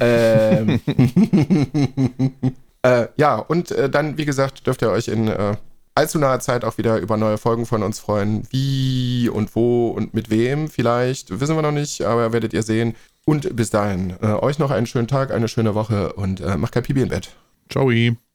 ähm. 0.00 0.80
äh, 2.82 3.08
ja, 3.16 3.36
und 3.36 3.70
äh, 3.70 3.90
dann, 3.90 4.16
wie 4.18 4.24
gesagt, 4.24 4.66
dürft 4.66 4.82
ihr 4.82 4.90
euch 4.90 5.08
in 5.08 5.28
äh, 5.28 5.56
allzu 5.94 6.18
naher 6.18 6.40
Zeit 6.40 6.64
auch 6.64 6.78
wieder 6.78 6.98
über 6.98 7.16
neue 7.16 7.38
Folgen 7.38 7.66
von 7.66 7.82
uns 7.82 7.98
freuen. 7.98 8.46
Wie 8.50 9.28
und 9.28 9.54
wo 9.54 9.88
und 9.88 10.14
mit 10.14 10.30
wem 10.30 10.68
vielleicht, 10.68 11.40
wissen 11.40 11.56
wir 11.56 11.62
noch 11.62 11.72
nicht, 11.72 12.02
aber 12.02 12.32
werdet 12.32 12.52
ihr 12.52 12.62
sehen. 12.62 12.94
Und 13.24 13.54
bis 13.54 13.70
dahin, 13.70 14.14
äh, 14.20 14.26
euch 14.26 14.58
noch 14.58 14.70
einen 14.70 14.86
schönen 14.86 15.08
Tag, 15.08 15.30
eine 15.30 15.48
schöne 15.48 15.74
Woche 15.74 16.12
und 16.14 16.40
äh, 16.40 16.56
macht 16.56 16.72
kein 16.72 16.82
Pipi 16.82 17.02
im 17.02 17.08
Bett. 17.08 17.30
Ciao. 17.70 17.90